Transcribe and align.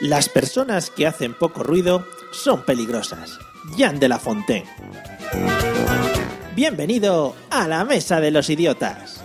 Las 0.00 0.28
personas 0.28 0.90
que 0.90 1.06
hacen 1.06 1.32
poco 1.32 1.62
ruido 1.62 2.06
son 2.30 2.62
peligrosas. 2.64 3.38
Jan 3.78 3.98
de 3.98 4.08
la 4.08 4.18
Fontaine. 4.18 4.68
Bienvenido 6.54 7.34
a 7.50 7.66
la 7.66 7.84
Mesa 7.84 8.20
de 8.20 8.30
los 8.30 8.50
Idiotas. 8.50 9.24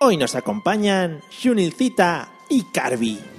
Hoy 0.00 0.18
nos 0.18 0.34
acompañan 0.34 1.22
Shunilcita 1.30 2.30
y 2.50 2.64
Carby. 2.64 3.37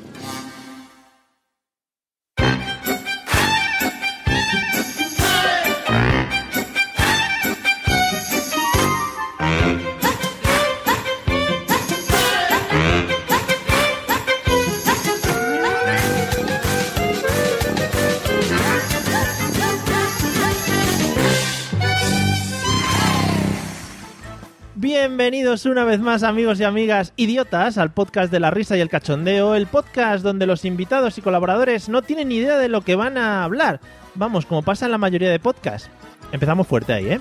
Bienvenidos 24.81 25.65
una 25.65 25.83
vez 25.83 25.99
más 25.99 26.23
amigos 26.23 26.57
y 26.61 26.63
amigas 26.63 27.11
idiotas 27.17 27.77
al 27.77 27.91
podcast 27.91 28.31
de 28.31 28.39
la 28.39 28.49
risa 28.49 28.77
y 28.77 28.79
el 28.79 28.87
cachondeo, 28.87 29.53
el 29.55 29.67
podcast 29.67 30.23
donde 30.23 30.45
los 30.45 30.63
invitados 30.63 31.17
y 31.17 31.21
colaboradores 31.21 31.89
no 31.89 32.01
tienen 32.01 32.29
ni 32.29 32.37
idea 32.37 32.57
de 32.57 32.69
lo 32.69 32.79
que 32.79 32.95
van 32.95 33.17
a 33.17 33.43
hablar. 33.43 33.81
Vamos, 34.15 34.45
como 34.45 34.61
pasa 34.61 34.85
en 34.85 34.93
la 34.93 34.97
mayoría 34.97 35.29
de 35.31 35.37
podcasts. 35.37 35.89
Empezamos 36.31 36.65
fuerte 36.65 36.93
ahí, 36.93 37.09
¿eh? 37.09 37.19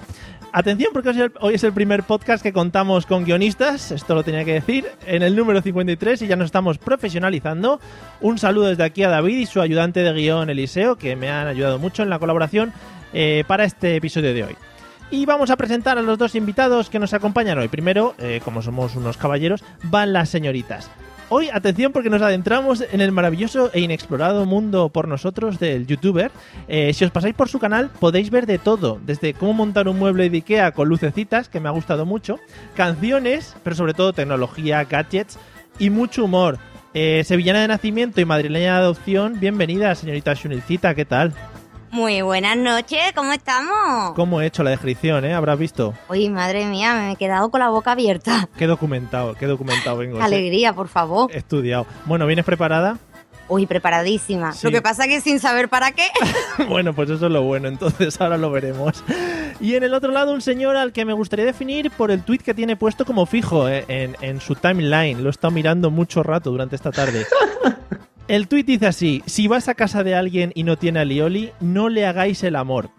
Atención 0.52 0.90
porque 0.92 1.08
hoy 1.40 1.54
es, 1.54 1.64
el, 1.64 1.72
primer 1.72 2.04
podcast 2.04 2.44
que 2.44 2.52
contamos 2.52 3.06
con 3.06 3.24
guionistas, 3.24 3.90
esto 3.90 4.14
lo 4.14 4.22
tenía 4.22 4.44
que 4.44 4.52
decir, 4.52 4.86
en 5.04 5.24
el 5.24 5.34
número 5.34 5.60
53 5.60 6.22
y 6.22 6.28
ya 6.28 6.36
nos 6.36 6.46
estamos 6.46 6.78
profesionalizando. 6.78 7.80
Un 8.20 8.38
saludo 8.38 8.68
desde 8.68 8.84
aquí 8.84 9.02
a 9.02 9.08
David 9.08 9.36
y 9.36 9.46
su 9.46 9.60
ayudante 9.60 10.04
de 10.04 10.12
guion 10.12 10.48
Eliseo, 10.48 10.94
que 10.94 11.16
me 11.16 11.28
han 11.28 11.48
ayudado 11.48 11.80
mucho 11.80 12.04
en 12.04 12.10
la 12.10 12.20
colaboración 12.20 12.72
eh, 13.12 13.42
para 13.48 13.64
este 13.64 13.96
episodio 13.96 14.32
de 14.32 14.44
hoy. 14.44 14.56
Y 15.10 15.24
vamos 15.24 15.50
a 15.50 15.56
presentar 15.56 15.96
a 15.96 16.02
los 16.02 16.18
dos 16.18 16.34
invitados 16.34 16.90
que 16.90 16.98
nos 16.98 17.14
acompañan 17.14 17.58
hoy. 17.58 17.68
Primero, 17.68 18.14
eh, 18.18 18.42
como 18.44 18.60
somos 18.60 18.94
unos 18.94 19.16
caballeros, 19.16 19.64
van 19.84 20.12
las 20.12 20.28
señoritas. 20.28 20.90
Hoy, 21.30 21.48
atención, 21.50 21.92
porque 21.92 22.10
nos 22.10 22.20
adentramos 22.20 22.84
en 22.92 23.00
el 23.00 23.12
maravilloso 23.12 23.70
e 23.72 23.80
inexplorado 23.80 24.44
mundo 24.44 24.90
por 24.90 25.08
nosotros 25.08 25.58
del 25.58 25.86
youtuber. 25.86 26.30
Eh, 26.68 26.92
si 26.92 27.06
os 27.06 27.10
pasáis 27.10 27.34
por 27.34 27.48
su 27.48 27.58
canal, 27.58 27.90
podéis 28.00 28.30
ver 28.30 28.44
de 28.44 28.58
todo: 28.58 29.00
desde 29.04 29.32
cómo 29.32 29.54
montar 29.54 29.88
un 29.88 29.98
mueble 29.98 30.28
de 30.28 30.38
Ikea 30.38 30.72
con 30.72 30.88
lucecitas, 30.88 31.48
que 31.48 31.60
me 31.60 31.68
ha 31.68 31.72
gustado 31.72 32.04
mucho, 32.04 32.38
canciones, 32.76 33.56
pero 33.62 33.76
sobre 33.76 33.94
todo 33.94 34.12
tecnología, 34.12 34.84
gadgets 34.84 35.38
y 35.78 35.88
mucho 35.88 36.24
humor. 36.24 36.58
Eh, 36.92 37.22
sevillana 37.24 37.60
de 37.60 37.68
nacimiento 37.68 38.20
y 38.20 38.24
madrileña 38.26 38.74
de 38.74 38.80
adopción, 38.80 39.40
bienvenida, 39.40 39.94
señorita 39.94 40.34
Shunilcita, 40.34 40.94
¿qué 40.94 41.04
tal? 41.04 41.34
Muy 41.90 42.20
buenas 42.20 42.56
noches, 42.56 43.00
¿cómo 43.14 43.32
estamos? 43.32 44.14
¿Cómo 44.14 44.40
he 44.42 44.46
hecho 44.46 44.62
la 44.62 44.70
descripción, 44.70 45.24
eh? 45.24 45.32
Habrás 45.32 45.58
visto. 45.58 45.94
Uy, 46.08 46.28
madre 46.28 46.66
mía, 46.66 46.94
me 46.94 47.12
he 47.12 47.16
quedado 47.16 47.50
con 47.50 47.60
la 47.60 47.70
boca 47.70 47.92
abierta. 47.92 48.48
Qué 48.58 48.66
documentado, 48.66 49.34
qué 49.34 49.46
documentado 49.46 49.96
vengo. 49.96 50.20
Alegría, 50.20 50.74
por 50.74 50.88
favor. 50.88 51.30
He 51.32 51.38
estudiado. 51.38 51.86
Bueno, 52.04 52.26
¿vienes 52.26 52.44
preparada? 52.44 52.98
Uy, 53.48 53.64
preparadísima. 53.66 54.52
Sí. 54.52 54.66
Lo 54.66 54.70
que 54.70 54.82
pasa 54.82 55.08
que 55.08 55.22
sin 55.22 55.40
saber 55.40 55.70
para 55.70 55.92
qué. 55.92 56.06
bueno, 56.68 56.92
pues 56.92 57.08
eso 57.08 57.26
es 57.26 57.32
lo 57.32 57.42
bueno, 57.42 57.68
entonces 57.68 58.20
ahora 58.20 58.36
lo 58.36 58.50
veremos. 58.50 59.02
Y 59.58 59.74
en 59.74 59.82
el 59.82 59.94
otro 59.94 60.12
lado, 60.12 60.34
un 60.34 60.42
señor 60.42 60.76
al 60.76 60.92
que 60.92 61.06
me 61.06 61.14
gustaría 61.14 61.46
definir 61.46 61.90
por 61.90 62.10
el 62.10 62.22
tweet 62.22 62.40
que 62.40 62.52
tiene 62.52 62.76
puesto 62.76 63.06
como 63.06 63.24
fijo 63.24 63.66
eh, 63.66 63.86
en, 63.88 64.14
en 64.20 64.42
su 64.42 64.54
timeline. 64.54 65.22
Lo 65.22 65.28
he 65.28 65.30
estado 65.30 65.50
mirando 65.52 65.90
mucho 65.90 66.22
rato 66.22 66.50
durante 66.50 66.76
esta 66.76 66.92
tarde. 66.92 67.26
El 68.28 68.46
tuit 68.46 68.66
dice 68.66 68.86
así: 68.86 69.22
Si 69.24 69.48
vas 69.48 69.68
a 69.68 69.74
casa 69.74 70.04
de 70.04 70.14
alguien 70.14 70.52
y 70.54 70.62
no 70.62 70.76
tiene 70.76 71.00
alioli, 71.00 71.50
no 71.60 71.88
le 71.88 72.04
hagáis 72.04 72.42
el 72.44 72.56
amor. 72.56 72.90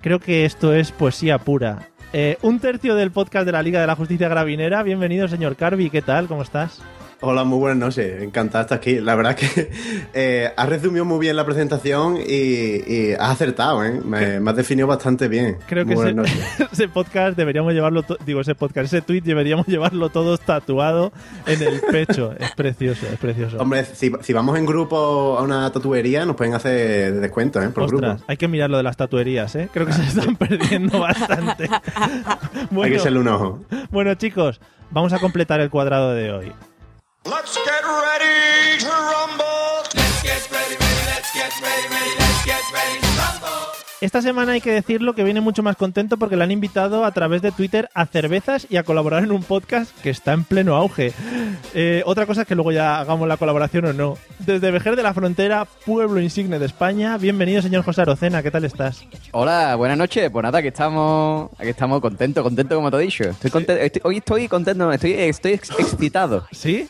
Creo 0.00 0.18
que 0.18 0.46
esto 0.46 0.72
es 0.72 0.92
poesía 0.92 1.36
pura. 1.36 1.90
Eh, 2.14 2.38
un 2.40 2.58
tercio 2.58 2.94
del 2.94 3.10
podcast 3.10 3.44
de 3.44 3.52
la 3.52 3.62
Liga 3.62 3.82
de 3.82 3.86
la 3.86 3.96
Justicia 3.96 4.30
Gravinera. 4.30 4.82
Bienvenido, 4.82 5.28
señor 5.28 5.56
Carby. 5.56 5.90
¿Qué 5.90 6.00
tal? 6.00 6.26
¿Cómo 6.26 6.40
estás? 6.40 6.80
Hola, 7.20 7.42
muy 7.42 7.58
buenas 7.58 7.78
noches. 7.78 8.22
Encantado 8.22 8.58
de 8.58 8.62
estar 8.66 8.78
aquí. 8.78 9.00
La 9.00 9.16
verdad 9.16 9.36
es 9.36 9.50
que 9.52 9.70
eh, 10.14 10.52
has 10.56 10.68
resumido 10.68 11.04
muy 11.04 11.18
bien 11.18 11.34
la 11.34 11.44
presentación 11.44 12.16
y, 12.16 12.76
y 12.86 13.12
has 13.18 13.30
acertado, 13.32 13.84
¿eh? 13.84 14.00
Me, 14.04 14.38
me 14.38 14.50
has 14.52 14.56
definido 14.56 14.86
bastante 14.86 15.26
bien. 15.26 15.56
Creo 15.66 15.84
que 15.84 15.94
ese, 16.72 16.86
podcast 16.86 17.36
deberíamos 17.36 17.74
llevarlo, 17.74 18.04
digo 18.24 18.40
ese 18.40 18.54
podcast, 18.54 18.84
ese 18.92 19.02
tweet 19.02 19.22
deberíamos 19.22 19.66
llevarlo 19.68 20.10
todos 20.10 20.38
tatuado 20.42 21.10
en 21.46 21.60
el 21.60 21.80
pecho. 21.90 22.34
Es 22.38 22.52
precioso, 22.52 23.06
es 23.12 23.18
precioso. 23.18 23.56
Hombre, 23.58 23.84
si, 23.84 24.12
si 24.20 24.32
vamos 24.32 24.56
en 24.56 24.64
grupo 24.64 25.36
a 25.38 25.42
una 25.42 25.72
tatuería, 25.72 26.24
nos 26.24 26.36
pueden 26.36 26.54
hacer 26.54 27.14
descuentos, 27.14 27.64
¿eh? 27.64 27.70
Por 27.70 27.82
Ostras, 27.82 28.00
grupo. 28.12 28.24
hay 28.28 28.36
que 28.36 28.46
mirar 28.46 28.70
lo 28.70 28.76
de 28.76 28.84
las 28.84 28.96
tatuerías, 28.96 29.56
¿eh? 29.56 29.68
Creo 29.72 29.86
que 29.86 29.92
se 29.92 30.04
están 30.04 30.36
perdiendo 30.36 31.00
bastante. 31.00 31.64
Hay 31.96 32.68
Bueno, 32.70 32.92
que 32.92 33.00
echarle 33.00 33.18
un 33.18 33.26
ojo. 33.26 33.64
bueno, 33.90 34.14
chicos, 34.14 34.60
vamos 34.92 35.12
a 35.12 35.18
completar 35.18 35.58
el 35.60 35.68
cuadrado 35.68 36.14
de 36.14 36.30
hoy. 36.30 36.52
Let's 37.24 37.54
get 37.56 37.82
ready 37.84 38.78
to 38.78 38.88
rumble. 38.88 39.44
Let's 39.94 40.22
get 40.22 40.48
ready, 40.50 40.76
ready, 40.76 41.02
let's 41.06 41.32
get 41.34 41.52
ready, 41.60 41.88
ready, 41.90 42.14
let's 42.18 42.44
get 42.44 42.62
ready 42.72 43.00
to 43.00 43.06
rumble. 43.20 43.48
Esta 44.00 44.22
semana 44.22 44.52
hay 44.52 44.60
que 44.60 44.70
decirlo 44.70 45.12
que 45.14 45.24
viene 45.24 45.40
mucho 45.40 45.62
más 45.64 45.74
contento 45.76 46.16
porque 46.18 46.36
le 46.36 46.44
han 46.44 46.52
invitado 46.52 47.04
a 47.04 47.10
través 47.10 47.42
de 47.42 47.50
Twitter 47.50 47.90
a 47.94 48.06
cervezas 48.06 48.66
y 48.70 48.76
a 48.76 48.84
colaborar 48.84 49.24
en 49.24 49.32
un 49.32 49.42
podcast 49.42 49.90
que 50.00 50.10
está 50.10 50.32
en 50.32 50.44
pleno 50.44 50.76
auge. 50.76 51.12
Eh, 51.74 52.02
otra 52.06 52.24
cosa 52.24 52.42
es 52.42 52.46
que 52.46 52.54
luego 52.54 52.70
ya 52.70 53.00
hagamos 53.00 53.26
la 53.26 53.36
colaboración 53.36 53.86
o 53.86 53.92
no. 53.92 54.16
Desde 54.38 54.70
Vejer 54.70 54.94
de 54.94 55.02
la 55.02 55.12
Frontera, 55.14 55.66
pueblo 55.84 56.20
insigne 56.20 56.60
de 56.60 56.66
España, 56.66 57.18
bienvenido 57.18 57.60
señor 57.60 57.82
José 57.84 58.02
Arocena, 58.02 58.40
¿qué 58.42 58.52
tal 58.52 58.64
estás? 58.64 59.04
Hola, 59.32 59.74
buenas 59.74 59.98
noches. 59.98 60.30
Pues 60.30 60.44
nada, 60.44 60.60
aquí 60.60 60.68
estamos, 60.68 61.50
aquí 61.58 61.70
estamos 61.70 62.00
contentos, 62.00 62.44
contentos 62.44 62.76
como 62.76 62.90
te 62.92 62.96
he 62.98 63.00
dicho. 63.00 63.24
Estoy 63.24 63.50
contento, 63.50 63.82
estoy- 63.82 64.02
hoy 64.04 64.16
estoy 64.18 64.46
contento, 64.48 64.92
estoy, 64.92 65.12
estoy 65.14 65.52
ex- 65.54 65.70
excitado. 65.76 66.46
¿Sí? 66.52 66.88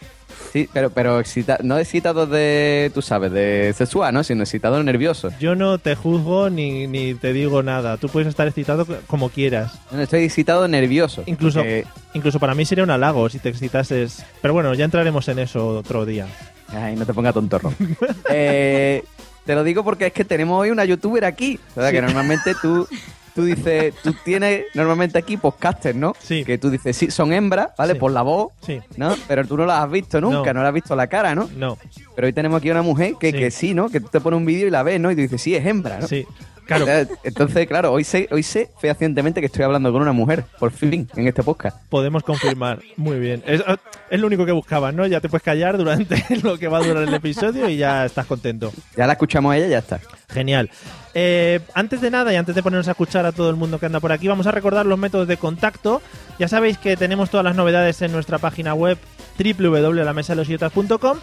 Sí, 0.52 0.68
pero, 0.72 0.90
pero 0.90 1.20
excita- 1.20 1.58
no 1.62 1.78
excitado 1.78 2.26
de, 2.26 2.90
tú 2.94 3.02
sabes, 3.02 3.30
de 3.32 3.72
sexual, 3.76 4.14
¿no? 4.14 4.24
Sino 4.24 4.42
excitado 4.42 4.82
nervioso. 4.82 5.30
Yo 5.40 5.54
no 5.54 5.78
te 5.78 5.94
juzgo 5.94 6.48
ni, 6.50 6.86
ni 6.86 7.14
te 7.14 7.32
digo 7.32 7.62
nada. 7.62 7.96
Tú 7.98 8.08
puedes 8.08 8.28
estar 8.28 8.46
excitado 8.46 8.86
como 9.06 9.28
quieras. 9.28 9.72
No, 9.90 10.00
Estoy 10.00 10.24
excitado 10.24 10.66
nervioso. 10.68 11.22
Incluso, 11.26 11.58
porque- 11.60 11.84
incluso 12.14 12.38
para 12.40 12.54
mí 12.54 12.64
sería 12.64 12.84
un 12.84 12.90
halago 12.90 13.28
si 13.28 13.38
te 13.38 13.48
excitases. 13.50 14.24
Pero 14.40 14.54
bueno, 14.54 14.72
ya 14.74 14.84
entraremos 14.84 15.28
en 15.28 15.38
eso 15.40 15.68
otro 15.78 16.06
día. 16.06 16.26
Ay, 16.68 16.96
no 16.96 17.04
te 17.06 17.14
pongas 17.14 17.34
tontorro. 17.34 17.72
eh, 18.30 19.02
te 19.44 19.54
lo 19.54 19.64
digo 19.64 19.84
porque 19.84 20.06
es 20.06 20.12
que 20.12 20.24
tenemos 20.24 20.60
hoy 20.60 20.70
una 20.70 20.84
youtuber 20.84 21.24
aquí. 21.24 21.58
O 21.76 21.80
sea, 21.80 21.90
que 21.92 22.02
normalmente 22.02 22.54
tú, 22.60 22.86
tú 23.38 23.44
dices, 23.44 23.94
tú 24.02 24.12
tienes 24.24 24.64
normalmente 24.74 25.16
aquí 25.16 25.36
podcasters, 25.36 25.94
¿no? 25.96 26.12
Sí. 26.18 26.44
Que 26.44 26.58
tú 26.58 26.70
dices, 26.70 26.96
sí, 26.96 27.08
son 27.12 27.32
hembras, 27.32 27.68
¿vale? 27.78 27.92
Sí. 27.92 27.98
Por 28.00 28.10
la 28.10 28.22
voz, 28.22 28.52
Sí, 28.66 28.80
¿no? 28.96 29.14
Pero 29.28 29.46
tú 29.46 29.56
no 29.56 29.64
las 29.64 29.84
has 29.84 29.90
visto 29.90 30.20
nunca, 30.20 30.52
No. 30.52 30.60
no, 30.60 30.66
has 30.66 30.74
visto 30.74 30.96
la 30.96 31.06
cara, 31.06 31.36
¿no? 31.36 31.48
no, 31.56 31.78
Pero 32.16 32.26
hoy 32.26 32.32
tenemos 32.32 32.58
aquí 32.58 32.68
una 32.70 32.82
mujer 32.82 33.14
que 33.20 33.30
Sí. 33.30 33.38
que 33.38 33.50
sí 33.52 33.74
¿no? 33.74 33.88
Que 33.90 34.00
tú 34.00 34.08
te 34.08 34.20
pones 34.20 34.38
un 34.38 34.44
vídeo 34.44 34.66
y 34.66 34.70
la 34.70 34.82
ves, 34.82 34.98
¿no? 35.00 35.10
Y 35.12 35.14
tú 35.14 35.20
dices, 35.20 35.40
sí, 35.40 35.54
es 35.54 35.64
hembra, 35.64 36.00
¿no? 36.00 36.08
sí. 36.08 36.26
Claro, 36.66 36.84
Entonces, 37.24 37.66
claro, 37.66 37.92
hoy 37.92 38.04
sé, 38.04 38.28
hoy 38.30 38.42
sé 38.42 38.70
fehacientemente 38.78 39.40
que 39.40 39.46
estoy 39.46 39.62
hablando 39.64 39.90
con 39.90 40.02
una 40.02 40.12
mujer, 40.12 40.44
por 40.58 40.70
fin, 40.70 41.08
en 41.16 41.26
este 41.26 41.42
podcast. 41.42 41.78
podemos 41.88 42.22
confirmar. 42.22 42.80
Muy 42.96 43.18
bien. 43.18 43.42
Es, 43.46 43.62
es 44.10 44.20
lo 44.20 44.26
único 44.26 44.44
que 44.44 44.52
buscabas, 44.52 44.92
¿no? 44.92 45.06
Ya 45.06 45.20
te 45.22 45.30
puedes 45.30 45.42
callar 45.42 45.78
durante 45.78 46.22
lo 46.42 46.58
que 46.58 46.68
va 46.68 46.76
a 46.78 46.82
durar 46.82 47.04
el 47.04 47.14
episodio 47.14 47.70
y 47.70 47.78
ya 47.78 48.04
estás 48.04 48.26
contento. 48.26 48.70
Ya 48.98 49.06
la 49.06 49.14
escuchamos 49.14 49.50
a 49.54 49.56
ella 49.56 49.66
y 49.66 49.70
ya 49.70 49.78
está. 49.78 49.98
Genial. 50.28 50.70
Eh, 51.14 51.60
antes 51.74 52.00
de 52.00 52.10
nada 52.10 52.32
y 52.32 52.36
antes 52.36 52.54
de 52.54 52.62
ponernos 52.62 52.88
a 52.88 52.92
escuchar 52.92 53.24
a 53.24 53.32
todo 53.32 53.50
el 53.50 53.56
mundo 53.56 53.78
que 53.78 53.86
anda 53.86 54.00
por 54.00 54.12
aquí, 54.12 54.28
vamos 54.28 54.46
a 54.46 54.52
recordar 54.52 54.86
los 54.86 54.98
métodos 54.98 55.26
de 55.26 55.36
contacto. 55.36 56.02
Ya 56.38 56.48
sabéis 56.48 56.78
que 56.78 56.96
tenemos 56.96 57.30
todas 57.30 57.44
las 57.44 57.56
novedades 57.56 58.02
en 58.02 58.12
nuestra 58.12 58.38
página 58.38 58.74
web 58.74 58.98
www.lamesadelosidiotas.com. 59.38 61.18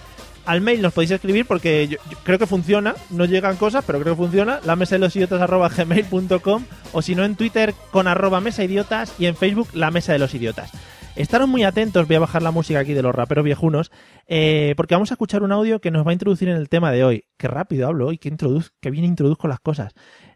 Al 0.46 0.62
mail 0.62 0.82
nos 0.82 0.94
podéis 0.94 1.12
escribir 1.12 1.46
porque 1.46 1.88
yo, 1.88 1.98
creo 2.24 2.40
que 2.40 2.48
funciona. 2.48 2.96
No 3.10 3.26
llegan 3.26 3.58
cosas, 3.58 3.84
pero 3.86 4.00
creo 4.00 4.16
que 4.16 4.24
funciona. 4.24 4.60
La 4.64 4.76
mesa 4.76 4.96
de 4.96 5.00
los 5.00 5.16
idiotas 5.16 5.50
o 6.92 7.02
si 7.02 7.16
no 7.16 7.24
en 7.24 7.36
Twitter 7.36 7.74
con 7.92 8.08
arroba 8.08 8.42
mesa 8.42 8.64
idiotas 8.64 9.14
y 9.18 9.26
en 9.26 9.36
Facebook 9.36 9.70
la 9.74 9.92
mesa 9.92 10.14
de 10.14 10.20
los 10.20 10.34
idiotas. 10.34 10.72
Estaros 11.16 11.48
muy 11.48 11.64
atentos, 11.64 12.08
voy 12.08 12.18
a 12.18 12.20
bajar 12.20 12.42
la 12.42 12.52
música 12.52 12.80
aquí 12.80 12.94
de 12.94 13.02
los 13.02 13.16
raperos 13.16 13.46
viejunos, 13.46 13.90
eh, 14.28 14.74
porque 14.76 14.96
vamos 14.96 15.12
a 15.12 15.14
escuchar 15.14 15.44
un 15.44 15.54
audio 15.54 15.80
que 15.80 15.90
nos 15.90 16.06
va 16.06 16.10
a 16.10 16.14
introducir 16.14 16.50
en 16.50 16.58
el 16.58 16.68
tema 16.68 16.92
de 16.92 17.06
hoy. 17.06 17.24
Qué 17.38 17.48
rápido 17.48 17.88
hablo 17.88 18.08
hoy, 18.08 18.18
qué, 18.18 18.28
introduz 18.28 18.74
qué 18.82 18.92
bien 18.92 19.06
introduzco 19.06 19.48
las 19.48 19.62
cosas. 19.62 19.94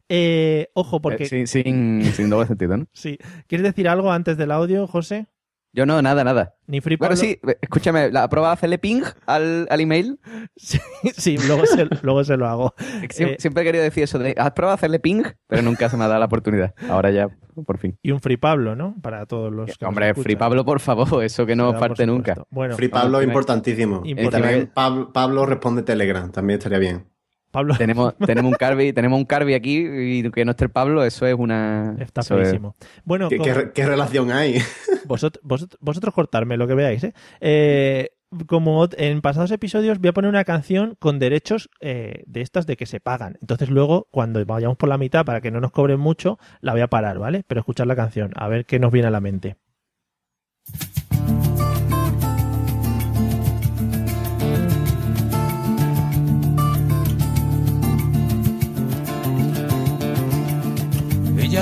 Eh, 0.08 0.70
ojo, 0.74 1.02
porque... 1.02 1.26
Eh, 1.26 1.28
sin, 1.28 1.48
sin, 1.48 2.06
sin 2.14 2.30
doble 2.30 2.48
sentido, 2.48 2.78
¿no? 2.78 2.88
sí. 2.94 3.18
¿Quieres 3.48 3.68
decir 3.68 3.90
algo 3.90 4.10
antes 4.14 4.38
del 4.38 4.52
audio, 4.52 4.88
José? 4.88 5.28
Yo 5.72 5.86
no, 5.86 6.02
nada, 6.02 6.24
nada. 6.24 6.56
Ni 6.66 6.82
Free 6.82 6.96
Bueno, 6.96 7.16
Pablo? 7.16 7.22
sí, 7.30 7.40
escúchame, 7.62 8.12
¿la 8.12 8.28
prueba 8.28 8.48
de 8.50 8.54
hacerle 8.54 8.78
ping 8.80 9.04
al, 9.28 9.68
al 9.70 9.80
email? 9.82 10.20
Sí, 10.56 10.80
sí, 11.16 11.38
luego, 11.48 11.66
se, 11.68 11.88
luego 12.02 12.24
se 12.24 12.38
lo 12.38 12.48
hago. 12.48 12.74
Sie- 13.10 13.28
Eh, 13.34 13.36
Siempre 13.40 13.62
he 13.62 13.66
querido 13.66 13.84
decir 13.84 14.04
eso 14.04 14.18
de, 14.18 14.34
¿has 14.38 14.52
probado 14.52 14.72
a 14.72 14.76
hacerle 14.76 15.00
ping? 15.00 15.24
Pero 15.48 15.62
nunca 15.62 15.88
se 15.90 15.96
me 15.98 16.04
ha 16.06 16.08
dado 16.08 16.20
la 16.20 16.26
oportunidad. 16.26 16.74
Ahora 16.90 17.12
ya, 17.12 17.30
por 17.66 17.78
fin. 17.78 17.98
y 18.02 18.12
un 18.12 18.20
Free 18.20 18.38
Pablo, 18.38 18.76
¿no? 18.76 18.96
Para 19.02 19.26
todos 19.28 19.52
los 19.54 19.66
que 19.68 19.76
nos 19.86 19.90
Hombre. 19.90 20.14
Free 20.16 20.36
Pablo, 20.36 20.66
por 20.66 20.80
favor, 20.80 21.24
eso 21.24 21.46
que 21.46 21.56
no 21.56 21.70
Claro, 21.70 21.80
falte 21.80 22.06
nunca. 22.08 22.36
Bueno, 22.50 22.76
Free 22.76 22.88
Pablo 22.90 23.20
encima- 23.20 23.32
importantísimo. 23.34 24.02
Y 24.06 24.12
Importante. 24.12 24.48
también 24.48 24.72
Pablo, 24.74 25.14
Pablo 25.14 25.46
responde 25.46 25.84
Telegram, 25.84 26.32
también 26.32 26.58
estaría 26.58 26.80
bien. 26.80 27.06
Pablo 27.52 27.76
Tenemos, 27.78 28.16
tenemos 28.26 28.52
un 28.52 28.58
Carby, 28.58 28.94
tenemos 28.94 29.18
un 29.20 29.26
Carby 29.26 29.54
aquí 29.54 29.78
y 29.88 30.32
que 30.32 30.46
no 30.46 30.52
esté 30.52 30.66
el 30.66 30.72
Pablo, 30.72 31.04
eso 31.04 31.26
es 31.26 31.36
una. 31.36 31.96
está 32.00 32.22
feísimo. 32.24 32.76
Bueno, 33.06 33.28
¿Qué, 33.30 33.38
como- 33.38 33.54
qué- 33.54 33.72
qué 33.74 33.86
relación 33.86 34.32
hay? 34.32 34.60
vosotros, 35.06 35.42
vosotros, 35.44 35.80
vosotros 35.82 36.14
cortarme 36.14 36.58
lo 36.58 36.68
que 36.68 36.76
veáis, 36.76 37.04
¿eh? 37.04 37.14
Eh, 37.42 38.10
como 38.46 38.88
en 38.96 39.22
pasados 39.22 39.50
episodios 39.50 39.98
voy 39.98 40.10
a 40.10 40.14
poner 40.14 40.30
una 40.30 40.44
canción 40.44 40.96
con 41.00 41.18
derechos 41.18 41.68
eh, 41.82 42.22
de 42.28 42.42
estas 42.42 42.68
de 42.68 42.78
que 42.78 42.86
se 42.86 43.00
pagan. 43.00 43.38
Entonces 43.42 43.70
luego, 43.72 44.08
cuando 44.12 44.46
vayamos 44.46 44.78
por 44.78 44.88
la 44.88 45.00
mitad 45.00 45.26
para 45.26 45.42
que 45.42 45.50
no 45.50 45.60
nos 45.60 45.72
cobren 45.72 46.00
mucho, 46.00 46.38
la 46.62 46.74
voy 46.74 46.82
a 46.82 46.88
parar, 46.88 47.18
¿vale? 47.18 47.44
Pero 47.48 47.60
escuchar 47.62 47.88
la 47.88 47.96
canción, 47.96 48.32
a 48.36 48.48
ver 48.48 48.66
qué 48.68 48.78
nos 48.78 48.92
viene 48.92 49.08
a 49.08 49.12
la 49.12 49.20
mente. 49.22 49.56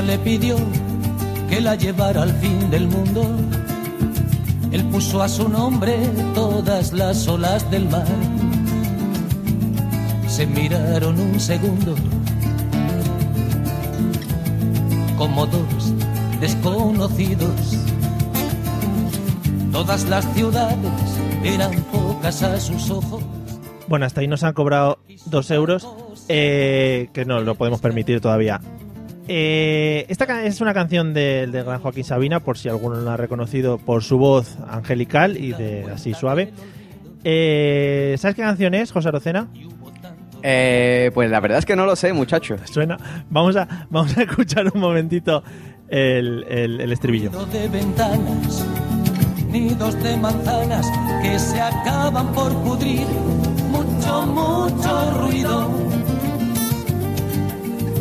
Le 0.05 0.17
pidió 0.19 0.55
que 1.49 1.59
la 1.59 1.75
llevara 1.75 2.21
al 2.21 2.31
fin 2.35 2.69
del 2.69 2.87
mundo. 2.87 3.25
Él 4.71 4.85
puso 4.85 5.21
a 5.21 5.27
su 5.27 5.49
nombre 5.49 5.97
todas 6.33 6.93
las 6.93 7.27
olas 7.27 7.69
del 7.69 7.89
mar. 7.89 8.05
Se 10.29 10.45
miraron 10.45 11.19
un 11.19 11.39
segundo 11.39 11.95
como 15.17 15.45
dos 15.47 15.93
desconocidos. 16.39 17.77
Todas 19.73 20.07
las 20.07 20.25
ciudades 20.33 20.77
eran 21.43 21.73
pocas 21.91 22.43
a 22.43 22.57
sus 22.61 22.89
ojos. 22.91 23.23
Bueno, 23.89 24.05
hasta 24.05 24.21
ahí 24.21 24.27
nos 24.27 24.43
han 24.43 24.53
cobrado 24.53 24.99
dos 25.25 25.51
euros, 25.51 25.87
eh, 26.29 27.09
que 27.13 27.25
no 27.25 27.41
lo 27.41 27.55
podemos 27.55 27.81
permitir 27.81 28.21
todavía. 28.21 28.61
Eh, 29.27 30.05
esta 30.09 30.43
es 30.45 30.61
una 30.61 30.73
canción 30.73 31.13
del 31.13 31.51
de 31.51 31.63
gran 31.63 31.81
Joaquín 31.81 32.03
Sabina, 32.03 32.39
por 32.39 32.57
si 32.57 32.69
alguno 32.69 32.95
no 32.95 33.01
la 33.03 33.13
ha 33.15 33.17
reconocido 33.17 33.77
por 33.77 34.03
su 34.03 34.17
voz 34.17 34.57
angelical 34.69 35.37
y 35.37 35.51
de 35.53 35.85
así 35.93 36.13
suave. 36.13 36.53
Eh, 37.23 38.15
¿Sabes 38.19 38.35
qué 38.35 38.41
canción 38.43 38.73
es, 38.73 38.91
José 38.91 39.09
Arocena? 39.09 39.47
Eh, 40.43 41.11
pues 41.13 41.29
la 41.29 41.39
verdad 41.39 41.57
es 41.59 41.65
que 41.65 41.75
no 41.75 41.85
lo 41.85 41.95
sé, 41.95 42.13
muchacho. 42.13 42.55
Suena. 42.65 42.97
Vamos 43.29 43.55
a, 43.57 43.87
vamos 43.89 44.15
a 44.17 44.21
escuchar 44.23 44.71
un 44.73 44.79
momentito 44.79 45.43
el, 45.89 46.45
el- 46.47 46.79
el 46.81 46.91
estribillo. 46.91 47.29
Nido 47.31 47.45
de 47.47 47.67
ventanas, 47.67 48.65
nidos 49.49 50.01
de 50.03 50.15
manzanas 50.17 50.85
que 51.21 51.37
se 51.39 51.59
acaban 51.59 52.31
por 52.33 52.53
pudrir. 52.63 53.05
Mucho, 53.71 54.25
mucho 54.27 55.11
ruido. 55.19 55.69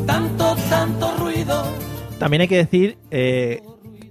Tanto, 0.07 0.46
tanto 0.71 1.17
ruido. 1.17 1.65
También 2.19 2.43
hay 2.43 2.49
que 2.49 2.57
decir, 2.57 2.99
eh, 3.11 3.63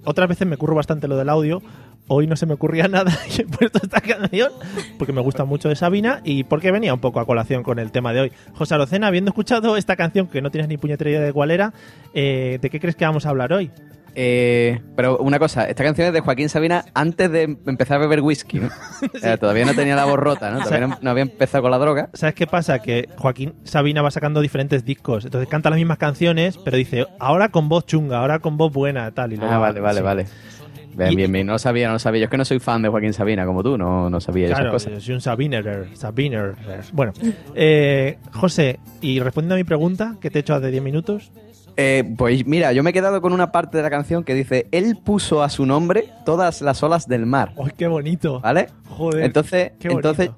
otras 0.04 0.30
veces 0.30 0.48
me 0.48 0.58
curro 0.58 0.76
bastante 0.76 1.08
lo 1.08 1.18
del 1.18 1.30
audio. 1.30 1.62
Hoy 2.08 2.28
no 2.28 2.36
se 2.36 2.46
me 2.46 2.54
ocurría 2.54 2.88
nada 2.90 3.12
y 3.36 3.42
he 3.42 3.46
puesto 3.46 3.80
esta 3.82 4.00
canción 4.00 4.52
porque 4.98 5.14
me 5.14 5.22
gusta 5.22 5.44
mucho 5.44 5.70
de 5.70 5.76
Sabina 5.76 6.22
y 6.24 6.44
porque 6.44 6.72
venía 6.72 6.94
un 6.94 7.00
poco 7.00 7.20
a 7.20 7.26
colación 7.26 7.64
con 7.64 7.80
el 7.80 7.92
tema 7.92 8.14
de 8.14 8.22
hoy. 8.22 8.32
José 8.54 8.76
Arocena, 8.76 9.08
habiendo 9.08 9.30
escuchado 9.30 9.76
esta 9.76 9.96
canción 9.96 10.28
que 10.28 10.42
no 10.42 10.52
tienes 10.52 10.68
ni 10.68 10.78
puñetera 10.78 11.10
idea 11.10 11.22
de 11.22 11.34
cuál 11.34 11.52
era, 11.52 11.74
eh, 12.14 12.60
¿de 12.62 12.70
qué 12.70 12.80
crees 12.80 12.96
que 12.96 13.06
vamos 13.06 13.26
a 13.26 13.30
hablar 13.30 13.54
hoy? 13.54 13.72
Eh, 14.18 14.80
pero 14.96 15.18
una 15.18 15.40
cosa, 15.40 15.68
esta 15.68 15.84
canción 15.84 16.08
es 16.08 16.14
de 16.14 16.22
Joaquín 16.22 16.48
Sabina 16.50 16.86
antes 16.94 17.30
de 17.30 17.44
empezar 17.66 17.98
a 17.98 18.00
beber 18.00 18.22
whisky, 18.22 18.60
¿no? 18.60 18.70
Todavía 19.40 19.66
no 19.66 19.74
tenía 19.74 19.96
la 19.96 20.06
voz 20.06 20.18
rota, 20.18 20.50
¿no? 20.52 20.60
Todavía 20.64 20.88
no, 20.88 20.98
no 21.02 21.10
había 21.10 21.24
empezado 21.24 21.64
con 21.64 21.72
la 21.72 21.78
droga. 21.78 22.10
¿Sabes 22.14 22.34
qué 22.36 22.48
pasa? 22.48 22.80
Que 22.80 23.10
Joaquín 23.18 23.54
Sabina 23.66 24.02
va 24.02 24.12
sacando 24.12 24.40
diferentes 24.42 24.86
discos, 24.86 25.26
entonces 25.26 25.50
canta 25.50 25.70
las 25.70 25.78
mismas 25.78 25.98
canciones, 25.98 26.58
pero 26.58 26.78
dice, 26.78 27.06
ahora 27.20 27.50
con 27.50 27.68
voz 27.68 27.86
chunga, 27.86 28.20
ahora 28.20 28.40
con 28.40 28.56
voz 28.58 28.72
buena, 28.72 29.12
tal. 29.12 29.34
Y 29.34 29.38
luego- 29.38 29.54
Ah, 29.54 29.58
vale, 29.58 29.80
vale, 29.82 29.98
sí. 30.00 30.04
vale. 30.04 30.26
Bien, 30.98 31.14
bien, 31.14 31.30
bien. 31.30 31.46
No 31.46 31.52
lo 31.54 31.60
sabía, 31.60 31.88
no 31.88 31.94
lo 31.94 32.00
sabía. 32.00 32.22
Yo 32.22 32.24
es 32.26 32.32
que 32.32 32.38
no 32.38 32.46
soy 32.46 32.60
fan 32.60 32.82
de 32.82 32.88
Joaquín 32.88 33.12
Sabina 33.12 33.46
como 33.46 33.62
tú, 33.64 33.78
no, 33.78 34.10
no 34.10 34.22
sabía 34.22 34.48
Claro, 34.48 34.70
esas 34.70 34.72
cosas. 34.72 34.94
yo 34.94 35.02
soy 35.02 35.16
un 35.16 35.20
Sabinerer, 35.22 35.90
Sabiner. 35.98 36.56
Bueno, 36.94 37.12
eh, 37.54 38.18
José, 38.32 38.80
y 39.02 39.20
respondiendo 39.20 39.56
a 39.56 39.58
mi 39.58 39.66
pregunta 39.66 40.16
que 40.22 40.30
te 40.30 40.40
he 40.40 40.42
hecho 40.42 40.56
hace 40.56 40.72
10 40.72 40.82
minutos, 40.82 41.34
Eh, 41.78 42.04
pues 42.18 42.46
mira, 42.48 42.72
yo 42.72 42.84
me 42.84 42.92
he 42.92 42.94
quedado 42.94 43.22
con 43.22 43.34
una 43.34 43.52
parte 43.52 43.78
de 43.78 43.84
la 43.84 43.90
canción 43.90 44.24
que 44.24 44.34
dice, 44.34 44.68
él 44.72 44.98
puso 45.04 45.44
a 45.44 45.50
su 45.50 45.66
nombre 45.66 46.10
todas 46.26 46.62
las 46.62 46.82
olas 46.84 47.08
del 47.08 47.26
mar, 47.26 47.54
¡ay, 47.58 47.72
qué 47.78 47.88
bonito! 47.88 48.40
¿vale? 48.40 48.70
Joder, 48.88 49.26
Entonces, 49.26 49.74
qué 49.78 49.90
entonces, 49.90 50.30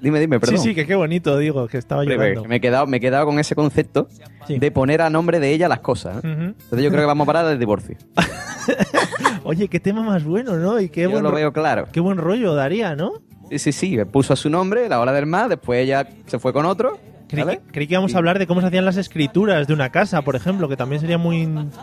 dime, 0.00 0.20
dime, 0.20 0.38
perdón. 0.38 0.58
Sí, 0.58 0.68
sí, 0.68 0.74
que 0.76 0.86
qué 0.86 0.94
bonito, 0.94 1.36
digo, 1.38 1.66
que 1.66 1.78
estaba 1.78 2.04
llorando. 2.04 2.44
me 2.44 2.56
he 2.56 2.60
quedado, 2.60 2.86
me 2.86 2.98
he 2.98 3.00
quedado 3.00 3.26
con 3.26 3.38
ese 3.40 3.54
concepto 3.56 4.08
Sí. 4.46 4.60
de 4.60 4.70
poner 4.70 5.02
a 5.02 5.10
nombre 5.10 5.40
de 5.40 5.50
ella 5.52 5.66
las 5.66 5.80
cosas. 5.80 6.18
Ujú. 6.18 6.28
Entonces 6.28 6.82
yo 6.82 6.90
creo 6.90 7.00
que 7.02 7.06
vamos 7.06 7.24
a 7.24 7.32
parar 7.32 7.46
del 7.46 7.58
divorcio. 7.58 7.96
Oye, 9.42 9.66
qué 9.68 9.80
tema 9.80 10.02
más 10.02 10.22
bueno, 10.24 10.56
¿no? 10.56 10.78
Y 10.80 10.88
qué 10.88 11.02
yo 11.02 11.10
buen, 11.10 11.24
lo 11.24 11.32
veo 11.32 11.52
claro. 11.52 11.88
qué 11.92 11.98
buen 12.00 12.18
rollo 12.18 12.54
daría, 12.54 12.94
¿no? 12.94 13.14
Sí, 13.50 13.58
sí, 13.58 13.72
sí. 13.72 13.96
Puso 14.04 14.32
a 14.32 14.36
su 14.36 14.48
nombre, 14.50 14.88
la 14.88 15.00
ola 15.00 15.12
del 15.12 15.26
mar, 15.26 15.48
después 15.48 15.80
ella 15.82 16.08
se 16.26 16.38
fue 16.38 16.52
con 16.52 16.66
otro. 16.66 16.98
Creí, 17.28 17.44
¿vale? 17.44 17.58
que, 17.58 17.72
creí 17.72 17.86
que 17.86 17.94
íbamos 17.94 18.12
Sí. 18.12 18.16
a 18.16 18.18
hablar 18.18 18.38
de 18.38 18.46
cómo 18.46 18.60
se 18.60 18.68
hacían 18.68 18.84
las 18.84 18.96
escrituras 18.96 19.66
de 19.66 19.74
una 19.74 19.90
casa, 19.90 20.22
por 20.22 20.36
ejemplo, 20.36 20.68
que 20.68 20.76
también 20.76 21.00
sería 21.00 21.18
muy 21.18 21.42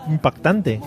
impactante. 0.10 0.80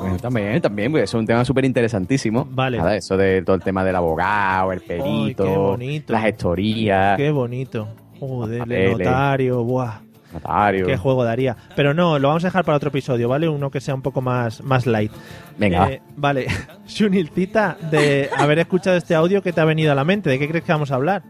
Bueno, 0.00 0.16
también, 0.18 0.60
también, 0.60 0.90
pues 0.90 1.04
es 1.04 1.14
un 1.14 1.26
tema 1.26 1.44
súper 1.44 1.64
interesantísimo. 1.64 2.46
Vale. 2.50 2.78
Nada, 2.78 2.96
eso 2.96 3.16
de 3.16 3.42
todo 3.42 3.56
el 3.56 3.62
tema 3.62 3.84
del 3.84 3.96
abogado, 3.96 4.72
el 4.72 4.80
perito, 4.80 5.44
bonito. 5.46 6.12
las 6.12 6.22
gestorías, 6.22 7.16
Qué 7.16 7.30
bonito. 7.30 7.88
Joder, 8.20 8.70
el 8.72 8.92
notario, 8.98 9.62
buah. 9.64 10.00
notario. 10.32 10.86
Qué 10.86 10.96
juego 10.96 11.22
daría. 11.24 11.56
Pero 11.76 11.94
no, 11.94 12.18
lo 12.18 12.28
vamos 12.28 12.44
a 12.44 12.48
dejar 12.48 12.64
para 12.64 12.76
otro 12.76 12.88
episodio, 12.88 13.28
¿vale? 13.28 13.48
Uno 13.48 13.70
que 13.70 13.80
sea 13.80 13.94
un 13.94 14.02
poco 14.02 14.20
más, 14.20 14.62
más 14.62 14.86
light. 14.86 15.12
Venga, 15.58 15.90
Eh, 15.92 16.02
vale. 16.16 16.46
Shunilcita, 16.86 17.76
de 17.90 18.30
haber 18.36 18.58
escuchado 18.60 18.96
este 18.96 19.14
audio, 19.14 19.42
¿qué 19.42 19.52
te 19.52 19.60
ha 19.60 19.64
venido 19.64 19.92
a 19.92 19.94
la 19.94 20.04
mente? 20.04 20.30
¿De 20.30 20.38
qué 20.38 20.48
crees 20.48 20.64
que 20.64 20.72
vamos 20.72 20.90
a 20.90 20.94
hablar? 20.96 21.22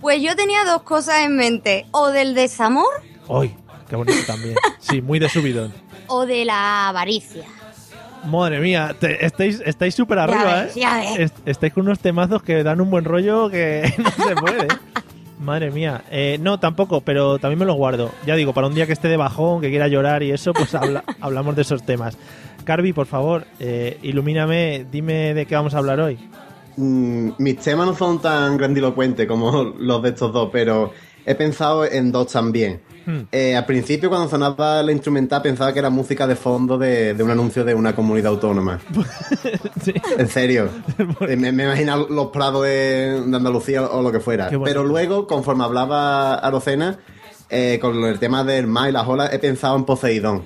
Pues 0.00 0.22
yo 0.22 0.34
tenía 0.36 0.64
dos 0.64 0.82
cosas 0.82 1.20
en 1.24 1.36
mente. 1.36 1.86
O 1.90 2.08
del 2.08 2.34
desamor 2.34 2.86
¡Ay! 3.28 3.54
Qué 3.88 3.96
bonito 3.96 4.18
también. 4.26 4.54
Sí, 4.78 5.00
muy 5.02 5.18
de 5.18 5.28
subidón. 5.28 5.72
o 6.08 6.26
de 6.26 6.44
la 6.44 6.88
avaricia. 6.88 7.44
Madre 8.24 8.58
mía, 8.60 8.94
te- 8.98 9.24
estáis 9.24 9.62
estáis 9.64 9.94
súper 9.94 10.18
arriba, 10.18 10.62
ves, 10.64 10.76
¿eh? 10.76 10.80
ya 10.80 10.96
ves. 10.96 11.18
Est- 11.18 11.48
estáis 11.48 11.72
con 11.72 11.84
unos 11.84 11.98
temazos 12.00 12.42
que 12.42 12.62
dan 12.62 12.80
un 12.80 12.90
buen 12.90 13.04
rollo 13.04 13.48
que 13.48 13.92
no 13.98 14.10
se 14.10 14.34
puede. 14.36 14.64
¿eh? 14.64 14.68
Madre 15.40 15.70
mía. 15.70 16.02
Eh, 16.10 16.36
no, 16.40 16.58
tampoco, 16.58 17.00
pero 17.00 17.38
también 17.38 17.60
me 17.60 17.64
lo 17.64 17.74
guardo. 17.74 18.10
Ya 18.26 18.34
digo, 18.34 18.52
para 18.52 18.66
un 18.66 18.74
día 18.74 18.86
que 18.86 18.92
esté 18.92 19.08
de 19.08 19.16
bajón, 19.16 19.60
que 19.60 19.70
quiera 19.70 19.86
llorar 19.88 20.22
y 20.22 20.32
eso, 20.32 20.52
pues 20.52 20.74
habla- 20.74 21.04
hablamos 21.20 21.54
de 21.56 21.62
esos 21.62 21.82
temas. 21.84 22.18
Carvi, 22.64 22.92
por 22.92 23.06
favor, 23.06 23.46
eh, 23.60 23.98
ilumíname, 24.02 24.84
dime 24.90 25.32
de 25.32 25.46
qué 25.46 25.54
vamos 25.54 25.74
a 25.74 25.78
hablar 25.78 26.00
hoy. 26.00 26.18
Mm, 26.78 27.30
mis 27.38 27.58
temas 27.58 27.88
no 27.88 27.96
son 27.96 28.20
tan 28.20 28.56
grandilocuentes 28.56 29.26
como 29.26 29.74
los 29.78 30.00
de 30.00 30.10
estos 30.10 30.32
dos, 30.32 30.48
pero 30.52 30.92
he 31.26 31.34
pensado 31.34 31.84
en 31.84 32.12
dos 32.12 32.30
también. 32.32 32.80
Hmm. 33.04 33.22
Eh, 33.32 33.56
al 33.56 33.66
principio, 33.66 34.08
cuando 34.08 34.28
sonaba 34.28 34.80
la 34.84 34.92
instrumental, 34.92 35.42
pensaba 35.42 35.72
que 35.72 35.80
era 35.80 35.90
música 35.90 36.28
de 36.28 36.36
fondo 36.36 36.78
de, 36.78 37.14
de 37.14 37.22
un 37.24 37.30
anuncio 37.30 37.64
de 37.64 37.74
una 37.74 37.94
comunidad 37.94 38.32
autónoma. 38.32 38.80
Sí. 39.82 39.94
En 40.16 40.28
serio. 40.28 40.68
Eh, 41.28 41.36
me, 41.36 41.50
me 41.52 41.64
imagino 41.64 42.06
los 42.08 42.28
prados 42.28 42.62
de, 42.64 43.22
de 43.26 43.36
Andalucía 43.36 43.82
o 43.82 44.02
lo 44.02 44.12
que 44.12 44.20
fuera. 44.20 44.48
Pero 44.64 44.84
luego, 44.84 45.26
conforme 45.26 45.64
hablaba 45.64 46.34
Arocena, 46.34 46.98
eh, 47.50 47.78
con 47.80 48.04
el 48.04 48.18
tema 48.18 48.44
del 48.44 48.66
mar 48.66 48.88
y 48.88 48.92
las 48.92 49.06
olas, 49.08 49.32
he 49.32 49.38
pensado 49.38 49.76
en 49.76 49.84
Poseidón. 49.84 50.42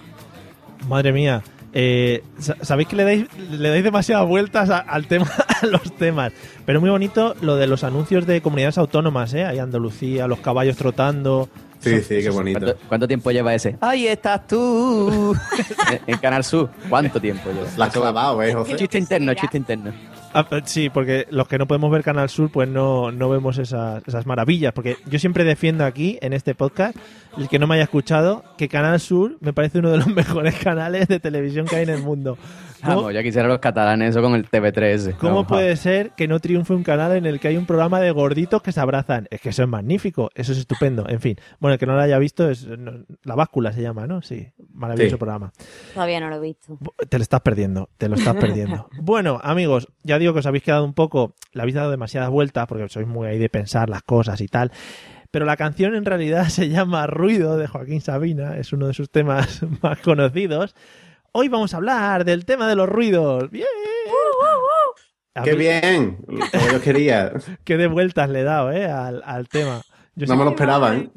Madre 0.89 1.13
mía. 1.13 1.43
Eh, 1.75 2.23
sa- 2.39 2.57
Sabéis 2.63 2.89
que 2.89 2.97
le 2.97 3.05
dais, 3.05 3.27
le 3.51 3.69
dais 3.71 3.83
demasiadas 3.85 4.27
vueltas 4.29 4.69
a- 4.71 4.79
al 4.79 5.07
tema, 5.07 5.27
a 5.63 5.67
los 5.67 5.95
temas. 5.97 6.33
Pero 6.67 6.81
muy 6.81 6.91
bonito 6.91 7.35
lo 7.41 7.57
de 7.57 7.67
los 7.67 7.83
anuncios 7.85 8.27
de 8.27 8.41
comunidades 8.43 8.79
autónomas, 8.79 9.33
¿eh? 9.35 9.45
Hay 9.45 9.59
Andalucía, 9.59 10.27
los 10.27 10.41
caballos 10.41 10.77
trotando. 10.77 11.49
Sí, 11.81 12.01
sí, 12.03 12.21
qué 12.23 12.31
bonito. 12.31 12.61
¿Cuánto, 12.61 12.79
cuánto 12.89 13.09
tiempo 13.09 13.31
lleva 13.33 13.55
ese? 13.55 13.77
¡Ahí 13.81 14.07
estás 14.07 14.47
tú! 14.47 15.35
en, 15.91 16.01
en 16.07 16.19
Canal 16.19 16.45
Sur. 16.45 16.71
¿Cuánto 16.89 17.21
tiempo 17.21 17.51
lleva? 17.51 17.67
La 17.77 17.87
has 17.87 17.93
clavado, 17.93 18.41
¿eh, 18.43 18.53
José? 18.55 18.77
Chiste 18.77 18.99
interno, 18.99 19.35
chiste 19.35 19.57
interno. 19.57 19.93
Ah, 20.35 20.49
pues 20.49 20.63
sí, 20.67 20.89
porque 20.91 21.27
los 21.31 21.49
que 21.49 21.59
no 21.59 21.67
podemos 21.67 21.91
ver 21.91 22.03
Canal 22.05 22.31
Sur, 22.31 22.51
pues 22.51 22.69
no, 22.69 23.11
no 23.11 23.29
vemos 23.29 23.59
esas, 23.59 24.03
esas 24.07 24.27
maravillas. 24.27 24.73
Porque 24.73 24.97
yo 25.07 25.19
siempre 25.19 25.43
defiendo 25.45 25.85
aquí, 25.85 26.19
en 26.23 26.33
este 26.35 26.55
podcast, 26.55 26.97
el 27.39 27.49
que 27.49 27.59
no 27.59 27.67
me 27.67 27.75
haya 27.75 27.85
escuchado, 27.85 28.45
que 28.57 28.69
Canal 28.69 29.01
Sur 29.01 29.37
me 29.41 29.53
parece 29.53 29.79
uno 29.79 29.91
de 29.91 29.99
los 29.99 30.07
mejores 30.15 30.55
canales 30.57 31.09
de 31.09 31.21
televisión 31.21 31.67
que 31.67 31.77
hay 31.77 31.83
en 31.85 31.91
el 31.91 32.03
mundo. 32.03 32.37
¿Cómo, 32.83 32.97
Vamos, 32.97 33.15
ya 33.15 33.23
quisieran 33.23 33.49
los 33.49 33.61
catalanes 33.61 34.11
eso 34.11 34.21
con 34.23 34.35
el 34.35 34.51
TV3. 34.51 35.15
cómo 35.17 35.35
Vamos, 35.35 35.47
puede 35.47 35.77
ser 35.77 36.11
que 36.17 36.27
no 36.27 36.41
triunfe 36.41 36.75
un 36.75 36.83
canal 36.83 37.13
en 37.13 37.27
el 37.27 37.39
que 37.39 37.47
hay 37.47 37.57
un 37.57 37.65
programa 37.65 38.01
de 38.01 38.11
gorditos 38.11 38.61
que 38.61 38.73
se 38.73 38.81
abrazan? 38.81 39.29
Es 39.31 39.41
que 39.41 39.51
eso 39.51 39.63
es 39.63 39.69
magnífico, 39.69 40.31
eso 40.35 40.51
es 40.51 40.59
estupendo. 40.59 41.09
En 41.09 41.21
fin, 41.21 41.37
bueno, 41.61 41.75
el 41.75 41.79
que 41.79 41.87
no 41.87 41.95
lo 41.95 42.01
haya 42.01 42.19
visto 42.19 42.51
es 42.51 42.67
no, 42.67 43.05
La 43.23 43.37
Báscula 43.37 43.73
se 43.73 43.83
llama, 43.83 44.09
¿no? 44.09 44.21
Sí, 44.21 44.49
maravilloso 44.75 45.15
Sí. 45.15 45.19
programa. 45.21 45.53
Todavía 45.95 46.19
no 46.19 46.29
lo 46.29 46.37
he 46.37 46.41
visto. 46.41 46.77
Te 47.09 47.19
lo 47.19 47.23
estás 47.23 47.41
perdiendo, 47.43 47.89
te 47.99 48.09
lo 48.09 48.17
estás 48.17 48.35
perdiendo. 48.35 48.89
bueno, 49.01 49.41
amigos, 49.45 49.87
ya 50.03 50.19
digo 50.19 50.33
que 50.33 50.41
os 50.41 50.47
habéis 50.47 50.65
quedado 50.65 50.85
un 50.85 50.95
poco, 50.95 51.35
le 51.53 51.63
habéis 51.63 51.77
dado 51.77 51.91
demasiadas 51.93 52.31
vueltas 52.31 52.67
porque 52.67 52.89
sois 52.89 53.07
muy 53.07 53.29
ahí 53.29 53.39
de 53.39 53.49
pensar 53.49 53.89
las 53.89 54.03
cosas 54.03 54.41
y 54.41 54.49
tal. 54.49 54.73
Pero 55.33 55.47
la 55.47 55.57
canción 55.57 55.97
en 55.97 56.05
realidad 56.05 56.45
se 56.49 56.69
llama 56.69 57.09
Ruido 57.09 57.57
de 57.57 57.67
Joaquín 57.67 58.01
Sabina, 58.01 58.57
es 58.59 58.73
uno 58.73 58.87
de 58.87 58.95
sus 58.95 59.11
temas 59.11 59.63
más 59.83 59.99
conocidos. 59.99 60.77
Hoy 61.33 61.49
vamos 61.49 61.75
a 61.75 61.79
hablar 61.79 62.25
del 62.25 62.45
tema 62.45 62.69
de 62.69 62.77
los 62.77 62.89
ruidos. 62.89 63.51
¡Bien! 63.51 63.67
A 65.35 65.43
¡Qué 65.43 65.53
mí- 65.53 65.59
bien! 65.59 66.17
Como 66.27 66.73
yo 66.73 66.81
quería. 66.83 67.33
Qué 67.65 67.79
de 67.79 67.87
vueltas 67.87 68.29
le 68.29 68.41
he 68.41 68.45
dado, 68.45 68.71
¿eh? 68.71 68.85
Al, 68.87 69.23
al 69.25 69.49
tema. 69.49 69.81
Yo 70.15 70.27
No 70.27 70.35
sé, 70.35 70.39
me 70.39 70.45
lo 70.45 70.51
esperaba, 70.51 70.95
¿eh? 70.95 71.09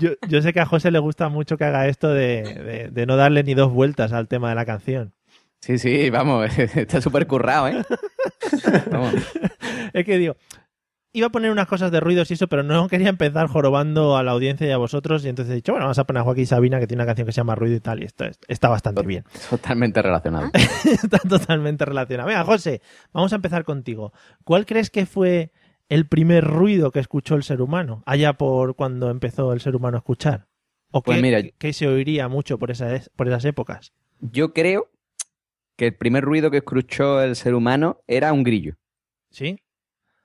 yo, 0.00 0.10
yo 0.28 0.42
sé 0.42 0.52
que 0.52 0.60
a 0.60 0.66
José 0.66 0.90
le 0.90 0.98
gusta 0.98 1.30
mucho 1.30 1.56
que 1.56 1.64
haga 1.64 1.88
esto 1.88 2.08
de, 2.10 2.42
de- 2.42 2.90
de 2.92 3.06
no 3.06 3.16
darle 3.16 3.42
ni 3.42 3.54
dos 3.54 3.72
vueltas 3.72 4.12
al 4.12 4.28
tema 4.28 4.50
de 4.50 4.54
la 4.54 4.66
canción. 4.66 5.14
Sí, 5.62 5.78
sí, 5.78 6.10
vamos, 6.10 6.46
está 6.58 7.00
súper 7.00 7.26
currado, 7.26 7.68
¿eh? 7.68 7.82
Vamos. 8.92 9.14
es 9.94 10.04
que 10.04 10.18
digo, 10.18 10.36
iba 11.18 11.26
a 11.28 11.30
poner 11.30 11.50
unas 11.50 11.66
cosas 11.66 11.90
de 11.90 12.00
ruidos 12.00 12.30
y 12.30 12.34
eso, 12.34 12.48
pero 12.48 12.62
no 12.62 12.88
quería 12.88 13.08
empezar 13.08 13.46
jorobando 13.48 14.16
a 14.16 14.22
la 14.22 14.32
audiencia 14.32 14.66
y 14.66 14.70
a 14.70 14.76
vosotros. 14.76 15.24
Y 15.24 15.28
entonces 15.28 15.52
he 15.52 15.56
dicho, 15.56 15.72
bueno, 15.72 15.84
vamos 15.86 15.98
a 15.98 16.04
poner 16.04 16.20
a 16.20 16.24
Joaquín 16.24 16.46
Sabina, 16.46 16.80
que 16.80 16.86
tiene 16.86 17.02
una 17.02 17.06
canción 17.06 17.26
que 17.26 17.32
se 17.32 17.36
llama 17.36 17.54
Ruido 17.54 17.76
y 17.76 17.80
tal, 17.80 18.02
y 18.02 18.06
esto 18.06 18.24
es- 18.24 18.38
está 18.48 18.68
bastante 18.68 19.02
bien. 19.02 19.24
Totalmente 19.50 20.00
relacionado. 20.02 20.50
está 20.84 21.18
totalmente 21.18 21.84
relacionado. 21.84 22.28
Venga, 22.28 22.44
José, 22.44 22.80
vamos 23.12 23.32
a 23.32 23.36
empezar 23.36 23.64
contigo. 23.64 24.12
¿Cuál 24.44 24.64
crees 24.66 24.90
que 24.90 25.06
fue 25.06 25.52
el 25.88 26.06
primer 26.06 26.44
ruido 26.44 26.90
que 26.90 27.00
escuchó 27.00 27.34
el 27.34 27.42
ser 27.42 27.60
humano? 27.62 28.02
Allá 28.06 28.34
por 28.34 28.74
cuando 28.76 29.10
empezó 29.10 29.52
el 29.52 29.60
ser 29.60 29.76
humano 29.76 29.96
a 29.96 30.00
escuchar. 30.00 30.46
¿O 30.90 31.02
Pues 31.02 31.20
mira- 31.20 31.42
qué 31.58 31.72
se 31.72 31.86
oiría 31.86 32.28
mucho 32.28 32.58
por, 32.58 32.70
esas 32.70 33.10
por 33.16 33.28
esas 33.28 33.44
épocas? 33.44 33.92
Yo 34.20 34.52
creo 34.54 34.90
que 35.76 35.86
el 35.88 35.94
primer 35.94 36.24
ruido 36.24 36.50
que 36.50 36.56
escuchó 36.58 37.22
el 37.22 37.36
ser 37.36 37.54
humano 37.54 38.00
era 38.06 38.32
un 38.32 38.42
grillo. 38.42 38.74
¿Sí? 39.30 39.60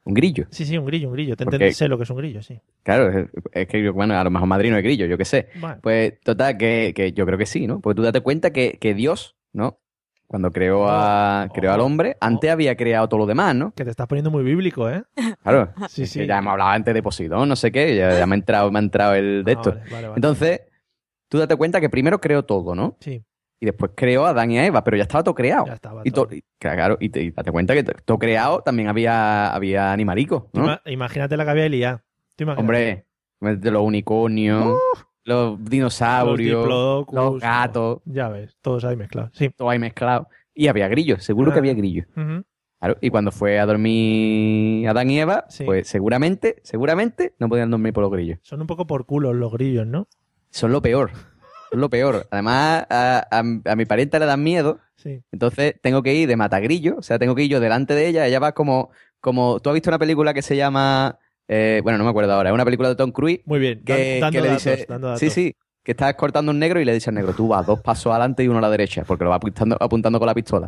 Un 0.05 0.13
grillo. 0.13 0.45
Sí, 0.49 0.65
sí, 0.65 0.77
un 0.77 0.85
grillo, 0.85 1.07
un 1.07 1.13
grillo. 1.13 1.35
Te 1.37 1.45
Porque- 1.45 1.55
entendí, 1.55 1.73
sé 1.73 1.87
lo 1.87 1.97
que 1.97 2.03
es 2.03 2.09
un 2.09 2.17
grillo, 2.17 2.41
sí. 2.41 2.59
Claro, 2.83 3.09
es, 3.09 3.29
es 3.53 3.67
que, 3.67 3.89
bueno, 3.89 4.15
a 4.19 4.23
lo 4.23 4.29
mejor 4.31 4.47
madrino 4.47 4.75
es 4.77 4.83
grillo, 4.83 5.05
yo 5.05 5.17
qué 5.17 5.23
sé. 5.25 5.47
Vale. 5.61 5.79
Pues 5.81 6.19
total, 6.21 6.57
que, 6.57 6.91
que 6.95 7.13
yo 7.13 7.25
creo 7.25 7.37
que 7.37 7.45
sí, 7.45 7.67
¿no? 7.67 7.79
Porque 7.79 7.95
tú 7.95 8.01
date 8.03 8.19
cuenta 8.21 8.51
que, 8.51 8.77
que 8.79 8.93
Dios, 8.93 9.35
¿no? 9.53 9.79
Cuando 10.27 10.51
creó, 10.51 10.89
a, 10.89 11.45
Oh, 11.49 11.53
creó 11.53 11.71
al 11.73 11.79
oh, 11.81 11.85
hombre, 11.85 12.17
antes 12.19 12.49
había 12.49 12.75
creado 12.75 13.07
todo 13.07 13.19
lo 13.19 13.25
demás, 13.27 13.55
¿no? 13.55 13.71
Que 13.75 13.83
te 13.85 13.91
estás 13.91 14.07
poniendo 14.07 14.31
muy 14.31 14.43
bíblico, 14.43 14.89
¿eh? 14.89 15.03
Claro. 15.43 15.71
Sí, 15.89 16.05
sí. 16.07 16.25
Ya 16.25 16.39
hemos 16.39 16.51
hablado 16.51 16.71
antes 16.71 16.93
de 16.93 17.03
Poseidón, 17.03 17.47
no 17.47 17.55
sé 17.55 17.71
qué, 17.71 17.95
ya, 17.95 18.17
ya 18.17 18.25
me 18.25 18.33
ha 18.35 18.39
entrado, 18.39 18.71
me 18.71 18.79
ha 18.79 18.81
entrado 18.81 19.13
el 19.13 19.43
de 19.45 19.51
Ah, 19.51 19.55
esto. 19.55 19.69
vale, 19.71 19.83
vale, 19.91 20.07
vale. 20.07 20.13
Entonces, 20.17 20.61
tú 21.29 21.37
date 21.37 21.55
cuenta 21.55 21.79
que 21.79 21.89
primero 21.89 22.19
creó 22.19 22.43
todo, 22.43 22.73
¿no? 22.75 22.97
Sí, 22.99 23.23
Y 23.63 23.65
después 23.65 23.91
creó 23.95 24.25
a 24.25 24.31
Adán 24.31 24.51
y 24.51 24.57
a 24.59 24.65
Eva, 24.65 24.83
pero 24.83 24.97
ya 24.97 25.03
estaba 25.03 25.23
todo 25.23 25.33
creado. 25.35 25.65
ya 25.67 25.75
estaba 25.75 26.01
Y, 26.03 26.11
todo. 26.11 26.27
to- 26.27 26.35
y- 26.35 26.43
claro, 26.59 26.97
y, 26.99 27.07
te, 27.07 27.21
y 27.23 27.31
date 27.31 27.49
cuenta 27.49 27.73
que 27.73 27.81
to- 27.83 27.93
todo 28.03 28.19
creado 28.19 28.59
también 28.61 28.89
había, 28.89 29.53
había 29.53 29.93
animalicos, 29.93 30.43
¿no? 30.51 30.65
Ima- 30.65 30.81
Imagínate 30.85 31.37
la 31.37 31.45
que 31.45 31.51
había 31.51 31.65
Elías. 31.67 32.01
Hombre, 32.57 33.05
de 33.39 33.71
los 33.71 33.81
unicornios, 33.83 34.65
los 34.65 34.79
los 35.25 35.63
dinosaurios, 35.63 36.67
los 36.67 37.39
gatos, 37.39 38.01
Ya 38.03 38.27
ves, 38.27 38.57
todos 38.61 38.83
ahí 38.83 38.97
mezclados. 38.97 39.31
Sí. 39.33 39.49
todo 39.49 39.69
ahí 39.69 39.79
mezclado. 39.79 40.27
Y 40.53 40.67
había 40.67 40.89
grillos, 40.89 41.23
seguro 41.23 41.51
que 41.53 41.59
Ah. 41.59 41.61
había 41.61 41.73
grillos. 41.73 42.05
Claro, 42.79 42.97
y 42.99 43.09
cuando 43.11 43.31
fue 43.31 43.59
a 43.59 43.65
dormir 43.65 44.87
Adán 44.89 45.09
y 45.09 45.19
Eva, 45.21 45.45
Sí. 45.47 45.63
pues 45.63 45.87
seguramente, 45.87 46.57
seguramente 46.63 47.33
no 47.39 47.47
podían 47.47 47.71
dormir 47.71 47.93
por 47.93 48.03
los 48.03 48.11
grillos. 48.11 48.39
Son 48.41 48.59
un 48.59 48.67
poco 48.67 48.85
por 48.85 49.05
culos 49.05 49.33
los 49.35 49.53
grillos, 49.53 49.87
¿no? 49.87 50.07
Son 50.49 50.71
lo 50.73 50.81
peor. 50.81 51.11
Lo 51.73 51.89
peor. 51.89 52.27
Además, 52.31 52.85
a, 52.89 53.27
a- 53.31 53.71
a 53.71 53.75
mi 53.75 53.85
parienta 53.85 54.19
le 54.19 54.25
dan 54.25 54.41
miedo, 54.43 54.79
Sí. 54.95 55.21
entonces 55.31 55.75
tengo 55.81 56.01
que 56.03 56.13
ir 56.13 56.27
de 56.27 56.35
matagrillo, 56.37 56.95
o 56.97 57.01
sea, 57.01 57.19
tengo 57.19 57.35
que 57.35 57.43
ir 57.43 57.49
yo 57.51 57.59
delante 57.59 57.93
de 57.95 58.07
ella, 58.07 58.25
ella 58.27 58.39
va 58.39 58.53
como, 58.53 58.91
como, 59.19 59.59
tú 59.59 59.69
has 59.69 59.73
visto 59.73 59.89
una 59.89 59.99
película 59.99 60.33
que 60.33 60.41
se 60.41 60.55
llama, 60.55 61.17
eh, 61.47 61.81
bueno, 61.83 61.97
no 61.97 62.03
me 62.05 62.09
acuerdo 62.11 62.31
ahora, 62.33 62.49
es 62.49 62.53
una 62.53 62.63
película 62.63 62.87
de 62.89 62.95
Tom 62.95 63.11
Cruise 63.11 63.41
Muy 63.45 63.59
bien. 63.59 63.81
dan- 63.83 63.97
que, 63.97 64.19
dando 64.21 64.31
que 64.37 64.41
le 64.41 64.47
datos, 64.49 64.63
dice, 64.63 64.85
dando 64.87 65.07
datos. 65.07 65.19
sí, 65.19 65.29
sí, 65.29 65.55
que 65.83 65.91
está 65.91 66.13
cortando 66.15 66.51
un 66.51 66.59
negro 66.59 66.79
y 66.79 66.85
le 66.85 66.93
dice 66.93 67.09
al 67.09 67.15
negro, 67.15 67.33
tú 67.33 67.49
vas 67.49 67.65
dos 67.65 67.81
pasos 67.81 68.11
adelante 68.11 68.43
y 68.43 68.47
uno 68.47 68.59
a 68.59 68.61
la 68.61 68.69
derecha, 68.69 69.03
porque 69.05 69.23
lo 69.25 69.31
va 69.31 69.35
apuntando, 69.37 69.75
apuntando 69.79 70.19
con 70.19 70.27
la 70.27 70.33
pistola. 70.33 70.67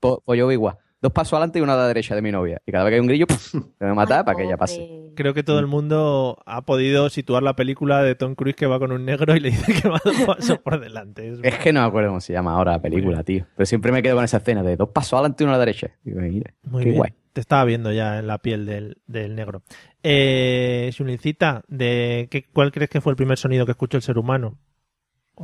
Pues, 0.00 0.18
pues 0.24 0.38
yo 0.38 0.46
voy 0.46 0.54
igual, 0.54 0.76
dos 1.02 1.12
pasos 1.12 1.34
adelante 1.34 1.58
y 1.58 1.62
uno 1.62 1.72
a 1.72 1.76
la 1.76 1.86
derecha 1.88 2.14
de 2.14 2.22
mi 2.22 2.32
novia. 2.32 2.62
Y 2.64 2.72
cada 2.72 2.84
vez 2.84 2.92
que 2.92 2.94
hay 2.94 3.00
un 3.00 3.06
grillo, 3.08 3.26
¡puf! 3.26 3.54
me 3.80 3.86
va 3.86 3.90
a 3.90 3.94
matar 3.94 4.18
Ay, 4.20 4.24
para 4.24 4.38
que 4.38 4.44
ella 4.44 4.56
pase. 4.56 5.03
Creo 5.14 5.34
que 5.34 5.42
todo 5.42 5.56
Mm. 5.56 5.60
el 5.60 5.66
mundo 5.66 6.42
ha 6.46 6.62
podido 6.62 7.08
situar 7.10 7.42
la 7.42 7.54
película 7.56 8.02
de 8.02 8.14
Tom 8.14 8.34
Cruise 8.34 8.56
que 8.56 8.66
va 8.66 8.78
con 8.78 8.92
un 8.92 9.04
negro 9.04 9.34
y 9.36 9.40
le 9.40 9.50
dice 9.50 9.72
que 9.80 9.88
va 9.88 10.00
dos 10.04 10.16
pasos 10.26 10.58
por 10.58 10.80
delante. 10.80 11.28
Es- 11.30 11.38
Es 11.42 11.58
que 11.58 11.72
no 11.72 11.80
me 11.82 11.86
acuerdo 11.86 12.08
cómo 12.10 12.20
se 12.20 12.32
llama 12.32 12.54
ahora 12.54 12.72
la 12.72 12.82
película, 12.82 13.22
tío. 13.24 13.46
Pero 13.56 13.66
siempre 13.66 13.92
me 13.92 14.02
quedo 14.02 14.16
con 14.16 14.24
esa 14.24 14.36
escena 14.38 14.62
de 14.62 14.76
dos 14.76 14.88
pasos 14.90 15.14
adelante 15.14 15.42
y 15.42 15.46
uno 15.46 15.54
a 15.54 15.58
la 15.58 15.64
derecha. 15.64 15.90
Digo, 16.02 16.20
mira, 16.20 16.52
Muy 16.62 16.82
qué 16.82 16.88
bien. 16.90 16.98
guay. 16.98 17.12
Te 17.32 17.40
estaba 17.40 17.64
viendo 17.64 17.90
ya 17.92 18.18
en 18.20 18.26
la 18.28 18.38
piel 18.38 18.64
del, 18.64 18.98
del 19.06 19.34
negro. 19.34 19.62
Eh, 20.04 20.90
Xulincita, 20.92 21.64
de 21.66 22.28
¿qué, 22.30 22.44
¿cuál 22.52 22.70
crees 22.70 22.90
que 22.90 23.00
fue 23.00 23.10
el 23.12 23.16
primer 23.16 23.38
sonido 23.38 23.64
que 23.66 23.72
escuchó 23.72 23.96
el 23.96 24.02
ser 24.02 24.18
humano? 24.18 24.56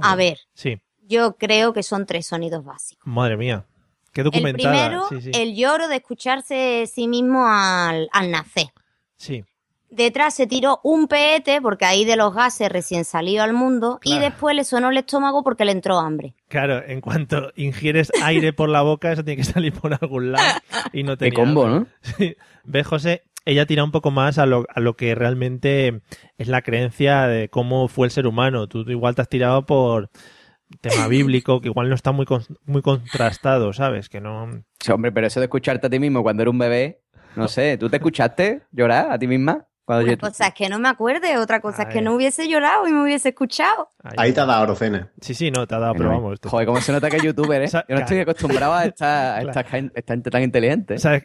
A 0.00 0.14
ver, 0.14 0.38
Sí, 0.54 0.78
yo 1.08 1.36
creo 1.36 1.72
que 1.72 1.82
son 1.82 2.06
tres 2.06 2.26
sonidos 2.26 2.64
básicos. 2.64 3.04
madre 3.06 3.36
mía. 3.36 3.64
Qué 4.12 4.20
El 4.20 4.24
documentada. 4.26 4.70
primero, 4.72 5.08
sí, 5.08 5.20
sí. 5.20 5.30
el 5.34 5.56
lloro 5.56 5.88
de 5.88 5.96
escucharse 5.96 6.84
sí 6.92 7.08
mismo 7.08 7.44
al, 7.46 8.08
al 8.12 8.30
nacer. 8.30 8.66
Sí, 9.16 9.44
Detrás 9.90 10.34
se 10.34 10.46
tiró 10.46 10.78
un 10.84 11.08
peete 11.08 11.60
porque 11.60 11.84
ahí 11.84 12.04
de 12.04 12.14
los 12.16 12.32
gases 12.32 12.68
recién 12.70 13.04
salido 13.04 13.42
al 13.42 13.52
mundo 13.52 13.98
y 14.04 14.18
después 14.20 14.54
le 14.54 14.62
sonó 14.64 14.90
el 14.90 14.96
estómago 14.96 15.42
porque 15.42 15.64
le 15.64 15.72
entró 15.72 15.98
hambre. 15.98 16.34
claro, 16.48 16.80
en 16.86 17.00
cuanto 17.00 17.50
ingieres 17.56 18.12
aire 18.22 18.52
por 18.52 18.68
la 18.68 18.82
boca, 18.82 19.10
eso 19.10 19.24
tiene 19.24 19.38
que 19.42 19.44
salir 19.52 19.72
por 19.72 19.92
algún 19.92 20.30
lado 20.32 20.60
y 20.92 21.02
no 21.02 21.16
Qué 21.16 21.30
tenía 21.30 21.44
combo. 21.44 21.68
¿no? 21.68 21.86
Sí. 22.02 22.36
¿Ves, 22.64 22.86
José? 22.86 23.24
Ella 23.44 23.66
tira 23.66 23.82
un 23.82 23.90
poco 23.90 24.10
más 24.10 24.38
a 24.38 24.46
lo, 24.46 24.64
a 24.72 24.80
lo 24.80 24.94
que 24.96 25.14
realmente 25.14 26.02
es 26.38 26.46
la 26.46 26.62
creencia 26.62 27.26
de 27.26 27.48
cómo 27.48 27.88
fue 27.88 28.06
el 28.06 28.10
ser 28.12 28.26
humano. 28.26 28.68
Tú 28.68 28.80
igual 28.90 29.14
te 29.14 29.22
has 29.22 29.28
tirado 29.28 29.66
por 29.66 30.10
tema 30.82 31.08
bíblico, 31.08 31.60
que 31.60 31.68
igual 31.68 31.88
no 31.88 31.94
está 31.96 32.12
muy, 32.12 32.26
con- 32.26 32.44
muy 32.64 32.82
contrastado, 32.82 33.72
¿sabes? 33.72 34.08
Que 34.08 34.20
no... 34.20 34.62
Sí, 34.78 34.92
hombre, 34.92 35.10
pero 35.10 35.26
eso 35.26 35.40
de 35.40 35.46
escucharte 35.46 35.88
a 35.88 35.90
ti 35.90 35.98
mismo 35.98 36.22
cuando 36.22 36.42
era 36.42 36.50
un 36.50 36.58
bebé, 36.58 37.00
no 37.34 37.48
sé, 37.48 37.76
¿tú 37.76 37.88
te 37.88 37.96
escuchaste 37.96 38.62
llorar 38.72 39.10
a 39.10 39.18
ti 39.18 39.26
misma? 39.26 39.66
Cuando 39.90 40.04
Una 40.04 40.12
yo- 40.14 40.18
cosa 40.20 40.46
es 40.46 40.54
que 40.54 40.68
no 40.68 40.78
me 40.78 40.88
acuerde, 40.88 41.36
otra 41.36 41.60
cosa 41.60 41.82
es 41.82 41.88
que 41.88 42.00
no 42.00 42.14
hubiese 42.14 42.48
llorado 42.48 42.86
y 42.86 42.92
me 42.92 43.02
hubiese 43.02 43.30
escuchado. 43.30 43.90
Ahí 44.16 44.32
te 44.32 44.40
ha 44.40 44.46
dado 44.46 44.62
Orocena. 44.62 45.10
Sí, 45.20 45.34
sí, 45.34 45.50
no, 45.50 45.66
te 45.66 45.74
ha 45.74 45.78
dado, 45.80 45.94
pero 45.94 46.10
vamos. 46.10 46.34
esto- 46.34 46.48
Joder, 46.48 46.66
cómo 46.66 46.80
se 46.80 46.92
nota 46.92 47.10
que 47.10 47.16
es 47.16 47.22
youtuber, 47.24 47.60
¿eh? 47.60 47.64
O 47.66 47.68
sea, 47.68 47.84
Yo 47.88 47.96
no 47.96 48.00
estoy 48.02 48.18
acostumbrado 48.20 48.72
a 48.72 48.84
esta, 48.84 49.36
a 49.36 49.40
Claro. 49.42 49.48
esta, 49.50 49.64
gen- 49.64 49.92
esta 49.96 50.12
gente 50.14 50.30
tan 50.30 50.42
inteligente. 50.44 50.98
¿Sabes? 50.98 51.24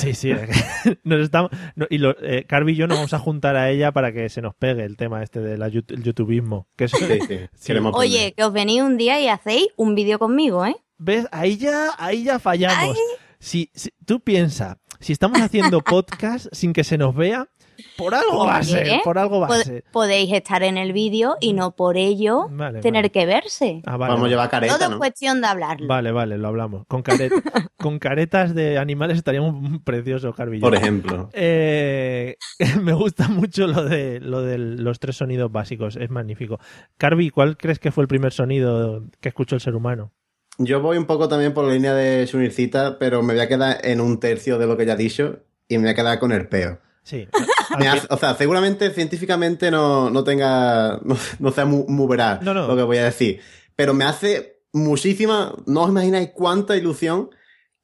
Sí, 0.00 0.14
sí. 0.14 0.32
Nos 1.04 1.20
estamos, 1.20 1.50
no, 1.76 1.86
y 1.90 1.98
lo, 1.98 2.16
eh, 2.22 2.44
Carvi 2.48 2.72
y 2.72 2.76
yo 2.76 2.86
nos 2.86 2.96
vamos 2.96 3.12
a 3.12 3.18
juntar 3.18 3.56
a 3.56 3.68
ella 3.70 3.92
para 3.92 4.12
que 4.12 4.28
se 4.30 4.40
nos 4.40 4.54
pegue 4.54 4.82
el 4.84 4.96
tema 4.96 5.22
este 5.22 5.40
del 5.40 5.60
youtubismo. 5.70 6.68
Que 6.76 6.84
es, 6.84 6.90
Sí, 6.92 7.06
sí. 7.28 7.40
Queremos 7.66 7.94
Oye, 7.94 8.32
que 8.36 8.44
os 8.44 8.52
venís 8.52 8.80
un 8.82 8.96
día 8.96 9.20
y 9.20 9.28
hacéis 9.28 9.68
un 9.76 9.94
vídeo 9.94 10.18
conmigo, 10.18 10.64
¿eh? 10.64 10.76
¿Ves? 10.98 11.26
Ahí 11.32 11.56
ya, 11.58 11.90
ahí 11.98 12.24
ya 12.24 12.38
fallamos. 12.38 12.96
Si, 13.38 13.70
si- 13.74 13.92
tú 14.04 14.20
piensas, 14.20 14.76
si 15.00 15.12
estamos 15.12 15.40
haciendo 15.40 15.80
podcast 15.80 16.46
sin 16.52 16.72
que 16.72 16.84
se 16.84 16.98
nos 16.98 17.14
vea, 17.14 17.48
por 17.96 18.14
algo 18.14 18.46
va 18.46 18.56
a 18.58 18.62
ser, 18.62 19.00
por 19.04 19.18
algo 19.18 19.40
va 19.40 19.46
a 19.48 19.58
ser. 19.64 19.84
podéis 19.92 20.32
estar 20.32 20.62
en 20.62 20.76
el 20.76 20.92
vídeo 20.92 21.36
y 21.40 21.52
no 21.52 21.72
por 21.76 21.96
ello 21.96 22.48
Vale, 22.50 22.80
tener 22.80 23.02
vale. 23.04 23.10
que 23.12 23.26
verse. 23.26 23.82
Ah, 23.86 23.96
vale, 23.96 24.10
Vamos 24.12 24.18
a 24.18 24.22
vale. 24.22 24.30
llevar 24.30 24.50
careta, 24.50 24.74
Todo 24.74 24.84
es 24.84 24.90
¿no? 24.90 24.98
cuestión 24.98 25.40
de 25.40 25.46
hablarlo. 25.46 25.86
Vale, 25.88 26.12
vale, 26.12 26.38
lo 26.38 26.48
hablamos. 26.48 26.86
Con, 26.86 27.02
caret- 27.02 27.32
con 27.76 27.98
caretas 27.98 28.54
de 28.54 28.78
animales 28.78 29.16
estaríamos 29.18 29.80
preciosos, 29.84 30.34
Carvi. 30.34 30.58
y 30.58 30.60
yo. 30.60 30.66
Por 30.66 30.74
ejemplo. 30.76 31.28
Eh, 31.32 32.36
me 32.82 32.92
gusta 32.92 33.28
mucho 33.28 33.66
lo 33.66 33.84
de 33.84 34.20
lo 34.20 34.42
de 34.42 34.58
los 34.58 34.98
tres 35.00 35.16
sonidos 35.16 35.50
básicos, 35.52 35.96
es 35.96 36.10
magnífico. 36.10 36.58
Carvi, 36.96 37.30
¿cuál 37.30 37.56
crees 37.56 37.78
que 37.78 37.90
fue 37.92 38.02
el 38.02 38.08
primer 38.08 38.32
sonido 38.32 39.04
que 39.20 39.28
escuchó 39.28 39.54
el 39.54 39.60
ser 39.60 39.74
humano? 39.74 40.12
Yo 40.58 40.80
voy 40.82 40.98
un 40.98 41.06
poco 41.06 41.26
también 41.28 41.54
por 41.54 41.64
la 41.64 41.72
línea 41.72 41.94
de 41.94 42.26
Sunircita, 42.26 42.98
pero 42.98 43.22
me 43.22 43.32
voy 43.32 43.42
a 43.42 43.48
quedar 43.48 43.78
en 43.82 44.00
un 44.00 44.20
tercio 44.20 44.58
de 44.58 44.66
lo 44.66 44.76
que 44.76 44.84
ya 44.84 44.92
ha 44.92 44.96
dicho 44.96 45.38
y 45.68 45.78
me 45.78 45.84
voy 45.84 45.90
a 45.92 45.94
quedar 45.94 46.18
con 46.18 46.32
el 46.32 46.48
peo. 46.48 46.80
Sí, 47.02 47.26
Me 47.78 47.88
hace- 47.88 48.06
o 48.10 48.16
sea, 48.16 48.34
seguramente 48.34 48.90
científicamente 48.90 49.70
no, 49.70 50.10
no 50.10 50.22
tenga, 50.24 51.00
no, 51.02 51.16
no 51.38 51.50
sea 51.52 51.64
muy, 51.64 51.84
muy 51.88 52.06
veraz 52.08 52.42
No, 52.42 52.52
lo 52.54 52.76
que 52.76 52.82
voy 52.82 52.98
a 52.98 53.04
decir. 53.04 53.40
Pero 53.76 53.94
me 53.94 54.04
hace 54.04 54.60
muchísima, 54.72 55.54
no 55.66 55.82
os 55.84 55.90
imagináis 55.90 56.30
cuánta 56.34 56.76
ilusión 56.76 57.30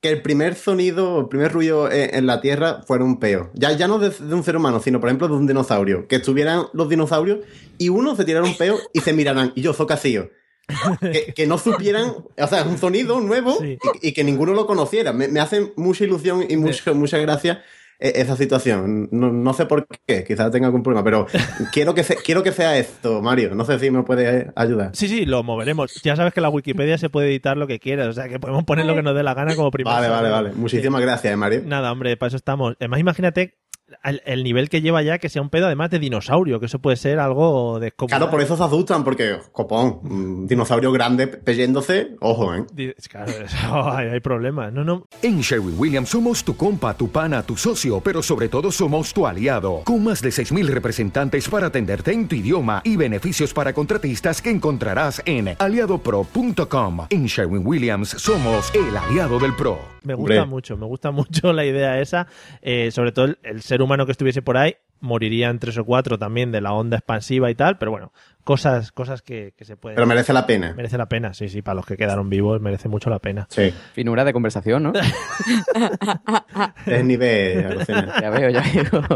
que 0.02 0.11
el 0.11 0.20
primer 0.23 0.54
sonido, 0.54 1.20
el 1.20 1.28
primer 1.28 1.52
ruido 1.52 1.90
en, 1.90 2.14
en 2.14 2.26
la 2.26 2.40
Tierra 2.42 2.82
fuera 2.87 3.02
un 3.04 3.18
peo. 3.18 3.50
Ya, 3.54 3.73
ya 3.73 3.88
no 3.88 3.99
de, 3.99 4.11
de 4.11 4.35
un 4.35 4.44
ser 4.44 4.56
humano, 4.56 4.80
sino 4.80 5.00
por 5.00 5.08
ejemplo 5.08 5.26
de 5.28 5.35
un 5.35 5.46
dinosaurio. 5.46 6.06
Que 6.06 6.16
estuvieran 6.16 6.66
los 6.75 6.88
dinosaurios 6.88 7.38
y 7.78 7.88
uno 7.88 8.14
se 8.14 8.25
tirara 8.25 8.44
un 8.44 8.56
peo 8.56 8.78
y 8.92 9.00
se 9.00 9.12
miraran. 9.14 9.52
Y 9.54 9.62
yo, 9.62 9.73
zocacillo. 9.73 10.30
que, 11.00 11.32
que 11.32 11.46
no 11.46 11.58
supieran, 11.58 12.12
o 12.37 12.46
sea, 12.49 12.61
es 12.61 12.66
un 12.66 12.76
sonido 12.76 13.20
nuevo 13.20 13.56
Sí. 13.61 13.78
y, 14.02 14.08
y 14.08 14.12
que 14.12 14.25
ninguno 14.25 14.52
lo 14.52 14.66
conociera. 14.66 15.12
Me, 15.12 15.28
me 15.28 15.40
hace 15.40 15.73
mucha 15.76 16.04
ilusión 16.04 16.44
y 16.49 16.56
mucho, 16.56 16.94
mucha 16.94 17.18
gracia 17.18 17.62
esa 17.99 18.37
situación. 18.37 19.09
No, 19.11 19.33
no 19.33 19.53
sé 19.53 19.67
por 19.67 19.87
qué, 20.07 20.25
quizás 20.25 20.50
tenga 20.50 20.67
algún 20.67 20.83
problema, 20.83 21.05
pero 21.05 21.26
quiero 21.73 21.95
que, 21.95 22.03
se- 22.05 22.17
quiero 22.17 22.43
que 22.43 22.53
sea 22.53 22.76
esto, 22.79 23.23
Mario. 23.23 23.55
No 23.55 23.65
sé 23.65 23.79
si 23.79 23.91
me 23.91 24.03
puede 24.03 24.50
ayudar. 24.57 24.91
Sí, 24.95 25.09
sí, 25.09 25.25
lo 25.26 25.43
moveremos. 25.43 25.95
Ya 26.03 26.17
sabes 26.17 26.33
que 26.35 26.41
la 26.41 26.49
Wikipedia 26.49 26.99
se 26.99 27.09
puede 27.11 27.29
editar 27.29 27.57
lo 27.57 27.67
que 27.67 27.79
quieras, 27.79 28.09
o 28.09 28.12
sea 28.12 28.29
que 28.29 28.38
podemos 28.38 28.65
poner 28.65 28.87
lo 28.87 28.95
que 28.95 29.03
nos 29.03 29.15
dé 29.15 29.23
la 29.23 29.35
gana 29.35 29.55
como 29.57 29.71
primer 29.71 29.93
Vale, 29.93 30.09
vale, 30.09 30.29
vale. 30.31 30.53
Muchísimas 30.53 31.00
gracias, 31.00 31.33
eh, 31.33 31.37
Mario. 31.37 31.62
Nada, 31.65 31.93
hombre, 31.93 32.17
para 32.17 32.29
eso 32.29 32.37
estamos. 32.37 32.75
Además, 32.81 33.00
imagínate 33.00 33.55
el, 34.02 34.23
el 34.25 34.45
nivel 34.45 34.69
que 34.69 34.81
lleva 34.81 35.02
ya 35.02 35.19
que 35.19 35.28
sea 35.28 35.43
un 35.43 35.50
pedo 35.50 35.66
además 35.66 35.90
de 35.90 35.99
dinosaurio, 35.99 36.61
que 36.61 36.66
eso 36.66 36.78
puede 36.78 36.97
ser 36.97 37.19
algo 37.19 37.78
de 37.81 37.93
Claro, 37.93 38.31
por 38.31 38.40
eso 38.40 38.57
se 38.57 38.62
asustan, 38.62 39.05
porque, 39.05 39.38
copón, 39.52 40.00
un 40.02 40.47
dinosaurio 40.47 40.93
grande 40.93 41.26
peyéndose, 41.28 42.16
ojo, 42.21 42.55
¿eh? 42.55 42.64
Claro, 43.09 43.33
eso, 43.45 43.90
hay, 43.90 44.09
hay 44.09 44.21
problemas. 44.21 44.73
No, 44.73 44.85
no. 44.85 45.07
En 45.23 45.40
Sherwin 45.40 45.78
Williams 45.78 46.09
somos 46.09 46.45
tu 46.45 46.57
compa, 46.57 46.95
tu 46.95 47.11
pana, 47.11 47.43
tu 47.43 47.57
socio, 47.57 48.00
pero 48.00 48.23
sobre 48.23 48.49
todo 48.49 48.71
somos 48.71 49.12
tu 49.12 49.26
aliado, 49.26 49.83
con 49.85 50.02
más 50.05 50.21
de 50.23 50.31
6.000 50.31 50.66
representantes 50.66 51.49
para 51.49 51.69
atenderte 51.69 52.12
en 52.12 52.28
tu 52.28 52.35
idioma 52.37 52.81
y 52.85 52.97
beneficios 52.97 53.52
para 53.55 53.73
contratistas 53.73 54.43
que 54.43 54.50
encontrarás 54.50 55.23
en 55.25 55.55
aliadopro.com. 55.59 57.07
En 57.11 57.26
Sherwin 57.26 57.66
Williams 57.66 58.11
somos 58.11 58.73
el 58.75 58.97
aliado 58.97 59.38
del 59.38 59.55
PRO. 59.55 59.78
Me 60.02 60.14
gusta 60.14 60.35
Hombre. 60.35 60.47
mucho, 60.47 60.76
me 60.76 60.87
gusta 60.87 61.11
mucho 61.12 61.52
la 61.52 61.64
idea 61.64 62.00
esa. 62.00 62.28
Eh, 62.62 62.90
sobre 62.93 63.12
todo 63.12 63.25
el, 63.26 63.38
el 63.43 63.62
ser 63.62 63.75
humano 63.83 64.06
que 64.06 64.12
estuviese 64.12 64.42
por 64.42 64.56
ahí 64.56 64.76
morirían 64.99 65.59
tres 65.59 65.76
o 65.76 65.85
cuatro 65.85 66.18
también 66.18 66.50
de 66.52 66.62
la 66.62 66.73
onda 66.73 66.97
expansiva 66.97 67.50
y 67.50 67.54
tal, 67.54 67.76
pero 67.76 67.90
bueno, 67.90 68.12
cosas, 68.45 68.92
cosas 68.92 69.21
que, 69.21 69.52
que 69.54 69.66
se 69.66 69.76
pueden. 69.76 69.95
Pero 69.97 70.06
merece 70.06 70.33
la 70.33 70.47
pena. 70.47 70.73
Merece 70.75 70.97
la 70.97 71.06
pena, 71.06 71.35
sí, 71.35 71.50
sí, 71.50 71.61
para 71.61 71.75
los 71.75 71.85
que 71.85 71.99
quedaron 71.99 72.30
vivos 72.30 72.62
merece 72.62 72.88
mucho 72.88 73.11
la 73.11 73.18
pena. 73.18 73.47
Sí. 73.50 73.75
Finura 73.92 74.25
de 74.25 74.33
conversación, 74.33 74.85
¿no? 74.85 74.92
Es 76.87 77.04
nivel. 77.04 77.78
Ya 78.21 78.30
veo, 78.30 78.50
ya 78.50 78.62
veo. 78.62 79.06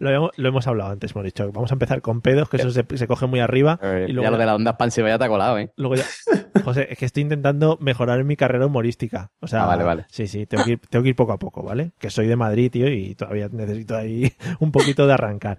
Lo, 0.00 0.10
hemos- 0.10 0.30
lo 0.36 0.48
hemos 0.48 0.66
hablado 0.66 0.90
antes, 0.90 1.12
hemos 1.12 1.24
dicho. 1.24 1.50
Vamos 1.52 1.70
a 1.70 1.74
empezar 1.74 2.00
con 2.02 2.20
pedos, 2.20 2.48
que 2.48 2.56
eso 2.56 2.70
se, 2.70 2.84
se 2.96 3.06
coge 3.06 3.26
muy 3.26 3.40
arriba. 3.40 3.78
Y 4.08 4.14
ya 4.14 4.30
lo 4.30 4.38
de 4.38 4.46
la 4.46 4.54
onda 4.54 4.72
expansiva 4.72 5.08
ya 5.08 5.18
te 5.18 5.24
ha 5.24 5.28
colado, 5.28 5.58
¿eh? 5.58 5.70
luego 5.76 5.94
ya- 5.94 6.04
José, 6.64 6.88
es 6.90 6.98
que 6.98 7.04
estoy 7.04 7.22
intentando 7.22 7.78
mejorar 7.80 8.22
mi 8.24 8.36
carrera 8.36 8.66
humorística. 8.66 9.30
O 9.40 9.46
sea, 9.46 9.64
Ah, 9.64 9.66
vale, 9.66 9.84
vale. 9.84 10.06
Sí, 10.10 10.26
sí, 10.26 10.46
tengo 10.46 10.64
que, 10.64 10.72
ir, 10.72 10.80
tengo 10.88 11.02
que 11.02 11.10
ir 11.10 11.16
poco 11.16 11.32
a 11.32 11.38
poco, 11.38 11.62
¿vale? 11.62 11.92
Que 11.98 12.10
soy 12.10 12.26
de 12.26 12.36
Madrid, 12.36 12.70
tío, 12.70 12.88
y 12.90 13.14
todavía 13.14 13.48
necesito 13.50 13.96
ahí 13.96 14.32
un 14.60 14.72
poquito 14.72 15.06
de 15.06 15.12
arrancar. 15.14 15.58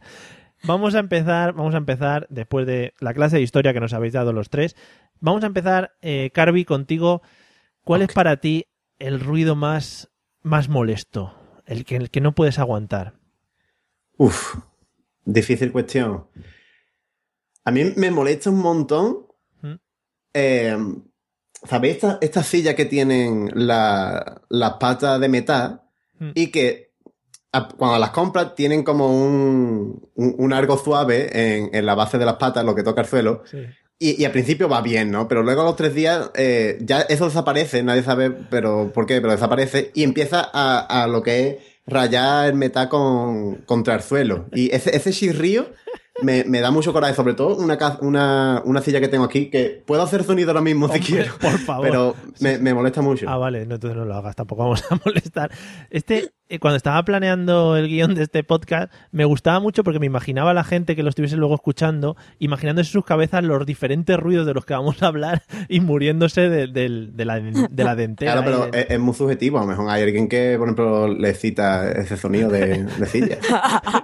Vamos 0.63 0.96
a 0.96 1.00
empezar, 1.00 1.54
vamos 1.54 1.75
a 1.75 1.77
empezar 1.77 2.25
después 2.30 2.66
de 2.66 2.94
la 3.00 3.13
clase 3.13 3.38
de 3.38 3.44
historia 3.44 3.74
que 3.74 3.80
nos 3.80 3.94
habéis 3.94 4.13
dado 4.13 4.34
los 4.34 4.50
tres. 4.50 4.75
Vamos 5.20 5.44
a 5.44 5.48
empezar, 5.48 5.94
eh, 6.01 6.32
Carvi, 6.34 6.66
contigo. 6.66 7.22
¿Cuál 7.84 8.01
es 8.01 8.12
para 8.12 8.38
ti 8.38 8.66
el 9.00 9.20
ruido 9.20 9.56
más, 9.56 10.10
más 10.42 10.68
molesto? 10.68 11.34
El 11.66 11.86
que, 11.86 11.96
el 11.98 12.10
que 12.10 12.22
no 12.22 12.34
puedes 12.34 12.60
aguantar. 12.60 13.13
Uf, 14.18 14.56
difícil 15.25 15.72
cuestión. 15.72 16.27
A 17.63 17.72
mí 17.72 17.84
me 17.96 18.10
molesta 18.10 18.50
un 18.50 18.60
montón. 18.60 19.26
Eh, 20.39 20.77
¿Sabéis 21.67 21.96
esta- 21.96 22.20
estas 22.22 22.46
sillas 22.46 22.75
que 22.75 22.86
tienen 22.86 23.50
la- 23.56 24.41
las 24.50 24.74
patas 24.74 25.20
de 25.20 25.27
metal 25.27 25.82
¿Mm? 26.20 26.29
y 26.36 26.48
que 26.51 26.91
a- 27.51 27.67
cuando 27.67 27.98
las 27.98 28.12
compras 28.12 28.53
tienen 28.53 28.84
como 28.84 29.08
un, 29.08 30.08
un, 30.13 30.36
un 30.38 30.53
algo 30.53 30.77
suave 30.77 31.29
en, 31.33 31.70
en 31.74 31.85
la 31.85 31.96
base 31.96 32.20
de 32.20 32.25
las 32.25 32.35
patas, 32.35 32.64
lo 32.64 32.75
que 32.75 32.83
toca 32.83 33.01
el 33.01 33.07
suelo? 33.07 33.42
Sí. 33.50 33.57
Y, 34.00 34.22
y 34.22 34.25
al 34.25 34.31
principio 34.31 34.70
va 34.70 34.81
bien, 34.81 35.09
¿no? 35.09 35.27
Pero 35.27 35.42
luego 35.42 35.61
a 35.61 35.66
los 35.66 35.75
tres 35.75 35.96
días 35.96 36.29
eh, 36.35 36.77
ya 36.81 37.01
eso 37.01 37.25
desaparece, 37.25 37.81
nadie 37.81 38.03
sabe 38.03 38.29
pero 38.29 38.92
por 38.94 39.07
qué, 39.07 39.20
pero 39.20 39.31
desaparece 39.33 39.90
y 39.96 40.03
empieza 40.03 40.48
a, 40.53 41.03
a 41.03 41.07
lo 41.07 41.24
que 41.24 41.48
es 41.48 41.55
rayar 41.88 42.48
el 42.50 42.53
metal 42.53 42.88
con, 42.90 43.55
contra 43.66 43.96
el 43.96 44.01
suelo. 44.03 44.46
Y 44.53 44.70
ese, 44.75 44.96
ese 44.96 45.11
chirrío 45.11 45.72
me, 46.22 46.44
me 46.44 46.60
da 46.62 46.72
mucho 46.72 46.94
coraje, 46.94 47.14
sobre 47.14 47.34
todo 47.34 47.56
una, 47.58 47.77
una, 48.01 48.62
una 48.66 48.82
silla 48.82 49.00
que 49.00 49.08
tengo 49.08 49.24
aquí 49.25 49.50
que 49.50 49.82
puedo 49.86 50.01
hacer 50.01 50.24
sonido 50.24 50.50
ahora 50.51 50.62
mismo 50.62 50.88
si 50.90 51.00
quiero, 51.00 51.34
por 51.40 51.58
favor. 51.60 51.86
pero 51.86 52.16
me, 52.40 52.58
me 52.58 52.74
molesta 52.74 53.01
mucho. 53.01 53.30
Ah, 53.30 53.38
vale, 53.38 53.66
no, 53.66 53.75
entonces 53.75 53.98
no 53.98 54.06
lo 54.06 54.16
hagas, 54.16 54.36
tampoco 54.36 54.64
vamos 54.64 54.84
a 54.90 55.00
molestar. 55.06 55.51
Este, 55.90 56.32
cuando 56.60 56.77
estaba 56.77 57.03
planeando 57.03 57.75
el 57.75 57.88
guion 57.88 58.16
de 58.16 58.24
este 58.24 58.44
podcast, 58.44 58.92
me 59.12 59.25
gustaba 59.25 59.60
mucho 59.60 59.83
porque 59.83 60.00
me 60.00 60.05
imaginaba 60.05 60.51
a 60.51 60.53
la 60.53 60.64
gente 60.64 60.96
que 60.96 61.03
lo 61.03 61.10
estuviese 61.10 61.36
luego 61.36 61.55
escuchando, 61.55 62.16
imaginándose 62.40 62.90
en 62.90 62.94
sus 62.94 63.05
cabezas 63.05 63.44
los 63.44 63.66
diferentes 63.66 64.18
ruidos 64.18 64.46
de 64.46 64.53
los 64.53 64.66
que 64.66 64.74
vamos 64.74 65.03
a 65.03 65.07
hablar 65.07 65.44
y 65.70 65.79
muriéndose 65.79 66.50
de, 66.50 66.68
de 66.68 67.25
la, 67.25 67.40
de 67.40 67.83
la 67.83 67.96
dentera. 67.96 68.33
Claro, 68.33 68.46
pero 68.46 68.74
es, 68.74 68.88
es 68.90 69.00
muy 69.00 69.14
subjetivo. 69.14 69.57
A 69.57 69.62
lo 69.62 69.68
mejor 69.68 69.90
hay 69.90 70.03
alguien 70.03 70.29
que, 70.29 70.55
por 70.57 70.68
ejemplo, 70.68 71.07
le 71.07 71.33
cita 71.33 71.92
ese 71.92 72.18
sonido 72.18 72.50
de, 72.50 72.83
de 72.83 73.05
silla. 73.05 73.38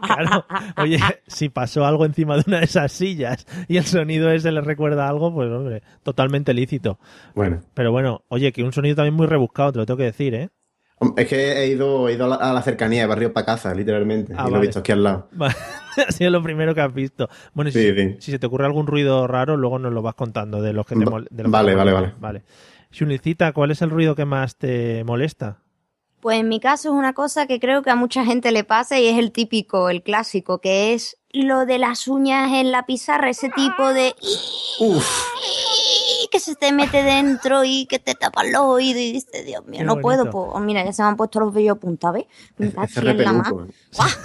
Claro, 0.03 0.45
oye, 0.77 0.99
si 1.27 1.49
pasó 1.49 1.86
algo 1.86 2.06
encima 2.06 2.36
de 2.36 2.43
una 2.45 2.60
de 2.60 2.65
esas 2.65 2.91
sillas 2.91 3.47
y 3.67 3.77
el 3.77 3.86
sonido 3.86 4.32
ese 4.32 4.51
le 4.51 4.62
recuerda 4.62 5.08
algo, 5.08 5.34
pues 5.34 5.49
hombre, 5.49 5.82
totalmente 6.03 6.53
lícito. 6.53 6.99
Bueno, 7.34 7.62
Pero 7.73 7.91
bueno, 7.91 8.23
oye, 8.27 8.51
que 8.51 8.63
un 8.63 8.73
sonido 8.73 8.95
también 8.95 9.15
muy 9.15 9.27
rebuscado, 9.27 9.71
te 9.71 9.79
lo 9.79 9.86
tengo 9.86 9.97
que 9.97 10.03
decir, 10.03 10.36
¿eh? 10.36 10.49
Es 11.17 11.27
que 11.27 11.53
he 11.63 11.67
ido, 11.67 12.07
he 12.09 12.13
ido 12.13 12.25
a, 12.25 12.27
la, 12.29 12.35
a 12.35 12.53
la 12.53 12.61
cercanía 12.61 13.01
de 13.01 13.07
barrio 13.07 13.33
para 13.33 13.45
casa, 13.45 13.73
literalmente. 13.73 14.33
Ah, 14.35 14.43
y 14.43 14.45
lo 14.45 14.51
vale. 14.51 14.57
he 14.57 14.67
visto 14.67 14.79
aquí 14.79 14.91
al 14.91 15.03
lado. 15.03 15.27
Vale, 15.33 15.55
ha 16.07 16.11
sido 16.11 16.31
lo 16.31 16.41
primero 16.43 16.73
que 16.73 16.81
has 16.81 16.93
visto. 16.93 17.29
Bueno, 17.53 17.71
si, 17.71 17.93
Sí, 17.93 18.15
si 18.19 18.31
se 18.31 18.39
te 18.39 18.47
ocurre 18.47 18.65
algún 18.65 18.87
ruido 18.87 19.27
raro, 19.27 19.57
luego 19.57 19.79
nos 19.79 19.93
lo 19.93 20.01
vas 20.01 20.15
contando 20.15 20.61
de 20.61 20.73
los 20.73 20.85
que 20.85 20.95
te 20.95 21.05
Va- 21.05 21.11
mol- 21.11 21.27
de 21.29 21.43
los 21.43 21.49
que 21.49 21.51
vale, 21.51 21.75
vale, 21.75 21.91
molestan. 21.91 22.21
vale. 22.21 22.43
Shunicita, 22.91 23.51
¿cuál 23.53 23.71
es 23.71 23.81
el 23.81 23.89
ruido 23.89 24.15
que 24.15 24.25
más 24.25 24.55
te 24.57 25.03
molesta? 25.03 25.59
Pues 26.19 26.39
en 26.39 26.47
mi 26.47 26.59
caso 26.59 26.89
es 26.89 26.93
una 26.95 27.13
cosa 27.13 27.47
que 27.47 27.59
creo 27.59 27.81
que 27.81 27.89
a 27.89 27.95
mucha 27.95 28.23
gente 28.23 28.51
le 28.51 28.63
pasa 28.63 28.97
y 28.99 29.07
es 29.07 29.17
el 29.19 29.31
típico, 29.31 29.89
el 29.89 30.03
clásico, 30.03 30.59
que 30.61 30.93
es 30.93 31.17
lo 31.31 31.65
de 31.65 31.79
las 31.79 32.07
uñas 32.07 32.51
en 32.53 32.71
la 32.71 32.85
pizarra, 32.85 33.29
ese 33.29 33.49
tipo 33.49 33.89
de 33.93 34.13
Uf, 34.79 35.05
que 36.33 36.39
se 36.39 36.55
te 36.55 36.71
mete 36.73 37.03
dentro 37.03 37.63
y 37.63 37.85
que 37.85 37.99
te 37.99 38.15
tapa 38.15 38.43
los 38.43 38.61
oídos 38.63 38.99
y 39.01 39.11
dices, 39.13 39.45
Dios 39.45 39.63
mío, 39.65 39.79
Qué 39.81 39.85
no 39.85 40.01
puedo. 40.01 40.29
Pues 40.31 40.63
mira, 40.63 40.83
ya 40.83 40.91
se 40.91 41.03
me 41.03 41.09
han 41.09 41.15
puesto 41.15 41.39
los 41.39 41.53
vellos 41.53 41.77
a 41.77 41.79
punta, 41.79 42.11
¿ves? 42.11 42.25
Me 42.57 42.67
ese 42.67 42.75
cachi 42.75 43.07
en 43.07 43.23
la 43.23 43.33
mano. 43.33 43.67
¿Sabes? 43.91 44.17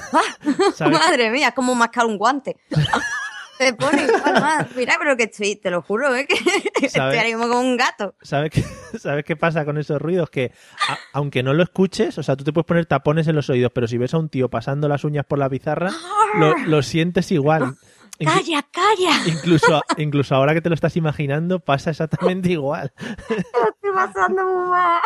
Madre 0.81 1.31
mía, 1.31 1.49
es 1.49 1.55
como 1.55 1.75
mascar 1.75 2.07
un 2.07 2.17
guante. 2.17 2.57
Te 3.59 3.75
pone 3.75 4.05
igual 4.05 4.41
más. 4.41 4.67
Mira, 4.77 4.95
pero 5.01 5.17
que 5.17 5.25
estoy, 5.25 5.57
te 5.57 5.69
lo 5.71 5.83
juro, 5.83 6.15
¿eh? 6.15 6.27
que 6.75 6.87
estoy 6.87 7.01
ahora 7.01 7.25
mismo 7.25 7.49
como 7.49 7.61
un 7.61 7.77
gato. 7.77 8.15
¿Sabes 8.23 8.51
qué, 8.53 8.65
¿Sabes 8.99 9.25
qué 9.25 9.35
pasa 9.35 9.65
con 9.65 9.77
esos 9.79 10.01
ruidos? 10.01 10.31
Que 10.31 10.53
a- 10.89 10.97
aunque 11.13 11.43
no 11.43 11.53
lo 11.53 11.65
escuches, 11.65 12.17
o 12.19 12.23
sea, 12.23 12.37
tú 12.37 12.45
te 12.45 12.53
puedes 12.53 12.67
poner 12.67 12.87
tapones 12.87 13.27
en 13.27 13.35
los 13.35 13.51
oídos, 13.51 13.73
pero 13.75 13.89
si 13.89 13.99
ves 13.99 14.15
a 14.15 14.19
un 14.19 14.29
tío 14.29 14.49
pasando 14.49 14.87
las 14.89 15.03
uñas 15.03 15.25
por 15.27 15.41
la 15.41 15.51
pizarra, 15.51 15.91
lo, 16.39 16.57
lo 16.67 16.83
sientes 16.83 17.33
igual. 17.33 17.75
Calla, 18.19 18.63
calla. 18.71 19.13
incluso, 19.27 19.83
incluso 19.97 20.35
ahora 20.35 20.55
que 20.55 20.61
te 20.61 20.69
lo 20.69 20.75
estás 20.75 20.97
imaginando, 20.97 21.61
pasa 21.61 21.91
exactamente 21.91 22.51
igual. 22.51 22.93
Lo 22.99 23.69
estoy 23.71 23.91
pasando 23.95 24.45
muy 24.45 24.69
mal. 24.71 25.01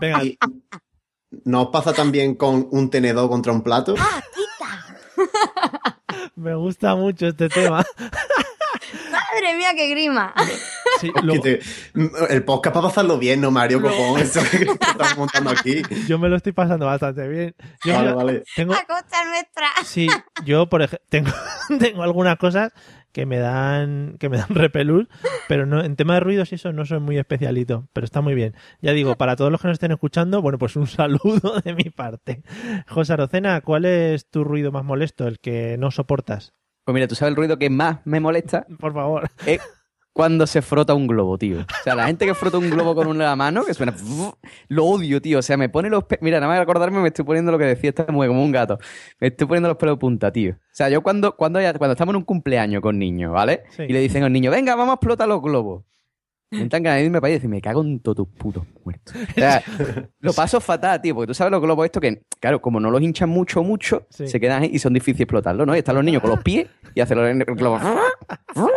Venga, 0.00 0.24
Y 0.24 0.38
¿No 1.44 1.70
pasa 1.70 1.92
también 1.92 2.34
con 2.34 2.68
un 2.70 2.90
tenedor 2.90 3.28
contra 3.30 3.52
un 3.52 3.62
plato? 3.62 3.94
Ah, 3.98 4.20
quita. 4.34 5.28
me 6.36 6.54
gusta 6.56 6.94
mucho 6.96 7.28
este 7.28 7.48
tema. 7.48 7.84
Madre 9.34 9.56
mía, 9.56 9.68
qué 9.76 9.88
grima. 9.88 10.34
Sí, 11.00 11.12
Que 11.12 11.22
luego- 11.22 11.42
te- 11.42 11.60
el 12.30 12.44
podcast 12.44 12.74
para 12.74 12.88
pasarlo 12.88 13.18
bien, 13.18 13.40
¿no, 13.40 13.50
Mario? 13.50 13.80
Copón, 13.80 14.20
eso 14.20 14.40
que 14.50 14.64
estamos 14.64 15.16
montando 15.16 15.50
aquí. 15.50 15.82
yo 16.08 16.18
me 16.18 16.28
lo 16.28 16.36
estoy 16.36 16.52
pasando 16.52 16.86
bastante 16.86 17.26
bien. 17.28 17.54
Yo 17.84 17.94
Vale, 17.94 18.12
vale. 18.12 18.42
tengo, 18.56 18.74
A 18.74 18.84
costa 18.86 19.24
nuestra. 19.28 19.68
Sí, 19.84 20.08
yo 20.44 20.68
por 20.68 20.82
ejemplo 20.82 21.06
tengo, 21.08 21.30
tengo 21.78 22.02
algunas 22.02 22.36
cosas 22.36 22.72
que 23.12 23.26
me 23.26 23.38
dan 23.38 24.16
que 24.20 24.28
me 24.28 24.36
dan 24.36 24.48
repelús, 24.50 25.08
pero 25.48 25.66
no 25.66 25.82
en 25.82 25.96
tema 25.96 26.14
de 26.14 26.20
ruidos 26.20 26.52
y 26.52 26.54
eso 26.56 26.72
no 26.72 26.84
soy 26.84 27.00
muy 27.00 27.18
especialito, 27.18 27.88
pero 27.92 28.04
está 28.04 28.20
muy 28.20 28.34
bien. 28.34 28.54
Ya 28.80 28.92
digo, 28.92 29.16
para 29.16 29.34
todos 29.36 29.50
los 29.50 29.60
que 29.60 29.66
nos 29.68 29.74
estén 29.76 29.90
escuchando, 29.92 30.42
bueno, 30.42 30.58
pues 30.58 30.76
un 30.76 30.86
saludo 30.86 31.60
de 31.64 31.74
mi 31.74 31.84
parte. 31.90 32.42
José 32.88 33.12
Arocena, 33.14 33.60
¿cuál 33.62 33.84
es 33.84 34.28
tu 34.28 34.44
ruido 34.44 34.70
más 34.70 34.84
molesto, 34.84 35.26
el 35.26 35.40
que 35.40 35.76
no 35.78 35.90
soportas? 35.90 36.52
Pues 36.84 36.94
mira, 36.94 37.06
tú 37.06 37.14
sabes 37.14 37.30
el 37.30 37.36
ruido 37.36 37.58
que 37.58 37.70
más 37.70 37.98
me 38.04 38.20
molesta 38.20 38.66
Por 38.78 38.92
favor. 38.94 39.28
es 39.46 39.60
cuando 40.12 40.46
se 40.46 40.60
frota 40.60 40.92
un 40.92 41.06
globo, 41.06 41.38
tío. 41.38 41.60
O 41.60 41.82
sea, 41.84 41.94
la 41.94 42.06
gente 42.06 42.26
que 42.26 42.34
frota 42.34 42.58
un 42.58 42.68
globo 42.68 42.94
con 42.96 43.06
una 43.06 43.34
mano, 43.36 43.64
que 43.64 43.72
suena... 43.74 43.94
Lo 44.68 44.84
odio, 44.84 45.22
tío. 45.22 45.38
O 45.38 45.42
sea, 45.42 45.56
me 45.56 45.68
pone 45.68 45.88
los... 45.88 46.04
pe- 46.04 46.18
Mira, 46.20 46.38
nada 46.40 46.48
más 46.48 46.58
de 46.58 46.62
acordarme 46.62 46.98
me 47.00 47.08
estoy 47.08 47.24
poniendo 47.24 47.52
lo 47.52 47.58
que 47.58 47.64
decía 47.64 47.90
esta 47.90 48.06
mujer, 48.10 48.28
como 48.28 48.42
un 48.42 48.50
gato. 48.50 48.78
Me 49.20 49.28
estoy 49.28 49.46
poniendo 49.46 49.68
los 49.68 49.78
pelos 49.78 49.94
de 49.96 50.00
punta, 50.00 50.32
tío. 50.32 50.52
O 50.52 50.56
sea, 50.72 50.88
yo 50.90 51.00
cuando, 51.02 51.36
cuando, 51.36 51.60
cuando 51.78 51.92
estamos 51.92 52.12
en 52.12 52.16
un 52.16 52.24
cumpleaños 52.24 52.82
con 52.82 52.98
niños, 52.98 53.32
¿vale? 53.32 53.62
Sí. 53.70 53.84
Y 53.88 53.92
le 53.92 54.00
dicen 54.00 54.24
al 54.24 54.32
niño, 54.32 54.50
venga, 54.50 54.74
vamos 54.74 54.90
a 54.92 54.94
explotar 54.94 55.28
los 55.28 55.40
globos. 55.40 55.84
Me 56.50 56.62
entran 56.62 56.84
irme 57.00 57.20
para 57.20 57.28
allá 57.28 57.34
y 57.34 57.38
decir, 57.38 57.48
me 57.50 57.60
cago 57.60 57.82
en 57.82 58.00
todos 58.00 58.16
tus 58.16 58.28
putos 58.28 58.64
muertos. 58.84 59.14
O 59.14 59.34
sea, 59.34 59.62
lo 60.20 60.32
paso 60.32 60.60
fatal, 60.60 61.00
tío, 61.00 61.14
porque 61.14 61.28
tú 61.28 61.34
sabes 61.34 61.52
los 61.52 61.60
globos 61.62 61.84
estos 61.84 62.00
que, 62.00 62.22
claro, 62.40 62.60
como 62.60 62.80
no 62.80 62.90
los 62.90 63.00
hinchan 63.00 63.28
mucho, 63.28 63.62
mucho, 63.62 64.06
Sí. 64.10 64.26
se 64.26 64.40
quedan 64.40 64.62
ahí 64.62 64.70
y 64.72 64.78
son 64.80 64.92
difíciles 64.92 65.20
explotarlos, 65.20 65.64
¿no? 65.66 65.74
Y 65.76 65.78
están 65.78 65.94
los 65.94 66.04
niños 66.04 66.20
con 66.22 66.30
los 66.30 66.42
pies 66.42 66.66
y 66.94 67.00
hacen 67.00 67.18
los 67.38 67.56
globos. 67.56 67.80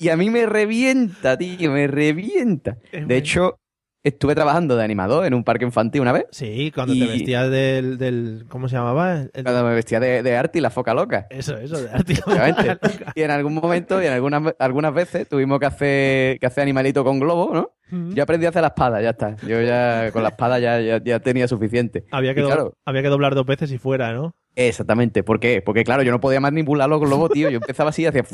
Y 0.00 0.08
a 0.08 0.16
mí 0.16 0.28
me 0.28 0.44
revienta, 0.46 1.38
tío, 1.38 1.70
me 1.70 1.86
revienta. 1.86 2.78
Es 2.90 3.06
De 3.06 3.16
hecho, 3.16 3.60
estuve 4.04 4.34
trabajando 4.34 4.76
de 4.76 4.84
animador 4.84 5.24
en 5.26 5.34
un 5.34 5.42
parque 5.42 5.64
infantil 5.64 6.02
una 6.02 6.12
vez, 6.12 6.26
Sí, 6.30 6.70
cuando 6.74 6.94
Y- 6.94 7.00
te 7.00 7.06
vestías 7.06 7.50
del, 7.50 7.98
del. 7.98 8.44
¿Cómo 8.48 8.68
se 8.68 8.76
llamaba? 8.76 9.22
El- 9.32 9.42
cuando 9.42 9.64
me 9.64 9.74
vestía 9.74 9.98
de, 9.98 10.22
de 10.22 10.36
arte 10.36 10.58
y 10.58 10.62
la 10.62 10.70
foca 10.70 10.94
loca. 10.94 11.26
Eso, 11.30 11.56
eso, 11.56 11.80
de 11.82 11.90
arte. 11.90 12.14
Obviamente. 12.26 12.78
Y 13.16 13.22
en 13.22 13.30
algún 13.30 13.54
momento 13.54 14.00
y 14.02 14.06
en 14.06 14.12
algunas, 14.12 14.54
algunas 14.58 14.94
veces 14.94 15.28
tuvimos 15.28 15.58
que 15.58 15.66
hacer, 15.66 16.38
que 16.38 16.46
hacer 16.46 16.62
animalito 16.62 17.02
con 17.02 17.18
globo, 17.18 17.52
¿no? 17.52 17.70
Yo 18.14 18.22
aprendí 18.24 18.44
a 18.46 18.48
hacer 18.48 18.62
la 18.62 18.68
espada, 18.68 19.00
ya 19.00 19.10
está. 19.10 19.36
Yo 19.46 19.60
ya 19.60 20.10
con 20.12 20.22
la 20.22 20.30
espada 20.30 20.58
ya, 20.58 20.80
ya, 20.80 21.00
ya 21.04 21.20
tenía 21.20 21.46
suficiente. 21.46 22.04
Había 22.10 22.34
que, 22.34 22.40
Y 22.40 22.44
claro, 22.44 22.76
había 22.84 23.02
que 23.02 23.08
doblar 23.08 23.34
dos 23.34 23.46
veces 23.46 23.70
y 23.72 23.78
fuera, 23.78 24.12
¿no? 24.12 24.34
exactamente. 24.56 25.22
¿Por 25.22 25.40
qué? 25.40 25.62
Porque 25.62 25.84
claro, 25.84 26.02
yo 26.02 26.10
no 26.12 26.20
podía 26.20 26.40
manipular 26.40 26.88
los 26.88 27.00
globos, 27.00 27.30
tío. 27.30 27.50
Yo 27.50 27.56
empezaba 27.56 27.90
así, 27.90 28.06
hacía 28.06 28.24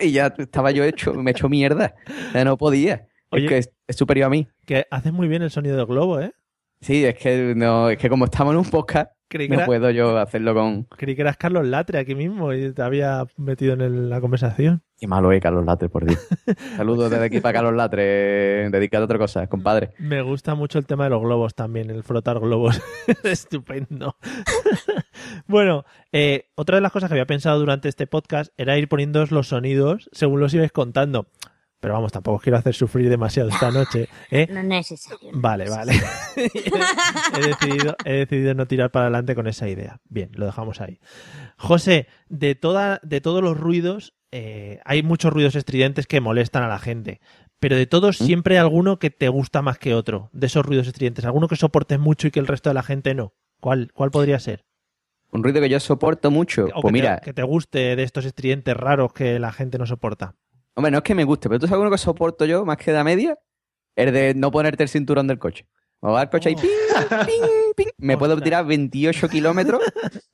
y 0.00 0.12
ya 0.12 0.32
estaba 0.38 0.70
yo 0.70 0.84
hecho, 0.84 1.14
me 1.14 1.30
he 1.30 1.32
hecho 1.32 1.48
mierda. 1.48 1.94
Ya 2.34 2.44
no 2.44 2.56
podía. 2.56 3.06
Oye. 3.32 3.44
Es 3.46 3.66
que 3.66 3.70
es, 3.88 3.96
superior 3.96 4.26
a 4.26 4.30
mí. 4.30 4.46
Que 4.66 4.86
haces 4.90 5.12
muy 5.12 5.26
bien 5.28 5.42
el 5.42 5.50
sonido 5.50 5.76
del 5.76 5.86
globo, 5.86 6.20
¿eh? 6.20 6.32
Sí, 6.80 7.04
es 7.04 7.14
que 7.16 7.54
no, 7.56 7.90
es 7.90 7.98
que 7.98 8.08
como 8.08 8.24
estamos 8.24 8.52
en 8.54 8.58
un 8.58 8.64
podcast, 8.64 9.12
Creí 9.28 9.48
no 9.48 9.64
puedo 9.64 9.88
yo 9.90 10.18
hacerlo 10.18 10.52
con. 10.52 10.84
creí 10.84 11.14
que 11.14 11.22
eras 11.22 11.38
Carlos 11.38 11.66
Latre 11.66 11.98
aquí 11.98 12.14
mismo 12.14 12.52
y 12.52 12.72
te 12.72 12.82
había 12.82 13.24
metido 13.38 13.72
en 13.72 13.80
el- 13.80 14.10
la 14.10 14.20
conversación. 14.20 14.82
Qué 14.98 15.06
malo 15.06 15.32
es 15.32 15.40
Carlos 15.40 15.64
Latre, 15.64 15.88
por 15.88 16.04
Dios. 16.04 16.18
Saludos 16.76 17.10
desde 17.10 17.24
aquí 17.24 17.40
para 17.40 17.54
Carlos 17.54 17.74
Latre, 17.74 18.68
dedicado 18.68 19.04
a 19.04 19.06
otra 19.06 19.16
cosa, 19.18 19.46
compadre. 19.46 19.94
Me 19.98 20.20
gusta 20.22 20.54
mucho 20.54 20.78
el 20.78 20.84
tema 20.86 21.04
de 21.04 21.10
los 21.10 21.22
globos 21.22 21.54
también, 21.54 21.88
el 21.88 22.02
frotar 22.02 22.40
globos. 22.40 22.82
Estupendo. 23.24 24.16
bueno, 25.46 25.84
eh, 26.12 26.48
otra 26.54 26.76
de 26.76 26.82
las 26.82 26.92
cosas 26.92 27.08
que 27.08 27.14
había 27.14 27.26
pensado 27.26 27.58
durante 27.58 27.88
este 27.88 28.06
podcast 28.06 28.52
era 28.58 28.76
ir 28.76 28.88
poniendo 28.88 29.24
los 29.30 29.48
sonidos 29.48 30.08
según 30.12 30.40
los 30.40 30.52
ibais 30.52 30.72
contando. 30.72 31.26
Pero 31.82 31.94
vamos, 31.94 32.12
tampoco 32.12 32.38
quiero 32.38 32.58
hacer 32.58 32.74
sufrir 32.74 33.10
demasiado 33.10 33.48
esta 33.48 33.72
noche. 33.72 34.08
¿eh? 34.30 34.46
No 34.48 34.60
es 34.60 34.66
necesario. 34.66 35.32
no 35.32 35.40
Vale, 35.40 35.68
vale. 35.68 35.92
he, 36.36 37.40
decidido, 37.44 37.96
he 38.04 38.12
decidido 38.18 38.54
no 38.54 38.68
tirar 38.68 38.92
para 38.92 39.06
adelante 39.06 39.34
con 39.34 39.48
esa 39.48 39.68
idea. 39.68 40.00
Bien, 40.08 40.30
lo 40.34 40.46
dejamos 40.46 40.80
ahí. 40.80 41.00
José, 41.58 42.06
de, 42.28 42.54
toda, 42.54 43.00
de 43.02 43.20
todos 43.20 43.42
los 43.42 43.58
ruidos, 43.58 44.14
eh, 44.30 44.78
hay 44.84 45.02
muchos 45.02 45.32
ruidos 45.32 45.56
estridentes 45.56 46.06
que 46.06 46.20
molestan 46.20 46.62
a 46.62 46.68
la 46.68 46.78
gente. 46.78 47.20
Pero 47.58 47.74
de 47.74 47.86
todos 47.86 48.20
¿Mm? 48.20 48.26
siempre 48.26 48.54
hay 48.54 48.60
alguno 48.60 49.00
que 49.00 49.10
te 49.10 49.28
gusta 49.28 49.60
más 49.60 49.78
que 49.80 49.92
otro, 49.92 50.30
de 50.32 50.46
esos 50.46 50.64
ruidos 50.64 50.86
estridentes. 50.86 51.24
Alguno 51.24 51.48
que 51.48 51.56
soportes 51.56 51.98
mucho 51.98 52.28
y 52.28 52.30
que 52.30 52.38
el 52.38 52.46
resto 52.46 52.70
de 52.70 52.74
la 52.74 52.84
gente 52.84 53.12
no. 53.16 53.34
¿Cuál, 53.60 53.90
cuál 53.92 54.12
podría 54.12 54.38
ser? 54.38 54.64
Un 55.32 55.42
ruido 55.42 55.60
que 55.60 55.68
yo 55.68 55.80
soporto 55.80 56.30
mucho. 56.30 56.66
O 56.76 56.82
Pues 56.82 56.92
que, 56.92 56.92
mira, 56.92 57.16
te, 57.16 57.24
que 57.24 57.32
te 57.32 57.42
guste 57.42 57.96
de 57.96 58.04
estos 58.04 58.24
estridentes 58.24 58.76
raros 58.76 59.12
que 59.12 59.40
la 59.40 59.50
gente 59.50 59.78
no 59.78 59.86
soporta. 59.86 60.36
Hombre, 60.74 60.90
no 60.90 60.98
es 60.98 61.04
que 61.04 61.14
me 61.14 61.24
guste, 61.24 61.48
pero 61.48 61.58
tú 61.60 61.66
sabes 61.66 61.80
uno 61.80 61.90
que 61.90 61.98
soporto 61.98 62.44
yo 62.44 62.64
más 62.64 62.76
que 62.76 62.92
la 62.92 63.04
media, 63.04 63.36
el 63.96 64.12
de 64.12 64.34
no 64.34 64.50
ponerte 64.50 64.82
el 64.82 64.88
cinturón 64.88 65.26
del 65.26 65.38
coche. 65.38 65.66
O 66.00 66.12
va 66.12 66.22
el 66.22 66.30
coche 66.30 66.48
ahí, 66.48 66.56
Oh. 66.58 66.60
ping, 66.60 67.26
ping, 67.26 67.74
ping. 67.76 67.86
Me 67.98 68.16
puedo 68.18 68.40
tirar 68.40 68.66
28 68.66 69.28
kilómetros 69.28 69.80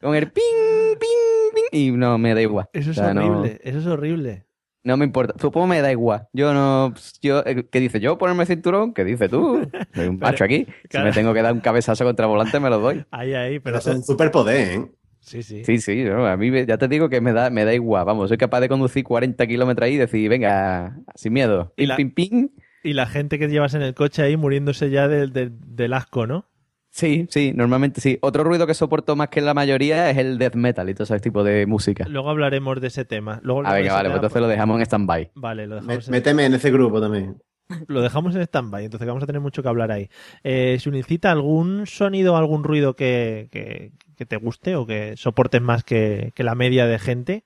con 0.00 0.14
el 0.16 0.30
ping, 0.32 0.96
ping, 0.98 1.54
ping, 1.54 1.78
y 1.78 1.90
no 1.92 2.16
me 2.18 2.34
da 2.34 2.40
igual. 2.40 2.68
Eso 2.72 2.90
es 2.92 2.98
O 2.98 3.02
sea, 3.02 3.12
no- 3.14 3.26
horrible, 3.40 3.60
eso 3.62 3.78
es 3.78 3.86
horrible. 3.86 4.44
No 4.84 4.96
me 4.96 5.04
importa. 5.04 5.34
Supongo 5.38 5.66
me 5.66 5.82
da 5.82 5.90
igual. 5.90 6.28
Yo 6.32 6.54
no. 6.54 6.94
Yo, 7.20 7.42
eh, 7.44 7.66
¿Qué 7.70 7.80
dice? 7.80 8.00
¿Yo 8.00 8.16
ponerme 8.16 8.44
el 8.44 8.46
cinturón? 8.46 8.94
¿Qué 8.94 9.04
dices 9.04 9.28
tú? 9.28 9.60
Soy 9.94 10.06
un 10.06 10.18
macho 10.40 10.44
aquí. 10.44 10.66
Si 10.88 10.98
me 10.98 11.12
tengo 11.12 11.34
que 11.34 11.42
dar 11.42 11.52
un 11.52 11.60
cabezazo 11.60 12.04
contra 12.04 12.26
volante, 12.26 12.58
me 12.60 12.70
lo 12.70 12.78
doy. 12.78 13.04
Ahí, 13.10 13.34
ahí, 13.34 13.58
pero... 13.58 13.78
Pero 13.82 13.90
es 13.92 13.98
un 13.98 14.04
superpoder, 14.04 14.56
¿eh? 14.78 14.90
Sí, 15.28 15.42
sí. 15.42 15.64
Sí, 15.64 15.78
sí. 15.78 16.04
no, 16.04 16.26
a 16.26 16.36
mí 16.36 16.50
me- 16.50 16.66
ya 16.66 16.78
te 16.78 16.88
digo 16.88 17.08
que 17.08 17.20
me 17.20 17.32
da, 17.32 17.50
me 17.50 17.64
da 17.64 17.74
igual. 17.74 18.04
Vamos, 18.04 18.28
soy 18.28 18.38
capaz 18.38 18.60
de 18.60 18.68
conducir 18.68 19.04
40 19.04 19.46
kilómetros 19.46 19.86
ahí 19.86 19.94
y 19.94 19.98
decir, 19.98 20.28
venga, 20.28 20.98
sin 21.14 21.32
miedo. 21.32 21.72
Y 21.76 21.82
Ping, 21.82 21.88
la- 21.88 21.96
ping, 21.96 22.10
ping. 22.10 22.48
Y 22.84 22.92
la 22.94 23.06
gente 23.06 23.38
que 23.38 23.48
llevas 23.48 23.74
en 23.74 23.82
el 23.82 23.94
coche 23.94 24.22
ahí 24.22 24.36
muriéndose 24.36 24.90
ya 24.90 25.08
del, 25.08 25.32
del- 25.32 25.52
del 25.76 25.92
asco, 25.92 26.26
¿no? 26.26 26.46
Sí, 26.90 27.26
sí, 27.30 27.52
normalmente 27.54 28.00
sí. 28.00 28.18
Otro 28.22 28.42
ruido 28.44 28.66
que 28.66 28.72
soporto 28.74 29.14
más 29.14 29.28
que 29.28 29.40
la 29.40 29.52
mayoría 29.54 30.10
es 30.10 30.16
el 30.16 30.38
death 30.38 30.54
metal 30.54 30.88
y 30.88 30.94
todo 30.94 31.04
ese 31.04 31.20
tipo 31.20 31.44
de 31.44 31.66
música. 31.66 32.06
Luego 32.08 32.30
hablaremos 32.30 32.80
de 32.80 32.86
ese 32.88 33.04
tema. 33.04 33.40
Luego 33.42 33.62
Ah, 33.66 33.74
de 33.74 33.82
venga, 33.82 33.94
vale, 33.94 34.08
tema, 34.08 34.14
pues 34.14 34.24
entonces 34.30 34.42
lo 34.42 34.48
dejamos 34.48 34.76
en 34.78 34.82
stand-by. 34.86 35.30
Vale, 35.34 35.66
lo 35.66 35.74
Me- 35.76 35.80
dejamos, 35.82 36.08
en, 36.08 36.12
Méteme 36.12 36.44
en 36.46 36.54
ese 36.54 36.70
grupo 36.70 37.00
también. 37.00 37.36
lo 37.88 38.00
dejamos 38.00 38.34
en 38.34 38.40
stand-by, 38.42 38.84
entonces 38.86 39.06
vamos 39.06 39.22
a 39.22 39.26
tener 39.26 39.42
mucho 39.42 39.62
que 39.62 39.68
hablar 39.68 39.92
ahí. 39.92 40.08
Eh, 40.42 40.78
Sunicita, 40.80 41.30
¿algún 41.30 41.86
sonido 41.86 42.32
o 42.34 42.36
algún 42.36 42.64
ruido 42.64 42.96
que, 42.96 43.48
que- 43.52 43.92
que 44.18 44.26
te 44.26 44.36
guste 44.36 44.76
o 44.76 44.84
que 44.84 45.16
soportes 45.16 45.62
más 45.62 45.84
que, 45.84 46.32
que 46.34 46.42
la 46.42 46.54
media 46.54 46.86
de 46.86 46.98
gente? 46.98 47.44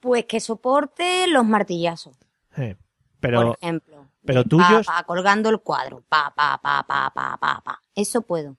Pues 0.00 0.24
que 0.26 0.40
soporte 0.40 1.26
los 1.26 1.44
martillazos, 1.44 2.16
Eh, 2.56 2.76
por 2.76 3.18
pero, 3.20 3.58
ejemplo. 3.60 4.06
pero 4.24 4.44
tuyos- 4.44 4.86
Pa, 4.86 4.98
pa, 4.98 5.02
colgando 5.04 5.50
el 5.50 5.58
cuadro. 5.60 6.02
Pa, 6.08 6.32
pa, 6.36 6.58
pa, 6.62 6.84
pa, 6.86 7.10
pa, 7.12 7.36
pa, 7.38 7.60
pa. 7.64 7.80
Eso 7.94 8.22
puedo. 8.22 8.56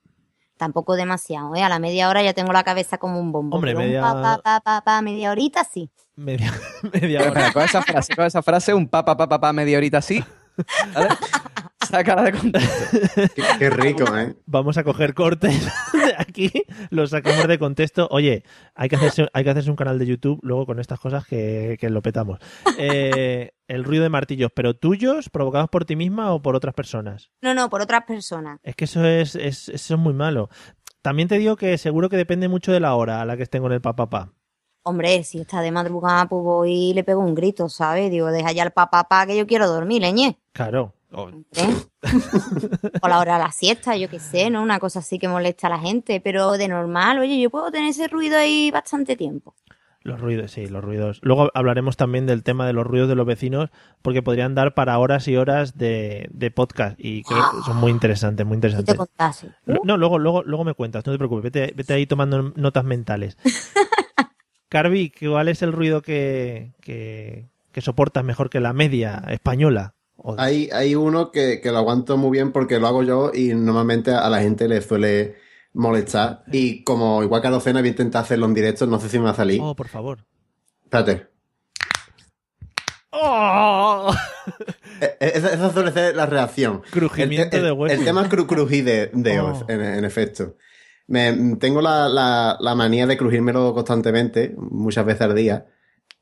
Tampoco 0.58 0.96
demasiado, 0.96 1.54
¿eh? 1.56 1.64
A 1.64 1.70
la 1.70 1.80
media 1.80 2.10
hora 2.10 2.22
ya 2.24 2.34
tengo 2.34 2.52
la 2.54 2.64
cabeza 2.64 2.98
como 2.98 3.20
un 3.20 3.32
bombo. 3.32 3.56
Hombre, 3.58 3.72
pero 3.72 3.80
un 3.80 3.86
media- 3.88 4.02
Pa, 4.02 4.22
pa, 4.22 4.38
pa, 4.42 4.60
pa, 4.62 4.82
pa, 4.82 5.02
media 5.02 5.32
horita 5.32 5.64
sí. 5.64 5.90
media, 6.16 6.52
media 6.94 7.20
Pero, 7.20 7.32
hora. 7.32 7.54
con 7.54 7.64
esa 7.64 7.82
frase, 7.82 8.16
con 8.16 8.26
esa 8.26 8.42
frase, 8.42 8.74
un 8.74 8.88
pa, 8.88 9.04
pa, 9.06 9.16
pa, 9.18 9.28
pa, 9.30 9.40
pa, 9.40 9.54
media 9.54 9.78
horita. 9.78 10.00
¿vale? 10.02 11.08
De 12.24 12.32
contexto. 12.32 13.30
Qué, 13.36 13.44
qué 13.60 13.70
rico, 13.70 14.18
¿eh? 14.18 14.36
Vamos 14.46 14.78
a 14.78 14.84
coger 14.84 15.14
cortes 15.14 15.66
de 15.94 16.14
aquí, 16.18 16.52
los 16.90 17.10
sacamos 17.12 17.48
de 17.48 17.58
contexto. 17.60 18.08
Oye, 18.12 18.44
hay 18.76 18.90
que 18.90 18.96
hacerse, 18.96 19.28
hay 19.34 19.44
que 19.44 19.50
hacerse 19.50 19.70
un 19.70 19.76
canal 19.76 20.00
de 20.00 20.06
YouTube 20.06 20.40
luego 20.44 20.66
con 20.66 20.80
estas 20.80 21.00
cosas 21.00 21.26
que, 21.26 21.78
que 21.80 21.90
lo 21.90 22.02
petamos. 22.02 22.40
Eh, 22.78 23.52
el 23.68 23.84
ruido 23.84 24.04
de 24.04 24.10
martillos, 24.10 24.52
pero 24.56 24.76
tuyos, 24.76 25.30
provocados 25.30 25.70
por 25.70 25.86
ti 25.86 25.96
misma 25.96 26.34
o 26.34 26.42
por 26.42 26.56
otras 26.56 26.74
personas. 26.74 27.30
No, 27.42 27.54
no, 27.54 27.70
por 27.70 27.82
otras 27.82 28.04
personas. 28.06 28.60
Es 28.64 28.76
que 28.76 28.86
eso 28.86 29.06
es, 29.06 29.36
es- 29.36 29.70
eso 29.70 29.94
es 29.96 30.00
muy 30.00 30.14
malo. 30.14 30.50
También 31.02 31.28
te 31.28 31.38
digo 31.38 31.56
que 31.56 31.78
seguro 31.78 32.10
que 32.10 32.18
depende 32.18 32.48
mucho 32.48 32.72
de 32.72 32.80
la 32.80 32.96
hora 32.96 33.22
a 33.22 33.26
la 33.26 33.38
que 33.38 33.44
estén 33.44 33.62
con 33.62 33.72
el 33.72 33.82
papá. 33.82 34.32
Hombre, 34.88 35.24
si 35.24 35.40
está 35.42 35.62
de 35.62 35.72
madrugada, 35.72 36.28
pues 36.28 36.44
voy 36.44 36.72
y 36.72 36.94
le 36.94 37.04
pego 37.04 37.22
un 37.22 37.34
grito, 37.36 37.70
¿sabes? 37.70 38.10
Digo, 38.12 38.28
deja 38.32 38.52
ya 38.52 38.64
el 38.64 38.72
papá 38.72 39.04
pa, 39.08 39.26
que 39.26 39.36
yo 39.38 39.48
quiero 39.48 39.68
dormir, 39.68 40.02
leñe. 40.02 40.40
Claro. 40.52 40.94
O- 41.16 41.30
¿Eh? 41.30 41.76
o 43.02 43.08
la 43.08 43.20
hora 43.20 43.34
de 43.38 43.44
la 43.44 43.52
siesta, 43.52 43.96
yo 43.96 44.10
qué 44.10 44.20
sé, 44.20 44.50
¿no? 44.50 44.62
Una 44.62 44.80
cosa 44.80 45.00
así 45.00 45.18
que 45.20 45.28
molesta 45.28 45.68
a 45.68 45.70
la 45.72 45.80
gente. 45.80 46.20
Pero 46.22 46.52
de 46.54 46.68
normal, 46.68 47.20
oye, 47.20 47.40
yo 47.40 47.50
puedo 47.50 47.72
tener 47.72 47.90
ese 47.90 48.08
ruido 48.08 48.38
ahí 48.38 48.70
bastante 48.72 49.16
tiempo. 49.16 49.56
Los 50.02 50.20
ruidos, 50.22 50.52
sí, 50.52 50.68
los 50.68 50.84
ruidos. 50.84 51.20
Luego 51.24 51.50
hablaremos 51.56 51.98
también 51.98 52.28
del 52.28 52.44
tema 52.44 52.68
de 52.68 52.74
los 52.74 52.86
ruidos 52.86 53.10
de 53.10 53.16
los 53.16 53.26
vecinos, 53.26 53.72
porque 54.04 54.22
podrían 54.22 54.54
dar 54.54 54.76
para 54.76 55.00
horas 55.00 55.28
y 55.28 55.36
horas 55.36 55.80
de, 55.80 56.28
de 56.32 56.52
podcast 56.52 56.96
y 57.00 57.24
creo 57.24 57.40
que 57.50 57.64
son 57.66 57.78
muy 57.78 57.90
interesantes, 57.90 58.46
muy 58.46 58.54
te 58.60 58.68
interesantes. 58.68 58.96
contase. 58.96 59.50
Lo- 59.66 59.82
No, 59.84 59.98
luego, 59.98 60.20
luego, 60.20 60.44
luego 60.44 60.64
me 60.64 60.76
cuentas, 60.76 61.04
no 61.08 61.12
te 61.12 61.18
preocupes, 61.18 61.52
vete, 61.52 61.74
vete 61.76 61.94
ahí 61.94 62.06
tomando 62.06 62.54
notas 62.56 62.84
mentales. 62.84 63.36
Carvi, 64.70 65.10
¿cuál 65.12 65.48
es 65.48 65.64
el 65.64 65.72
ruido 65.74 66.04
que, 66.04 66.74
que, 66.82 67.50
que 67.72 67.82
soportas 67.82 68.24
mejor 68.24 68.52
que 68.52 68.60
la 68.60 68.74
media 68.74 69.24
española? 69.30 69.95
Hay, 70.38 70.70
hay 70.72 70.96
uno 70.96 71.32
que, 71.32 71.62
que 71.62 71.72
lo 71.72 71.78
aguanto 71.80 72.18
muy 72.18 72.32
bien 72.32 72.52
porque 72.52 72.80
lo 72.80 72.88
hago 72.88 73.04
yo 73.04 73.32
y 73.34 73.54
normalmente 73.54 74.12
a 74.12 74.30
la 74.30 74.40
gente 74.42 74.68
le 74.68 74.82
suele 74.82 75.36
molestar. 75.74 76.44
Y 76.52 76.84
como 76.84 77.22
igual 77.22 77.42
que 77.42 77.48
a 77.48 77.52
docena 77.52 77.80
voy 77.82 77.90
a 77.90 77.92
intentar 77.92 78.24
hacerlo 78.24 78.46
en 78.46 78.54
directo, 78.54 78.88
no 78.88 79.00
sé 79.00 79.10
si 79.10 79.20
me 79.20 79.26
va 79.26 79.32
a 79.32 79.36
salir. 79.36 79.60
Oh, 79.62 79.76
por 79.76 79.88
favor. 79.88 80.26
Espérate. 80.84 81.28
¡Oh! 83.12 84.14
Eh, 85.02 85.18
eh, 85.20 85.32
Esa, 85.36 85.54
esa 85.54 85.72
suele 85.74 85.92
ser 85.92 86.16
la 86.16 86.26
reacción. 86.26 86.82
Crujimiento 86.92 87.58
el, 87.58 87.64
de 87.64 87.72
hueso. 87.72 87.96
el 87.96 88.04
tema 88.06 88.22
es 88.24 88.30
cru- 88.30 88.46
de, 89.14 89.40
Oh. 89.40 89.66
en 89.70 90.06
efecto. 90.06 90.56
Me, 91.08 91.56
tengo 91.58 91.82
la, 91.82 92.10
la- 92.10 92.58
la 92.60 92.76
manía 92.76 93.06
de 93.06 93.18
crujírmelo 93.18 93.74
constantemente, 93.74 94.56
muchas 94.58 95.06
veces 95.06 95.22
al 95.22 95.36
día, 95.36 95.66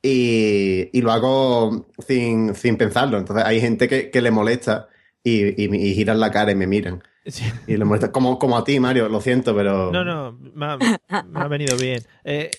y, 0.04 0.90
y 0.96 1.02
lo 1.02 1.12
hago 1.12 1.88
sin, 2.06 2.54
sin 2.54 2.78
pensarlo. 2.78 3.18
Entonces 3.18 3.44
hay 3.44 3.60
gente 3.60 3.88
que, 3.88 4.12
que 4.12 4.22
le 4.22 4.30
molesta 4.30 4.90
y, 5.24 5.60
y, 5.60 5.74
y 5.74 5.96
giran 5.96 6.20
la 6.20 6.30
cara 6.30 6.52
y 6.52 6.56
me 6.56 6.68
miran. 6.68 7.02
Sí. 7.26 7.46
Y 7.68 7.78
le 7.78 7.86
molesta, 7.86 8.12
como, 8.12 8.38
como 8.38 8.58
a 8.58 8.66
ti, 8.66 8.80
Mario, 8.82 9.08
lo 9.08 9.22
siento, 9.22 9.56
pero... 9.56 9.92
No, 9.94 10.04
no, 10.04 10.38
me 10.54 10.66
ha, 10.66 10.78
me 11.24 11.40
ha 11.40 11.48
venido 11.48 11.78
bien. 11.78 12.04
Eh, 12.26 12.52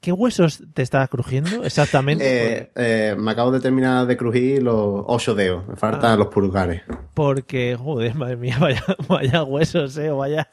¿Qué 0.00 0.12
huesos 0.12 0.62
te 0.72 0.80
estás 0.82 1.08
crujiendo 1.10 1.62
exactamente? 1.64 2.24
Eh, 2.24 2.70
eh, 2.74 3.14
me 3.18 3.32
acabo 3.32 3.50
de 3.50 3.60
terminar 3.60 4.06
de 4.06 4.16
crujir 4.16 4.62
los 4.62 5.04
ocho 5.06 5.34
dedos. 5.34 5.68
Me 5.68 5.76
faltan 5.76 6.12
Ah. 6.12 6.16
los 6.16 6.28
pulgares. 6.28 6.82
Porque, 7.14 7.76
joder, 7.78 8.14
madre 8.14 8.36
mía, 8.36 8.56
vaya, 8.60 8.82
vaya 9.08 9.42
huesos, 9.44 9.96
eh, 9.98 10.08
vaya, 10.10 10.48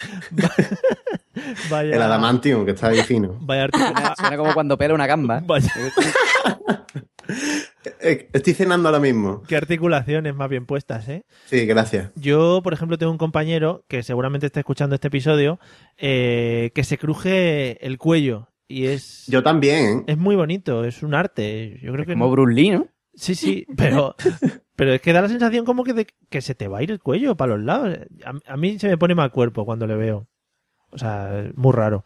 vaya, 1.69 1.95
El 1.95 2.01
adamantium, 2.01 2.65
que 2.65 2.71
está 2.71 2.87
ahí 2.89 3.01
fino. 3.03 3.37
vaya 3.41 3.63
articula- 3.69 4.15
Suena 4.17 4.37
como 4.37 4.53
cuando 4.53 4.77
pela 4.77 4.93
una 4.93 5.07
gamba. 5.07 5.41
vaya- 5.45 5.73
Eh, 8.01 8.27
Estoy 8.33 8.53
cenando 8.53 8.89
ahora 8.89 8.99
mismo. 8.99 9.43
qué 9.47 9.55
articulaciones 9.55 10.33
más 10.35 10.49
bien 10.49 10.65
puestas, 10.65 11.07
eh. 11.07 11.23
Sí, 11.45 11.65
gracias. 11.65 12.09
Yo, 12.15 12.59
por 12.63 12.73
ejemplo, 12.73 12.97
tengo 12.97 13.11
un 13.11 13.17
compañero 13.17 13.85
que 13.87 14.03
seguramente 14.03 14.47
está 14.47 14.59
escuchando 14.59 14.95
este 14.95 15.07
episodio, 15.07 15.59
eh, 15.97 16.71
que 16.75 16.83
se 16.83 16.97
cruje 16.97 17.85
el 17.85 17.97
cuello 17.97 18.48
y 18.69 18.85
es, 18.85 19.25
Yo 19.27 19.43
también. 19.43 19.99
¿eh? 19.99 20.03
es 20.13 20.17
muy 20.17 20.35
bonito, 20.37 20.85
es 20.85 21.03
un 21.03 21.13
arte. 21.13 21.77
Yo 21.83 21.91
creo 21.91 22.05
que 22.05 22.13
Como 22.13 22.31
Bruce 22.31 22.53
Lee, 22.53 22.69
¿no? 22.69 22.87
Sí, 23.15 23.35
sí, 23.35 23.65
pero, 23.75 24.15
pero 24.77 24.93
es 24.93 25.01
que 25.01 25.11
da 25.11 25.21
la 25.21 25.27
sensación 25.27 25.65
como 25.65 25.83
que, 25.83 25.93
de- 25.93 26.07
que 26.29 26.41
se 26.41 26.55
te 26.55 26.67
va 26.69 26.77
a 26.77 26.83
ir 26.83 26.91
el 26.91 26.99
cuello 27.01 27.35
para 27.35 27.57
los 27.57 27.65
lados. 27.65 27.97
A, 28.23 28.53
a 28.53 28.55
mí 28.57 28.79
se 28.79 28.87
me 28.87 28.97
pone 28.97 29.15
mal 29.15 29.31
cuerpo 29.31 29.65
cuando 29.65 29.85
le 29.87 29.95
veo. 29.95 30.27
O 30.91 30.97
sea, 30.97 31.39
es 31.41 31.57
muy 31.57 31.73
raro. 31.73 32.03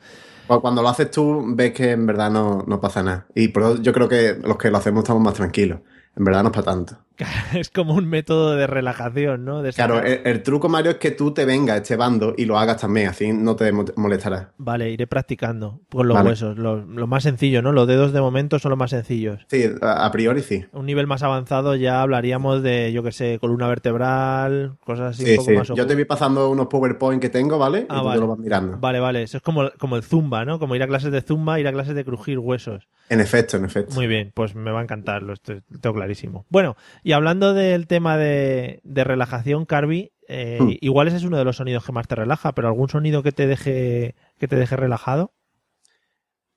Cu- 0.48 0.60
Cuando 0.62 0.82
lo 0.82 0.90
haces 0.90 1.12
tú, 1.12 1.44
ves 1.56 1.72
que 1.74 1.92
en 1.92 2.06
verdad 2.06 2.32
no, 2.32 2.64
no 2.68 2.82
pasa 2.82 3.04
nada. 3.04 3.28
Y 3.36 3.50
por 3.50 3.64
eso 3.64 3.82
yo 3.82 3.94
creo 3.94 4.10
que 4.10 4.36
los 4.44 4.58
que 4.58 4.72
lo 4.72 4.78
hacemos 4.78 5.04
estamos 5.04 5.22
más 5.24 5.36
tranquilos. 5.36 5.82
En 6.18 6.24
verdad 6.26 6.44
no 6.44 6.50
es 6.50 6.54
para 6.54 6.66
tanto. 6.66 6.98
Es 7.54 7.70
como 7.70 7.94
un 7.94 8.08
método 8.10 8.56
de 8.56 8.66
relajación, 8.68 9.46
¿no? 9.46 9.62
De 9.62 9.72
Claro, 9.74 10.02
el, 10.02 10.22
el 10.26 10.44
truco, 10.44 10.70
Mario, 10.70 10.92
es 10.92 10.98
que 10.98 11.12
tú 11.12 11.34
te 11.34 11.46
vengas 11.46 11.76
a 11.76 11.78
este 11.78 11.96
bando 11.96 12.34
y 12.38 12.46
lo 12.46 12.58
hagas 12.58 12.78
también. 12.82 13.08
Así 13.10 13.32
no 13.32 13.56
te 13.56 13.72
mo- 13.72 13.86
molestará. 13.96 14.52
Vale, 14.58 14.90
iré 14.90 15.06
practicando 15.08 15.82
con 15.92 16.08
los 16.08 16.16
Vale. 16.16 16.30
huesos. 16.30 16.58
Lo, 16.58 16.78
lo 16.78 17.08
más 17.08 17.24
sencillo, 17.24 17.62
¿no? 17.62 17.72
Los 17.72 17.88
dedos 17.88 18.14
de 18.14 18.22
momento 18.22 18.58
son 18.60 18.72
los 18.72 18.80
más 18.80 18.90
sencillos. 18.90 19.46
Sí, 19.50 19.64
a, 19.82 20.06
a 20.06 20.12
priori 20.12 20.42
sí. 20.42 20.66
Un 20.74 20.86
nivel 20.86 21.08
más 21.08 21.24
avanzado 21.24 21.76
ya 21.76 22.02
hablaríamos 22.02 22.64
de, 22.64 22.92
yo 22.92 23.04
qué 23.04 23.12
sé, 23.12 23.38
columna 23.40 23.68
vertebral, 23.68 24.78
cosas 24.84 25.16
así 25.16 25.24
Sí, 25.26 25.32
un 25.32 25.38
poco 25.38 25.50
sí. 25.52 25.58
más 25.58 25.68
Yo 25.70 25.88
te 25.88 25.94
voy 25.96 26.06
pasando 26.06 26.50
unos 26.50 26.68
PowerPoint 26.68 27.22
que 27.22 27.30
tengo, 27.30 27.58
¿vale? 27.58 27.86
Ah, 27.90 27.98
y 27.98 28.00
tú 28.00 28.06
vale. 28.06 28.18
te 28.18 28.22
lo 28.22 28.28
vas 28.28 28.40
mirando. 28.40 28.78
Vale, 28.80 29.00
vale. 29.00 29.24
Eso 29.24 29.38
es 29.38 29.44
como, 29.44 29.70
como 29.80 29.96
el 29.98 30.04
zumba, 30.04 30.46
¿no? 30.46 30.60
Como 30.60 30.76
ir 30.76 30.84
a 30.84 30.88
clases 30.88 31.12
de 31.12 31.22
zumba, 31.22 31.60
ir 31.60 31.68
a 31.68 31.72
clases 31.72 31.96
de 31.96 32.04
crujir 32.04 32.40
huesos. 32.40 32.88
En 33.10 33.20
efecto, 33.20 33.58
en 33.58 33.66
efecto. 33.66 33.94
Muy 33.96 34.08
bien, 34.08 34.32
pues 34.34 34.56
me 34.56 34.72
va 34.72 34.80
a 34.80 34.84
encantar, 34.84 35.24
lo, 35.24 35.34
estoy- 35.34 35.62
tengo 35.82 35.94
clarísimo. 35.96 36.46
Bueno, 36.50 36.76
y 37.04 37.12
hablando 37.12 37.54
del 37.54 37.88
tema 37.88 38.18
de, 38.18 38.80
de 38.84 39.04
relajación, 39.04 39.66
Carby, 39.66 40.12
eh, 40.28 40.58
Hmm. 40.62 40.70
igual 40.82 41.08
ese 41.10 41.18
es 41.18 41.24
uno 41.24 41.38
de 41.38 41.44
los 41.44 41.58
sonidos 41.58 41.86
que 41.86 41.92
más 41.92 42.08
te 42.08 42.16
relaja, 42.16 42.54
pero 42.54 42.68
algún 42.70 42.90
sonido 42.90 43.24
que 43.24 43.32
te 43.34 43.46
deje, 43.46 44.16
que 44.40 44.48
te 44.48 44.56
deje 44.56 44.76
relajado. 44.78 45.34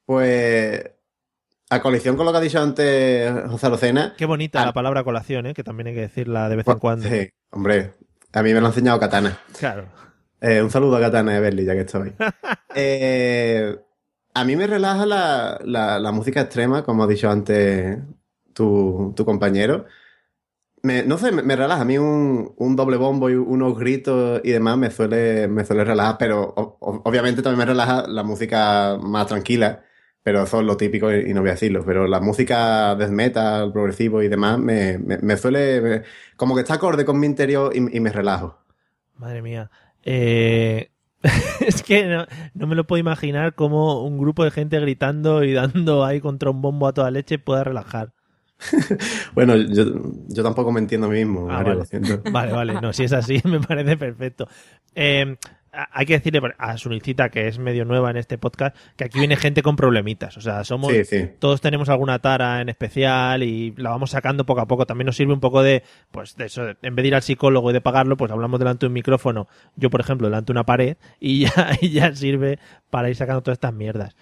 Pues, 0.04 0.84
a 1.70 1.82
coalición 1.82 2.16
con 2.16 2.26
lo 2.26 2.32
que 2.32 2.38
ha 2.38 2.42
dicho 2.42 2.60
antes 2.62 3.32
José 3.48 3.66
Arocena. 3.66 4.14
Qué 4.16 4.24
bonita 4.26 4.64
la 4.64 4.72
palabra 4.72 5.02
colación, 5.02 5.46
¿eh? 5.46 5.54
que 5.54 5.64
también 5.64 5.88
hay 5.88 5.94
que 5.94 6.00
decirla 6.02 6.48
de 6.48 6.56
vez 6.56 6.68
en 6.68 6.78
cuando. 6.78 7.08
Sí, 7.08 7.28
hombre, 7.50 7.94
a 8.32 8.42
mí 8.42 8.54
me 8.54 8.60
lo 8.60 8.66
ha 8.66 8.70
enseñado 8.70 9.00
Katana. 9.00 9.38
Claro. 9.58 9.88
Eh, 10.40 10.62
un 10.62 10.70
saludo 10.70 10.96
a 10.96 11.00
Katana 11.00 11.32
de 11.34 11.40
Berli, 11.40 11.64
ya 11.64 11.74
que 11.74 11.80
estoy. 11.80 12.12
Eh, 12.78 13.74
a 14.34 14.44
mí 14.44 14.54
me 14.54 14.66
relaja 14.66 15.06
la, 15.06 15.58
la- 15.64 15.98
la 15.98 16.12
música 16.12 16.42
extrema, 16.42 16.84
como 16.84 17.04
ha 17.04 17.06
dicho 17.06 17.30
antes 17.30 17.96
tu, 18.52 19.14
tu 19.16 19.24
compañero. 19.24 19.86
Me- 20.82 21.02
no 21.02 21.18
sé, 21.18 21.32
me, 21.32 21.56
relaja. 21.56 21.82
A 21.82 21.84
mí 21.84 21.98
un, 21.98 22.54
un 22.56 22.76
doble 22.76 22.96
bombo 22.96 23.28
y 23.30 23.34
unos 23.34 23.76
gritos 23.78 24.40
y 24.44 24.52
demás 24.52 24.78
me 24.78 24.90
suele, 24.90 25.48
me 25.48 25.64
suele 25.64 25.84
relajar, 25.84 26.16
pero 26.18 26.54
obviamente 26.80 27.42
también 27.42 27.58
me 27.58 27.64
relaja 27.66 28.06
la 28.06 28.22
música 28.22 28.96
más 29.02 29.26
tranquila, 29.26 29.82
pero 30.22 30.42
eso 30.44 30.60
es 30.60 30.66
lo 30.66 30.76
típico 30.76 31.12
y, 31.12 31.34
no 31.34 31.40
voy 31.40 31.50
a 31.50 31.52
decirlo. 31.54 31.84
Pero 31.84 32.06
la 32.06 32.20
música 32.20 32.94
death 32.94 33.10
metal, 33.10 33.72
progresivo 33.72 34.22
y 34.22 34.28
demás 34.28 34.58
me, 34.58 34.98
me- 34.98 35.36
suele... 35.36 36.02
como 36.36 36.54
que 36.54 36.60
está 36.62 36.74
acorde 36.74 37.04
con 37.04 37.18
mi 37.18 37.26
interior 37.26 37.72
y, 37.74 37.96
y 37.96 38.00
me 38.00 38.12
relajo. 38.12 38.58
Madre 39.14 39.42
mía. 39.42 39.70
Eh, 40.04 40.90
es 41.60 41.82
que 41.82 42.04
no, 42.06 42.26
no 42.54 42.66
me 42.66 42.74
lo 42.76 42.86
puedo 42.86 43.00
imaginar 43.00 43.54
cómo 43.54 44.02
un 44.04 44.18
grupo 44.18 44.44
de 44.44 44.50
gente 44.50 44.78
gritando 44.80 45.42
y 45.44 45.52
dando 45.52 46.04
ahí 46.04 46.20
contra 46.20 46.50
un 46.50 46.62
bombo 46.62 46.86
a 46.86 46.92
toda 46.94 47.10
leche 47.10 47.38
pueda 47.38 47.64
relajar. 47.64 48.12
Bueno, 49.34 49.56
yo, 49.56 49.84
yo 50.28 50.42
tampoco 50.42 50.72
me 50.72 50.80
entiendo 50.80 51.06
a 51.06 51.10
mí 51.10 51.16
mismo, 51.24 51.48
Ah, 51.50 51.62
Mario, 51.62 51.84
vale. 51.92 52.20
Vale, 52.30 52.52
vale, 52.52 52.80
no, 52.80 52.92
si 52.92 53.04
es 53.04 53.12
así, 53.12 53.40
me 53.44 53.60
parece 53.60 53.96
perfecto. 53.96 54.48
Eh, 54.94 55.36
a- 55.72 55.88
hay 55.92 56.06
que 56.06 56.14
decirle 56.14 56.40
a 56.56 56.78
Sunicita, 56.78 57.28
que 57.28 57.48
es 57.48 57.58
medio 57.58 57.84
nueva 57.84 58.10
en 58.10 58.16
este 58.16 58.38
podcast, 58.38 58.74
que 58.96 59.04
aquí 59.04 59.18
viene 59.18 59.36
gente 59.36 59.62
con 59.62 59.76
problemitas. 59.76 60.34
O 60.38 60.40
sea, 60.40 60.64
somos. 60.64 60.90
Sí, 60.90 61.04
sí. 61.04 61.28
Todos 61.38 61.60
tenemos 61.60 61.90
alguna 61.90 62.18
tara 62.20 62.62
en 62.62 62.70
especial 62.70 63.42
y 63.42 63.74
la 63.76 63.90
vamos 63.90 64.10
sacando 64.12 64.46
poco 64.46 64.62
a 64.62 64.66
poco. 64.66 64.86
También 64.86 65.04
nos 65.06 65.16
sirve 65.16 65.34
un 65.34 65.40
poco 65.40 65.62
de, 65.62 65.82
pues, 66.10 66.34
de 66.36 66.46
eso, 66.46 66.66
en 66.80 66.94
vez 66.96 67.02
de 67.02 67.08
ir 67.08 67.14
al 67.14 67.22
psicólogo 67.22 67.70
y 67.70 67.74
de 67.74 67.82
pagarlo, 67.82 68.16
pues 68.16 68.32
hablamos 68.32 68.58
delante 68.58 68.86
de 68.86 68.88
un 68.88 68.94
micrófono, 68.94 69.48
yo, 69.76 69.90
por 69.90 70.00
ejemplo, 70.00 70.28
delante 70.28 70.46
de 70.46 70.52
una 70.52 70.64
pared, 70.64 70.96
y 71.20 71.40
ya, 71.40 71.72
y 71.82 71.90
ya 71.90 72.14
sirve 72.14 72.58
para 72.88 73.10
ir 73.10 73.16
sacando 73.16 73.42
todas 73.42 73.56
estas 73.56 73.74
mierdas. 73.74 74.16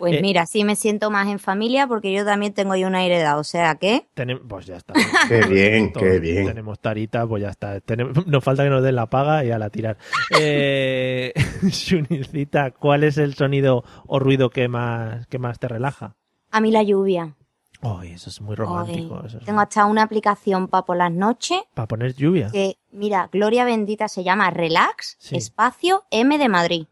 Pues 0.00 0.14
Eh, 0.16 0.22
mira, 0.22 0.46
sí 0.46 0.64
me 0.64 0.74
siento 0.74 1.10
más 1.10 1.28
en 1.28 1.38
familia 1.38 1.86
porque 1.86 2.12
yo 2.12 2.24
también 2.24 2.52
tengo 2.54 2.74
yo 2.74 2.88
una 2.88 3.04
heredad, 3.04 3.38
o 3.38 3.44
sea 3.44 3.76
que 3.76 4.08
pues 4.48 4.66
ya 4.66 4.76
está. 4.78 4.94
Qué 5.28 5.42
bien, 5.46 5.92
qué 5.92 6.18
bien. 6.18 6.46
Tenemos 6.46 6.80
tarita, 6.80 7.26
pues 7.26 7.42
ya 7.42 7.50
está. 7.50 7.78
Nos 8.26 8.42
falta 8.42 8.64
que 8.64 8.70
nos 8.70 8.82
den 8.82 8.96
la 8.96 9.06
paga 9.06 9.44
y 9.44 9.50
a 9.52 9.58
la 9.58 9.70
tirar. 9.70 9.96
Eh, 10.38 11.32
Shunicita, 11.62 12.70
¿cuál 12.72 13.04
es 13.04 13.18
el 13.18 13.34
sonido 13.34 13.84
o 14.06 14.18
ruido 14.18 14.50
que 14.50 14.66
más, 14.68 15.26
que 15.28 15.38
más 15.38 15.58
te 15.58 15.68
relaja? 15.68 16.16
a 16.50 16.60
mí 16.60 16.72
la 16.72 16.82
lluvia. 16.82 17.36
Ay, 17.82 18.12
eso 18.12 18.28
es 18.28 18.40
muy 18.40 18.56
romántico. 18.56 19.18
Ay, 19.20 19.28
eso 19.28 19.38
es- 19.38 19.44
tengo 19.44 19.60
hasta 19.60 19.84
una 19.86 20.02
aplicación 20.02 20.66
para 20.68 20.84
por 20.84 20.96
las 20.96 21.12
noches 21.12 21.60
Para 21.74 21.86
poner 21.88 22.14
lluvia. 22.14 22.48
que, 22.50 22.76
mira, 22.90 23.28
Gloria 23.32 23.64
Bendita 23.64 24.08
se 24.08 24.24
llama 24.24 24.50
Relax, 24.50 25.16
Sí. 25.20 25.36
espacio 25.36 26.04
M 26.10 26.36
de 26.38 26.48
Madrid. 26.48 26.86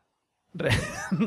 Re- 0.54 0.70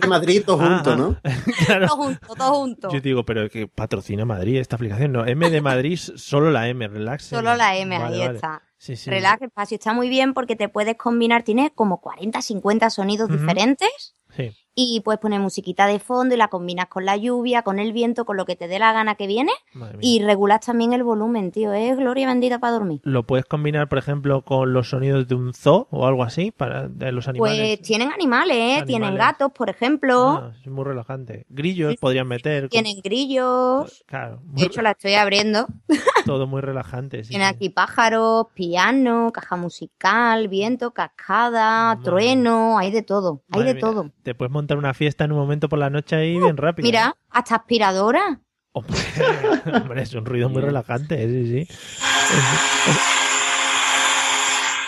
De 0.00 0.06
Madrid 0.08 0.42
todos 0.44 0.60
Ah, 0.62 0.82
juntos, 0.82 0.92
ah. 0.92 0.96
¿no? 0.96 1.16
claro. 1.66 1.86
Todo 1.86 1.96
junto, 1.96 2.34
todo 2.34 2.54
junto. 2.54 2.90
Yo 2.92 3.00
digo, 3.00 3.24
pero 3.24 3.48
que 3.48 3.66
patrocina 3.68 4.24
Madrid 4.24 4.56
esta 4.58 4.76
aplicación. 4.76 5.12
No, 5.12 5.26
M 5.26 5.50
de 5.50 5.60
Madrid, 5.60 5.98
solo 5.98 6.50
la 6.50 6.68
M, 6.68 6.86
relax. 6.88 7.24
Solo 7.26 7.54
la 7.56 7.76
M, 7.76 7.98
Vale, 7.98 8.14
ahí 8.14 8.20
vale. 8.20 8.34
está. 8.36 8.62
Sí, 8.78 8.94
sí. 8.96 9.08
Relax, 9.10 9.42
espacio, 9.42 9.76
está 9.76 9.92
muy 9.94 10.08
bien 10.08 10.34
porque 10.34 10.54
te 10.56 10.68
puedes 10.68 10.96
combinar, 10.96 11.42
tiene 11.42 11.72
como 11.74 12.00
40, 12.00 12.42
50 12.42 12.90
sonidos 12.90 13.30
Ujú. 13.30 13.38
diferentes 13.38 13.88
Sí. 13.98 14.15
Y 14.78 15.00
puedes 15.00 15.18
poner 15.18 15.40
musiquita 15.40 15.86
de 15.86 15.98
fondo 15.98 16.34
y 16.34 16.38
la 16.38 16.48
combinas 16.48 16.86
con 16.86 17.06
la 17.06 17.16
lluvia, 17.16 17.62
con 17.62 17.78
el 17.78 17.92
viento, 17.94 18.26
con 18.26 18.36
lo 18.36 18.44
que 18.44 18.56
te 18.56 18.68
dé 18.68 18.78
la 18.78 18.92
gana 18.92 19.14
que 19.14 19.26
viene 19.26 19.50
y 20.02 20.22
regulas 20.22 20.60
también 20.66 20.92
el 20.92 21.02
volumen, 21.02 21.50
tío. 21.50 21.72
Es 21.72 21.96
gloria 21.96 22.26
bendita 22.28 22.58
para 22.58 22.74
dormir. 22.74 23.00
¿Lo 23.02 23.22
puedes 23.24 23.46
combinar, 23.46 23.88
por 23.88 23.96
ejemplo, 23.98 24.42
con 24.42 24.74
los 24.74 24.90
sonidos 24.90 25.26
de 25.28 25.34
un 25.34 25.54
zoo 25.54 25.88
o 25.90 26.06
algo 26.06 26.22
así? 26.22 26.50
Para 26.50 26.88
de 26.88 27.10
los 27.10 27.26
animales. 27.26 27.78
Pues 27.78 27.80
tienen 27.88 28.12
animales, 28.12 28.56
¿eh? 28.58 28.82
Tienen 28.86 29.08
Animales. 29.08 29.32
gatos, 29.32 29.52
por 29.52 29.70
ejemplo. 29.70 30.28
Ah, 30.28 30.52
es 30.62 30.70
muy 30.70 30.84
relajante. 30.84 31.46
Grillos 31.48 31.96
podrían 31.98 32.28
meter. 32.28 32.68
Tienen 32.68 33.00
grillos. 33.02 34.04
Claro, 34.06 34.40
muy- 34.44 34.60
De 34.60 34.66
hecho, 34.66 34.82
la 34.82 34.90
estoy 34.90 35.14
abriendo. 35.14 35.66
todo 36.26 36.46
muy 36.46 36.60
relajante. 36.60 37.24
sí, 37.24 37.30
Tiene 37.30 37.46
sí. 37.48 37.54
aquí 37.54 37.68
pájaros, 37.70 38.48
piano, 38.52 39.30
caja 39.32 39.56
musical, 39.56 40.48
viento, 40.48 40.90
cascada, 40.90 41.94
Madre. 41.94 42.04
trueno, 42.04 42.78
hay 42.78 42.90
de 42.90 43.02
todo, 43.02 43.42
hay 43.50 43.60
Madre 43.60 43.66
de 43.68 43.74
mía, 43.74 43.80
todo. 43.80 44.10
Te 44.22 44.34
puedes 44.34 44.52
montar 44.52 44.65
una 44.74 44.94
fiesta 44.94 45.24
en 45.24 45.32
un 45.32 45.38
momento 45.38 45.68
por 45.68 45.78
la 45.78 45.90
noche 45.90 46.16
ahí 46.16 46.38
bien 46.38 46.56
rápido. 46.56 46.86
Mira, 46.86 47.14
hasta 47.30 47.54
aspiradora. 47.56 48.40
Hombre, 48.72 48.94
hombre, 49.72 50.02
es 50.02 50.12
un 50.14 50.26
ruido 50.26 50.48
muy 50.48 50.60
relajante, 50.62 51.16
sí, 51.28 51.66
sí. 51.66 51.74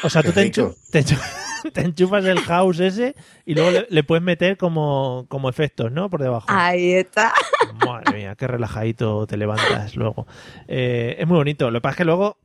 O 0.03 0.11
sea, 0.11 0.23
Qué 0.23 0.29
tú 0.29 0.35
te, 0.35 0.43
rico. 0.45 0.61
enchu- 0.61 0.77
te 0.91 1.01
enchu- 1.05 1.73
te 1.73 1.81
enchufas 1.83 2.25
el 2.25 2.39
house 2.41 2.81
ese 2.81 3.15
y 3.45 3.55
luego 3.55 3.71
le, 3.73 3.87
le 3.91 4.05
puedes 4.05 4.23
meter 4.23 4.57
como, 4.57 5.27
como 5.29 5.49
efectos, 5.49 5.91
¿no? 5.91 6.09
Por 6.09 6.23
debajo. 6.23 6.47
Ahí 6.49 6.93
está. 6.93 7.33
Madre 7.85 8.17
mía, 8.17 8.37
qué 8.37 8.47
relajadito 8.47 9.27
te 9.27 9.37
levantas 9.37 9.97
luego. 9.97 10.27
Eh, 10.69 11.17
es 11.19 11.27
muy 11.27 11.37
bonito. 11.39 11.71
Lo 11.71 11.79
que 11.79 11.83
pasa 11.83 11.93
es 11.93 11.97
que 11.99 12.05
luego 12.05 12.39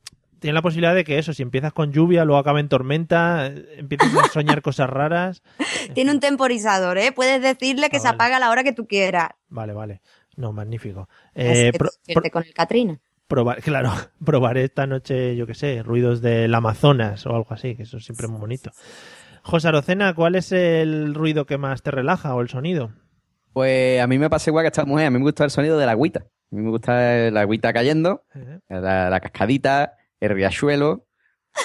tienes 0.44 0.54
la 0.56 0.62
posibilidad 0.62 0.94
de 0.94 1.04
que 1.04 1.18
eso, 1.18 1.34
si 1.34 1.42
empiezas 1.42 1.74
con 1.74 1.92
lluvia, 1.92 2.24
luego 2.26 2.38
acaba 2.40 2.60
en 2.60 2.70
tormenta, 2.70 3.48
empiezas 3.48 4.14
a 4.16 4.28
soñar 4.28 4.62
cosas 4.62 4.90
raras. 4.90 5.42
Tiene 5.96 6.12
un 6.12 6.20
temporizador, 6.20 6.98
¿eh? 7.00 7.12
Puedes 7.12 7.42
decirle 7.42 7.90
que 7.90 7.98
Ah, 7.98 8.00
se 8.02 8.08
vale. 8.08 8.16
apaga 8.16 8.38
a 8.38 8.40
la 8.40 8.50
hora 8.52 8.64
que 8.64 8.74
tú 8.74 8.86
quieras. 8.86 9.30
Vale, 9.50 9.74
vale. 9.74 10.02
No, 10.36 10.52
magnífico. 10.52 11.10
Así 11.36 11.42
Eh, 11.68 11.72
pro- 11.78 11.90
con 12.32 12.44
el 12.44 12.54
Katrina. 12.54 13.00
probar, 13.28 13.62
claro, 13.64 13.92
probaré 14.26 14.66
esta 14.66 14.86
noche, 14.86 15.36
yo 15.36 15.48
qué 15.48 15.54
sé, 15.56 15.82
ruidos 15.82 16.22
del 16.22 16.54
Amazonas 16.54 17.26
o 17.26 17.36
algo 17.36 17.48
así, 17.52 17.76
que 17.76 17.84
eso 17.84 18.00
siempre 18.00 18.26
es 18.26 18.32
muy 18.32 18.40
bonito. 18.42 18.72
José 19.44 19.70
Arocena, 19.70 20.14
¿cuál 20.14 20.36
es 20.36 20.52
el 20.52 21.14
ruido 21.16 21.46
que 21.46 21.58
más 21.58 21.82
te 21.82 21.92
relaja 21.92 22.36
o 22.36 22.42
el 22.42 22.50
sonido? 22.50 22.92
Pues 23.54 24.02
a 24.02 24.08
mí 24.08 24.18
me 24.18 24.30
pasa 24.30 24.50
igual 24.50 24.64
que 24.64 24.68
a 24.68 24.70
esta 24.70 24.86
mujer. 24.86 25.08
A 25.08 25.10
mí 25.12 25.18
me 25.20 25.24
gusta 25.24 25.44
el 25.44 25.52
sonido 25.52 25.78
de 25.78 25.86
la 25.86 25.92
agüita. 25.94 26.22
A 26.22 26.56
mí 26.56 26.62
me 26.62 26.70
gusta 26.70 27.30
la 27.32 27.42
agüita 27.42 27.74
cayendo, 27.74 28.24
Eh, 28.36 28.60
la, 28.70 29.10
la 29.10 29.20
cascadita, 29.20 29.98
el 30.26 30.30
riachuelo. 30.36 31.06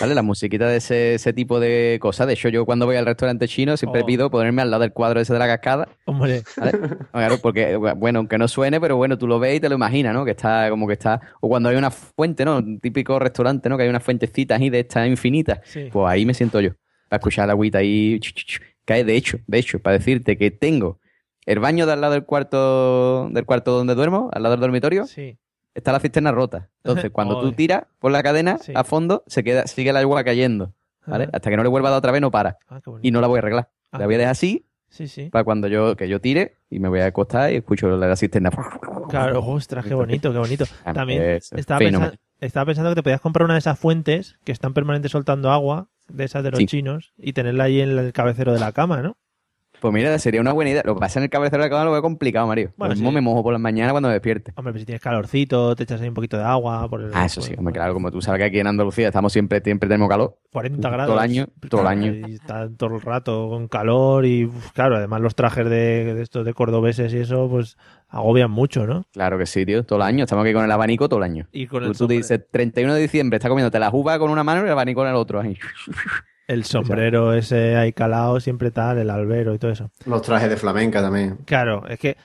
¿Vale? 0.03 0.15
La 0.15 0.21
musiquita 0.21 0.69
de 0.69 0.77
ese, 0.77 1.15
ese 1.15 1.33
tipo 1.33 1.59
de 1.61 1.97
cosas. 1.99 2.27
De 2.27 2.35
hecho, 2.35 2.51
yo 2.51 2.67
cuando 2.67 2.85
voy 2.85 2.97
al 2.97 3.07
restaurante 3.07 3.49
chino 3.49 3.75
siempre 3.79 4.03
Oh. 4.03 4.07
pido 4.07 4.31
ponerme 4.31 4.61
al 4.61 4.71
lado 4.71 4.83
del 4.83 4.93
cuadro 4.93 5.19
ese 5.19 5.33
de 5.33 5.39
la 5.39 5.47
cascada. 5.47 5.89
Hombre, 6.05 6.43
¿vale? 6.59 6.73
Claro, 7.11 7.39
porque, 7.41 7.75
bueno, 7.77 8.19
aunque 8.19 8.37
no 8.37 8.49
suene, 8.49 8.83
pero 8.83 8.97
bueno, 8.99 9.17
tú 9.17 9.27
lo 9.27 9.39
ves 9.39 9.57
y 9.57 9.61
te 9.61 9.69
lo 9.71 9.77
imaginas, 9.77 10.13
¿no? 10.13 10.27
Que 10.27 10.33
está 10.33 10.69
como 10.69 10.87
que 10.87 10.93
está. 10.93 11.23
O 11.41 11.49
cuando 11.49 11.71
hay 11.71 11.77
una 11.77 11.91
fuente, 11.91 12.45
¿no? 12.45 12.59
Un 12.59 12.81
típico 12.81 13.19
restaurante, 13.19 13.67
¿no? 13.71 13.79
Que 13.79 13.85
hay 13.85 13.89
unas 13.89 14.03
fuentecitas 14.03 14.61
ahí 14.61 14.69
de 14.69 14.81
estas 14.81 15.09
infinitas. 15.09 15.61
Sí. 15.65 15.89
Pues 15.91 16.07
ahí 16.07 16.27
me 16.27 16.35
siento 16.35 16.61
yo. 16.61 16.73
Para 17.09 17.19
escuchar 17.21 17.47
la 17.47 17.55
agüita 17.55 17.79
ahí. 17.79 18.21
Cae, 18.85 19.05
de 19.05 19.17
hecho, 19.17 19.39
de 19.47 19.59
hecho, 19.59 19.79
para 19.79 19.97
decirte 19.97 20.37
que 20.37 20.51
tengo 20.51 21.01
el 21.47 21.61
baño 21.61 21.87
de 21.87 21.93
al 21.95 22.03
lado 22.03 22.13
del 22.13 22.25
cuarto, 22.27 23.31
del 23.31 23.47
cuarto 23.47 23.73
donde 23.73 23.95
duermo, 23.95 24.29
al 24.35 24.43
lado 24.43 24.55
del 24.57 24.61
dormitorio, 24.61 25.07
sí. 25.07 25.39
Está 25.79 25.93
la 25.93 26.01
cisterna 26.01 26.33
rota. 26.33 26.69
Entonces, 26.85 27.11
cuando 27.13 27.41
tú 27.41 27.53
tiras 27.53 27.85
por 27.99 28.13
la 28.13 28.23
cadena 28.23 28.59
Sí. 28.59 28.73
a 28.75 28.85
fondo, 28.85 29.25
se 29.27 29.43
queda, 29.45 29.67
sigue 29.67 29.91
el 29.91 29.97
agua 29.97 30.23
cayendo. 30.25 30.73
¿vale? 31.07 31.25
Ajá. 31.25 31.31
Hasta 31.35 31.51
que 31.51 31.57
no 31.57 31.63
le 31.63 31.69
vuelva 31.71 31.89
a 31.89 31.93
dar 31.93 31.99
otra 31.99 32.13
vez, 32.13 32.21
no 32.21 32.31
para. 32.31 32.59
Ah. 32.69 32.81
Y 33.03 33.11
no 33.11 33.21
la 33.21 33.27
voy 33.29 33.37
a 33.37 33.41
arreglar. 33.41 33.71
Ah. 33.93 33.99
La 33.99 34.05
voy 34.07 34.17
a 34.17 34.19
dejar 34.19 34.33
así 34.33 34.67
Sí, 34.91 35.09
sí. 35.09 35.31
para 35.31 35.45
cuando 35.45 35.69
yo, 35.69 35.97
que 35.97 36.09
yo 36.09 36.21
tire 36.21 36.57
y 36.71 36.79
me 36.81 36.89
voy 36.89 37.01
a 37.01 37.07
acostar 37.07 37.51
y 37.53 37.57
escucho 37.57 37.89
la, 37.97 38.07
la 38.09 38.17
cisterna. 38.17 38.51
Claro, 39.09 39.41
ostras, 39.47 39.85
qué 39.87 39.95
bonito, 39.95 40.33
qué 40.33 40.39
bonito. 40.39 40.65
Ah, 40.85 40.93
También 40.93 41.23
es 41.23 41.53
estaba, 41.53 41.79
fenómeno. 41.79 42.11
pensa- 42.13 42.23
estaba 42.41 42.67
pensando 42.67 42.91
que 42.91 42.95
te 42.97 43.03
podías 43.03 43.21
comprar 43.21 43.45
una 43.45 43.55
de 43.55 43.59
esas 43.61 43.79
fuentes 43.79 44.37
que 44.45 44.53
están 44.53 44.75
permanentes 44.75 45.11
soltando 45.13 45.51
agua, 45.51 45.89
de 46.09 46.25
esas 46.25 46.43
de 46.45 46.51
los 46.51 46.59
Sí. 46.59 46.67
chinos, 46.67 47.13
y 47.17 47.33
tenerla 47.33 47.65
ahí 47.65 47.81
en 47.81 47.99
el 47.99 48.13
cabecero 48.13 48.53
de 48.53 48.61
la 48.61 48.73
cama, 48.73 49.01
¿no? 49.03 49.17
Pues 49.81 49.95
mira, 49.95 50.19
sería 50.19 50.41
una 50.41 50.53
buena 50.53 50.71
idea. 50.73 50.83
Lo 50.85 50.95
que 50.95 51.01
pasa 51.01 51.19
en 51.21 51.25
el 51.25 51.31
cabecero 51.31 51.63
de 51.63 51.69
la 51.69 51.71
cama 51.71 51.85
lo 51.85 51.93
veo 51.93 52.03
complicado, 52.03 52.47
Mario. 52.47 52.73
Bueno, 52.77 52.95
mismo 52.95 53.11
sí. 53.11 53.15
me 53.15 53.21
mojo 53.21 53.43
por 53.45 53.53
las 53.53 53.61
mañanas 53.63 53.93
cuando 53.93 54.09
me 54.09 54.15
despierte. 54.15 54.53
Hombre, 54.57 54.73
pues 54.73 54.83
si 54.83 54.87
tienes 54.87 55.01
calorcito, 55.03 55.77
te 55.77 55.85
echas 55.85 56.01
ahí 56.01 56.09
un 56.09 56.15
poquito 56.15 56.37
de 56.37 56.43
agua. 56.45 56.89
Por 56.89 57.03
el, 57.03 57.11
Ah, 57.15 57.27
eso 57.27 57.41
sí, 57.41 57.55
hombre, 57.57 57.73
claro, 57.75 57.95
como 57.95 58.11
tú 58.11 58.21
sabes 58.21 58.41
que 58.41 58.45
aquí 58.47 58.59
en 58.59 58.67
Andalucía 58.67 59.09
estamos 59.09 59.33
siempre, 59.33 59.61
siempre 59.63 59.89
tenemos 59.89 60.09
calor. 60.09 60.37
40 60.53 60.81
Todo 60.81 60.93
grados. 60.93 61.13
el 61.15 61.19
año, 61.21 61.47
todo 61.69 61.81
el 61.83 61.87
año. 61.87 62.13
Y 62.29 62.35
está 62.35 62.69
todo 62.77 62.97
el 62.97 63.01
rato 63.03 63.49
con 63.51 63.69
calor 63.69 64.27
y, 64.27 64.47
uf, 64.47 64.73
claro, 64.73 64.97
además 64.97 65.21
los 65.21 65.35
trajes 65.35 65.65
de, 65.69 66.15
de 66.15 66.23
estos 66.23 66.45
de 66.45 66.55
cordobeses 66.55 67.13
y 67.15 67.19
eso, 67.19 67.49
pues 67.49 67.77
agobian 68.09 68.51
mucho, 68.51 68.87
¿no? 68.87 69.05
Claro 69.13 69.39
que 69.39 69.47
sí, 69.47 69.65
tío, 69.67 69.85
todo 69.85 69.99
el 69.99 70.03
año. 70.03 70.25
Estamos 70.25 70.45
aquí 70.45 70.55
con 70.55 70.65
el 70.65 70.73
abanico 70.73 71.09
todo 71.09 71.19
el 71.21 71.25
año. 71.25 71.47
Y 71.53 71.67
con 71.67 71.81
Tú, 71.83 71.87
el, 71.87 71.93
tú 71.93 71.99
sombre- 72.05 72.17
dices 72.17 72.41
31 72.51 72.95
de 72.95 73.01
diciembre, 73.03 73.37
está 73.37 73.49
comiéndote 73.49 73.79
la 73.79 73.91
uva 73.93 74.19
con 74.19 74.31
una 74.31 74.43
mano 74.43 74.63
y 74.63 74.65
el 74.65 74.73
abanico 74.73 75.03
en 75.05 75.11
el 75.11 75.15
otro. 75.17 75.41
ahí. 75.41 75.57
El 76.49 76.65
sombrero 76.65 77.33
ese 77.35 77.77
ahí 77.77 77.93
calado, 77.93 78.41
siempre 78.41 78.71
tal, 78.73 78.99
el 78.99 79.11
albero 79.11 79.55
y 79.55 79.59
todo 79.59 79.71
eso. 79.71 79.91
Los 80.07 80.23
trajes 80.23 80.51
de 80.51 80.57
flamenca 80.57 81.01
también. 81.01 81.37
Claro, 81.45 81.87
es 81.89 81.99
que 82.01 82.17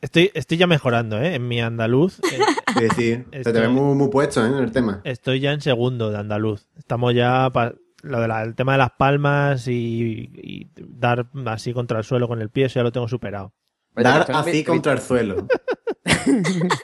estoy, 0.00 0.30
estoy 0.34 0.58
ya 0.58 0.66
mejorando, 0.66 1.20
¿eh? 1.20 1.34
En 1.36 1.46
mi 1.46 1.60
andaluz. 1.60 2.18
eh, 2.32 2.38
Sí, 2.78 2.86
sí. 2.96 3.24
Se 3.30 3.38
Esto- 3.38 3.52
te 3.52 3.60
ve 3.60 3.68
muy, 3.68 3.94
muy 3.94 4.08
puesto 4.08 4.44
¿eh? 4.44 4.48
en 4.48 4.54
el 4.56 4.72
tema. 4.72 5.00
estoy 5.04 5.40
ya 5.40 5.52
en 5.52 5.60
segundo 5.60 6.10
de 6.10 6.18
andaluz. 6.18 6.68
Estamos 6.76 7.14
ya 7.14 7.50
pa- 7.52 7.74
lo 8.02 8.20
del 8.20 8.54
tema 8.54 8.72
de 8.72 8.78
las 8.78 8.90
palmas 8.92 9.66
y, 9.68 10.30
y 10.34 10.68
dar 10.76 11.26
así 11.46 11.72
contra 11.72 11.98
el 11.98 12.04
suelo 12.04 12.28
con 12.28 12.40
el 12.40 12.50
pie, 12.50 12.66
eso 12.66 12.78
ya 12.78 12.84
lo 12.84 12.92
tengo 12.92 13.08
superado. 13.08 13.52
Oye, 13.96 14.04
Dar 14.04 14.30
así 14.30 14.62
contra 14.64 14.92
el 14.92 15.00
suelo. 15.00 15.46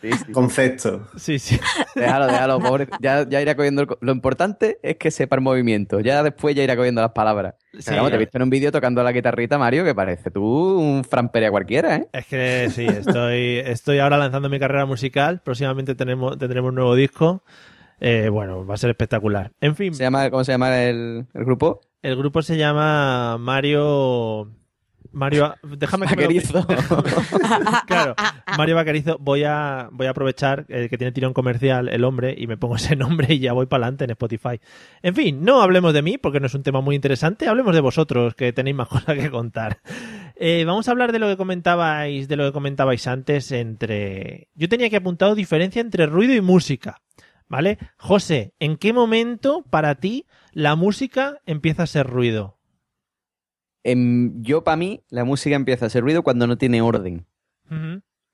Sí, 0.01 0.13
sí. 0.13 0.33
Concepto. 0.33 1.07
Sí, 1.17 1.39
sí. 1.39 1.59
Déjalo, 1.95 2.27
déjalo, 2.27 2.61
pobre. 2.61 2.89
Ya, 3.01 3.29
ya 3.29 3.41
irá 3.41 3.55
cogiendo. 3.55 3.83
el 3.83 3.89
Lo 4.01 4.13
importante 4.13 4.79
es 4.83 4.97
que 4.97 5.11
sepa 5.11 5.37
el 5.37 5.43
movimiento. 5.43 6.01
Ya 6.01 6.23
después 6.23 6.55
ya 6.55 6.63
irá 6.63 6.77
cogiendo 6.77 7.01
las 7.01 7.13
palabras. 7.13 7.55
Sí, 7.79 7.91
Vamos, 7.95 8.11
te 8.11 8.17
he 8.17 8.19
visto 8.19 8.39
en 8.39 8.43
un 8.43 8.51
vídeo 8.51 8.71
tocando 8.73 9.03
la 9.03 9.13
guitarrita, 9.13 9.59
Mario, 9.59 9.85
que 9.85 9.95
parece 9.95 10.31
tú 10.31 10.43
un 10.79 11.05
framperia 11.05 11.51
cualquiera, 11.51 11.97
¿eh? 11.97 12.09
Es 12.13 12.27
que 12.27 12.69
sí, 12.71 12.87
estoy, 12.87 13.59
estoy 13.65 13.99
ahora 13.99 14.17
lanzando 14.17 14.49
mi 14.49 14.59
carrera 14.59 14.87
musical. 14.87 15.41
Próximamente 15.45 15.95
tenemos, 15.95 16.39
tendremos 16.39 16.69
un 16.71 16.75
nuevo 16.77 16.95
disco. 16.95 17.43
Eh, 18.01 18.29
bueno, 18.29 18.67
va 18.67 18.75
a 18.75 18.77
ser 18.77 18.91
espectacular. 18.91 19.53
En 19.61 19.77
fin, 19.77 19.95
¿Se 19.95 20.03
llama, 20.03 20.31
¿Cómo 20.31 20.45
se 20.45 20.53
llama 20.53 20.83
el, 20.83 21.27
el 21.33 21.45
grupo? 21.45 21.81
el 22.03 22.17
grupo 22.17 22.43
se 22.43 22.57
llama 22.59 23.39
Mario. 23.39 24.51
Mario, 25.15 25.55
déjame 25.63 26.07
que 26.07 26.17
me 26.17 26.23
lo- 26.23 26.29
Vaquerizo. 26.29 26.67
Claro, 27.87 28.15
Mario 28.59 28.77
Vaquerizo, 28.77 29.17
voy 29.21 29.45
a, 29.45 29.89
voy 29.93 30.07
a 30.07 30.11
aprovechar 30.11 30.67
eh, 30.69 30.89
que 30.89 30.99
tiene 30.99 31.13
tirón 31.13 31.33
comercial 31.33 31.89
el 31.89 32.05
hombre 32.05 32.35
y 32.37 32.47
me 32.47 32.57
pongo 32.57 32.77
ese 32.77 32.97
nombre 32.97 33.33
y 33.35 33.39
ya 33.39 33.53
voy 33.53 33.67
para 33.67 33.85
adelante 33.85 34.05
en 34.05 34.11
Spotify. 34.11 34.61
En 35.03 35.15
fin, 35.15 35.43
no 35.45 35.63
hablemos 35.63 35.93
de 35.95 36.03
mí 36.03 36.19
porque 36.19 36.41
no 36.41 36.47
es 36.47 36.55
un 36.55 36.63
tema 36.63 36.81
muy 36.81 36.97
interesante, 36.97 37.49
hablemos 37.49 37.75
de 37.75 37.81
vosotros 37.81 38.35
que 38.35 38.53
tenéis 38.53 38.77
más 38.77 38.89
cosas 38.89 39.17
que 39.19 39.31
contar. 39.31 39.79
Eh, 40.37 40.65
vamos 40.67 40.89
a 40.89 40.91
hablar 40.91 41.13
de 41.13 41.19
lo 41.21 41.29
que 41.29 41.37
comentabais, 41.37 42.27
de 42.29 42.37
lo 42.37 42.45
que 42.45 42.53
comentabais 42.53 43.07
antes 43.07 43.53
entre. 43.53 44.49
Yo 44.55 44.69
tenía 44.69 44.91
que 44.91 44.97
apuntado 44.97 45.35
diferencia 45.35 45.81
entre 45.81 46.07
ruido 46.07 46.35
y 46.35 46.41
música. 46.41 47.01
¿Vale? 47.47 47.79
José, 47.99 48.55
¿en 48.59 48.77
qué 48.79 48.95
momento 48.95 49.65
para 49.69 49.97
ti 49.97 50.27
la 50.53 50.77
música 50.77 51.41
empieza 51.45 51.83
a 51.83 51.87
ser 51.87 52.07
ruido? 52.07 52.59
Em, 53.85 54.43
yo, 54.43 54.65
para 54.65 54.77
mí, 54.77 55.03
la 55.11 55.25
música 55.25 55.55
empieza 55.57 55.85
a 55.85 55.89
hacer 55.89 56.03
ruido 56.03 56.23
cuando 56.23 56.47
no 56.47 56.57
tiene 56.59 56.81
orden. 56.83 57.27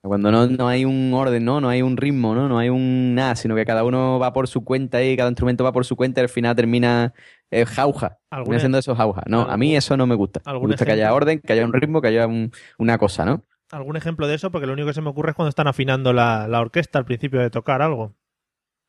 Cuando 0.03 0.31
no, 0.31 0.47
no 0.47 0.67
hay 0.69 0.87
un 0.87 1.13
orden, 1.13 1.45
¿no? 1.45 1.61
No 1.61 1.69
hay 1.69 1.83
un 1.83 1.99
ritmo, 1.99 2.35
¿no? 2.35 2.49
No 2.49 2.59
hay 2.59 2.71
un 2.71 3.15
nada, 3.15 3.37
sino 3.37 3.55
que 3.55 3.67
cada 3.67 3.85
uno 3.85 4.19
va 4.19 4.33
por 4.33 4.49
su 4.49 4.65
cuenta 4.65 5.03
y 5.03 5.15
cada 5.15 5.29
instrumento 5.29 5.63
va 5.63 5.73
por 5.73 5.85
su 5.85 5.95
cuenta 5.95 6.21
y 6.21 6.25
al 6.25 6.29
final 6.31 6.57
termina 6.57 7.13
eh, 7.51 7.67
jauja. 7.67 8.19
¿Algún 8.31 8.45
Termina 8.47 8.61
siendo 8.61 8.79
eso 8.79 8.97
jauja. 8.97 9.23
No, 9.27 9.43
a 9.43 9.57
mí 9.59 9.77
eso 9.77 9.99
no 9.99 10.07
me 10.07 10.15
gusta. 10.15 10.41
Me 10.47 10.53
gusta 10.69 10.85
que 10.87 10.93
haya 10.93 11.13
orden, 11.13 11.41
que 11.41 11.53
haya 11.53 11.65
un 11.67 11.73
ritmo, 11.75 12.01
que 12.01 12.09
haya 12.09 12.27
un- 12.27 12.51
una 12.79 12.97
cosa, 12.97 13.27
¿no? 13.27 13.45
¿Algún 13.73 13.97
ejemplo 13.99 14.27
de 14.27 14.37
eso? 14.37 14.51
Porque 14.51 14.67
lo 14.67 14.73
único 14.73 14.89
que 14.89 14.95
se 14.95 15.03
me 15.03 15.11
ocurre 15.11 15.31
es 15.31 15.37
cuando 15.37 15.51
están 15.51 15.67
afinando 15.69 16.13
la, 16.15 16.49
la 16.49 16.61
orquesta 16.61 16.99
al 16.99 17.05
principio 17.05 17.41
de 17.41 17.51
tocar 17.51 17.83
algo. 17.83 18.15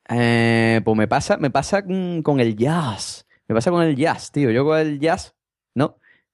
Eh, 0.10 0.82
pues 0.84 0.98
me 0.98 1.08
pasa, 1.08 1.38
me 1.38 1.50
pasa 1.50 1.84
con, 1.84 2.22
con 2.24 2.40
el 2.40 2.56
jazz. 2.56 3.28
Me 3.48 3.56
pasa 3.56 3.70
con 3.70 3.84
el 3.84 3.96
jazz, 3.96 4.32
tío. 4.32 4.50
Yo 4.50 4.64
con 4.64 4.80
el 4.80 5.00
jazz, 5.00 5.36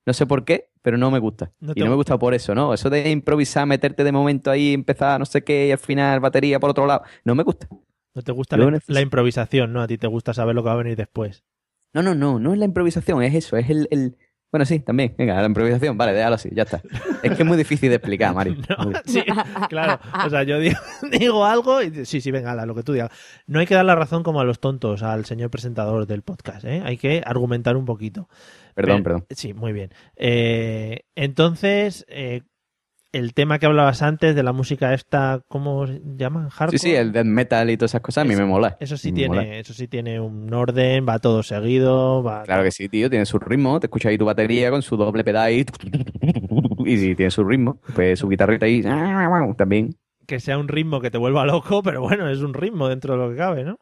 no. 0.08 0.14
Sé 0.14 0.26
por 0.26 0.44
qué, 0.44 0.70
pero 0.82 0.98
no 0.98 1.12
me 1.12 1.20
gusta. 1.20 1.52
No 1.60 1.74
y 1.76 1.80
no 1.82 1.86
me 1.86 1.92
gu- 1.92 1.98
gusta 1.98 2.18
por 2.18 2.34
eso, 2.34 2.56
¿no? 2.56 2.74
Eso 2.74 2.90
de 2.90 3.12
improvisar, 3.12 3.68
meterte 3.68 4.04
de 4.04 4.12
momento 4.12 4.50
ahí, 4.50 4.74
empezar 4.74 5.20
no 5.20 5.26
sé 5.28 5.44
qué 5.44 5.68
y 5.68 5.72
al 5.72 5.78
final 5.78 6.20
batería 6.20 6.60
por 6.60 6.72
otro 6.72 6.88
lado. 6.88 7.04
No 7.24 7.36
me 7.36 7.44
gusta. 7.44 7.68
No 8.16 8.24
te 8.24 8.32
gusta 8.32 8.58
la, 8.58 9.02
improvisación, 9.02 9.72
¿no? 9.74 9.82
A 9.84 9.88
ti 9.88 10.00
te 10.00 10.08
gusta 10.08 10.34
saber 10.34 10.56
lo 10.56 10.64
que 10.64 10.68
va 10.70 10.74
a 10.74 10.78
venir 10.78 10.96
después. 10.98 11.44
No, 11.94 12.02
no, 12.02 12.16
no, 12.16 12.40
no 12.40 12.52
es 12.54 12.58
la 12.58 12.66
improvisación, 12.66 13.22
es 13.22 13.36
eso, 13.36 13.58
es 13.58 13.70
el, 13.70 13.88
el- 13.92 14.18
Bueno, 14.52 14.66
sí, 14.66 14.80
también, 14.80 15.14
venga, 15.18 15.40
la 15.40 15.46
improvisación, 15.46 15.98
vale, 15.98 16.14
déjalo 16.14 16.36
así, 16.36 16.50
ya 16.54 16.64
está. 16.64 16.82
Es 17.22 17.32
que 17.34 17.44
es 17.44 17.46
muy 17.46 17.58
difícil 17.58 17.90
de 17.90 17.96
explicar, 17.98 18.34
Mario. 18.34 18.56
No, 18.70 18.92
sí, 19.06 19.24
claro. 19.70 20.00
O 20.26 20.30
sea, 20.30 20.42
yo 20.44 20.58
digo, 20.60 20.78
digo 21.20 21.46
algo 21.46 21.82
y 21.84 22.06
sí, 22.06 22.22
sí, 22.22 22.32
venga, 22.32 22.66
lo 22.66 22.74
que 22.74 22.82
tú 22.84 22.94
digas. 22.94 23.12
No 23.46 23.60
hay 23.60 23.68
que 23.68 23.76
dar 23.76 23.86
la 23.86 23.96
razón 23.96 24.24
como 24.24 24.40
a 24.42 24.46
los 24.46 24.60
tontos 24.60 25.04
al 25.04 25.26
señor 25.26 25.50
presentador 25.52 26.08
del 26.08 26.22
podcast, 26.24 26.66
¿eh? 26.66 26.82
Hay 26.86 26.98
que 26.98 27.22
argumentar 27.26 27.78
un 27.78 27.86
poquito. 27.86 28.30
Perdón, 28.78 29.02
Pero- 29.02 29.04
perdón. 29.04 29.26
Sí, 29.32 29.54
muy 29.56 29.74
bien. 29.74 29.90
Eh, 30.16 31.02
entonces, 31.16 32.06
eh, 32.10 32.42
el 33.12 33.34
tema 33.34 33.58
que 33.58 33.66
hablabas 33.66 34.04
antes 34.04 34.36
de 34.36 34.44
la 34.44 34.52
música 34.54 34.94
esta, 34.94 35.42
¿cómo 35.48 35.88
se 35.88 36.00
llama? 36.16 36.50
¿Hardcore? 36.52 36.78
Sí, 36.78 36.90
sí, 36.90 36.96
el 36.96 37.12
death 37.12 37.26
metal 37.26 37.72
y 37.72 37.78
todas 37.78 37.92
esas 37.92 38.02
cosas 38.02 38.22
a 38.22 38.26
mí 38.26 38.34
Eso- 38.36 38.44
me 38.44 38.48
mola. 38.48 38.78
Eso 38.80 38.96
sí 38.96 39.12
Me 39.12 39.16
tiene, 39.16 39.36
mola. 39.36 39.56
eso 39.58 39.74
sí 39.74 39.88
tiene 39.88 40.20
un 40.20 40.54
orden, 40.54 41.08
va 41.10 41.18
todo 41.18 41.42
seguido, 41.42 42.22
va 42.22 42.44
Claro 42.44 42.62
que 42.64 42.70
sí, 42.72 42.88
tío, 42.88 43.10
tiene 43.10 43.26
su 43.26 43.40
ritmo, 43.40 43.80
te 43.80 43.88
escuchas 43.88 44.12
ahí 44.12 44.18
tu 44.20 44.26
batería 44.26 44.70
con 44.70 44.84
su 44.84 44.96
doble 44.96 45.24
pedal 45.24 45.52
y 46.86 46.98
sí, 46.98 47.16
tiene 47.16 47.32
su 47.32 47.44
ritmo, 47.44 47.80
pues 47.96 48.20
su 48.20 48.30
guitarrita 48.30 48.68
ahí, 48.68 48.84
también, 49.58 49.96
que 50.28 50.40
sea 50.40 50.58
un 50.60 50.68
ritmo 50.68 51.00
que 51.02 51.10
te 51.10 51.18
vuelva 51.18 51.46
loco, 51.48 51.82
pero 51.82 52.02
bueno, 52.02 52.30
es 52.30 52.42
un 52.42 52.54
ritmo 52.54 52.90
dentro 52.90 53.14
de 53.14 53.20
lo 53.26 53.32
que 53.32 53.38
cabe, 53.38 53.64
¿no? 53.64 53.78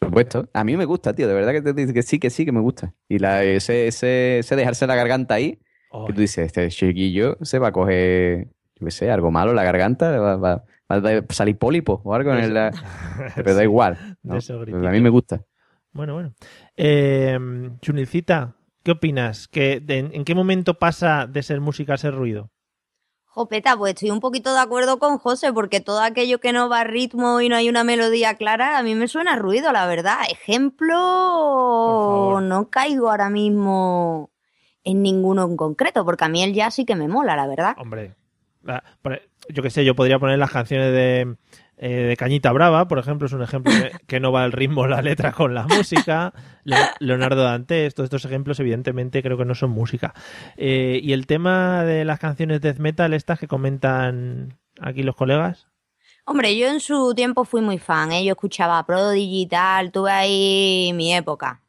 Por 0.00 0.08
supuesto. 0.08 0.48
A 0.52 0.64
mí 0.64 0.76
me 0.76 0.84
gusta, 0.84 1.14
tío, 1.14 1.26
de 1.28 1.34
verdad 1.34 1.52
que, 1.52 1.62
te 1.62 1.72
digo 1.72 1.92
que 1.92 2.02
sí, 2.02 2.18
que 2.18 2.30
sí, 2.30 2.44
que 2.44 2.52
me 2.52 2.60
gusta. 2.60 2.94
Y 3.08 3.18
la, 3.18 3.42
ese, 3.44 3.86
ese, 3.86 4.38
ese 4.40 4.56
dejarse 4.56 4.86
la 4.86 4.94
garganta 4.96 5.34
ahí, 5.34 5.58
Oh, 5.96 6.06
que 6.06 6.12
tú 6.12 6.20
dices, 6.22 6.46
este 6.46 6.68
chiquillo 6.70 7.36
se 7.42 7.60
va 7.60 7.68
a 7.68 7.72
coger, 7.72 8.48
yo 8.74 8.84
qué 8.86 8.90
sé, 8.90 9.10
algo 9.12 9.30
malo 9.30 9.50
en 9.50 9.56
la 9.56 9.62
garganta, 9.62 10.10
va, 10.18 10.34
va- 10.36 10.64
va 10.90 10.96
a 11.08 11.22
salir 11.32 11.56
pólipo 11.56 12.00
o 12.04 12.14
algo 12.14 12.32
en 12.32 12.38
el... 12.44 12.54
la- 12.54 12.72
Pero 13.36 13.54
da 13.54 13.62
igual. 13.62 14.16
¿no? 14.24 14.34
a 14.34 14.90
mí 14.90 15.00
me 15.00 15.08
gusta. 15.10 15.44
Bueno, 15.92 16.14
bueno. 16.14 16.34
Eh, 16.76 17.38
Chunilcita, 17.80 18.56
¿qué 18.82 18.90
opinas? 18.90 19.46
¿Que 19.46 19.78
de- 19.80 19.98
¿En 20.12 20.24
qué 20.24 20.34
momento 20.34 20.74
pasa 20.80 21.28
de 21.28 21.42
ser 21.44 21.60
música 21.60 21.94
a 21.94 21.98
ser 21.98 22.14
ruido? 22.14 22.50
Jopeta, 23.34 23.76
pues 23.76 23.94
estoy 23.94 24.12
un 24.12 24.20
poquito 24.20 24.54
de 24.54 24.60
acuerdo 24.60 25.00
con 25.00 25.18
José, 25.18 25.52
porque 25.52 25.80
todo 25.80 26.00
aquello 26.00 26.38
que 26.38 26.52
no 26.52 26.68
va 26.68 26.82
a 26.82 26.84
ritmo 26.84 27.40
y 27.40 27.48
no 27.48 27.56
hay 27.56 27.68
una 27.68 27.82
melodía 27.82 28.36
clara, 28.36 28.78
a 28.78 28.84
mí 28.84 28.94
me 28.94 29.08
suena 29.08 29.34
ruido, 29.34 29.72
la 29.72 29.86
verdad. 29.86 30.18
Ejemplo, 30.30 32.38
no 32.40 32.70
caigo 32.70 33.10
ahora 33.10 33.30
mismo 33.30 34.30
en 34.84 35.02
ninguno 35.02 35.44
en 35.46 35.56
concreto, 35.56 36.04
porque 36.04 36.24
a 36.24 36.28
mí 36.28 36.44
el 36.44 36.54
jazz 36.54 36.76
sí 36.76 36.84
que 36.84 36.94
me 36.94 37.08
mola, 37.08 37.34
la 37.34 37.48
verdad. 37.48 37.74
Hombre, 37.78 38.14
por- 39.02 39.20
yo 39.48 39.62
qué 39.64 39.70
sé, 39.70 39.84
yo 39.84 39.96
podría 39.96 40.20
poner 40.20 40.38
las 40.38 40.52
canciones 40.52 40.92
de, 40.92 41.34
eh, 41.76 41.88
de 41.90 42.16
Cañita 42.16 42.52
Brava, 42.52 42.86
por 42.88 42.98
ejemplo, 42.98 43.26
es 43.26 43.32
un 43.32 43.42
ejemplo 43.42 43.72
que, 43.72 43.92
que 44.06 44.20
no 44.20 44.30
va 44.32 44.44
el 44.44 44.52
ritmo, 44.52 44.86
la 44.86 45.02
letra 45.02 45.32
con 45.32 45.54
la 45.54 45.64
música. 45.66 46.32
Le- 46.64 46.76
Leonardo 47.00 47.42
Dantes, 47.42 47.94
todos 47.94 48.06
estos 48.06 48.24
ejemplos, 48.24 48.58
evidentemente, 48.60 49.22
creo 49.22 49.36
que 49.36 49.44
no 49.44 49.54
son 49.54 49.70
música. 49.70 50.14
Eh, 50.56 51.00
y 51.02 51.12
el 51.12 51.26
tema 51.26 51.82
de 51.84 52.04
las 52.04 52.18
canciones 52.20 52.60
death 52.60 52.78
metal, 52.78 53.12
estas 53.14 53.38
que 53.38 53.48
comentan 53.48 54.58
aquí 54.80 55.02
los 55.02 55.16
colegas. 55.16 55.66
Hombre, 56.26 56.56
yo 56.56 56.68
en 56.68 56.80
su 56.80 57.12
tiempo 57.14 57.44
fui 57.44 57.60
muy 57.60 57.78
fan, 57.78 58.10
¿eh? 58.12 58.24
yo 58.24 58.32
escuchaba 58.32 58.86
Prodigy 58.86 59.42
y 59.42 59.46
tal, 59.46 59.92
tuve 59.92 60.10
ahí 60.10 60.92
mi 60.94 61.12
época. 61.14 61.60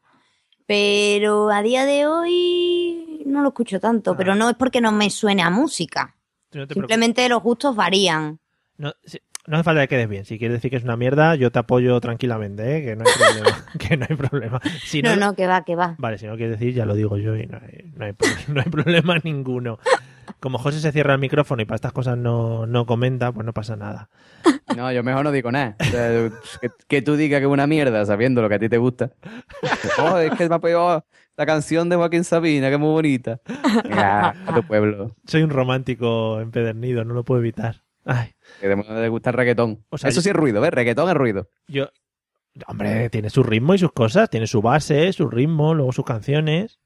Pero 0.68 1.50
a 1.52 1.62
día 1.62 1.86
de 1.86 2.08
hoy 2.08 3.22
no 3.26 3.42
lo 3.42 3.50
escucho 3.50 3.80
tanto, 3.80 4.12
Ah. 4.12 4.16
pero 4.18 4.34
no 4.36 4.50
es 4.50 4.56
porque 4.56 4.82
no 4.82 4.92
me 4.92 5.10
suene 5.10 5.44
a 5.44 5.50
música. 5.50 6.16
No 6.52 6.66
preocupes. 6.66 6.76
Simplemente 6.76 7.28
los 7.30 7.44
gustos 7.44 7.76
varían. 7.76 8.40
No, 8.78 8.94
sí, 9.04 9.20
no 9.48 9.58
hace 9.58 9.64
falta 9.64 9.82
que 9.82 9.88
quedes 9.88 10.10
bien. 10.10 10.26
Si 10.26 10.38
quieres 10.40 10.58
decir 10.58 10.72
que 10.72 10.78
es 10.78 10.84
una 10.84 10.98
mierda, 10.98 11.36
yo 11.36 11.52
te 11.52 11.60
apoyo 11.60 12.00
tranquilamente, 12.02 12.78
¿eh? 12.78 12.84
que 12.84 12.96
no 12.96 13.04
hay 13.06 13.14
problema. 13.14 13.66
que 13.80 13.98
no 13.98 14.06
hay 14.10 14.16
problema. 14.16 14.60
Si 14.84 15.02
No, 15.02 15.16
no, 15.16 15.36
que 15.36 15.48
va, 15.48 15.64
que 15.64 15.76
va. 15.76 15.96
Vale, 15.98 16.18
si 16.18 16.26
no 16.28 16.36
quieres 16.36 16.60
decir, 16.60 16.74
ya 16.74 16.86
lo 16.86 16.96
digo 16.96 17.18
yo 17.18 17.36
y 17.36 17.46
no 17.46 17.58
hay, 17.62 17.92
no 17.96 18.06
hay, 18.06 18.14
pro- 18.14 18.28
no 18.54 18.62
hay 18.62 18.70
problema 18.70 19.18
ninguno. 19.24 19.80
Como 20.40 20.58
José 20.58 20.80
se 20.80 20.92
cierra 20.92 21.14
el 21.14 21.20
micrófono 21.20 21.62
y 21.62 21.66
para 21.66 21.76
estas 21.76 21.94
cosas 21.94 22.18
no, 22.18 22.66
no 22.66 22.86
comenta, 22.86 23.32
pues 23.32 23.46
no 23.46 23.54
pasa 23.54 23.76
nada. 23.76 24.10
No, 24.76 24.92
yo 24.92 25.04
mejor 25.04 25.24
no 25.24 25.32
digo 25.32 25.52
nada. 25.52 25.76
O 25.80 25.84
sea, 25.86 26.30
que, 26.62 26.70
que 26.88 27.02
tú 27.02 27.16
digas 27.16 27.40
que 27.40 27.46
es 27.46 27.52
una 27.52 27.68
mierda 27.68 28.06
sabiendo 28.06 28.42
lo 28.42 28.50
que 28.50 28.56
a 28.56 28.60
ti 28.60 28.68
te 28.70 28.78
gusta. 28.78 29.12
Oh, 30.00 30.18
es 30.18 30.32
que 30.32 30.50
me 30.50 30.56
ha 30.56 30.60
pegado 30.60 31.06
la 31.38 31.46
canción 31.46 31.88
de 31.90 31.96
Joaquín 31.96 32.24
Sabina, 32.24 32.68
que 32.68 32.74
es 32.74 32.80
muy 32.80 32.90
bonita. 32.92 33.40
Mira, 33.88 34.36
a 34.46 34.54
tu 34.56 34.64
pueblo. 34.64 35.16
Soy 35.26 35.44
un 35.44 35.50
romántico 35.52 36.42
empedernido, 36.42 37.06
no 37.06 37.14
lo 37.14 37.24
puedo 37.24 37.40
evitar. 37.40 37.82
Ay, 38.06 38.34
Que 38.62 38.68
te 38.68 39.10
gusta 39.10 39.30
el 39.32 39.36
reggaetón. 39.36 39.84
O 39.90 39.98
sea, 39.98 40.10
Eso 40.10 40.22
sí 40.22 40.30
es 40.30 40.36
ruido, 40.36 40.62
¿ves? 40.62 40.72
Reggaetón 40.72 41.10
es 41.10 41.16
ruido. 41.16 41.50
yo... 41.68 41.90
Hombre, 42.68 43.10
tiene 43.10 43.30
su 43.30 43.44
ritmo 43.44 43.74
y 43.74 43.80
sus 43.80 43.92
cosas, 43.92 44.30
tiene 44.30 44.48
su 44.48 44.62
base, 44.62 45.12
su 45.12 45.28
ritmo, 45.28 45.74
luego 45.74 45.92
sus 45.92 46.06
canciones. 46.06 46.80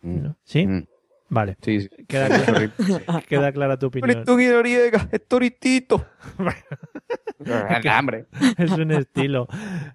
¿no? 0.00 0.36
¿Sí? 0.44 0.64
Mm. 0.64 0.86
Vale, 1.28 1.56
Sí, 1.62 1.80
sí. 1.80 1.88
queda, 2.06 2.28
clara, 2.28 2.72
queda 3.28 3.52
clara 3.52 3.78
tu 3.78 3.86
opinión. 3.86 4.22
Tú, 4.24 4.36
Noriega, 4.36 5.08
es 5.10 5.26
toritito. 5.26 6.06
Hambre. 7.90 8.26
es 8.58 8.70
un 8.72 8.92
estilo. 8.92 9.48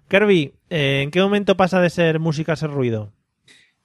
Kirby, 0.08 0.52
eh, 0.68 1.02
¿en 1.04 1.10
qué 1.10 1.22
momento 1.22 1.56
pasa 1.56 1.80
de 1.80 1.90
ser 1.90 2.18
música 2.18 2.52
a 2.52 2.56
ser 2.56 2.70
ruido? 2.70 3.12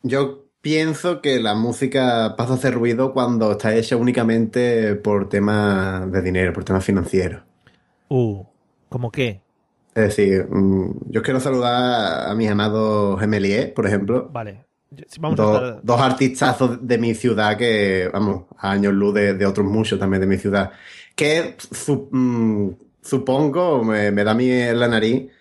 Yo 0.02 0.48
pienso 0.64 1.22
que 1.22 1.40
la 1.42 1.56
música 1.56 2.36
pasa 2.38 2.54
a 2.54 2.58
hacer 2.58 2.74
ruido 2.76 3.14
cuando 3.14 3.54
está 3.54 3.76
hecha 3.76 3.98
únicamente 3.98 4.96
por 4.96 5.30
temas 5.30 6.12
de 6.12 6.24
dinero, 6.24 6.54
por 6.54 6.66
temas 6.66 6.86
financieros. 6.86 7.44
Uh, 8.10 8.46
¿cómo 8.90 9.12
qué? 9.12 9.44
Es 9.96 10.04
decir, 10.06 10.48
mm, 10.50 11.12
yo 11.12 11.22
quiero 11.22 11.40
saludar 11.40 12.30
a 12.30 12.34
mis 12.36 12.50
amados 12.50 13.20
Gemelier, 13.20 13.74
por 13.74 13.86
ejemplo. 13.86 14.34
Vale. 14.34 14.66
Vamos 15.20 15.42
a 15.42 15.44
Dos, 15.44 15.46
estar... 15.46 15.84
dos 15.84 16.02
artistazos 16.02 16.86
de 16.88 16.98
mi 16.98 17.16
ciudad 17.16 17.58
que, 17.58 18.10
vamos, 18.14 18.46
a 18.58 18.72
años 18.72 18.94
luz 18.94 19.14
de, 19.16 19.34
de 19.36 19.46
otros 19.46 19.68
muchos 19.68 20.00
también 20.00 20.22
de 20.22 20.28
mi 20.28 20.38
ciudad. 20.38 20.72
Que 21.16 21.56
su- 21.72 22.10
mm, 22.12 22.72
supongo, 23.02 23.84
me, 23.84 24.12
me 24.12 24.24
da 24.24 24.32
a 24.32 24.36
mí 24.36 24.50
en 24.52 24.80
la 24.80 24.88
nariz, 24.88 25.32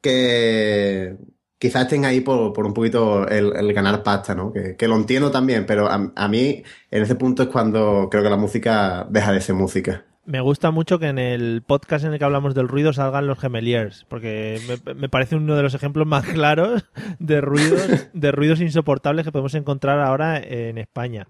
que 0.00 1.16
quizás 1.62 1.82
estén 1.82 2.04
ahí 2.04 2.20
por, 2.22 2.52
por 2.52 2.66
un 2.66 2.74
poquito 2.74 3.24
el, 3.28 3.54
el 3.54 3.72
ganar 3.72 4.02
pasta, 4.02 4.34
¿no? 4.34 4.52
Que, 4.52 4.88
lo 4.88 4.96
entiendo 4.96 5.30
también, 5.30 5.64
pero 5.64 5.86
a, 5.86 6.10
a 6.16 6.26
mí 6.26 6.64
en 6.90 7.02
ese 7.04 7.14
punto 7.14 7.44
es 7.44 7.50
cuando 7.50 8.08
creo 8.10 8.24
que 8.24 8.30
la 8.30 8.36
música 8.36 9.06
deja 9.08 9.30
de 9.30 9.40
ser 9.40 9.54
música. 9.54 10.04
Me 10.24 10.40
gusta 10.40 10.72
mucho 10.72 10.98
que 10.98 11.06
en 11.06 11.20
el 11.20 11.62
podcast 11.64 12.04
en 12.04 12.14
el 12.14 12.18
que 12.18 12.24
hablamos 12.24 12.56
del 12.56 12.66
ruido 12.66 12.92
salgan 12.92 13.28
los 13.28 13.38
gemeliers, 13.38 14.04
porque 14.08 14.60
me, 14.66 14.94
me 14.94 15.08
parece 15.08 15.36
uno 15.36 15.54
de 15.54 15.62
los 15.62 15.74
ejemplos 15.74 16.04
más 16.04 16.26
claros 16.26 16.84
de 17.20 17.40
ruidos, 17.40 18.08
de 18.12 18.32
ruidos 18.32 18.60
insoportables 18.60 19.24
que 19.24 19.30
podemos 19.30 19.54
encontrar 19.54 20.00
ahora 20.00 20.38
en 20.38 20.78
España. 20.78 21.28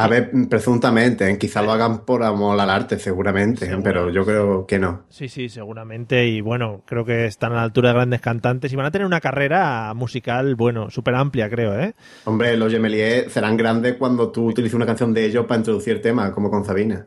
A 0.00 0.06
ver, 0.06 0.30
presuntamente, 0.48 1.28
¿eh? 1.28 1.36
quizás 1.38 1.64
lo 1.64 1.72
hagan 1.72 2.04
por 2.04 2.22
amor 2.22 2.58
al 2.60 2.70
arte, 2.70 2.98
seguramente, 3.00 3.66
¿eh? 3.66 3.76
Pero 3.82 4.10
yo 4.10 4.24
creo 4.24 4.64
que 4.64 4.78
no. 4.78 5.02
Sí, 5.08 5.28
sí, 5.28 5.48
seguramente. 5.48 6.24
Y 6.28 6.40
bueno, 6.40 6.82
creo 6.86 7.04
que 7.04 7.26
están 7.26 7.50
a 7.52 7.56
la 7.56 7.62
altura 7.64 7.88
de 7.88 7.94
grandes 7.96 8.20
cantantes 8.20 8.72
y 8.72 8.76
van 8.76 8.86
a 8.86 8.90
tener 8.92 9.06
una 9.06 9.20
carrera 9.20 9.92
musical, 9.94 10.54
bueno, 10.54 10.88
súper 10.90 11.16
amplia, 11.16 11.50
creo, 11.50 11.78
¿eh? 11.80 11.94
Hombre, 12.26 12.56
los 12.56 12.70
Gemelier 12.72 13.28
serán 13.28 13.56
grandes 13.56 13.94
cuando 13.94 14.30
tú 14.30 14.46
utilices 14.46 14.74
una 14.74 14.86
canción 14.86 15.12
de 15.12 15.24
ellos 15.24 15.46
para 15.46 15.58
introducir 15.58 15.94
el 15.96 16.00
tema, 16.00 16.30
como 16.32 16.48
con 16.48 16.64
Sabina. 16.64 17.06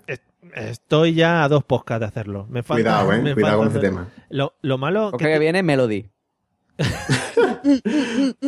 Estoy 0.54 1.14
ya 1.14 1.46
a 1.46 1.48
dos 1.48 1.64
podcasts 1.64 2.02
de 2.02 2.06
hacerlo. 2.08 2.46
Me 2.50 2.62
falta, 2.62 2.82
Cuidado, 2.84 3.14
¿eh? 3.14 3.22
me 3.22 3.34
Cuidado 3.34 3.58
con 3.60 3.68
ese 3.70 3.78
hacer- 3.78 3.90
tema. 3.90 4.08
Lo, 4.30 4.54
lo 4.62 4.78
malo 4.78 5.14
que 5.18 5.40
viene 5.40 5.64
Melody. 5.64 6.10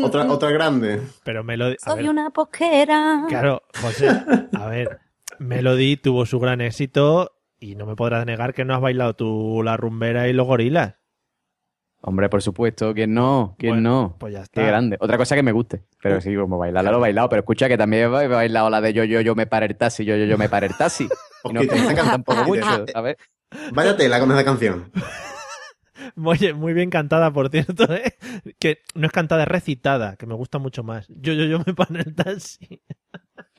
Otra, 0.04 0.32
otra 0.32 0.52
grande. 0.52 1.02
Pero 1.24 1.44
Melody... 1.44 1.76
Soy 1.84 1.98
ver, 2.02 2.10
una 2.10 2.30
posquera. 2.32 3.26
Claro, 3.28 3.62
José, 3.82 4.10
a 4.58 4.66
ver, 4.68 5.00
Melody 5.40 5.98
tuvo 5.98 6.26
su 6.26 6.40
gran 6.40 6.62
éxito 6.62 7.32
y 7.60 7.76
no 7.76 7.86
me 7.86 7.96
podrás 7.96 8.26
negar 8.26 8.54
que 8.54 8.66
no 8.66 8.74
has 8.76 8.82
bailado 8.82 9.16
tú 9.16 9.62
la 9.64 9.78
rumbera 9.78 10.28
y 10.28 10.34
los 10.34 10.46
gorilas. 10.48 10.96
Hombre, 12.06 12.28
por 12.28 12.42
supuesto, 12.42 12.94
¿quién 12.94 13.14
no? 13.14 13.56
¿Quién 13.58 13.76
Bueno, 13.76 13.90
no? 13.90 14.16
Pues 14.20 14.34
ya 14.34 14.42
está. 14.42 14.60
Qué 14.60 14.68
grande. 14.68 14.98
Otra 15.00 15.18
cosa 15.18 15.36
que 15.36 15.44
me 15.44 15.54
guste. 15.54 15.86
Pero 16.02 16.20
sí, 16.20 16.36
como 16.36 16.58
bailarla 16.58 16.92
lo 16.92 16.98
he 16.98 17.00
bailado. 17.00 17.30
Pero 17.30 17.40
escucha 17.40 17.70
que 17.70 17.78
también 17.78 18.04
he 18.04 18.28
bailado 18.28 18.70
la 18.70 18.82
de 18.82 18.92
yo, 18.92 19.06
yo, 19.06 19.22
yo 19.22 19.36
me 19.36 19.48
paré 19.48 19.68
el 19.68 19.78
taxi, 19.78 20.04
yo, 20.04 20.18
yo, 20.18 20.26
yo 20.26 20.38
me 20.38 20.50
paré 20.50 20.68
el 20.68 20.76
taxi. 20.78 21.08
Y 21.46 21.52
no 21.52 21.60
Ojito, 21.60 21.76
esa 21.76 21.94
can- 21.94 22.06
tampoco 22.10 22.44
mucho, 22.46 22.62
esa- 22.62 22.86
¿sabes? 22.94 23.18
Vaya 23.74 23.98
tela 23.98 24.18
con 24.20 24.32
esa 24.32 24.46
canción. 24.46 24.90
Oye, 26.24 26.54
muy 26.54 26.74
bien 26.74 26.90
cantada, 26.90 27.32
por 27.32 27.50
cierto, 27.50 27.92
¿eh? 27.94 28.16
Que 28.60 28.80
no 28.96 29.06
es 29.06 29.12
cantada, 29.12 29.44
es 29.44 29.48
recitada, 29.48 30.16
que 30.16 30.26
me 30.26 30.36
gusta 30.36 30.60
mucho 30.60 30.84
más. 30.84 31.08
Yo, 31.10 31.34
yo, 31.34 31.46
yo 31.46 31.60
me 31.66 31.74
paro 31.74 31.96
en 31.96 32.08
el 32.08 32.16
taxi. 32.16 32.82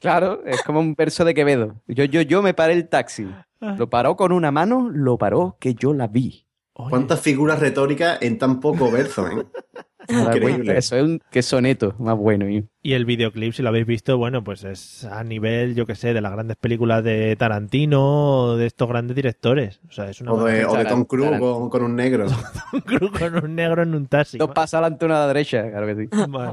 Claro, 0.00 0.44
es 0.44 0.62
como 0.62 0.80
un 0.80 0.94
verso 0.94 1.24
de 1.24 1.32
Quevedo. 1.32 1.80
Yo, 1.86 2.04
yo, 2.04 2.20
yo 2.20 2.42
me 2.42 2.52
paré 2.52 2.74
el 2.74 2.88
taxi. 2.90 3.26
Lo 3.60 3.88
paró 3.88 4.16
con 4.16 4.32
una 4.32 4.50
mano, 4.50 4.90
lo 4.92 5.16
paró 5.16 5.56
que 5.58 5.74
yo 5.74 5.94
la 5.94 6.08
vi. 6.08 6.46
Oye, 6.74 6.90
¿Cuántas 6.90 7.20
figuras 7.22 7.58
retóricas 7.58 8.18
en 8.20 8.36
tan 8.36 8.60
poco 8.60 8.90
verso, 8.90 9.26
eh? 9.28 9.46
Eso 10.08 10.96
es 10.96 11.02
un 11.02 11.20
qué 11.30 11.42
soneto 11.42 11.94
más 11.98 12.16
bueno. 12.16 12.46
Y 12.86 12.92
el 12.92 13.06
videoclip, 13.06 13.54
si 13.54 13.62
lo 13.62 13.70
habéis 13.70 13.86
visto, 13.86 14.18
bueno, 14.18 14.44
pues 14.44 14.62
es 14.62 15.06
a 15.06 15.24
nivel, 15.24 15.74
yo 15.74 15.86
que 15.86 15.94
sé, 15.94 16.12
de 16.12 16.20
las 16.20 16.32
grandes 16.32 16.58
películas 16.58 17.02
de 17.02 17.34
Tarantino 17.34 18.40
o 18.40 18.56
de 18.56 18.66
estos 18.66 18.86
grandes 18.88 19.16
directores. 19.16 19.80
O 19.88 19.92
sea, 19.92 20.10
es 20.10 20.20
una 20.20 20.32
O 20.32 20.44
de, 20.44 20.66
o 20.66 20.76
de 20.76 20.84
Tom 20.84 21.06
Cruise 21.06 21.38
con, 21.38 21.70
con 21.70 21.82
un 21.82 21.96
negro. 21.96 22.26
un 22.74 22.80
cruz 22.80 23.10
con 23.18 23.42
un 23.42 23.54
negro 23.54 23.82
en 23.82 23.94
un 23.94 24.06
taxi. 24.06 24.36
Dos 24.36 24.50
pasos 24.50 24.74
adelante, 24.74 25.06
una 25.06 25.16
a 25.16 25.20
la 25.20 25.28
derecha, 25.28 25.62
claro 25.70 25.86
que 25.86 25.94
sí. 25.94 26.08
Mía, 26.28 26.52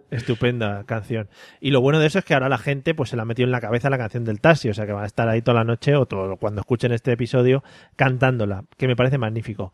estupenda 0.10 0.84
canción. 0.84 1.30
Y 1.60 1.70
lo 1.70 1.80
bueno 1.80 1.98
de 1.98 2.08
eso 2.08 2.18
es 2.18 2.26
que 2.26 2.34
ahora 2.34 2.50
la 2.50 2.58
gente 2.58 2.94
pues 2.94 3.08
se 3.08 3.16
la 3.16 3.22
ha 3.22 3.26
metido 3.26 3.46
en 3.46 3.52
la 3.52 3.62
cabeza 3.62 3.88
la 3.88 3.96
canción 3.96 4.24
del 4.24 4.42
taxi, 4.42 4.68
o 4.68 4.74
sea 4.74 4.84
que 4.84 4.92
van 4.92 5.04
a 5.04 5.06
estar 5.06 5.30
ahí 5.30 5.40
toda 5.40 5.60
la 5.60 5.64
noche 5.64 5.96
o 5.96 6.04
todo, 6.04 6.36
cuando 6.36 6.60
escuchen 6.60 6.92
este 6.92 7.12
episodio 7.12 7.64
cantándola, 7.96 8.64
que 8.76 8.86
me 8.86 8.96
parece 8.96 9.16
magnífico. 9.16 9.72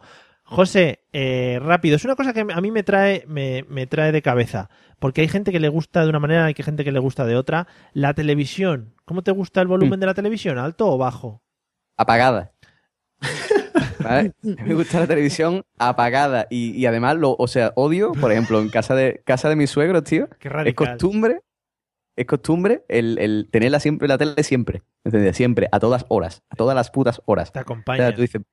José, 0.49 1.01
eh, 1.13 1.59
rápido, 1.61 1.97
es 1.97 2.05
una 2.05 2.15
cosa 2.15 2.33
que 2.33 2.41
a 2.41 2.61
mí 2.61 2.71
me 2.71 2.85
trae, 2.85 3.25
me, 3.27 3.65
me 3.69 3.87
trae 3.89 4.13
de 4.13 4.23
cabeza, 4.23 4.71
porque 5.01 5.21
hay 5.23 5.29
gente 5.29 5.51
que 5.51 5.59
le 5.59 5.69
gusta 5.69 6.05
de 6.05 6.09
una 6.09 6.21
manera, 6.21 6.45
hay 6.45 6.55
gente 6.55 6.85
que 6.85 6.93
le 6.93 7.01
gusta 7.01 7.27
de 7.27 7.37
otra. 7.37 7.67
La 7.93 8.15
televisión, 8.15 8.95
¿cómo 9.05 9.23
te 9.23 9.33
gusta 9.33 9.61
el 9.61 9.67
volumen 9.67 9.99
de 9.99 10.07
la 10.07 10.15
televisión? 10.15 10.59
¿Alto 10.59 10.87
o 10.87 10.99
bajo? 10.99 11.43
Apagada. 11.97 12.53
¿Vale? 13.99 14.35
Me 14.43 14.75
gusta 14.75 15.01
la 15.01 15.07
televisión 15.07 15.65
apagada. 15.79 16.47
Y, 16.49 16.71
y 16.73 16.87
además, 16.87 17.17
lo, 17.17 17.35
o 17.37 17.49
sea, 17.49 17.73
odio, 17.75 18.13
por 18.13 18.31
ejemplo, 18.31 18.61
en 18.61 18.69
casa 18.69 18.95
de, 18.95 19.23
casa 19.25 19.49
de 19.49 19.57
mis 19.57 19.71
suegros, 19.71 20.05
tío. 20.05 20.29
Qué 20.39 20.49
Es 20.65 20.75
costumbre, 20.75 21.41
es 22.15 22.27
costumbre 22.27 22.85
el, 22.89 23.19
el 23.19 23.49
tenerla 23.51 23.81
siempre, 23.81 24.07
la 24.07 24.17
tele 24.19 24.43
siempre. 24.45 24.83
¿Entiendes? 25.05 25.37
Siempre, 25.37 25.69
a 25.73 25.81
todas 25.81 26.05
horas, 26.09 26.43
a 26.51 26.57
todas 26.57 26.75
las 26.77 26.91
putas 26.91 27.21
horas. 27.27 27.53
Te 27.53 27.59
O 27.59 27.63
acompaña. 27.63 27.99
sea, 27.99 28.15
tú 28.15 28.21
dices, 28.23 28.43
¿te 28.43 28.49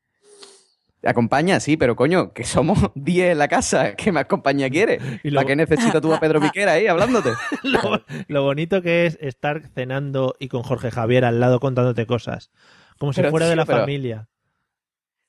acompaña? 1.05 1.59
Sí, 1.59 1.77
pero 1.77 1.95
coño, 1.95 2.33
que 2.33 2.43
somos 2.43 2.79
10 2.95 3.31
en 3.33 3.37
la 3.37 3.47
casa, 3.47 3.95
¿qué 3.95 4.11
más 4.11 4.25
compañía 4.25 4.69
quieres? 4.69 5.01
¿Para 5.33 5.45
qué 5.47 5.55
necesitas 5.55 6.01
tú 6.01 6.13
a 6.13 6.19
Pedro 6.19 6.39
Piquera 6.39 6.73
ahí 6.73 6.87
hablándote? 6.87 7.31
lo, 7.63 7.79
lo 8.27 8.43
bonito 8.43 8.81
que 8.81 9.05
es 9.05 9.17
estar 9.21 9.61
cenando 9.75 10.35
y 10.39 10.47
con 10.47 10.63
Jorge 10.63 10.91
Javier 10.91 11.25
al 11.25 11.39
lado 11.39 11.59
contándote 11.59 12.05
cosas. 12.05 12.51
Como 12.99 13.11
si 13.13 13.21
Pero, 13.21 13.31
fuera 13.31 13.47
de 13.47 13.55
la 13.55 13.65
pero- 13.65 13.79
familia. 13.79 14.27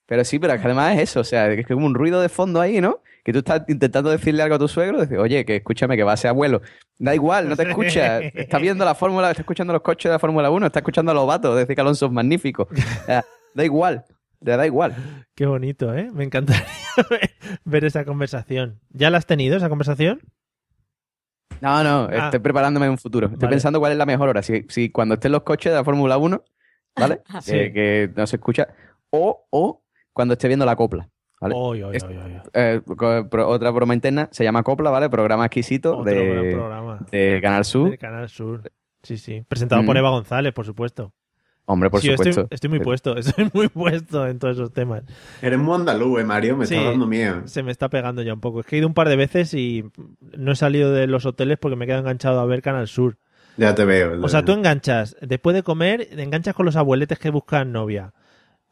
Pero 0.06 0.22
sí, 0.24 0.38
pero 0.38 0.52
es 0.52 0.60
que 0.60 0.66
además 0.66 0.96
es 0.96 1.04
eso, 1.10 1.20
o 1.20 1.24
sea, 1.24 1.50
es 1.50 1.66
como 1.66 1.86
un 1.86 1.94
ruido 1.94 2.20
de 2.20 2.28
fondo 2.28 2.60
ahí, 2.60 2.78
¿no? 2.78 3.00
Que 3.24 3.32
tú 3.32 3.38
estás 3.38 3.62
intentando 3.68 4.10
decirle 4.10 4.42
algo 4.42 4.56
a 4.56 4.58
tu 4.58 4.68
suegro, 4.68 5.00
decir, 5.00 5.16
oye, 5.16 5.46
que 5.46 5.56
escúchame, 5.56 5.96
que 5.96 6.02
va 6.02 6.12
a 6.12 6.16
ser 6.18 6.28
abuelo. 6.28 6.60
Da 6.98 7.14
igual, 7.14 7.48
no 7.48 7.56
te 7.56 7.62
escucha. 7.62 8.18
Está 8.20 8.58
viendo 8.58 8.84
la 8.84 8.94
Fórmula, 8.94 9.30
está 9.30 9.40
escuchando 9.40 9.72
los 9.72 9.80
coches 9.80 10.10
de 10.10 10.12
la 10.12 10.18
Fórmula 10.18 10.50
1, 10.50 10.66
está 10.66 10.80
escuchando 10.80 11.10
a 11.10 11.14
los 11.14 11.26
vatos, 11.26 11.56
decir 11.56 11.74
que 11.74 11.80
Alonso 11.80 12.04
es 12.04 12.12
magnífico. 12.12 12.68
Da 13.54 13.64
igual, 13.64 14.04
le 14.44 14.56
da 14.56 14.66
igual. 14.66 14.94
Qué 15.34 15.46
bonito, 15.46 15.94
¿eh? 15.94 16.10
Me 16.12 16.24
encantaría 16.24 16.64
ver, 17.64 17.84
esa 17.84 18.04
conversación. 18.04 18.80
¿Ya 18.90 19.10
la 19.10 19.18
has 19.18 19.26
tenido, 19.26 19.56
esa 19.56 19.68
conversación? 19.68 20.20
No, 21.60 21.82
no, 21.82 22.08
Ah. 22.12 22.24
estoy 22.26 22.40
preparándome 22.40 22.86
en 22.86 22.92
un 22.92 22.98
futuro. 22.98 23.26
Estoy 23.26 23.38
Vale. 23.40 23.54
pensando 23.54 23.78
cuál 23.80 23.92
es 23.92 23.98
la 23.98 24.06
mejor 24.06 24.28
hora. 24.28 24.42
Si, 24.42 24.64
si 24.68 24.90
cuando 24.90 25.14
estén 25.14 25.32
los 25.32 25.42
coches 25.42 25.72
de 25.72 25.78
la 25.78 25.84
Fórmula 25.84 26.16
1, 26.18 26.42
¿vale? 26.96 27.22
Sí. 27.40 27.52
Que, 27.52 27.72
que 27.72 28.10
no 28.16 28.26
se 28.26 28.36
escucha. 28.36 28.68
O, 29.10 29.46
o 29.50 29.82
cuando 30.12 30.34
esté 30.34 30.48
viendo 30.48 30.66
la 30.66 30.76
copla. 30.76 31.08
¿vale? 31.40 31.54
Oy, 31.56 31.82
oy, 31.82 31.96
Es- 31.96 32.04
oy, 32.04 32.16
oy. 32.16 32.40
Eh, 32.52 32.80
otra 32.86 33.70
broma 33.70 33.94
interna 33.94 34.28
se 34.32 34.44
llama 34.44 34.62
Copla, 34.62 34.90
¿vale? 34.90 35.08
Programa 35.10 35.46
exquisito 35.46 35.98
Otro 35.98 36.04
de, 36.12 36.52
programa 36.52 37.06
de 37.10 37.40
Canal 37.42 37.64
Sur. 37.64 37.96
Canal 37.98 38.28
Sur. 38.28 38.70
Sí, 39.02 39.18
sí. 39.18 39.44
Presentado 39.48 39.82
Mm. 39.82 39.86
por 39.86 39.96
Eva 39.96 40.10
González, 40.10 40.52
por 40.54 40.64
supuesto. 40.64 41.12
Hombre, 41.66 41.88
por 41.88 42.00
Sí, 42.00 42.08
yo 42.08 42.12
supuesto. 42.16 42.42
estoy, 42.42 42.54
estoy 42.54 42.70
muy 42.70 42.80
puesto, 42.80 43.16
estoy 43.16 43.50
muy 43.54 43.68
puesto 43.68 44.26
en 44.26 44.38
todos 44.38 44.56
esos 44.56 44.72
temas. 44.72 45.02
Eres 45.40 45.58
muy 45.58 45.74
andaluz, 45.74 46.20
eh, 46.20 46.24
Mario, 46.24 46.56
me 46.58 46.66
Sí. 46.66 46.74
está 46.74 46.90
dando 46.90 47.06
miedo. 47.06 47.42
Se 47.46 47.62
me 47.62 47.72
está 47.72 47.88
pegando 47.88 48.20
ya 48.22 48.34
un 48.34 48.40
poco. 48.40 48.60
Es 48.60 48.66
que 48.66 48.76
he 48.76 48.78
ido 48.80 48.88
un 48.88 48.94
par 48.94 49.08
de 49.08 49.16
veces 49.16 49.54
y 49.54 49.84
no 50.36 50.52
he 50.52 50.56
salido 50.56 50.92
de 50.92 51.06
los 51.06 51.24
hoteles 51.26 51.56
porque 51.58 51.76
me 51.76 51.84
he 51.84 51.88
quedado 51.88 52.02
enganchado 52.02 52.40
a 52.40 52.46
ver 52.46 52.60
Canal 52.62 52.86
Sur. 52.88 53.16
Ya 53.56 53.74
te 53.74 53.84
veo. 53.84 54.20
O 54.22 54.28
sea, 54.28 54.44
tú 54.44 54.52
enganchas, 54.52 55.16
después 55.20 55.54
de 55.54 55.62
comer, 55.62 56.08
enganchas 56.18 56.54
con 56.54 56.66
los 56.66 56.76
abueletes 56.76 57.18
que 57.18 57.30
buscan 57.30 57.72
novia. 57.72 58.12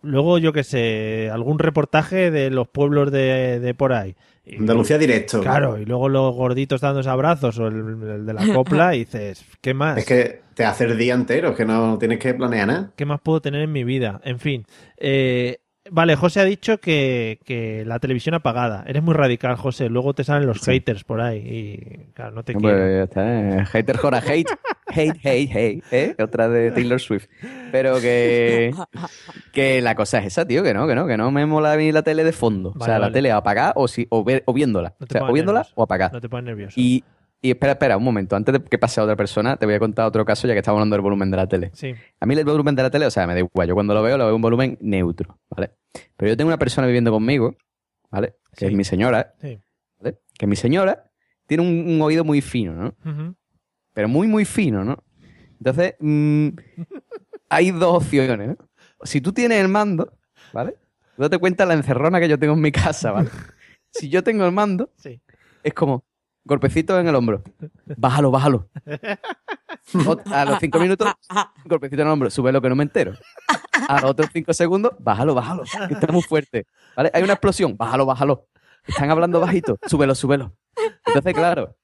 Luego, 0.03 0.39
yo 0.39 0.53
qué 0.53 0.65
sé, 0.65 1.31
algún 1.33 1.61
reportaje 1.61 2.33
de 2.33 2.51
los 2.51 2.67
pueblos 2.67 3.13
de, 3.13 3.61
de 3.61 3.75
por 3.75 3.93
ahí. 3.93 4.17
Andalucía 4.59 4.99
directo. 4.99 5.41
Claro, 5.41 5.79
y 5.79 5.85
luego 5.85 6.09
los 6.09 6.35
gorditos 6.35 6.81
dándose 6.81 7.09
abrazos 7.09 7.59
o 7.59 7.69
el, 7.69 7.77
el 7.77 8.27
de 8.27 8.33
la 8.35 8.53
copla 8.53 8.95
y 8.95 9.01
dices, 9.01 9.45
¿qué 9.61 9.73
más? 9.75 9.99
Es 9.99 10.05
que 10.07 10.41
te 10.55 10.65
hace 10.65 10.85
el 10.85 10.99
día 10.99 11.15
entero, 11.15 11.55
que 11.55 11.65
no 11.65 11.97
tienes 11.99 12.19
que 12.19 12.35
planear 12.35 12.67
nada. 12.67 12.91
¿Qué 12.97 13.07
más 13.07 13.21
puedo 13.21 13.41
tener 13.41 13.63
en 13.63 13.73
mi 13.73 13.85
vida? 13.85 14.21
En 14.25 14.39
fin. 14.41 14.65
Eh, 14.99 15.59
vale, 15.91 16.17
José 16.17 16.41
ha 16.41 16.45
dicho 16.45 16.79
que, 16.79 17.39
que 17.45 17.85
la 17.87 18.01
televisión 18.01 18.35
apagada. 18.35 18.85
Eres 18.87 19.03
muy 19.03 19.15
radical, 19.15 19.57
José. 19.57 19.89
Luego 19.89 20.13
te 20.13 20.25
salen 20.25 20.47
los 20.47 20.61
haters 20.61 21.05
por 21.05 21.21
ahí. 21.21 21.39
Y 21.39 22.13
claro, 22.13 22.33
no 22.33 22.43
te 22.43 22.55
Hombre, 22.57 22.73
quiero. 22.73 22.97
ya 22.97 23.03
está, 23.05 23.41
eh. 23.61 23.65
Hater 23.67 23.97
Jora, 23.97 24.19
hate. 24.19 24.49
Hate, 24.93 25.21
hate, 25.25 25.51
hate. 25.57 25.83
¿eh? 25.91 26.17
Otra 26.23 26.49
de 26.49 26.71
Taylor 26.71 27.01
Swift. 27.01 27.27
Pero 27.71 28.01
que. 28.01 28.73
Que 29.53 29.81
la 29.83 29.95
cosa 29.95 30.19
es 30.19 30.27
esa, 30.27 30.47
tío, 30.47 30.63
que 30.63 30.73
no, 30.75 30.87
que 30.87 30.95
no, 30.95 31.07
que 31.07 31.17
no 31.17 31.31
me 31.31 31.47
mola 31.47 31.73
a 31.73 31.77
mí 31.77 31.91
la 31.93 32.03
tele 32.03 32.25
de 32.25 32.33
fondo. 32.33 32.71
o 32.71 32.75
Vale, 32.75 32.85
sea, 32.93 32.99
la 32.99 33.13
tele 33.13 33.31
apagada 33.33 33.73
o, 33.77 33.89
si, 33.89 34.07
o, 34.11 34.23
ver- 34.25 34.43
o 34.47 34.53
viéndola. 34.53 34.95
No 34.99 35.05
o 35.05 35.07
sea, 35.11 35.23
o 35.25 35.33
viéndola 35.33 35.61
nervioso. 35.61 35.75
o 35.77 35.83
apagada. 35.83 36.13
No 36.13 36.21
te 36.21 36.29
pones 36.29 36.45
nervioso. 36.45 36.75
Y, 36.79 37.05
y 37.41 37.51
espera, 37.51 37.73
espera, 37.73 37.97
un 37.97 38.05
momento. 38.05 38.37
Antes 38.37 38.53
de 38.53 38.63
que 38.63 38.79
pase 38.79 39.01
a 39.01 39.05
otra 39.05 39.17
persona, 39.17 39.57
te 39.57 39.67
voy 39.67 39.75
a 39.75 39.79
contar 39.79 40.07
otro 40.07 40.25
caso, 40.25 40.47
ya 40.47 40.55
que 40.55 40.61
estamos 40.61 40.79
hablando 40.79 40.95
del 40.95 41.03
volumen 41.03 41.31
de 41.31 41.37
la 41.37 41.47
tele. 41.47 41.71
Sí. 41.75 41.93
A 42.21 42.27
mí 42.27 42.35
el 42.35 42.45
volumen 42.45 42.75
de 42.77 42.83
la 42.85 42.91
tele, 42.91 43.07
o 43.07 43.11
sea, 43.11 43.27
me 43.27 43.35
da 43.35 43.41
igual. 43.41 43.69
Yo 43.69 43.75
cuando 43.75 43.95
lo 43.95 44.03
veo, 44.03 44.17
lo 44.17 44.27
veo 44.27 44.37
en 44.37 44.43
volumen 44.43 44.79
neutro, 44.81 45.39
¿vale? 45.51 45.73
Pero 46.17 46.31
yo 46.31 46.37
tengo 46.37 46.49
una 46.49 46.59
persona 46.59 46.87
viviendo 46.87 47.11
conmigo, 47.11 47.57
¿vale? 48.11 48.35
Que 48.53 48.61
Sí. 48.61 48.67
es 48.67 48.73
mi 48.75 48.85
señora, 48.85 49.35
Sí. 49.41 49.59
¿vale? 49.99 50.19
Que 50.39 50.47
mi 50.47 50.57
señora 50.57 51.11
tiene 51.47 51.65
un, 51.65 51.91
un 51.95 52.01
oído 52.03 52.23
muy 52.25 52.41
fino, 52.41 52.73
¿no? 52.75 52.95
Ujú. 53.05 53.35
Pero 53.95 54.09
muy, 54.09 54.27
muy 54.27 54.45
fino, 54.45 54.85
¿no? 54.85 55.03
Entonces, 55.59 55.95
mm, 56.01 56.49
hay 57.49 57.71
dos 57.71 57.97
opciones, 58.03 58.49
¿no? 58.49 58.57
Si 59.05 59.21
tú 59.21 59.33
tienes 59.33 59.61
el 59.61 59.69
mando, 59.69 60.13
¿vale? 60.53 60.77
Date 61.17 61.39
cuenta 61.39 61.67
la 61.67 61.75
encerrona 61.75 62.19
que 62.21 62.29
yo 62.29 62.39
tengo 62.39 62.55
en 62.55 62.61
mi 62.61 62.73
casa, 62.73 63.13
¿vale? 63.13 63.31
Si 63.91 64.09
yo 64.09 64.23
tengo 64.25 64.47
el 64.47 64.53
mando, 64.53 64.91
Sí. 64.97 65.21
es 65.63 65.75
como 65.75 66.05
golpecito 66.45 66.99
en 66.99 67.07
el 67.09 67.15
hombro. 67.15 67.43
Bájalo, 67.97 68.31
bájalo. 68.31 68.69
A 70.33 70.45
los 70.45 70.59
cinco 70.61 70.79
minutos, 70.81 71.13
golpecito 71.65 72.03
en 72.03 72.09
el 72.09 72.13
hombro. 72.13 72.31
Sube 72.31 72.53
lo 72.53 72.61
que 72.63 72.69
no 72.69 72.77
me 72.77 72.85
entero. 72.85 73.13
A 73.89 74.01
los 74.01 74.11
otros 74.11 74.31
cinco 74.33 74.53
segundos, 74.55 74.93
bájalo, 74.99 75.35
bájalo. 75.35 75.65
Que 75.89 75.95
está 75.95 76.11
muy 76.11 76.23
fuerte. 76.23 76.67
¿Vale? 76.97 77.11
Hay 77.13 77.23
una 77.23 77.35
explosión. 77.35 77.77
Bájalo, 77.77 78.07
bájalo. 78.07 78.47
Están 78.87 79.11
hablando 79.11 79.41
bajito. 79.41 79.79
Súbelo, 79.87 80.15
súbelo. 80.15 80.57
Entonces, 81.07 81.35
claro. 81.35 81.77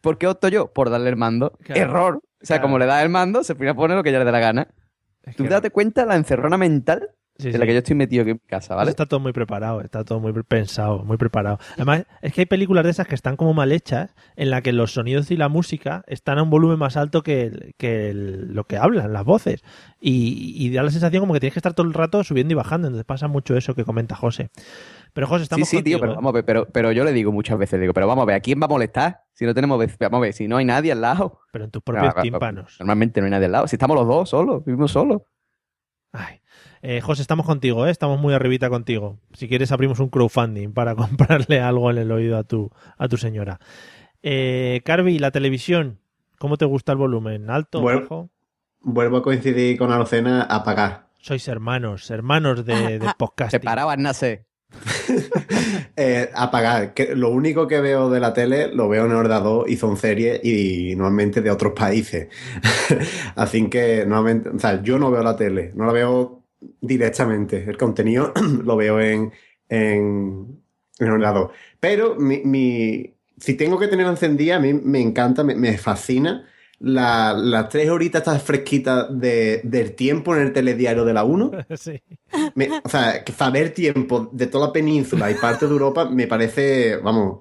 ¿Por 0.00 0.18
qué 0.18 0.26
opto 0.26 0.48
yo? 0.48 0.72
Por 0.72 0.90
darle 0.90 1.10
el 1.10 1.16
mando. 1.16 1.52
Claro. 1.62 1.80
Error. 1.80 2.16
O 2.16 2.20
sea, 2.46 2.56
Claro. 2.56 2.62
como 2.62 2.78
le 2.78 2.86
das 2.86 3.02
el 3.02 3.08
mando, 3.10 3.44
se 3.44 3.54
pone 3.54 3.70
a 3.70 3.74
poner 3.74 3.96
lo 3.96 4.02
que 4.02 4.12
ya 4.12 4.18
le 4.18 4.24
dé 4.24 4.32
la 4.32 4.40
gana. 4.40 4.68
Es 5.22 5.36
Tú 5.36 5.42
que- 5.44 5.50
date 5.50 5.70
cuenta 5.70 6.06
la 6.06 6.16
encerrona 6.16 6.56
mental 6.56 7.10
sí, 7.40 7.52
sí. 7.52 7.58
la 7.58 7.66
que 7.66 7.72
yo 7.72 7.78
estoy 7.78 7.96
metido 7.96 8.22
aquí 8.22 8.30
en 8.32 8.40
mi 8.42 8.48
casa, 8.48 8.74
¿vale? 8.74 8.90
Está 8.90 9.06
todo 9.06 9.20
muy 9.20 9.32
preparado, 9.32 9.80
está 9.80 10.04
todo 10.04 10.20
muy 10.20 10.32
pensado, 10.44 11.04
muy 11.04 11.16
preparado. 11.16 11.58
Además, 11.74 12.04
es 12.22 12.32
que 12.32 12.42
hay 12.42 12.46
películas 12.46 12.84
de 12.84 12.90
esas 12.90 13.06
que 13.06 13.14
están 13.14 13.36
como 13.36 13.54
mal 13.54 13.72
hechas, 13.72 14.14
en 14.36 14.50
la 14.50 14.62
que 14.62 14.72
los 14.72 14.92
sonidos 14.92 15.30
y 15.30 15.36
la 15.36 15.48
música 15.48 16.04
están 16.06 16.38
a 16.38 16.42
un 16.42 16.50
volumen 16.50 16.78
más 16.78 16.96
alto 16.96 17.22
que, 17.22 17.74
que 17.78 18.10
el- 18.10 18.54
lo 18.54 18.64
que 18.64 18.76
hablan, 18.76 19.12
las 19.12 19.24
voces. 19.24 19.62
Y, 20.00 20.54
y 20.56 20.70
da 20.72 20.82
la 20.82 20.90
sensación 20.90 21.20
como 21.20 21.34
que 21.34 21.40
tienes 21.40 21.54
que 21.54 21.58
estar 21.60 21.74
todo 21.74 21.86
el 21.86 21.94
rato 21.94 22.22
subiendo 22.24 22.52
y 22.52 22.54
bajando. 22.56 22.86
Entonces 22.88 23.04
pasa 23.06 23.28
mucho 23.28 23.56
eso 23.56 23.74
que 23.74 23.84
comenta 23.84 24.14
José. 24.16 24.50
Pero 25.12 25.26
José, 25.26 25.40
Sí, 25.40 25.42
estamos 25.44 25.68
sí, 25.68 25.82
tío, 25.82 25.98
contigo, 25.98 26.00
pero 26.00 26.12
¿eh? 26.12 26.14
vamos 26.16 26.30
a 26.30 26.32
ver, 26.34 26.44
pero, 26.44 26.66
pero 26.72 26.92
yo 26.92 27.04
le 27.04 27.12
digo 27.12 27.32
muchas 27.32 27.58
veces, 27.58 27.80
digo, 27.80 27.92
pero 27.92 28.06
vamos 28.06 28.22
a 28.22 28.26
ver, 28.26 28.36
¿a 28.36 28.40
quién 28.40 28.60
va 28.60 28.66
a 28.66 28.68
molestar? 28.68 29.22
Si 29.32 29.44
no 29.44 29.54
tenemos, 29.54 29.78
vamos 29.98 30.18
a 30.18 30.20
ver, 30.20 30.32
si 30.32 30.46
no 30.46 30.56
hay 30.58 30.64
nadie 30.64 30.92
al 30.92 31.00
lado. 31.00 31.40
Pero 31.52 31.64
en 31.64 31.70
tus 31.70 31.82
propios 31.82 32.14
ah, 32.16 32.22
tímpanos. 32.22 32.76
Normalmente 32.78 33.20
no 33.20 33.24
hay 33.24 33.30
nadie 33.32 33.46
al 33.46 33.52
lado. 33.52 33.66
Si 33.66 33.74
estamos 33.76 33.96
los 33.96 34.06
dos 34.06 34.28
solos, 34.30 34.64
vivimos 34.64 34.92
solos. 34.92 35.22
Ay. 36.12 36.39
Eh, 36.82 37.00
José, 37.02 37.20
estamos 37.20 37.44
contigo, 37.44 37.86
¿eh? 37.86 37.90
estamos 37.90 38.18
muy 38.18 38.32
arribita 38.32 38.70
contigo. 38.70 39.18
Si 39.34 39.48
quieres, 39.48 39.70
abrimos 39.70 40.00
un 40.00 40.08
crowdfunding 40.08 40.72
para 40.72 40.94
comprarle 40.96 41.60
algo 41.60 41.90
en 41.90 41.98
el 41.98 42.10
oído 42.10 42.38
a 42.38 42.44
tu, 42.44 42.70
a 42.96 43.08
tu 43.08 43.16
señora. 43.16 43.60
Eh, 44.22 44.80
Carvi, 44.84 45.18
la 45.18 45.30
televisión, 45.30 46.00
¿cómo 46.38 46.56
te 46.56 46.64
gusta 46.64 46.92
el 46.92 46.98
volumen? 46.98 47.50
¿Alto, 47.50 47.82
bajo? 47.82 48.30
Vuelvo 48.80 49.18
a 49.18 49.22
coincidir 49.22 49.76
con 49.76 49.92
Arocena 49.92 50.42
a 50.42 50.64
pagar. 50.64 51.08
Sois 51.18 51.46
hermanos, 51.48 52.10
hermanos 52.10 52.64
de, 52.64 52.98
de 52.98 53.10
podcasting. 53.18 53.60
Separados 53.60 53.98
nace. 53.98 54.46
Eh, 55.96 56.30
a 56.34 56.50
pagar. 56.50 56.94
Que 56.94 57.14
lo 57.14 57.28
único 57.28 57.66
que 57.66 57.80
veo 57.80 58.08
de 58.08 58.20
la 58.20 58.32
tele 58.32 58.72
lo 58.72 58.88
veo 58.88 59.04
en 59.04 59.10
el 59.10 59.18
ordenador 59.18 59.68
y 59.68 59.76
son 59.76 59.98
series 59.98 60.42
y 60.42 60.94
normalmente 60.96 61.42
de 61.42 61.50
otros 61.50 61.74
países. 61.74 62.28
Así 63.36 63.68
que 63.68 64.06
normalmente, 64.06 64.48
o 64.48 64.58
sea, 64.58 64.82
yo 64.82 64.98
no 64.98 65.10
veo 65.10 65.22
la 65.22 65.36
tele, 65.36 65.72
no 65.74 65.84
la 65.84 65.92
veo 65.92 66.39
directamente. 66.80 67.64
El 67.68 67.76
contenido 67.76 68.32
lo 68.64 68.76
veo 68.76 69.00
en, 69.00 69.32
en, 69.68 70.62
en 70.98 71.06
el 71.06 71.12
ordenador. 71.12 71.52
Pero 71.80 72.16
mi, 72.16 72.38
mi- 72.44 73.14
si 73.38 73.54
tengo 73.54 73.78
que 73.78 73.88
tenerla 73.88 74.12
encendida, 74.12 74.56
a 74.56 74.60
mí 74.60 74.74
me 74.74 75.00
encanta, 75.00 75.42
me, 75.44 75.54
me 75.54 75.78
fascina 75.78 76.46
la- 76.78 77.32
las 77.34 77.68
tres 77.68 77.88
horitas 77.90 78.20
estas 78.22 78.42
fresquitas 78.42 79.06
de, 79.18 79.60
del 79.64 79.94
tiempo 79.94 80.34
en 80.36 80.42
el 80.42 80.52
telediario 80.52 81.04
de 81.04 81.12
la 81.14 81.24
1. 81.24 81.50
sí. 81.76 82.00
Me- 82.54 82.68
o 82.82 82.88
sea, 82.88 83.24
saber 83.36 83.70
tiempo 83.74 84.28
de 84.32 84.46
toda 84.46 84.68
la 84.68 84.72
península 84.72 85.30
y 85.30 85.34
parte 85.34 85.66
de 85.66 85.72
Europa 85.72 86.08
me 86.08 86.26
parece, 86.26 86.96
vamos, 86.98 87.40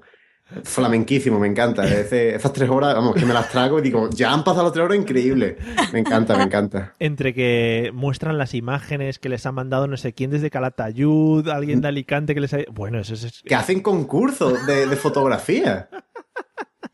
flamenquísimo, 0.64 1.40
me 1.40 1.48
encanta. 1.48 1.84
Ese- 1.86 2.36
esas 2.36 2.54
tres 2.54 2.70
horas, 2.70 2.96
vamos, 2.96 3.16
que 3.16 3.26
me 3.26 3.34
las 3.34 3.50
trago 3.50 3.80
y 3.80 3.82
digo, 3.82 4.10
ya 4.12 4.32
han 4.34 4.44
pasado 4.44 4.64
las 4.66 4.74
tres 4.74 4.86
horas, 4.86 4.98
increíble. 4.98 5.58
Me 5.94 6.00
encanta, 6.00 6.36
me 6.38 6.44
encanta. 6.44 6.94
Entre 7.00 7.34
que 7.34 7.92
muestran 7.94 8.38
las 8.38 8.54
imágenes 8.54 9.20
que 9.20 9.30
les 9.30 9.46
ha 9.46 9.52
mandado 9.52 9.88
no 9.88 9.98
sé 9.98 10.14
quién 10.14 10.32
desde 10.32 10.50
Calatayud, 10.50 11.48
alguien 11.50 11.82
de 11.82 11.88
Alicante 11.88 12.34
que 12.34 12.42
les 12.42 12.54
ha... 12.54 12.58
Bueno, 12.72 13.00
eso 13.00 13.14
es... 13.14 13.42
Que 13.44 13.56
hacen 13.56 13.82
concursos 13.82 14.66
de, 14.66 14.86
de 14.88 14.96
fotografía. 14.96 15.90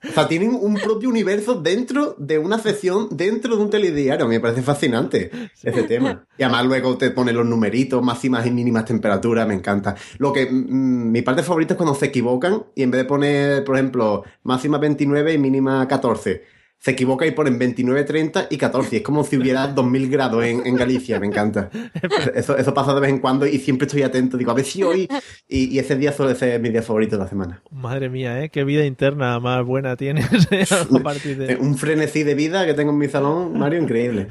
O 0.04 0.12
sea, 0.12 0.28
tienen 0.28 0.58
un 0.60 0.76
propio 0.76 1.10
universo 1.10 1.56
dentro 1.56 2.16
de 2.18 2.38
una 2.38 2.60
sección, 2.60 3.08
dentro 3.12 3.56
de 3.56 3.64
un 3.64 3.70
telediario. 3.70 4.28
Me 4.28 4.40
parece 4.40 4.62
fascinante 4.62 5.32
ese 5.64 5.84
tema. 5.84 6.26
Y 6.38 6.44
además 6.44 6.66
luego 6.66 6.98
te 6.98 7.12
ponen 7.12 7.36
los 7.36 7.46
numeritos, 7.46 8.04
máximas 8.04 8.46
y 8.46 8.52
mínimas 8.52 8.86
temperaturas, 8.86 9.48
me 9.48 9.54
encanta. 9.54 9.96
Lo 10.18 10.32
que 10.34 10.46
mm, 10.46 11.12
mi 11.12 11.22
parte 11.22 11.44
favorita 11.44 11.74
es 11.74 11.78
cuando 11.78 11.96
se 11.96 12.08
equivocan 12.08 12.66
y 12.76 12.84
en 12.84 12.92
vez 12.92 13.02
de 13.02 13.06
poner, 13.06 13.64
por 13.64 13.76
ejemplo, 13.76 14.24
máxima 14.44 14.78
29 14.78 15.34
y 15.34 15.38
mínima 15.38 15.88
14, 15.88 16.44
se 16.78 16.92
equivoca 16.92 17.26
y 17.26 17.32
ponen 17.32 17.58
29, 17.58 18.04
30 18.04 18.48
y 18.50 18.58
14. 18.58 18.98
Es 18.98 19.02
como 19.02 19.24
si 19.24 19.38
hubiera 19.38 19.68
2000 19.74 20.10
grados 20.10 20.44
en, 20.46 20.66
en 20.68 20.76
Galicia, 20.76 21.20
me 21.20 21.26
encanta. 21.28 21.70
Eso, 22.36 22.56
eso 22.58 22.74
pasa 22.74 22.94
de 22.94 23.02
vez 23.02 23.10
en 23.10 23.20
cuando 23.20 23.48
y 23.48 23.58
siempre 23.60 23.88
estoy 23.88 24.04
atento. 24.04 24.38
Digo, 24.38 24.52
a 24.52 24.54
ver 24.54 24.66
si 24.66 24.84
hoy... 24.84 25.08
Y, 25.48 25.74
y 25.76 25.80
ese 25.80 25.96
día 25.96 26.12
suele 26.12 26.36
ser 26.36 26.60
mi 26.62 26.70
día 26.70 26.82
favorito 26.84 27.18
de 27.18 27.24
la 27.24 27.30
semana. 27.30 27.62
Madre 27.72 28.10
mía, 28.10 28.44
¿eh? 28.44 28.50
Qué 28.50 28.64
vida 28.64 28.86
interna 28.86 29.40
más 29.40 29.64
buena 29.66 29.96
tienes 29.96 30.28
¿eh? 30.52 30.66
a 30.72 31.00
partir 31.00 31.38
de... 31.38 31.56
Un 31.56 31.78
frenesí 31.78 32.24
de 32.24 32.36
vida 32.36 32.66
que 32.66 32.74
tengo 32.74 32.92
en 32.92 32.98
mi 33.00 33.08
salón, 33.08 33.58
Mario, 33.58 33.82
increíble. 33.82 34.28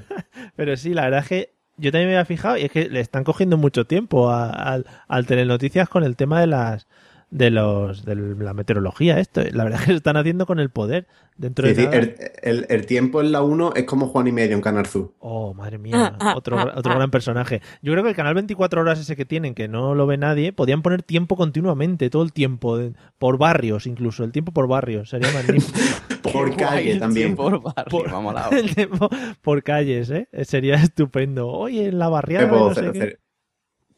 Pero 0.57 0.77
sí, 0.77 0.95
la 0.95 1.03
verdad 1.05 1.21
es 1.21 1.29
que 1.29 1.55
yo 1.77 1.91
también 1.91 2.11
me 2.11 2.15
había 2.17 2.25
fijado 2.25 2.57
y 2.57 2.63
es 2.63 2.71
que 2.71 2.89
le 2.89 3.01
están 3.01 3.25
cogiendo 3.25 3.57
mucho 3.57 3.85
tiempo 3.87 4.31
a- 4.31 4.51
al, 4.51 4.87
al 5.09 5.27
Telenoticias 5.27 5.89
con 5.89 6.05
el 6.05 6.15
tema 6.15 6.41
de 6.41 6.47
las 6.47 6.87
de 7.31 7.51
los 7.51 8.05
de 8.05 8.15
la 8.15 8.55
meteorología 8.55 9.19
esto 9.19 9.43
la 9.53 9.65
verdad 9.65 9.81
es 9.81 9.87
que 9.87 9.93
se 9.93 9.97
están 9.97 10.17
haciendo 10.17 10.47
con 10.47 10.61
el 10.61 10.71
poder 10.71 11.07
dentro 11.37 11.67
Sí, 11.67 11.75
de 11.75 11.83
sí, 11.83 11.89
el, 11.93 12.15
el- 12.43 12.67
el 12.69 12.87
tiempo 12.87 13.21
en 13.21 13.33
la 13.33 13.43
1 13.43 13.73
es 13.75 13.85
como 13.85 14.07
Juan 14.09 14.29
y 14.29 14.33
medio 14.33 14.55
en 14.55 14.61
Canal 14.63 14.87
Sur. 14.87 15.13
Oh, 15.19 15.53
madre 15.53 15.79
mía, 15.79 16.17
otro, 16.37 16.57
otro 16.77 16.95
gran 16.95 17.11
personaje. 17.11 17.61
Yo 17.83 17.91
creo 17.93 18.05
que 18.05 18.11
el 18.11 18.15
canal 18.15 18.35
24 18.35 18.81
horas 18.83 19.01
ese 19.01 19.17
que 19.17 19.25
tienen, 19.25 19.55
que 19.57 19.67
no 19.67 19.97
lo 19.97 20.07
ve 20.07 20.17
nadie, 20.17 20.53
podían 20.53 20.83
poner 20.83 21.03
tiempo 21.03 21.35
continuamente, 21.37 22.09
todo 22.09 22.23
el 22.23 22.33
tiempo, 22.33 22.79
por 23.19 23.37
barrios 23.39 23.87
incluso, 23.89 24.23
el 24.23 24.31
tiempo 24.31 24.53
por 24.53 24.69
barrios, 24.69 25.11
sería 25.11 25.29
magnífico. 25.35 25.77
Por 26.23 26.57
calle 26.57 26.91
guay, 26.91 26.99
también. 27.01 27.31
sí, 27.31 27.35
Por 27.35 27.61
barrio, 27.63 27.85
Por- 27.91 28.11
vamos 28.13 28.37
a 28.37 28.51
la 28.51 28.57
el 28.59 28.73
tiempo 28.75 29.09
por 29.43 29.63
calles, 29.65 30.11
¿eh? 30.11 30.29
Sería 30.45 30.75
estupendo. 30.83 31.49
Oye, 31.49 31.89
en 31.89 31.99
la 31.99 32.09
barriada, 32.09 32.47
Eh, 32.47 32.51
no 32.51 32.73
sé 32.75 32.81
hacer- 32.81 32.93
qué. 32.93 32.99
hacer- 32.99 33.21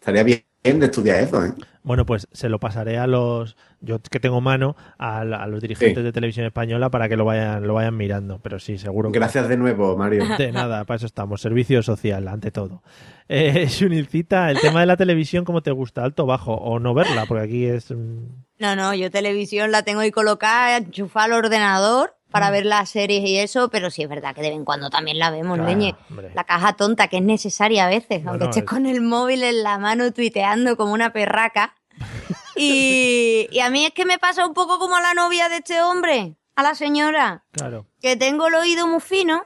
Estaría 0.01 0.23
bien 0.23 0.43
de 0.75 0.87
estudiar 0.87 1.21
eso, 1.21 1.45
¿eh? 1.45 1.53
Bueno, 1.83 2.05
pues 2.05 2.27
se 2.33 2.49
lo 2.49 2.59
pasaré 2.59 2.99
a 2.99 3.07
los, 3.07 3.57
yo 3.81 4.01
que 4.01 4.19
tengo 4.19 4.41
mano, 4.41 4.75
a, 4.99 5.25
los 5.25 5.61
dirigentes 5.63 5.99
Sí. 5.99 6.03
de 6.03 6.13
televisión 6.13 6.45
española 6.45 6.91
para 6.91 7.09
que 7.09 7.17
lo 7.17 7.25
vayan, 7.25 7.65
lo 7.67 7.75
vayan 7.75 7.97
mirando. 7.97 8.41
Pero 8.43 8.59
sí, 8.59 8.77
seguro 8.77 9.13
que 9.13 9.19
Gracias 9.21 9.49
de 9.49 9.57
nuevo, 9.57 9.97
Mario. 9.97 10.25
de 10.39 10.51
nada, 10.51 10.85
para 10.85 10.97
eso 10.97 11.07
estamos. 11.07 11.41
Servicio 11.41 11.83
social, 11.85 12.27
ante 12.27 12.51
todo. 12.51 12.83
Eh, 13.29 13.67
Shunilcita, 13.71 14.51
el 14.51 14.61
tema 14.61 14.81
de 14.81 14.87
la 14.87 14.97
televisión, 14.97 15.45
¿cómo 15.45 15.63
te 15.63 15.71
gusta? 15.71 16.03
¿Alto 16.03 16.25
o 16.25 16.27
bajo? 16.27 16.55
O 16.55 16.81
no 16.81 16.93
verla, 16.93 17.25
porque 17.27 17.45
aquí 17.45 17.65
es... 17.67 17.93
mm, 17.93 18.27
No, 18.59 18.75
no, 18.75 18.93
yo 18.93 19.11
televisión 19.13 19.71
la 19.71 19.83
tengo 19.85 20.01
ahí 20.01 20.11
colocada, 20.11 20.79
enchufada 20.79 21.27
al 21.27 21.33
ordenador 21.35 22.16
para 22.31 22.51
ver 22.51 22.67
las 22.67 22.91
series 22.91 23.25
y 23.29 23.39
eso, 23.39 23.69
pero 23.71 23.91
sí 23.91 24.03
es 24.03 24.09
verdad 24.09 24.35
que 24.35 24.43
de 24.43 24.49
vez 24.49 24.57
en 24.57 24.65
cuando 24.65 24.91
también 24.91 25.19
la 25.19 25.31
vemos, 25.31 25.57
Claro, 25.57 25.71
leñe. 25.71 25.95
La 26.35 26.45
caja 26.45 26.75
tonta, 26.75 27.09
que 27.09 27.19
es 27.19 27.23
necesaria 27.23 27.87
a 27.87 27.89
veces, 27.89 28.19
Bueno, 28.25 28.31
aunque 28.33 28.45
estés 28.47 28.63
es- 28.65 28.69
con 28.69 28.87
el 28.87 29.01
móvil 29.01 29.43
en 29.45 29.63
la 29.63 29.79
mano 29.79 30.13
tuiteando 30.13 30.77
como 30.77 30.93
una 30.93 31.13
perraca. 31.13 31.75
Y, 32.59 33.49
y 33.51 33.61
a 33.61 33.69
mí 33.69 33.85
es 33.85 33.93
que 33.93 34.07
me 34.07 34.19
pasa 34.19 34.47
un 34.47 34.55
poco 34.55 34.79
como 34.79 34.97
a 34.97 35.01
la 35.03 35.13
novia 35.13 35.49
de 35.51 35.57
este 35.57 35.83
hombre, 35.83 36.37
a 36.55 36.63
la 36.63 36.75
señora, 36.75 37.45
Claro. 37.53 37.87
que 38.01 38.17
tengo 38.17 38.47
el 38.49 38.55
oído 38.55 38.87
muy 38.87 39.01
fino. 39.01 39.43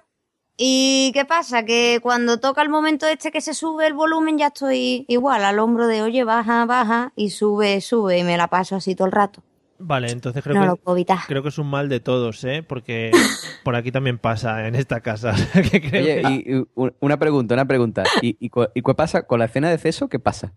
¿Y 0.56 1.10
qué 1.12 1.24
pasa? 1.24 1.64
Que 1.64 1.98
cuando 2.02 2.38
toca 2.38 2.62
el 2.62 2.68
momento 2.68 3.08
este 3.08 3.32
que 3.32 3.40
se 3.40 3.52
sube 3.54 3.86
el 3.86 3.94
volumen 3.94 4.38
ya 4.38 4.48
estoy 4.48 5.06
igual 5.08 5.44
al 5.44 5.58
hombro 5.58 5.86
de, 5.88 6.02
oye, 6.02 6.22
baja, 6.22 6.66
baja, 6.66 7.12
y 7.16 7.30
sube, 7.30 7.80
sube, 7.80 8.18
y 8.18 8.22
me 8.24 8.36
la 8.36 8.46
paso 8.48 8.76
así 8.76 8.94
todo 8.94 9.06
el 9.06 9.12
rato. 9.12 9.42
Vale, 9.82 10.10
entonces 10.10 10.42
creo 10.42 10.54
no 10.54 10.60
que 10.60 10.66
lo 10.68 10.76
puedo 10.76 10.96
evitar. 10.96 11.18
creo 11.26 11.42
que 11.42 11.48
es 11.48 11.58
un 11.58 11.68
mal 11.70 11.88
de 11.88 12.00
todos, 12.00 12.44
¿eh? 12.44 12.62
Porque 12.62 13.10
por 13.64 13.74
aquí 13.76 13.90
también 13.90 14.18
pasa 14.18 14.66
en 14.68 14.74
esta 14.74 15.00
casa. 15.00 15.34
que 15.70 15.80
creo 15.80 16.02
Oye, 16.02 16.22
que- 16.22 16.30
y, 16.30 16.54
y 16.58 16.64
un- 16.74 16.94
una 17.00 17.18
pregunta, 17.18 17.54
una 17.54 17.64
pregunta. 17.66 18.04
¿Y, 18.22 18.36
y, 18.38 18.50
cu- 18.50 18.68
y 18.74 18.82
qué 18.82 18.94
pasa 18.94 19.26
con 19.26 19.38
la 19.38 19.46
escena 19.46 19.70
de 19.70 19.78
ceso? 19.78 20.08
¿Qué 20.08 20.18
pasa? 20.18 20.52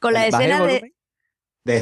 Con 0.00 0.12
la 0.14 0.20
¿Baja 0.30 0.44
el 0.44 0.50
escena 0.50 0.66
de... 0.66 0.94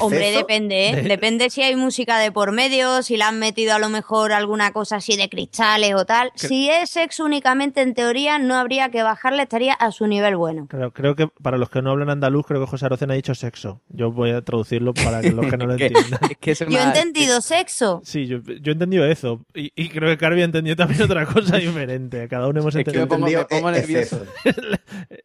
Hombre, 0.00 0.32
depende, 0.32 0.88
¿eh? 0.88 0.96
De- 0.96 1.02
Depende 1.02 1.50
si 1.50 1.62
hay 1.62 1.76
música 1.76 2.18
de 2.18 2.32
por 2.32 2.50
medio, 2.52 3.02
si 3.02 3.16
le 3.16 3.22
han 3.24 3.38
metido 3.38 3.74
a 3.74 3.78
lo 3.78 3.88
mejor 3.88 4.32
alguna 4.32 4.72
cosa 4.72 4.96
así 4.96 5.16
de 5.16 5.28
cristales 5.28 5.94
o 5.94 6.04
tal. 6.04 6.32
Que- 6.32 6.48
Si 6.48 6.68
es 6.68 6.90
sexo 6.90 7.24
únicamente, 7.24 7.80
en 7.80 7.94
teoría, 7.94 8.38
no 8.38 8.56
habría 8.56 8.88
que 8.90 9.02
bajarle, 9.02 9.44
estaría 9.44 9.74
a 9.74 9.92
su 9.92 10.06
nivel 10.08 10.36
bueno. 10.36 10.66
Creo, 10.68 10.92
creo 10.92 11.14
que 11.14 11.28
para 11.42 11.58
los 11.58 11.70
que 11.70 11.80
no 11.80 11.90
hablan 11.92 12.10
andaluz, 12.10 12.44
creo 12.46 12.60
que 12.60 12.66
José 12.66 12.86
Arocena 12.86 13.12
ha 13.12 13.16
dicho 13.16 13.34
sexo. 13.34 13.80
Yo 13.88 14.10
voy 14.10 14.30
a 14.32 14.42
traducirlo 14.42 14.92
para 14.94 15.20
que 15.20 15.30
los 15.30 15.46
que 15.46 15.56
no 15.56 15.66
lo 15.66 15.72
Es 15.74 15.78
que- 15.78 15.86
entiendan. 15.86 16.20
es 16.30 16.36
que 16.38 16.50
es 16.50 16.58
Yo 16.58 16.78
he 16.78 16.82
entendido 16.82 17.40
sexo. 17.40 18.00
Sí, 18.04 18.26
yo, 18.26 18.38
yo 18.42 18.70
he 18.70 18.72
entendido 18.72 19.06
eso. 19.06 19.44
Y, 19.54 19.70
y 19.76 19.88
creo 19.90 20.10
que 20.10 20.18
Carvi 20.18 20.42
ha 20.42 20.44
entendido 20.44 20.74
también 20.76 21.02
otra 21.02 21.24
cosa 21.24 21.56
diferente. 21.56 22.26
Cada 22.28 22.48
uno 22.48 22.60
hemos 22.60 22.74
Es 22.74 22.84
que 22.84 22.92
Yo 22.92 23.00
he 23.00 23.02
entendido. 23.04 23.40
me 23.40 23.44
pongo- 23.46 23.48
entendido 23.48 23.48
me 23.50 23.60
pongo 23.60 23.68
e- 23.70 23.80
nervioso. 23.80 24.26
exceso. 24.44 24.78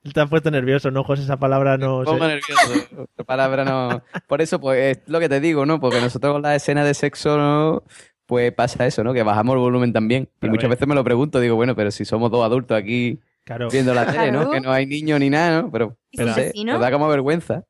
Te 0.13 0.21
has 0.21 0.29
puesto 0.29 0.51
nervioso, 0.51 0.91
¿no, 0.91 1.03
José? 1.03 1.23
Esa 1.23 1.37
palabra 1.37 1.77
no... 1.77 1.99
Me 1.99 2.05
pongo 2.05 2.25
sé. 2.25 2.27
nervioso. 2.35 3.07
La 3.17 3.23
palabra 3.23 3.65
no. 3.65 4.03
Por 4.27 4.41
eso, 4.43 4.59
pues, 4.59 4.97
es 4.97 5.03
lo 5.07 5.19
que 5.19 5.29
te 5.29 5.39
digo, 5.39 5.65
¿no? 5.65 5.79
Porque 5.79 5.99
nosotros 6.01 6.33
con 6.33 6.41
la 6.41 6.55
escena 6.55 6.83
de 6.83 6.93
sexo, 6.93 7.37
¿no? 7.37 7.83
Pues 8.25 8.51
pasa 8.53 8.85
eso, 8.85 9.03
¿no? 9.03 9.13
Que 9.13 9.23
bajamos 9.23 9.53
el 9.55 9.59
volumen 9.59 9.91
también. 9.93 10.29
Pero 10.39 10.51
y 10.51 10.55
muchas 10.55 10.69
ver. 10.69 10.77
veces 10.77 10.87
me 10.87 10.95
lo 10.95 11.03
pregunto, 11.03 11.39
digo, 11.39 11.55
bueno, 11.55 11.75
pero 11.75 11.91
si 11.91 12.05
somos 12.05 12.31
dos 12.31 12.43
adultos 12.45 12.77
aquí 12.77 13.19
Claro. 13.43 13.67
viendo 13.69 13.93
la 13.93 14.05
tele, 14.05 14.31
¿no? 14.31 14.39
Claro. 14.39 14.51
Que 14.51 14.61
no 14.61 14.71
hay 14.71 14.85
niños 14.85 15.19
ni 15.19 15.29
nada, 15.29 15.63
¿no? 15.63 15.71
Pero, 15.71 15.97
nos 16.17 16.79
da 16.79 16.91
como 16.91 17.07
vergüenza. 17.09 17.65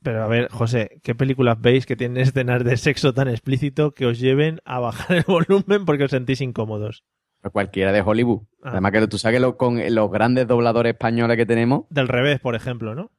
Pero 0.00 0.22
a 0.22 0.28
ver, 0.28 0.48
José, 0.50 1.00
¿qué 1.02 1.16
películas 1.16 1.60
veis 1.60 1.84
que 1.84 1.96
tienen 1.96 2.18
escenas 2.22 2.62
de 2.62 2.76
sexo 2.76 3.12
tan 3.12 3.26
explícito 3.26 3.90
que 3.92 4.06
os 4.06 4.20
lleven 4.20 4.60
a 4.64 4.78
bajar 4.78 5.16
el 5.16 5.24
volumen 5.26 5.84
porque 5.84 6.04
os 6.04 6.10
sentís 6.12 6.40
incómodos? 6.40 7.02
Pues 7.42 7.52
cualquiera 7.52 7.90
de 7.90 8.00
Hollywood. 8.00 8.42
Ah. 8.62 8.70
Además 8.72 8.92
que 8.92 9.08
tú 9.08 9.18
sabes 9.18 9.36
que 9.36 9.40
lo- 9.40 9.56
con 9.56 9.80
los 9.94 10.10
grandes 10.12 10.46
dobladores 10.46 10.92
españoles 10.92 11.36
que 11.36 11.46
tenemos, 11.46 11.82
Del 11.90 12.06
revés, 12.06 12.38
por 12.38 12.54
ejemplo, 12.54 12.94
¿no? 12.94 13.10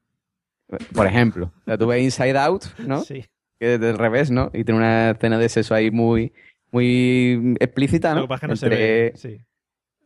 Por 0.93 1.07
ejemplo, 1.07 1.51
tú 1.77 1.87
ves 1.87 2.03
Inside 2.03 2.37
Out, 2.37 2.65
¿no? 2.79 3.01
Sí. 3.01 3.25
Que 3.59 3.73
es 3.75 3.79
del 3.79 3.97
revés, 3.97 4.31
¿no? 4.31 4.51
Y 4.53 4.63
tiene 4.63 4.77
una 4.79 5.11
escena 5.11 5.37
de 5.37 5.49
sexo 5.49 5.75
ahí 5.75 5.91
muy, 5.91 6.31
muy 6.71 7.55
explícita, 7.59 8.09
Lo 8.13 8.15
¿no? 8.15 8.21
que 8.23 8.27
pasa 8.29 8.45
es 8.47 8.59
que 8.61 8.65
no 8.67 8.73
entre, 8.73 9.17
se 9.17 9.27
ve. 9.27 9.37
Sí, 9.37 9.45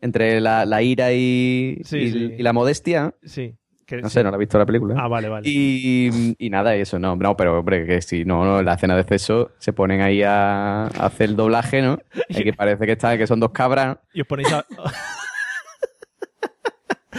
entre 0.02 0.42
la, 0.42 0.66
la 0.66 0.82
ira 0.82 1.14
y, 1.14 1.80
Sí, 1.84 1.98
y, 1.98 2.12
sí. 2.12 2.36
y 2.40 2.44
la 2.44 2.54
modestia, 2.54 3.04
¿no? 3.04 3.14
sí. 3.24 3.56
Que- 3.86 4.02
No 4.02 4.10
sé, 4.10 4.24
no 4.24 4.32
la 4.32 4.38
he 4.38 4.40
visto 4.40 4.58
la 4.58 4.66
película. 4.66 4.96
Ah, 4.98 5.10
vale, 5.10 5.28
vale. 5.28 5.48
Y, 5.48 6.34
y 6.40 6.50
nada, 6.50 6.74
eso 6.74 6.98
no, 7.00 7.18
no, 7.18 7.36
pero 7.36 7.60
hombre, 7.60 7.86
que 7.86 8.02
si 8.02 8.24
no, 8.24 8.46
no, 8.46 8.60
en 8.60 8.66
la 8.66 8.76
escena 8.76 8.96
de 8.96 9.04
sexo 9.04 9.52
se 9.60 9.74
ponen 9.74 10.00
ahí 10.00 10.24
a, 10.24 10.84
a 10.86 10.88
hacer 11.06 11.30
el 11.32 11.36
doblaje, 11.36 11.82
¿no? 11.82 12.00
Y 12.30 12.44
que 12.46 12.54
parece 12.54 12.86
que 12.86 12.94
está, 12.94 13.18
que 13.18 13.28
son 13.28 13.42
dos 13.42 13.52
cabras, 13.52 13.88
¿no? 13.88 14.00
Y 14.14 14.22
os 14.22 14.28
ponéis 14.28 14.52
a... 14.54 14.66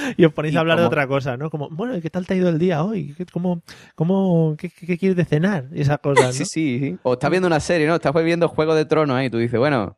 y 0.17 0.25
os 0.25 0.33
ponéis 0.33 0.57
a 0.57 0.61
hablar 0.61 0.79
de 0.79 0.85
otra 0.87 1.07
cosa, 1.07 1.37
¿no? 1.37 1.51
Como, 1.51 1.69
bueno, 1.71 1.97
¿y 1.97 2.01
¿qué 2.01 2.11
tal 2.11 2.27
te 2.27 2.35
ha 2.35 2.37
ido 2.37 2.49
el 2.49 2.59
día 2.59 2.83
hoy? 2.85 3.15
¿Qué- 3.17 3.27
¿Cómo, 3.27 3.63
cómo, 3.95 4.57
qué, 4.59 4.71
qué- 4.71 4.87
qué 4.87 4.99
quieres 4.99 5.17
de 5.17 5.25
cenar? 5.25 5.67
Y 5.73 5.81
esas 5.83 5.99
cosas, 5.99 6.27
¿no? 6.27 6.33
Sí, 6.33 6.45
sí, 6.45 6.79
sí. 6.81 6.99
O 7.03 7.15
estás 7.15 7.31
viendo 7.31 7.47
una 7.47 7.61
serie, 7.61 7.87
¿no? 7.87 7.95
Estás 7.95 8.13
viendo 8.25 8.49
Juego 8.49 8.75
de 8.75 8.85
Tronos 8.85 9.17
ahí 9.17 9.27
y 9.27 9.31
tú 9.31 9.39
dices, 9.39 9.59
bueno, 9.59 9.97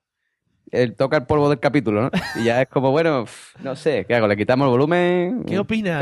él 0.72 0.96
toca 0.96 1.16
el 1.18 1.26
polvo 1.26 1.48
del 1.48 1.60
capítulo, 1.60 2.02
¿no? 2.02 2.10
Y 2.34 2.44
ya 2.44 2.60
es 2.60 2.68
como, 2.68 2.90
bueno, 2.90 3.24
no 3.62 3.76
sé, 3.76 4.04
¿qué 4.06 4.16
hago? 4.16 4.26
¿Le 4.26 4.36
quitamos 4.36 4.66
el 4.66 4.70
volumen? 4.72 5.44
¿Qué 5.44 5.60
opinas 5.60 6.00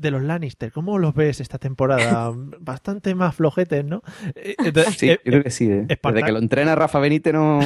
de, 0.00 0.10
los 0.10 0.22
Lannister? 0.22 0.72
¿Cómo 0.72 0.98
los 0.98 1.14
ves 1.14 1.40
esta 1.40 1.58
temporada? 1.58 2.32
Bastante 2.60 3.14
más 3.14 3.36
flojetes, 3.36 3.84
¿no? 3.84 4.02
Eh, 4.34 4.56
entonces, 4.58 4.96
Sí, 4.98 5.08
eh, 5.10 5.20
yo 5.24 5.30
creo 5.30 5.44
que 5.44 5.50
sí. 5.50 5.70
¿eh? 5.70 5.86
Espartaco- 5.88 6.14
Desde 6.14 6.26
que 6.26 6.32
lo 6.32 6.38
entrena 6.40 6.74
Rafa 6.74 6.98
Benítez 6.98 7.32
no... 7.32 7.60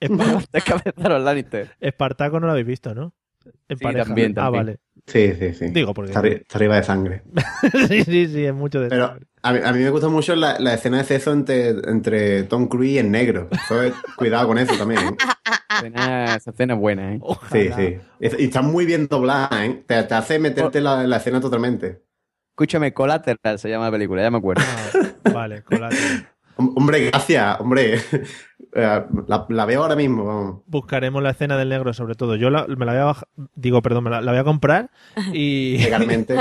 Espa- 0.00 0.46
Te 0.50 0.60
cabeza 0.62 0.92
a 1.04 1.08
los 1.10 1.22
Lannister. 1.22 1.70
Espartaco 1.80 2.40
no 2.40 2.46
lo 2.46 2.52
habéis 2.52 2.66
visto, 2.66 2.92
¿no? 2.92 3.12
En 3.68 3.78
Sí, 3.78 3.84
pareja. 3.84 4.04
también, 4.06 4.32
Ah, 4.32 4.42
también. 4.50 4.64
vale. 4.66 4.78
Sí, 5.08 5.32
sí, 5.38 5.54
sí. 5.54 5.68
Digo, 5.70 5.92
porque- 5.94 6.12
Está, 6.12 6.26
está 6.26 6.58
arriba 6.58 6.76
de 6.76 6.82
sangre. 6.84 7.22
sí, 7.88 8.04
sí, 8.04 8.28
sí, 8.28 8.44
es 8.44 8.54
mucho 8.54 8.80
de 8.80 8.88
Pero 8.88 9.16
a 9.42 9.52
mí, 9.52 9.58
a 9.64 9.72
mí 9.72 9.78
me 9.82 9.90
gusta 9.90 10.08
mucho 10.08 10.36
la, 10.36 10.58
la 10.60 10.74
escena 10.74 10.98
de 10.98 11.04
sexo 11.04 11.32
entre, 11.32 11.70
entre 11.70 12.42
Tom 12.44 12.68
Cruise 12.68 12.92
y 12.92 12.98
el 12.98 13.10
negro. 13.10 13.48
Eso 13.50 13.82
es- 13.82 13.94
cuidado 14.16 14.46
con 14.48 14.58
eso 14.58 14.76
también. 14.76 15.00
¿eh? 15.00 15.16
Escena- 15.76 16.36
Esa 16.36 16.50
escena 16.50 16.74
es 16.74 16.80
buena, 16.80 17.14
¿eh? 17.14 17.18
Ojalá. 17.22 17.50
Sí, 17.52 17.70
sí. 17.76 17.96
Es- 18.20 18.38
Y 18.38 18.44
está 18.44 18.62
muy 18.62 18.84
bien 18.86 19.06
doblada, 19.08 19.64
¿eh? 19.64 19.82
Te, 19.86 20.02
te 20.02 20.14
hace 20.14 20.38
meterte 20.38 20.78
en 20.78 20.84
la, 20.84 21.06
la 21.06 21.16
escena 21.16 21.40
totalmente. 21.40 22.02
Escúchame, 22.50 22.92
Collateral 22.92 23.58
se 23.58 23.68
llama 23.70 23.86
la 23.86 23.92
película, 23.92 24.20
ya 24.22 24.30
me 24.30 24.38
acuerdo. 24.38 24.62
Ah, 24.66 25.30
vale, 25.32 25.62
colate. 25.62 25.96
Hom- 26.56 26.72
Hombre, 26.76 27.04
gracias, 27.10 27.60
hombre. 27.60 27.98
Eh, 28.80 29.02
La, 29.26 29.44
la 29.48 29.64
veo 29.66 29.82
ahora 29.82 29.96
mismo, 29.96 30.24
vamos. 30.24 30.60
Buscaremos 30.66 31.22
la 31.22 31.30
escena 31.30 31.56
del 31.56 31.68
negro, 31.68 31.92
sobre 31.92 32.14
todo. 32.14 32.36
Yo 32.36 32.48
la- 32.50 32.66
me 32.68 32.86
la 32.86 32.92
voy 32.92 33.00
a 33.00 33.04
bajar- 33.06 33.28
digo, 33.56 33.82
perdón, 33.82 34.04
me 34.04 34.10
la, 34.10 34.20
la 34.20 34.30
voy 34.32 34.40
a 34.40 34.44
comprar 34.44 34.90
y 35.32 35.78
Legalmente. 35.82 36.36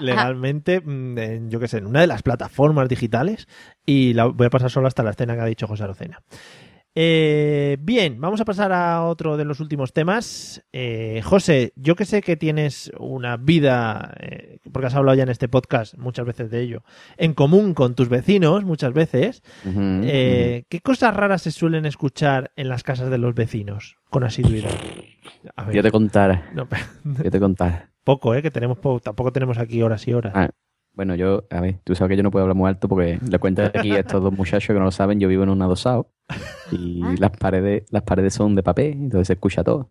legalmente, 0.00 0.80
mm, 0.80 1.18
en, 1.18 1.50
yo 1.50 1.60
qué 1.60 1.68
sé, 1.68 1.78
en 1.78 1.86
una 1.86 2.00
de 2.00 2.06
las 2.06 2.22
plataformas 2.22 2.88
digitales 2.88 3.48
y 3.86 4.14
la 4.14 4.26
voy 4.26 4.46
a 4.46 4.50
pasar 4.50 4.70
solo 4.70 4.86
hasta 4.86 5.02
la 5.02 5.10
escena 5.10 5.34
que 5.34 5.40
ha 5.42 5.46
dicho 5.46 5.66
José 5.66 5.84
Arocena. 5.84 6.22
Eh, 6.96 7.76
bien, 7.80 8.20
vamos 8.20 8.40
a 8.40 8.44
pasar 8.44 8.72
a 8.72 9.02
otro 9.04 9.36
de 9.36 9.44
los 9.44 9.58
últimos 9.58 9.92
temas. 9.92 10.62
Eh, 10.72 11.20
José, 11.24 11.72
yo 11.74 11.96
que 11.96 12.04
sé 12.04 12.20
que 12.22 12.36
tienes 12.36 12.92
una 12.98 13.36
vida, 13.36 14.14
eh, 14.20 14.58
porque 14.72 14.86
has 14.86 14.94
hablado 14.94 15.16
ya 15.16 15.24
en 15.24 15.28
este 15.28 15.48
podcast 15.48 15.96
muchas 15.98 16.24
veces 16.24 16.50
de 16.50 16.60
ello, 16.60 16.84
en 17.16 17.34
común 17.34 17.74
con 17.74 17.94
tus 17.96 18.08
vecinos, 18.08 18.64
muchas 18.64 18.92
veces. 18.92 19.42
Eh, 19.66 20.64
¿Qué 20.68 20.80
cosas 20.80 21.16
raras 21.16 21.42
se 21.42 21.50
suelen 21.50 21.84
escuchar 21.84 22.52
en 22.54 22.68
las 22.68 22.84
casas 22.84 23.10
de 23.10 23.18
los 23.18 23.34
vecinos 23.34 23.96
con 24.10 24.22
asiduidad? 24.22 24.70
A 25.56 25.62
ujú. 25.62 25.66
ver, 25.68 25.76
Yo 25.76 25.82
te 25.82 25.90
contara, 25.90 26.48
no, 26.54 26.68
yo 27.24 27.30
te 27.30 27.40
contara. 27.40 27.90
poco, 28.04 28.34
¿eh? 28.36 28.42
Que 28.42 28.52
tenemos 28.52 28.78
po- 28.78 29.00
tampoco 29.00 29.32
tenemos 29.32 29.58
aquí 29.58 29.82
horas 29.82 30.06
y 30.06 30.12
horas. 30.14 30.32
Ah, 30.36 30.50
Bueno, 30.92 31.16
yo, 31.16 31.42
a 31.50 31.60
ver, 31.60 31.80
tú 31.82 31.96
sabes 31.96 32.10
que 32.10 32.16
yo 32.18 32.22
no 32.22 32.30
puedo 32.30 32.44
hablar 32.44 32.56
muy 32.56 32.68
alto 32.68 32.86
porque 32.88 33.18
le 33.28 33.38
cuento 33.40 33.62
aquí 33.64 33.90
a 33.96 33.98
estos 34.00 34.22
dos 34.22 34.32
muchachos 34.32 34.68
que 34.68 34.74
no 34.78 34.84
lo 34.84 34.92
saben, 34.92 35.18
yo 35.18 35.26
vivo 35.26 35.42
en 35.42 35.48
un 35.48 35.60
adosado 35.60 36.12
y 36.70 37.02
Ah. 37.02 37.14
las 37.18 37.30
paredes, 37.32 37.84
las 37.90 38.02
paredes 38.02 38.34
son 38.34 38.54
de 38.54 38.62
papel, 38.62 38.92
entonces 38.92 39.26
se 39.28 39.32
escucha 39.34 39.62
todo. 39.64 39.90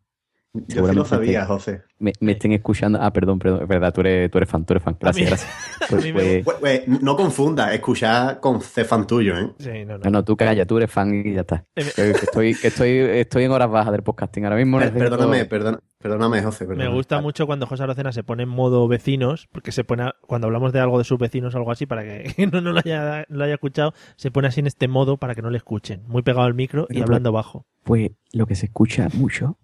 Yo 0.68 0.88
sí 0.88 0.94
lo 0.96 1.04
sabía, 1.04 1.42
te- 1.42 1.46
José. 1.48 1.82
Me, 1.98 2.14
me 2.20 2.34
estén 2.34 2.52
escuchando. 2.52 3.00
Ah, 3.02 3.12
perdón, 3.12 3.40
perdón, 3.40 3.64
es 3.64 3.68
verdad, 3.68 3.92
tú 3.92 4.02
eres, 4.02 4.30
tú 4.30 4.38
eres 4.38 4.48
fan, 4.48 4.64
tú 4.64 4.74
eres 4.74 4.84
fan. 4.84 4.96
Gracias, 5.00 5.28
gracias. 5.30 5.52
Pues, 5.90 6.12
pues, 6.14 6.44
Pues, 6.46 6.58
pues, 6.60 6.88
no 7.02 7.16
confunda, 7.16 7.74
escuchar 7.74 8.40
con 8.40 8.62
C 8.62 8.86
fan 8.86 9.06
tuyo, 9.08 9.36
¿eh? 9.38 9.52
Sí, 9.58 9.84
no, 9.86 9.98
no. 9.98 10.04
no, 10.06 10.10
no, 10.12 10.24
tú 10.24 10.38
calla, 10.38 10.66
tú 10.66 10.78
eres 10.78 10.92
fan 10.92 11.14
y 11.26 11.34
ya 11.34 11.42
está. 11.42 11.66
Que 11.76 11.82
estoy, 12.12 12.54
que 12.56 12.68
estoy, 12.68 12.90
estoy 13.00 13.44
en 13.46 13.52
horas 13.52 13.70
bajas 13.72 13.92
del 13.92 14.04
podcasting 14.04 14.44
ahora 14.46 14.58
mismo. 14.58 14.78
Per- 14.78 14.94
necesito- 14.94 15.10
Perdóname, 15.10 15.46
perdón- 15.46 15.80
perdóname, 16.04 16.44
José. 16.44 16.66
Me 16.66 16.70
perdóname. 16.76 16.96
gusta 16.96 17.20
mucho 17.22 17.48
cuando 17.48 17.66
José 17.66 17.84
Arocena 17.84 18.12
se 18.12 18.24
pone 18.24 18.44
en 18.44 18.50
modo 18.50 18.88
vecinos, 18.88 19.48
porque 19.52 19.72
se 19.72 19.84
pone, 19.84 20.04
a- 20.04 20.16
cuando 20.22 20.46
hablamos 20.48 20.72
de 20.74 20.80
algo 20.80 21.00
de 21.00 21.04
sus 21.06 21.18
vecinos 21.18 21.56
o 21.56 21.58
algo 21.58 21.72
así, 21.72 21.86
para 21.88 22.04
que 22.04 22.48
no, 22.52 22.62
no 22.62 22.72
lo, 22.74 22.80
haya, 22.80 23.26
no 23.30 23.38
lo 23.38 23.44
haya 23.46 23.56
escuchado, 23.56 23.94
se 24.18 24.30
pone 24.30 24.48
así 24.50 24.60
en 24.60 24.68
este 24.68 24.88
modo 24.88 25.18
para 25.18 25.34
que 25.34 25.42
no 25.42 25.50
le 25.50 25.58
escuchen. 25.58 26.04
Muy 26.08 26.22
pegado 26.22 26.46
al 26.46 26.54
micro 26.54 26.86
y 26.90 27.02
hablando 27.02 27.32
bajo. 27.32 27.66
Pues 27.84 28.12
lo 28.34 28.46
que 28.46 28.56
se 28.56 28.68
escucha 28.68 29.08
mucho 29.14 29.58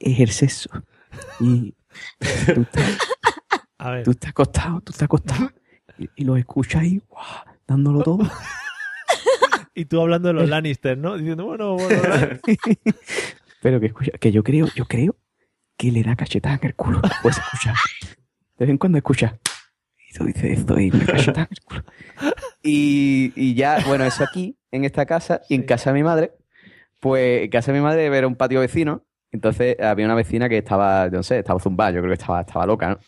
es 0.00 0.18
el 0.18 0.30
sexo. 0.30 0.70
Y 1.40 1.74
tú 2.54 2.62
estás, 2.62 2.98
A 3.78 3.90
ver, 3.90 4.04
tú 4.04 4.10
estás 4.12 4.30
acostado, 4.30 4.80
tú 4.80 4.90
estás 4.92 5.04
acostado 5.04 5.50
y, 5.98 6.08
y 6.16 6.24
lo 6.24 6.36
escuchas 6.36 6.82
ahí, 6.82 7.02
dándolo 7.68 8.02
todo. 8.02 8.20
y 9.74 9.84
tú 9.84 10.00
hablando 10.00 10.28
de 10.28 10.34
los 10.34 10.48
Lannister, 10.48 10.96
¿no? 10.98 11.16
Diciendo, 11.18 11.44
bueno, 11.44 11.74
bueno, 11.74 12.00
bueno. 12.08 12.38
Pero 13.60 13.78
que 13.80 13.86
escucha, 13.86 14.12
que 14.18 14.32
yo 14.32 14.42
creo, 14.42 14.66
yo 14.74 14.86
creo 14.86 15.16
que 15.76 15.90
le 15.90 16.02
da 16.02 16.16
cachetada 16.16 16.56
en 16.56 16.66
el 16.68 16.74
culo. 16.74 17.00
Puedes 17.22 17.38
escuchar. 17.38 17.74
De 18.58 18.66
vez 18.66 18.70
en 18.70 18.78
cuando 18.78 18.98
escucha. 18.98 19.38
Y 20.08 20.14
tú 20.14 20.24
dices, 20.24 20.58
estoy 20.58 20.90
me 20.90 21.04
cachetada 21.04 21.42
en 21.42 21.48
el 21.50 21.64
culo. 21.64 21.84
Y, 22.62 23.32
y 23.34 23.54
ya, 23.54 23.78
bueno, 23.86 24.04
eso 24.04 24.24
aquí, 24.24 24.56
en 24.70 24.84
esta 24.84 25.06
casa, 25.06 25.40
y 25.48 25.54
en 25.54 25.62
casa 25.64 25.90
de 25.90 25.94
mi 25.94 26.02
madre, 26.02 26.32
pues 27.00 27.44
en 27.44 27.50
casa 27.50 27.72
de 27.72 27.78
mi 27.78 27.84
madre 27.84 28.06
era 28.06 28.26
un 28.26 28.36
patio 28.36 28.60
vecino. 28.60 29.04
Entonces 29.32 29.80
había 29.80 30.06
una 30.06 30.14
vecina 30.14 30.48
que 30.48 30.58
estaba, 30.58 31.08
no 31.08 31.22
sé, 31.22 31.38
estaba 31.38 31.58
zumbada, 31.58 31.90
yo 31.90 32.00
creo 32.00 32.10
que 32.10 32.20
estaba, 32.20 32.42
estaba 32.42 32.66
loca, 32.66 32.90
¿no? 32.90 32.98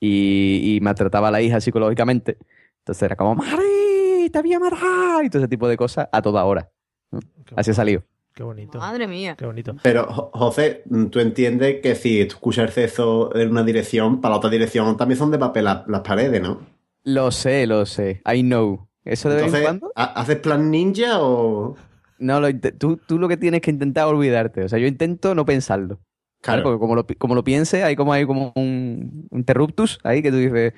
Y, 0.00 0.76
y 0.76 0.80
maltrataba 0.80 1.28
a 1.28 1.30
la 1.30 1.42
hija 1.42 1.60
psicológicamente. 1.60 2.38
Entonces 2.78 3.02
era 3.02 3.16
como, 3.16 3.34
¡Mari! 3.34 4.30
¡Te 4.32 4.40
voy 4.40 4.52
a 4.54 4.58
matar! 4.58 5.24
Y 5.24 5.30
todo 5.30 5.42
ese 5.42 5.48
tipo 5.48 5.68
de 5.68 5.76
cosas 5.76 6.08
a 6.10 6.22
toda 6.22 6.44
hora. 6.44 6.70
¿no? 7.10 7.20
Así 7.54 7.70
ha 7.70 7.74
salido. 7.74 8.02
Qué 8.36 8.42
bonito. 8.42 8.78
Madre 8.78 9.06
mía. 9.08 9.34
Qué 9.34 9.46
bonito. 9.46 9.74
Pero, 9.82 10.04
Jo- 10.12 10.30
José, 10.34 10.82
tú 11.10 11.20
entiendes 11.20 11.80
que 11.82 11.94
si 11.94 12.22
tú 12.26 12.34
escuchas 12.34 12.66
el 12.66 12.70
sexo 12.70 13.34
en 13.34 13.50
una 13.50 13.62
dirección, 13.62 14.20
para 14.20 14.32
la 14.34 14.36
otra 14.38 14.50
dirección 14.50 14.94
también 14.98 15.16
son 15.18 15.30
de 15.30 15.38
papel 15.38 15.64
la- 15.64 15.86
las 15.88 16.02
paredes, 16.02 16.42
¿no? 16.42 16.60
Lo 17.04 17.30
sé, 17.30 17.66
lo 17.66 17.86
sé. 17.86 18.20
I 18.30 18.42
know. 18.42 18.88
¿Eso 19.06 19.30
de 19.30 19.36
vez 19.42 19.54
en 19.54 19.62
cuando? 19.62 19.90
¿ha- 19.96 20.20
¿haces 20.20 20.36
plan 20.36 20.70
ninja 20.70 21.18
o...? 21.22 21.76
No, 22.18 22.38
lo 22.40 22.48
tú, 22.78 22.98
tú 22.98 23.18
lo 23.18 23.26
que 23.26 23.38
tienes 23.38 23.62
que 23.62 23.70
intentar 23.70 24.06
es 24.06 24.12
olvidarte. 24.12 24.64
O 24.64 24.68
sea, 24.68 24.78
yo 24.78 24.86
intento 24.86 25.34
no 25.34 25.46
pensarlo. 25.46 25.94
¿vale? 25.96 26.02
Claro. 26.42 26.62
Porque 26.64 26.78
como 26.78 26.94
lo, 26.94 27.06
como 27.18 27.34
lo 27.34 27.42
pienses, 27.42 27.82
hay 27.84 27.96
como, 27.96 28.12
hay 28.12 28.26
como 28.26 28.52
un 28.54 29.28
interruptus 29.32 29.98
ahí 30.04 30.20
que 30.22 30.30
tú 30.30 30.36
dices, 30.36 30.74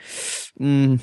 mm, 0.59 0.95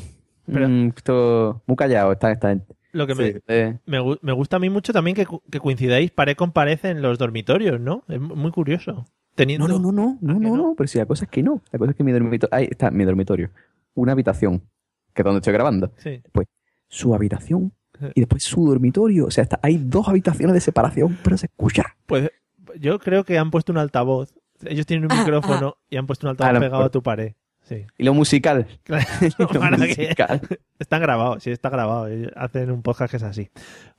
Pero- 0.45 0.69
mm, 0.69 0.87
esto, 0.95 1.63
muy 1.67 1.75
callado 1.75 2.13
está 2.13 2.31
esta 2.31 2.47
gente. 2.49 2.73
Lo 2.95 3.05
que 3.07 3.15
me, 3.15 3.33
Sí. 3.33 3.39
Eh, 3.47 3.77
me, 3.85 3.99
gu- 3.99 4.19
me 4.21 4.31
gusta 4.31 4.55
a 4.55 4.59
mí 4.59 4.69
mucho 4.69 4.93
también 4.93 5.15
que, 5.15 5.27
que 5.51 5.59
coincidáis 5.59 6.11
pared 6.11 6.35
con 6.35 6.51
pared 6.51 6.79
en 6.83 7.01
los 7.01 7.17
dormitorios, 7.17 7.79
¿no? 7.79 8.03
Es 8.07 8.19
mu- 8.19 8.35
muy 8.35 8.51
curioso. 8.51 9.05
Teniendo... 9.35 9.67
no, 9.67 9.79
no, 9.79 9.91
no, 9.91 9.91
no, 9.91 10.17
no, 10.21 10.31
¿A 10.31 10.39
que 10.39 10.45
no, 10.47 10.55
no? 10.55 10.63
no, 10.69 10.75
pero 10.77 10.87
si 10.87 10.97
la 10.97 11.05
cosa 11.05 11.25
es 11.25 11.31
que 11.31 11.43
no. 11.43 11.61
La 11.71 11.79
cosa 11.79 11.91
es 11.91 11.97
que 11.97 12.03
mi 12.05 12.13
dormitorio, 12.13 12.55
ahí 12.55 12.67
está 12.71 12.89
mi 12.91 13.03
dormitorio. 13.03 13.49
Una 13.93 14.13
habitación, 14.13 14.61
que 15.13 15.21
es 15.21 15.25
donde 15.25 15.39
estoy 15.39 15.51
grabando. 15.53 15.91
Sí. 15.97 16.21
Su 16.87 17.13
habitación 17.13 17.73
y 18.13 18.21
después 18.21 18.43
su 18.43 18.65
dormitorio. 18.65 19.25
O 19.25 19.31
sea, 19.31 19.43
está, 19.43 19.59
hay 19.61 19.77
dos 19.77 20.07
habitaciones 20.07 20.53
de 20.53 20.61
separación, 20.61 21.17
pero 21.23 21.37
se 21.37 21.47
escucha. 21.47 21.83
Pues 22.05 22.29
yo 22.79 22.99
creo 22.99 23.23
que 23.25 23.37
han 23.37 23.51
puesto 23.51 23.71
un 23.73 23.77
altavoz. 23.77 24.33
Ellos 24.63 24.85
tienen 24.85 25.05
un 25.05 25.11
Ah, 25.11 25.19
micrófono 25.21 25.75
y 25.89 25.97
han 25.97 26.07
puesto 26.07 26.27
un 26.27 26.31
altavoz 26.31 26.59
pegado 26.59 26.83
a 26.83 26.89
tu 26.89 27.03
pared. 27.03 27.33
Sí. 27.67 27.85
Y 27.97 28.03
lo 28.03 28.13
musical. 28.13 28.67
Claro, 28.83 29.05
Lo 29.39 29.47
para 29.47 29.75
que- 29.77 29.87
musical. 29.87 30.41
Están 30.79 31.01
grabados, 31.01 31.41
sí, 31.43 31.51
está 31.51 31.69
grabado. 31.69 32.07
Ellos 32.07 32.31
Hacen 32.35 32.69
un 32.71 32.81
podcast 32.83 33.11
que 33.11 33.17
es 33.17 33.23
así. 33.23 33.49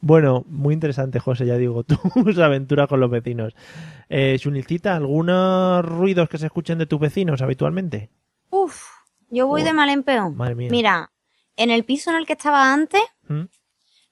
Bueno, 0.00 0.44
muy 0.46 0.72
interesante, 0.74 1.18
José, 1.18 1.46
ya 1.46 1.56
digo, 1.56 1.82
tus 1.84 2.38
aventuras 2.38 2.88
con 2.88 3.00
los 3.00 3.10
vecinos. 3.10 3.54
Eh, 4.08 4.38
¿algunos 4.84 5.84
ruidos 5.84 6.28
que 6.28 6.38
se 6.38 6.46
escuchen 6.46 6.78
de 6.78 6.86
tus 6.86 7.00
vecinos 7.00 7.42
habitualmente? 7.42 8.10
Uf, 8.50 8.82
yo 9.30 9.46
voy 9.46 9.62
de 9.64 9.72
mal 9.72 9.88
en 9.90 10.02
peor. 10.04 10.32
Madre 10.32 10.54
mía. 10.54 10.68
Mira, 10.70 11.10
en 11.56 11.70
el 11.70 11.84
piso 11.84 12.10
en 12.10 12.16
el 12.16 12.26
que 12.26 12.34
estaba 12.34 12.72
antes, 12.72 13.02
¿Mm? 13.28 13.44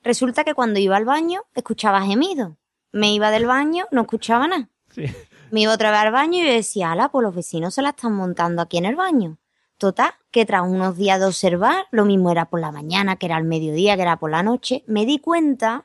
resulta 0.03 0.43
que 0.45 0.55
cuando 0.55 0.81
iba 0.81 0.97
al 0.97 1.05
baño 1.05 1.43
escuchaba 1.55 2.03
gemidos. 2.03 2.55
Me 2.93 3.13
iba 3.13 3.31
del 3.31 3.47
baño, 3.47 3.87
no 3.93 4.03
escuchaba 4.03 4.47
nada. 4.49 4.69
Sí. 4.91 5.05
Me 5.51 5.61
iba 5.63 5.73
otra 5.75 5.91
vez 5.91 6.01
al 6.01 6.13
baño 6.13 6.39
y 6.43 6.47
yo 6.47 6.53
decía, 6.53 6.93
ala, 6.93 7.09
pues 7.11 7.23
los 7.23 7.35
vecinos 7.35 7.75
se 7.75 7.83
la 7.83 7.91
están 7.91 8.15
montando 8.15 8.63
aquí 8.63 8.79
en 8.79 8.87
el 8.87 8.97
baño. 8.97 9.39
Total, 9.85 10.13
que 10.31 10.47
tras 10.47 10.63
unos 10.67 10.97
días 10.97 11.21
de 11.21 11.27
observar, 11.27 11.85
lo 11.91 12.07
mismo 12.07 12.31
era 12.31 12.47
por 12.47 12.59
la 12.59 12.73
mañana, 12.73 13.17
que 13.17 13.27
era 13.27 13.37
al 13.37 13.45
mediodía, 13.45 13.97
que 13.97 14.01
era 14.03 14.17
por 14.19 14.31
la 14.31 14.43
noche, 14.43 14.83
me 14.87 15.05
di 15.05 15.19
cuenta 15.19 15.85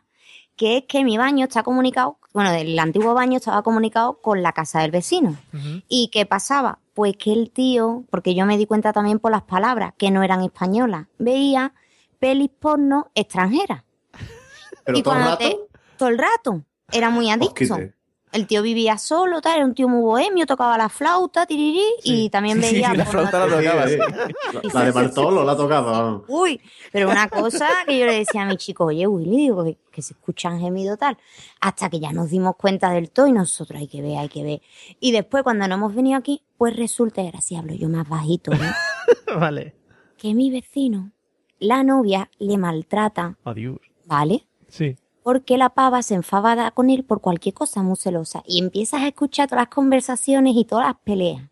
que 0.56 0.78
es 0.78 0.84
que 0.88 1.04
mi 1.04 1.18
baño 1.18 1.44
está 1.48 1.64
comunicado, 1.64 2.18
bueno, 2.34 2.50
el 2.52 2.80
antiguo 2.80 3.14
baño 3.14 3.36
estaba 3.36 3.62
comunicado 3.62 4.22
con 4.22 4.42
la 4.42 4.54
casa 4.54 4.80
del 4.80 4.92
vecino. 4.92 5.36
¿Y 5.90 6.12
qué 6.14 6.26
pasaba? 6.26 6.80
Pues 6.94 7.18
que 7.18 7.34
el 7.34 7.52
tío, 7.52 8.06
porque 8.10 8.34
yo 8.36 8.46
me 8.46 8.58
di 8.58 8.66
cuenta 8.66 8.94
también 8.94 9.20
por 9.20 9.32
las 9.32 9.42
palabras, 9.44 9.94
que 9.98 10.12
no 10.12 10.24
eran 10.24 10.44
españolas, 10.44 11.08
veía 11.18 11.74
pelis 12.20 12.52
porno 12.58 13.12
extranjeras. 13.16 13.84
Pero 14.86 14.98
y 14.98 15.04
todo 15.04 15.16
el 15.16 15.20
cuando 15.24 15.32
rato... 15.32 15.50
te- 15.50 15.80
todo 15.98 16.08
el 16.08 16.18
rato. 16.18 16.64
Era 16.90 17.10
muy 17.10 17.30
adicto. 17.30 17.74
Osquite. 17.74 17.94
El 18.32 18.46
tío 18.46 18.62
vivía 18.62 18.98
solo, 19.00 19.42
tal, 19.42 19.56
era 19.58 19.66
un 19.66 19.74
tío 19.74 19.88
muy 19.88 20.02
bohemio, 20.02 20.46
tocaba 20.46 20.78
la 20.78 20.88
flauta, 20.88 21.48
tirirí, 21.48 21.82
y 22.04 22.30
también 22.30 22.62
Sí, 22.62 22.74
veía 22.76 22.94
la 22.94 23.04
porno 23.06 23.28
flauta 23.28 23.48
la 23.48 23.58
Sí, 23.60 23.66
tocaba. 23.66 23.88
sí. 23.88 23.98
La 24.74 24.84
de 24.86 24.92
Bartolo 24.92 25.44
la 25.44 25.58
tocaba. 25.58 26.22
Uy, 26.28 26.62
pero 26.92 27.10
una 27.10 27.28
cosa 27.28 27.68
que 27.88 27.98
yo 27.98 28.06
le 28.06 28.14
decía 28.20 28.44
a 28.44 28.46
mi 28.46 28.56
chico, 28.58 28.86
oye, 28.86 29.08
Willy, 29.08 29.36
digo 29.38 29.64
que, 29.64 29.80
que 29.92 30.04
se 30.04 30.14
escuchan 30.14 30.60
gemido 30.60 30.96
tal, 30.96 31.18
hasta 31.60 31.90
que 31.90 32.00
ya 32.00 32.12
nos 32.12 32.30
dimos 32.30 32.56
cuenta 32.56 32.92
del 32.92 33.10
todo 33.10 33.26
y 33.26 33.32
nosotros 33.32 33.80
hay 33.80 33.88
que 33.88 34.02
ver, 34.04 34.18
hay 34.20 34.30
que 34.30 34.44
ver. 34.44 34.62
Y 35.00 35.12
después 35.12 35.42
cuando 35.42 35.68
no 35.68 35.74
hemos 35.76 35.96
venido 35.96 36.18
aquí, 36.20 36.44
pues 36.58 36.76
resulta, 36.76 37.24
y 37.24 37.26
ahora 37.26 37.42
sí 37.42 37.56
hablo 37.56 37.74
yo 37.74 37.90
más 37.90 38.08
bajito, 38.08 38.52
¿no? 38.52 38.60
vale. 39.40 39.74
que 40.18 40.36
mi 40.36 40.52
vecino, 40.52 41.12
la 41.58 41.84
novia, 41.84 42.30
le 42.38 42.60
maltrata, 42.60 43.38
Adiós. 43.44 43.80
¿vale? 44.06 44.46
Sí. 44.68 44.96
Porque 45.30 45.60
la 45.60 45.70
pava 45.70 46.02
se 46.02 46.16
enfada 46.16 46.72
con 46.72 46.90
él 46.90 47.04
por 47.04 47.22
cualquier 47.22 47.54
cosa 47.54 47.84
muy 47.84 47.98
celosa 47.98 48.42
y 48.48 48.58
empiezas 48.58 49.04
a 49.04 49.10
escuchar 49.10 49.48
todas 49.48 49.62
las 49.62 49.70
conversaciones 49.70 50.56
y 50.56 50.66
todas 50.66 50.88
las 50.88 50.96
peleas. 51.04 51.44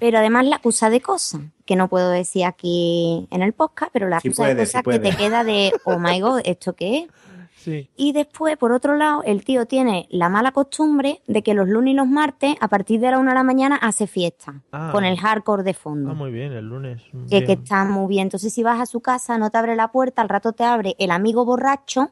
Pero 0.00 0.18
además 0.18 0.44
la 0.44 0.56
acusa 0.56 0.90
de 0.90 1.00
cosas, 1.00 1.40
que 1.64 1.76
no 1.76 1.88
puedo 1.88 2.10
decir 2.10 2.44
aquí 2.44 3.26
en 3.30 3.40
el 3.40 3.54
podcast, 3.54 3.90
pero 3.90 4.10
la 4.10 4.20
Sí 4.20 4.28
acusa 4.28 4.52
de 4.52 4.66
sí 4.66 4.76
cosas 4.76 4.82
que 4.82 4.98
te 4.98 5.16
queda 5.16 5.44
de, 5.44 5.72
oh 5.84 5.98
my 5.98 6.20
god, 6.20 6.42
¿esto 6.44 6.74
qué 6.74 6.98
es? 6.98 7.08
Sí. 7.56 7.88
Y 7.96 8.12
después, 8.12 8.58
por 8.58 8.72
otro 8.72 8.98
lado, 8.98 9.22
el 9.22 9.46
tío 9.46 9.64
tiene 9.64 10.06
la 10.10 10.28
mala 10.28 10.52
costumbre 10.52 11.22
de 11.26 11.42
que 11.42 11.54
los 11.54 11.66
lunes 11.66 11.92
y 11.92 11.96
los 11.96 12.06
martes, 12.06 12.54
a 12.60 12.68
partir 12.68 13.00
de 13.00 13.12
la 13.12 13.18
una 13.18 13.30
de 13.30 13.36
la 13.36 13.44
mañana, 13.44 13.76
hace 13.76 14.06
fiesta. 14.06 14.60
Ah. 14.72 14.90
Con 14.92 15.06
el 15.06 15.18
hardcore 15.18 15.62
de 15.62 15.72
fondo. 15.72 16.10
Ah, 16.10 16.14
muy 16.14 16.30
bien, 16.30 16.52
el 16.52 16.68
lunes. 16.68 17.00
que, 17.30 17.36
Bien. 17.40 17.46
que 17.46 17.52
está 17.54 17.86
muy 17.86 18.08
bien. 18.08 18.24
Entonces, 18.24 18.52
si 18.52 18.62
vas 18.62 18.78
a 18.78 18.84
su 18.84 19.00
casa, 19.00 19.38
no 19.38 19.48
te 19.48 19.56
abre 19.56 19.74
la 19.74 19.90
puerta, 19.90 20.20
al 20.20 20.28
rato 20.28 20.52
te 20.52 20.64
abre 20.64 20.96
el 20.98 21.10
amigo 21.10 21.46
borracho 21.46 22.10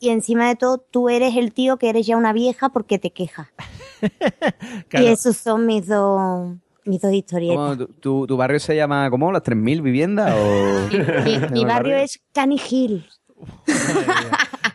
Y 0.00 0.08
encima 0.10 0.48
de 0.48 0.56
todo, 0.56 0.78
tú 0.78 1.08
eres 1.08 1.36
el 1.36 1.52
tío 1.52 1.76
que 1.78 1.88
eres 1.88 2.06
ya 2.06 2.16
una 2.16 2.32
vieja 2.32 2.68
porque 2.70 2.98
te 2.98 3.10
quejas. 3.12 3.48
Claro. 4.88 5.06
Y 5.06 5.08
esos 5.08 5.38
son 5.38 5.64
mis 5.64 5.86
dos, 5.86 6.56
mis 6.84 7.00
dos 7.00 7.12
historietas. 7.12 7.56
¿Cómo, 7.56 7.76
tu, 7.78 7.86
tu- 7.86 8.26
tu 8.26 8.36
barrio 8.36 8.60
se 8.60 8.76
llama, 8.76 9.08
¿cómo? 9.08 9.32
¿Las 9.32 9.42
3.000 9.42 9.80
viviendas? 9.80 10.34
O... 10.36 10.88
Mi, 11.52 11.64
barrio 11.64 11.66
barrio? 11.66 11.96
es 11.96 12.20
Canny 12.34 12.60
Hill. 12.70 13.06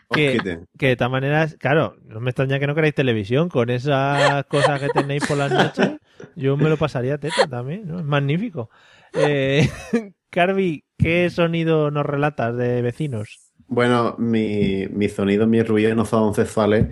Que 0.09 0.39
de 0.73 0.95
todas 0.95 1.11
maneras, 1.11 1.55
claro, 1.59 1.95
no 2.05 2.19
me 2.19 2.31
extraña 2.31 2.59
que 2.59 2.65
no 2.67 2.73
queráis 2.73 2.95
televisión 2.95 3.49
con 3.49 3.69
esas 3.69 4.43
cosas 4.45 4.79
que 4.79 4.89
tenéis 4.89 5.25
por 5.27 5.37
las 5.37 5.51
noches. 5.51 5.97
Yo 6.35 6.57
me 6.57 6.69
lo 6.69 6.77
pasaría 6.77 7.19
teta 7.19 7.47
también, 7.47 7.87
¿no? 7.87 7.99
Es 7.99 8.05
magnífico. 8.05 8.69
Eh, 9.13 9.69
Carvi, 10.31 10.83
¿qué 10.97 11.29
sonido 11.29 11.91
nos 11.91 12.05
relatas 12.05 12.55
de 12.57 12.81
vecinos? 12.81 13.48
Bueno, 13.69 14.15
mi, 14.17 14.87
mi 14.91 15.07
sonido, 15.09 15.47
mi 15.47 15.61
ruido 15.63 15.93
no 15.95 16.05
son 16.05 16.33
sexuales, 16.33 16.87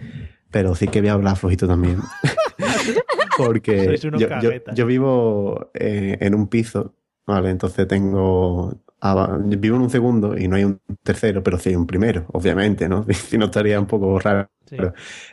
pero 0.51 0.75
sí 0.75 0.87
que 0.87 1.01
voy 1.01 1.09
a 1.09 1.13
hablar 1.13 1.35
flojito 1.37 1.67
también. 1.67 1.99
Porque 3.37 3.97
yo, 3.97 4.09
yo- 4.17 4.27
caguetas. 4.29 4.75
yo 4.75 4.85
vivo 4.85 5.69
eh, 5.73 6.17
en 6.21 6.33
un 6.35 6.47
piso, 6.47 6.95
¿vale? 7.25 7.49
Entonces 7.49 7.87
tengo... 7.87 8.73
aba- 8.99 9.37
Vivo 9.37 9.75
en 9.75 9.81
un 9.83 9.89
segundo 9.89 10.37
y 10.37 10.47
no 10.47 10.55
hay 10.55 10.63
un 10.63 10.79
tercero, 11.03 11.43
pero 11.43 11.59
sí 11.59 11.69
hay 11.69 11.75
un 11.75 11.85
primero, 11.87 12.25
obviamente, 12.33 12.87
¿no? 12.89 13.05
Si 13.13 13.37
no 13.37 13.45
estaría 13.45 13.79
un 13.79 13.85
poco 13.87 14.19
raro. 14.19 14.49
Sí. 14.65 14.77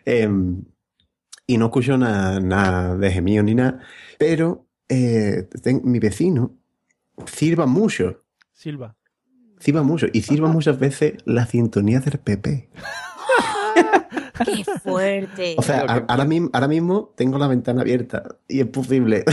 Em, 0.04 0.62
y 1.46 1.58
no 1.58 1.66
escucho 1.66 1.98
nada 1.98 2.40
nada 2.40 2.96
de 2.96 3.10
gemido 3.10 3.42
ni 3.42 3.54
nada, 3.54 3.80
pero 4.18 4.66
eh, 4.88 5.48
ten- 5.62 5.82
mi 5.84 5.98
vecino 5.98 6.52
sirva 7.26 7.66
mucho, 7.66 8.22
Silva. 8.52 8.96
Sirva 9.64 9.82
mucho, 9.82 10.06
y 10.12 10.20
sirva 10.20 10.48
muchas 10.48 10.78
veces 10.78 11.14
la 11.24 11.46
sintonía 11.46 12.00
del 12.00 12.18
PP. 12.18 12.68
¡Qué 14.44 14.64
fuerte! 14.82 15.54
O 15.56 15.62
sea, 15.62 15.80
a- 15.88 16.04
ahora, 16.08 16.24
mismo, 16.24 16.50
ahora 16.52 16.68
mismo 16.68 17.12
tengo 17.16 17.38
la 17.38 17.46
ventana 17.48 17.80
abierta 17.82 18.36
y 18.48 18.60
es 18.60 18.66
posible 18.66 19.24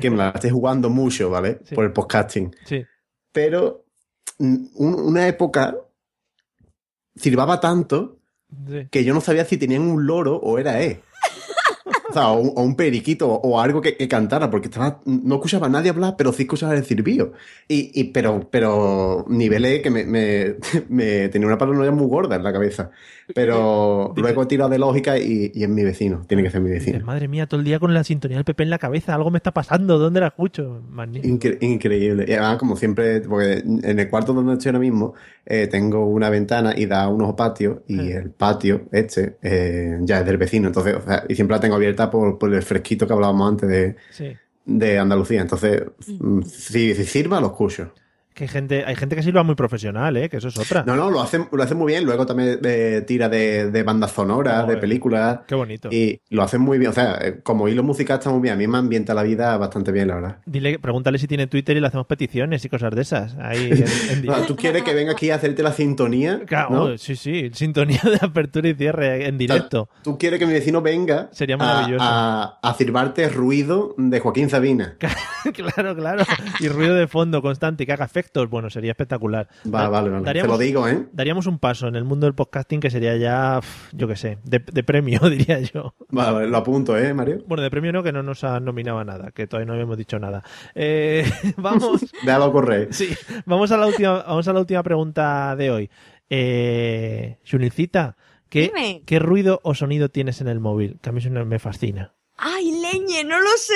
que 0.00 0.10
me 0.10 0.16
la 0.16 0.30
esté 0.30 0.50
jugando 0.50 0.90
mucho, 0.90 1.28
¿vale? 1.30 1.58
Sí. 1.64 1.74
Por 1.74 1.84
el 1.84 1.92
podcasting. 1.92 2.54
Sí. 2.66 2.84
Pero 3.32 3.84
mm, 4.38 4.56
un- 4.76 4.94
una 5.00 5.26
época 5.26 5.74
sirvaba 7.16 7.58
tanto 7.58 8.18
sí. 8.68 8.86
que 8.90 9.02
yo 9.04 9.12
no 9.14 9.20
sabía 9.20 9.44
si 9.44 9.56
tenían 9.56 9.82
un 9.82 10.06
loro 10.06 10.36
o 10.36 10.58
era 10.58 10.80
él. 10.80 11.00
O 12.12 12.14
sea, 12.14 12.28
o 12.28 12.40
un, 12.40 12.52
o 12.54 12.62
un 12.62 12.76
periquito 12.76 13.28
o 13.28 13.58
algo 13.60 13.80
que, 13.80 13.96
que 13.96 14.06
cantara, 14.06 14.50
porque 14.50 14.68
estaba, 14.68 15.00
no 15.06 15.36
escuchaba 15.36 15.66
a 15.66 15.70
nadie 15.70 15.90
hablar, 15.90 16.14
pero 16.18 16.32
sí 16.32 16.42
escuchaba 16.42 16.74
el 16.74 16.84
silbido. 16.84 17.32
Y, 17.68 17.90
y- 17.98 18.04
pero, 18.12 18.48
pero 18.50 19.24
nivelé 19.28 19.80
que 19.82 19.90
me, 19.90 20.04
me- 20.04 20.56
me 20.88 21.28
tenía 21.30 21.46
una 21.48 21.58
paranoia 21.58 21.90
muy 21.90 22.06
gorda 22.06 22.36
en 22.36 22.42
la 22.44 22.52
cabeza. 22.52 22.90
Pero 23.34 24.12
luego 24.16 24.42
he 24.42 24.46
tirado 24.46 24.68
de 24.70 24.78
lógica 24.78 25.18
y, 25.18 25.50
y 25.54 25.62
es 25.62 25.68
mi 25.68 25.82
vecino, 25.84 26.22
tiene 26.26 26.42
que 26.42 26.50
ser 26.50 26.60
mi 26.60 26.70
Dices, 26.70 26.86
vecino. 26.86 27.06
madre 27.06 27.28
mía, 27.28 27.46
todo 27.46 27.60
el 27.60 27.64
día 27.66 27.78
con 27.78 27.94
la 27.94 28.04
sintonía 28.04 28.36
del 28.36 28.44
PP 28.44 28.62
en 28.64 28.70
la 28.70 28.78
cabeza, 28.78 29.14
algo 29.14 29.30
me 29.30 29.38
está 29.38 29.52
pasando, 29.52 29.98
¿dónde 29.98 30.20
la 30.20 30.26
escucho? 30.28 30.82
Incre- 31.22 31.58
increíble. 31.60 32.24
Y 32.28 32.32
además, 32.32 32.58
como 32.58 32.76
siempre, 32.76 33.20
porque 33.22 33.62
en 33.64 33.98
el 33.98 34.10
cuarto 34.10 34.32
donde 34.32 34.52
estoy 34.54 34.70
ahora 34.70 34.78
mismo, 34.80 35.14
eh, 35.46 35.66
tengo 35.66 36.06
una 36.06 36.30
ventana 36.30 36.74
y 36.76 36.86
da 36.86 37.04
a 37.04 37.08
unos 37.08 37.34
patios, 37.34 37.78
y 37.88 37.98
Ah. 38.12 38.18
el 38.20 38.30
patio, 38.30 38.82
este, 38.92 39.36
eh, 39.42 39.98
ya 40.02 40.20
es 40.20 40.26
del 40.26 40.36
vecino. 40.36 40.68
Entonces, 40.68 40.94
o 40.96 41.02
sea, 41.02 41.24
y 41.28 41.34
siempre 41.34 41.56
la 41.56 41.60
tengo 41.60 41.74
abierta 41.76 42.01
por, 42.10 42.38
por 42.38 42.52
el 42.54 42.62
fresquito 42.62 43.06
que 43.06 43.12
hablábamos 43.12 43.48
antes 43.50 43.68
de, 43.68 43.96
Sí. 44.10 44.36
de 44.64 44.98
Andalucía. 44.98 45.40
Entonces, 45.40 45.82
mm, 46.06 46.42
si, 46.42 46.94
si 46.94 47.04
sirva, 47.04 47.40
lo 47.40 47.48
escucho. 47.48 47.92
Que 48.34 48.44
hay 48.44 48.48
gente, 48.48 48.84
hay 48.86 48.96
gente 48.96 49.14
que 49.16 49.22
sí 49.22 49.30
lo 49.30 49.42
muy 49.44 49.54
profesional, 49.54 50.16
¿eh? 50.16 50.28
Que 50.28 50.38
eso 50.38 50.48
es 50.48 50.58
otra. 50.58 50.84
No, 50.86 50.96
no, 50.96 51.10
lo 51.10 51.20
hacen, 51.20 51.48
lo 51.52 51.62
hacen 51.62 51.76
muy 51.76 51.92
bien. 51.92 52.04
Luego 52.04 52.24
también 52.24 52.58
eh, 52.64 53.02
tira 53.06 53.28
de, 53.28 53.70
de 53.70 53.82
bandas 53.82 54.12
sonoras, 54.12 54.66
de 54.66 54.76
películas. 54.78 55.40
Qué 55.46 55.54
bonito. 55.54 55.88
Y 55.92 56.20
lo 56.30 56.42
hacen 56.42 56.60
muy 56.62 56.78
bien. 56.78 56.90
O 56.90 56.94
sea, 56.94 57.18
eh, 57.20 57.40
como 57.42 57.68
hilo 57.68 57.82
musical 57.82 58.18
está 58.18 58.30
muy 58.30 58.40
bien. 58.40 58.54
A 58.54 58.56
mí 58.56 58.66
me 58.66 58.78
ambienta 58.78 59.12
la 59.14 59.22
vida 59.22 59.56
bastante 59.58 59.92
bien, 59.92 60.08
la 60.08 60.14
verdad. 60.14 60.36
Dile, 60.46 60.78
pregúntale 60.78 61.18
si 61.18 61.26
tiene 61.26 61.46
Twitter 61.46 61.76
y 61.76 61.80
le 61.80 61.86
hacemos 61.88 62.06
peticiones 62.06 62.64
y 62.64 62.68
cosas 62.68 62.94
de 62.94 63.02
esas. 63.02 63.34
Ahí 63.38 63.70
en, 63.70 64.24
en. 64.30 64.46
¿Tú 64.46 64.56
quieres 64.56 64.82
que 64.82 64.94
venga 64.94 65.12
aquí 65.12 65.30
a 65.30 65.34
hacerte 65.34 65.62
la 65.62 65.72
sintonía? 65.72 66.40
Claro, 66.46 66.70
¿no? 66.90 66.98
sí, 66.98 67.16
sí, 67.16 67.50
sintonía 67.52 68.00
de 68.02 68.18
apertura 68.22 68.68
y 68.68 68.74
cierre 68.74 69.26
en 69.26 69.36
directo. 69.38 69.88
¿Tú 70.02 70.16
quieres 70.16 70.38
que 70.38 70.46
mi 70.46 70.52
vecino 70.54 70.80
venga 70.80 71.28
Sería 71.32 71.56
a- 71.56 71.58
maravilloso. 71.58 72.04
a, 72.04 72.58
a 72.62 72.74
cirbarte 72.74 73.28
ruido 73.28 73.94
de 73.98 74.20
Joaquín 74.20 74.48
Sabina? 74.48 74.96
claro, 75.54 75.94
claro. 75.94 76.24
Y 76.60 76.68
ruido 76.68 76.94
de 76.94 77.06
fondo 77.08 77.42
constante 77.42 77.82
y 77.82 77.86
que 77.86 77.92
haga 77.92 78.08
efectos. 78.22 78.48
Bueno, 78.48 78.70
sería 78.70 78.92
espectacular. 78.92 79.48
Va, 79.66 79.82
Da- 79.82 79.88
vale, 79.88 80.10
vale. 80.10 80.22
Te 80.22 80.26
daríamos- 80.26 80.48
lo 80.52 80.58
digo, 80.58 80.88
¿eh? 80.88 81.06
Daríamos 81.12 81.46
un 81.46 81.58
paso 81.58 81.88
en 81.88 81.96
el 81.96 82.04
mundo 82.04 82.26
del 82.26 82.34
podcasting 82.34 82.80
que 82.80 82.90
sería 82.90 83.16
ya, 83.16 83.60
yo 83.92 84.06
qué 84.08 84.16
sé, 84.16 84.38
de, 84.44 84.60
de 84.60 84.82
premio, 84.84 85.20
diría 85.30 85.58
yo. 85.60 85.94
Vale, 86.08 86.32
vale, 86.32 86.46
lo 86.48 86.56
apunto, 86.58 86.96
¿eh, 86.96 87.12
Mario? 87.14 87.42
Bueno, 87.46 87.62
de 87.62 87.70
premio 87.70 87.92
no, 87.92 88.02
que 88.02 88.12
no 88.12 88.22
nos 88.22 88.44
han 88.44 88.64
nominado 88.64 88.98
a 88.98 89.04
nada, 89.04 89.30
que 89.32 89.46
todavía 89.46 89.66
no 89.66 89.72
habíamos 89.74 89.96
dicho 89.98 90.18
nada. 90.18 90.42
Eh, 90.74 91.24
vamos, 91.56 92.00
Déjalo 92.24 92.52
correr. 92.52 92.88
sí, 92.94 93.14
vamos 93.44 93.72
a 93.72 93.76
la 93.76 93.86
última, 93.86 94.22
vamos 94.22 94.46
a 94.48 94.52
la 94.52 94.60
última 94.60 94.82
pregunta 94.82 95.56
de 95.56 95.70
hoy. 95.70 95.90
Eh, 96.30 97.38
Junilcita, 97.50 98.16
¿qué, 98.48 98.62
Dime. 98.74 99.02
¿qué 99.06 99.18
ruido 99.18 99.60
o 99.64 99.74
sonido 99.74 100.08
tienes 100.08 100.40
en 100.40 100.48
el 100.48 100.60
móvil? 100.60 100.98
Que 101.02 101.10
a 101.10 101.12
mí 101.12 101.18
eso 101.18 101.30
me 101.30 101.58
fascina. 101.58 102.14
¡Ay, 102.38 102.72
leñe! 102.80 103.22
¡No 103.24 103.38
lo 103.38 103.50
sé! 103.56 103.74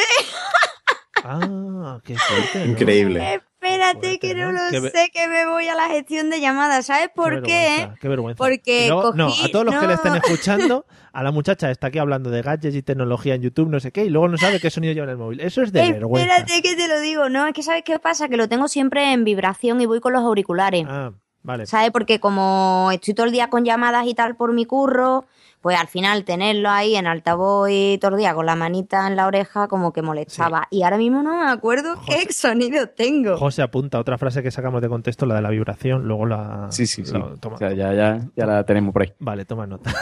Ah, 1.25 2.01
qué 2.05 2.17
fuerte. 2.17 2.65
¿no? 2.67 2.73
Increíble. 2.73 3.41
Espérate 3.67 4.19
que 4.19 4.35
no 4.35 4.53
¿no? 4.53 4.53
lo 4.53 4.71
Qué 4.71 4.91
sé, 4.91 5.11
que 5.13 5.29
me 5.29 5.47
voy 5.47 5.69
a 5.69 5.75
la 5.75 5.89
gestión 5.89 6.31
de 6.31 6.41
llamadas. 6.41 6.87
¿Sabes 6.87 7.11
por 7.15 7.43
qué? 7.43 7.53
vergüenza, 7.79 7.95
Qué 8.01 8.09
vergüenza. 8.09 8.39
Porque 8.39 8.87
Y 8.87 8.89
luego- 8.91 9.13
no, 9.15 9.29
a 9.29 9.49
todos 9.53 9.65
los 9.67 9.75
que 9.75 9.87
le 9.87 9.95
estén 9.95 10.15
escuchando, 10.25 10.87
a 11.13 11.23
la 11.23 11.31
muchacha 11.33 11.71
está 11.71 11.89
aquí 11.89 11.99
hablando 11.99 12.31
de 12.31 12.43
gadgets 12.43 12.75
y 12.77 12.83
tecnología 12.83 13.35
en 13.35 13.43
YouTube, 13.43 13.69
no 13.69 13.81
sé 13.81 13.93
qué, 13.93 14.05
y 14.05 14.11
luego 14.11 14.29
no 14.29 14.39
sabe 14.39 14.61
qué 14.61 14.71
sonido 14.71 14.93
lleva 14.93 15.05
en 15.05 15.11
el 15.11 15.17
móvil. 15.19 15.41
Eso 15.41 15.63
es 15.63 15.73
de 15.73 15.93
vergüenza. 15.93 16.37
Espérate 16.39 16.63
que 16.63 16.77
te 16.77 16.89
lo 16.89 17.01
digo. 17.01 17.29
No, 17.29 17.47
es 17.47 17.53
que 17.55 17.63
¿sabes 17.63 17.83
qué 17.85 17.99
pasa? 17.99 18.29
Que 18.29 18.37
lo 18.37 18.49
tengo 18.49 18.69
siempre 18.69 19.13
en 19.13 19.25
vibración 19.25 19.81
y 19.81 19.87
voy 19.87 20.01
con 20.01 20.13
los 20.13 20.23
auriculares. 20.23 20.85
Ah, 20.89 21.13
vale. 21.43 21.67
¿Sabes? 21.67 21.91
Porque 21.91 22.21
como 22.21 22.91
estoy 22.93 23.15
todo 23.15 23.27
el 23.27 23.33
día 23.33 23.49
con 23.51 23.65
llamadas 23.65 24.07
y 24.07 24.15
tal 24.15 24.37
por 24.37 24.53
mi 24.53 24.67
curro, 24.67 25.25
pues 25.67 25.81
al 25.81 25.89
final 25.89 26.23
tenerlo 26.25 26.71
ahí 26.71 26.95
en 26.95 27.09
altavoz 27.09 27.69
y 27.73 27.99
todo 28.01 28.13
el 28.13 28.19
día 28.19 28.33
con 28.37 28.47
la 28.47 28.55
manita 28.55 29.09
en 29.09 29.17
la 29.17 29.27
oreja 29.27 29.67
como 29.67 29.93
que 29.93 30.01
molestaba. 30.01 30.69
Y 30.71 30.85
ahora 30.85 30.97
mismo 30.97 31.25
no 31.25 31.37
me 31.45 31.51
acuerdo 31.51 32.01
qué 32.07 32.33
sonido 32.33 32.89
tengo. 32.91 33.37
José 33.37 33.63
apunta 33.63 33.99
otra 33.99 34.17
frase 34.17 34.45
que 34.45 34.53
sacamos 34.53 34.81
de 34.81 34.89
contexto, 34.89 35.27
la 35.27 35.35
de 35.35 35.43
la 35.43 35.51
vibración, 35.51 36.07
luego 36.07 36.25
la... 36.25 36.69
Sí, 36.71 36.87
sí, 36.87 37.05
sí. 37.05 37.13
la- 37.13 37.35
toma. 37.41 37.57
O 37.57 37.59
sea, 37.59 37.73
ya, 37.73 37.93
ya, 37.93 38.21
ya 38.37 38.47
la 38.47 38.63
tenemos 38.65 38.93
por 38.93 39.03
ahí. 39.03 39.13
Vale, 39.19 39.45
toma 39.45 39.67
nota. 39.67 39.93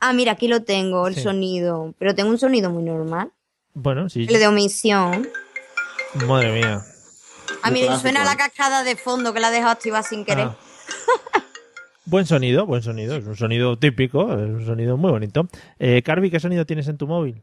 Ah, 0.00 0.14
mira, 0.14 0.32
aquí 0.32 0.48
lo 0.48 0.62
tengo, 0.62 1.08
el 1.08 1.14
Sí. 1.14 1.20
sonido. 1.20 1.94
Pero 1.98 2.14
tengo 2.14 2.30
un 2.30 2.38
sonido 2.38 2.70
muy 2.70 2.84
normal. 2.84 3.32
Bueno, 3.74 4.08
sí. 4.08 4.22
El 4.30 4.38
de 4.38 4.46
omisión. 4.48 5.28
Madre 6.26 6.52
mía. 6.54 6.80
Ah, 7.62 7.70
mira, 7.70 7.84
y 7.84 7.88
clásico, 7.88 8.00
suena 8.00 8.24
la 8.24 8.32
¿eh? 8.32 8.36
cascada 8.38 8.82
de 8.82 8.96
fondo 8.96 9.34
que 9.34 9.40
la 9.40 9.48
he 9.50 9.52
dejado 9.52 9.72
activar 9.72 10.04
sin 10.04 10.24
querer. 10.24 10.46
Ah. 10.46 10.56
Buen 12.06 12.26
sonido, 12.26 12.66
buen 12.66 12.82
sonido. 12.82 13.16
Es 13.16 13.26
un 13.26 13.36
sonido 13.36 13.78
típico, 13.78 14.32
es 14.34 14.50
un 14.50 14.64
sonido 14.66 14.96
muy 14.96 15.10
bonito. 15.10 15.48
Eh, 15.78 16.02
Carvi, 16.02 16.30
¿qué 16.30 16.38
sonido 16.40 16.66
tienes 16.66 16.88
en 16.88 16.96
tu 16.98 17.06
móvil? 17.06 17.42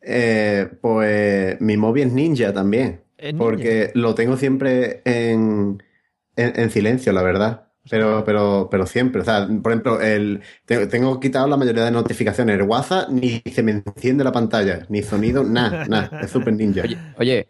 Eh, 0.00 0.68
pues 0.80 1.60
mi 1.60 1.76
móvil 1.76 2.08
es 2.08 2.12
ninja 2.12 2.52
también. 2.52 3.02
¿Es 3.18 3.32
ninja? 3.34 3.38
Porque 3.44 3.90
lo 3.94 4.14
tengo 4.14 4.36
siempre 4.36 5.02
en, 5.04 5.82
en, 6.36 6.60
en 6.60 6.70
silencio, 6.70 7.12
la 7.12 7.22
verdad. 7.22 7.68
Pero, 7.90 8.24
pero, 8.24 8.68
pero 8.70 8.86
siempre. 8.86 9.20
O 9.20 9.24
sea, 9.24 9.46
por 9.62 9.72
ejemplo, 9.72 10.00
el, 10.00 10.40
te- 10.64 10.86
tengo 10.86 11.20
quitado 11.20 11.46
la 11.46 11.58
mayoría 11.58 11.84
de 11.84 11.90
notificaciones. 11.90 12.56
El 12.58 12.62
WhatsApp 12.62 13.10
ni 13.10 13.42
se 13.52 13.62
me 13.62 13.72
enciende 13.72 14.24
la 14.24 14.32
pantalla, 14.32 14.86
ni 14.88 15.02
sonido, 15.02 15.44
nada, 15.44 15.84
nada. 15.86 16.18
Es 16.22 16.30
súper 16.30 16.54
ninja. 16.54 16.82
Oye, 16.84 16.96
oye, 17.18 17.48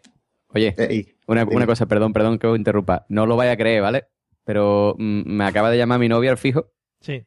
oye, 0.49 0.75
Eh, 0.77 0.93
y- 0.93 1.15
una, 1.27 1.45
una 1.45 1.65
cosa, 1.65 1.85
perdón, 1.85 2.11
perdón 2.11 2.37
que 2.37 2.47
os 2.47 2.57
interrumpa. 2.57 3.05
No 3.07 3.25
lo 3.25 3.37
vaya 3.37 3.53
a 3.53 3.57
creer, 3.57 3.81
¿vale? 3.81 4.05
Pero 4.45 4.95
mm, 4.97 5.23
me 5.25 5.43
acaba 5.45 5.69
de 5.71 5.77
llamar 5.77 5.99
mi 5.99 6.07
novia 6.07 6.31
al 6.31 6.37
fijo, 6.37 6.71
Sí. 7.01 7.25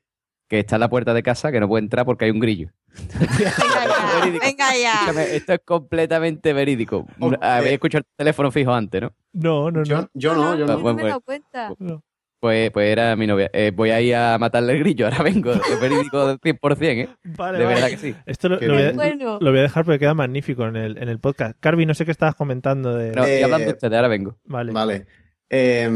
que 0.49 0.61
está 0.61 0.77
en 0.77 0.81
la 0.81 0.89
puerta 0.89 1.13
de 1.15 1.23
casa, 1.23 1.53
que 1.53 1.61
no 1.61 1.69
puede 1.69 1.85
entrar 1.85 2.05
porque 2.07 2.25
hay 2.25 2.31
un 2.31 2.41
grillo. 2.41 2.71
Venga 3.19 3.37
ya, 3.39 4.31
venga 4.43 4.77
ya. 4.77 4.93
Escúchame, 4.95 5.37
esto 5.37 5.53
es 5.53 5.61
completamente 5.65 6.53
verídico. 6.53 7.07
Oh, 7.21 7.33
Habéis 7.41 7.73
eh. 7.73 7.75
escuchado 7.75 8.01
el 8.01 8.17
teléfono 8.17 8.51
fijo 8.51 8.73
antes, 8.73 9.03
¿no? 9.03 9.13
No, 9.35 9.71
no, 9.71 9.81
no. 9.81 9.85
Yo, 9.85 10.09
yo 10.15 10.35
no, 10.35 10.57
yo 10.57 10.65
Ah, 10.65 10.69
no. 10.69 10.79
bueno, 10.81 10.97
me 10.97 11.03
he 11.03 11.07
dado 11.09 11.21
pues. 11.21 11.41
cuenta. 11.53 11.75
No. 11.79 12.03
Pues, 12.41 12.71
pues 12.71 12.89
era 12.93 13.17
mi 13.17 13.27
novia. 13.27 13.51
Eh, 13.53 13.73
voy 13.75 13.91
a 13.91 14.01
ir 14.01 14.15
a 14.15 14.39
matarle 14.39 14.75
el 14.75 14.79
grillo, 14.79 15.07
ahora 15.07 15.25
vengo. 15.25 15.51
Es 15.53 15.81
verídico 15.81 16.25
del 16.29 16.39
100%, 16.41 16.83
¿eh? 17.03 17.09
Vale, 17.37 17.59
De 17.59 17.65
vale. 17.65 17.75
verdad 17.75 17.91
que 17.91 17.97
sí. 17.97 18.15
Esto 18.27 18.49
lo, 18.49 18.59
voy 18.61 18.83
a. 18.83 18.93
Bueno. 18.93 19.39
lo 19.41 19.51
voy 19.51 19.59
a 19.59 19.63
dejar 19.63 19.85
porque 19.85 19.99
queda 19.99 20.15
magnífico 20.15 20.65
en 20.67 20.77
el, 20.77 20.99
en 20.99 21.09
el 21.09 21.19
podcast. 21.19 21.57
Carvi, 21.59 21.85
no 21.85 21.95
sé 21.95 22.05
qué 22.05 22.13
estabas 22.13 22.37
comentando 22.37 22.95
de... 22.97 23.11
No, 23.11 23.25
Eh, 23.27 23.43
hablando 23.43 23.71
ustedes, 23.73 23.93
ahora 23.93 24.07
vengo. 24.07 24.39
Vale. 24.45 24.71
Vale. 24.73 25.07
Eh, 25.51 25.91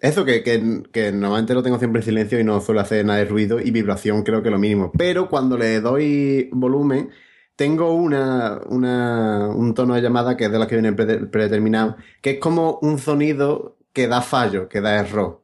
eso, 0.00 0.24
que, 0.24 0.42
que, 0.42 0.82
que 0.92 1.12
normalmente 1.12 1.54
lo 1.54 1.62
tengo 1.62 1.78
siempre 1.78 2.00
en 2.00 2.04
silencio 2.04 2.38
y 2.38 2.44
no 2.44 2.60
suelo 2.60 2.80
hacer 2.80 3.04
nada 3.06 3.20
de 3.20 3.24
ruido 3.24 3.58
y 3.58 3.70
vibración 3.70 4.22
creo 4.22 4.42
que 4.42 4.50
lo 4.50 4.58
mínimo. 4.58 4.92
Pero 4.96 5.28
cuando 5.28 5.56
le 5.56 5.80
doy 5.80 6.50
volumen, 6.52 7.10
tengo 7.56 7.94
una, 7.94 8.60
una, 8.68 9.48
un 9.48 9.72
tono 9.74 9.94
de 9.94 10.02
llamada 10.02 10.36
que 10.36 10.44
es 10.44 10.52
de 10.52 10.58
los 10.58 10.66
que 10.66 10.76
viene 10.76 10.92
prede- 10.94 11.26
predeterminado, 11.26 11.96
que 12.20 12.32
es 12.32 12.38
como 12.38 12.78
un 12.82 12.98
sonido 12.98 13.76
que 13.92 14.08
da 14.08 14.20
fallo, 14.20 14.68
que 14.68 14.80
da 14.80 14.98
error. 14.98 15.42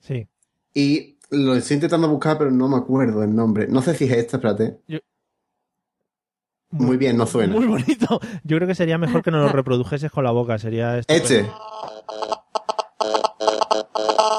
Sí. 0.00 0.26
Y 0.72 1.18
lo 1.30 1.54
estoy 1.54 1.74
intentando 1.74 2.08
buscar, 2.08 2.38
pero 2.38 2.50
no 2.50 2.68
me 2.68 2.76
acuerdo 2.76 3.22
el 3.22 3.34
nombre. 3.34 3.66
No 3.68 3.82
sé 3.82 3.94
si 3.94 4.04
es 4.04 4.12
esta, 4.12 4.36
espérate. 4.36 4.78
Muy 6.70 6.96
bien, 6.96 7.16
no 7.16 7.26
suena. 7.26 7.54
Muy 7.54 7.66
bonito. 7.66 8.20
Yo 8.44 8.56
creo 8.56 8.68
que 8.68 8.74
sería 8.74 8.98
mejor 8.98 9.22
que 9.22 9.30
nos 9.30 9.42
lo 9.42 9.48
reprodujeses 9.52 10.10
con 10.10 10.24
la 10.24 10.30
boca. 10.30 10.58
Sería 10.58 10.98
estupendo. 10.98 11.24
Este. 11.24 11.50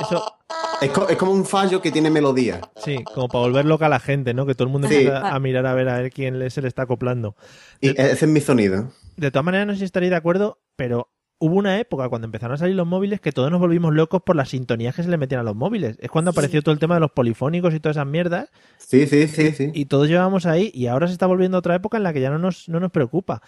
Eso, 0.02 0.24
Es, 0.82 0.92
co- 0.92 1.08
es 1.10 1.18
como 1.18 1.32
un 1.32 1.46
fallo 1.46 1.82
que 1.82 1.92
tiene 1.92 2.10
melodía. 2.10 2.62
sí, 2.78 3.04
como 3.14 3.28
para 3.28 3.42
volver 3.44 3.66
loca 3.66 3.88
a 3.88 3.90
la 3.90 4.00
gente, 4.00 4.34
¿no? 4.34 4.46
Que 4.46 4.56
todo 4.56 4.68
el 4.68 4.72
mundo 4.72 4.88
Sí. 4.88 4.96
empieza 4.96 5.28
a 5.34 5.40
mirar 5.40 5.66
a 5.66 5.74
ver 5.74 5.90
a 5.90 5.98
ver 6.00 6.12
quién 6.12 6.40
le, 6.40 6.50
se 6.50 6.62
le 6.62 6.68
está 6.68 6.84
acoplando. 6.84 7.36
Y 7.82 7.90
ese 7.90 8.26
es 8.26 8.28
mi 8.28 8.40
sonido. 8.42 8.92
De 9.16 9.32
todas 9.32 9.46
maneras, 9.46 9.68
no 9.68 9.74
sé 9.74 9.80
si 9.80 9.86
estaréis 9.86 10.12
de 10.12 10.18
acuerdo, 10.18 10.60
pero 10.76 11.10
hubo 11.40 11.56
una 11.56 11.80
época 11.80 12.10
cuando 12.10 12.26
empezaron 12.26 12.56
a 12.56 12.58
salir 12.58 12.76
los 12.76 12.88
móviles 12.88 13.22
que 13.22 13.32
todos 13.32 13.52
nos 13.52 13.60
volvimos 13.60 13.94
locos 13.94 14.22
por 14.24 14.36
las 14.36 14.50
sintonías 14.50 14.96
que 14.96 15.04
se 15.04 15.10
le 15.10 15.18
metían 15.18 15.42
a 15.42 15.44
los 15.44 15.56
móviles. 15.56 15.98
Es 16.00 16.10
cuando 16.10 16.32
apareció 16.32 16.62
todo 16.64 16.74
el 16.74 16.80
tema 16.80 16.96
de 16.96 17.02
los 17.02 17.12
polifónicos 17.12 17.74
y 17.74 17.80
todas 17.80 17.98
esas 17.98 18.08
mierdas, 18.08 18.50
Sí, 18.78 19.06
sí, 19.08 19.28
sí, 19.28 19.52
sí. 19.52 19.72
y 19.74 19.86
todos 19.86 20.08
llevábamos 20.08 20.46
ahí, 20.48 20.72
y 20.74 20.88
ahora 20.88 21.08
se 21.08 21.14
está 21.14 21.26
volviendo 21.28 21.58
otra 21.58 21.76
época 21.76 21.98
en 21.98 22.04
la 22.04 22.14
que 22.14 22.22
ya 22.22 22.30
no 22.32 22.40
nos, 22.40 22.68
no 22.70 22.80
nos 22.80 22.92
preocupa. 22.92 23.42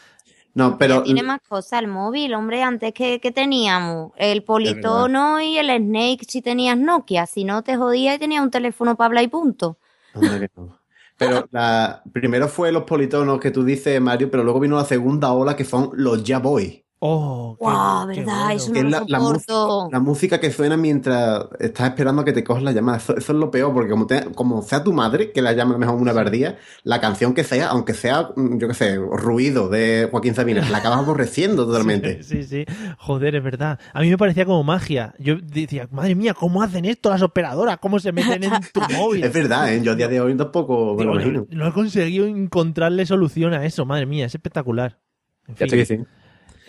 No, 0.53 0.77
pero 0.77 1.03
tiene 1.03 1.23
más 1.23 1.39
cosas 1.47 1.81
el 1.81 1.87
móvil, 1.87 2.33
hombre. 2.33 2.63
Antes 2.63 2.93
que, 2.93 3.19
que 3.19 3.31
teníamos 3.31 4.11
el 4.17 4.43
politono 4.43 5.39
y 5.39 5.57
el 5.57 5.69
Snake 5.69 6.25
si 6.27 6.41
tenías 6.41 6.77
Nokia. 6.77 7.25
Si 7.25 7.43
no 7.43 7.63
te 7.63 7.77
jodía 7.77 8.15
y 8.15 8.19
tenías 8.19 8.43
un 8.43 8.51
teléfono 8.51 8.95
para 8.95 9.07
hablar 9.07 9.23
y 9.23 9.27
punto. 9.27 9.77
No. 10.15 10.79
Pero 11.17 11.47
la, 11.51 12.01
primero 12.11 12.47
fue 12.47 12.71
los 12.71 12.83
politonos 12.83 13.39
que 13.39 13.51
tú 13.51 13.63
dices, 13.63 14.01
Mario, 14.01 14.31
pero 14.31 14.43
luego 14.43 14.59
vino 14.59 14.77
la 14.77 14.85
segunda 14.85 15.31
ola 15.33 15.55
que 15.55 15.65
son 15.65 15.91
los 15.93 16.23
Ya 16.23 16.39
Boy. 16.39 16.85
Oh, 17.01 17.55
qué, 17.63 17.63
¡Guau! 17.63 18.09
qué 18.09 18.19
¿Verdad? 18.21 18.35
bueno. 18.45 18.51
Eso 18.55 18.73
Que 18.73 18.83
no 18.83 18.87
es 18.87 18.91
lo 18.91 18.99
la, 18.99 19.05
la 19.07 19.19
soporto. 19.19 19.33
música, 19.79 19.89
la 19.95 19.99
música 20.01 20.39
que 20.41 20.51
suena 20.51 20.75
mientras 20.75 21.45
estás 21.59 21.87
esperando 21.89 22.21
a 22.21 22.25
que 22.25 22.33
te 22.33 22.43
cojas 22.43 22.61
la 22.63 22.73
llamada. 22.73 22.97
Eso, 22.97 23.15
eso 23.15 23.31
es 23.31 23.39
lo 23.39 23.49
peor, 23.51 23.73
porque 23.73 23.89
como, 23.89 24.05
te- 24.05 24.25
como 24.35 24.61
sea 24.63 24.83
tu 24.83 24.91
madre, 24.91 25.31
que 25.31 25.41
la 25.41 25.53
llama 25.53 25.71
a 25.71 25.73
lo 25.75 25.79
mejor 25.79 25.95
una 25.95 26.11
verdía, 26.11 26.57
la 26.83 26.99
canción 26.99 27.33
que 27.33 27.45
sea, 27.45 27.69
aunque 27.69 27.93
sea, 27.93 28.31
mm, 28.35 28.57
yo 28.57 28.67
qué 28.67 28.73
sé, 28.73 28.95
ruido 28.97 29.69
de 29.69 30.09
Joaquín 30.11 30.35
Sabina, 30.35 30.69
la 30.69 30.79
acabas 30.79 30.99
aborreciendo 30.99 31.65
totalmente. 31.67 32.21
Sí, 32.21 32.43
sí, 32.43 32.65
sí. 32.65 32.73
Joder, 32.97 33.35
es 33.35 33.43
verdad. 33.43 33.79
A 33.93 34.01
mí 34.01 34.09
me 34.09 34.17
parecía 34.17 34.43
como 34.45 34.63
magia. 34.63 35.13
Yo 35.19 35.37
decía, 35.41 35.87
madre 35.91 36.15
mía, 36.15 36.33
¿cómo 36.33 36.61
hacen 36.63 36.83
esto 36.83 37.09
las 37.09 37.21
operadoras? 37.21 37.77
¿Cómo 37.77 37.99
se 37.99 38.11
meten 38.11 38.43
en 38.43 38.61
tu 38.73 38.81
móvil? 38.93 39.23
Es 39.23 39.31
verdad, 39.33 39.73
¿eh? 39.73 39.81
Yo 39.81 39.93
a 39.93 39.95
día 39.95 40.09
de 40.09 40.19
hoy 40.19 40.35
tampoco 40.35 40.95
me 40.95 41.03
Digo, 41.03 41.13
lo 41.15 41.21
no, 41.21 41.21
imagino. 41.21 41.47
no 41.49 41.67
he 41.67 41.71
conseguido 41.71 42.25
encontrarle 42.25 43.05
solución 43.05 43.53
a 43.53 43.63
eso, 43.65 43.85
madre 43.85 44.05
mía, 44.05 44.25
es 44.25 44.35
espectacular. 44.35 44.99
En 45.47 45.55
Ya 45.55 45.65
fin. 45.67 45.79
estoy 45.79 45.85
Sí, 45.85 45.97
sí. 45.97 46.03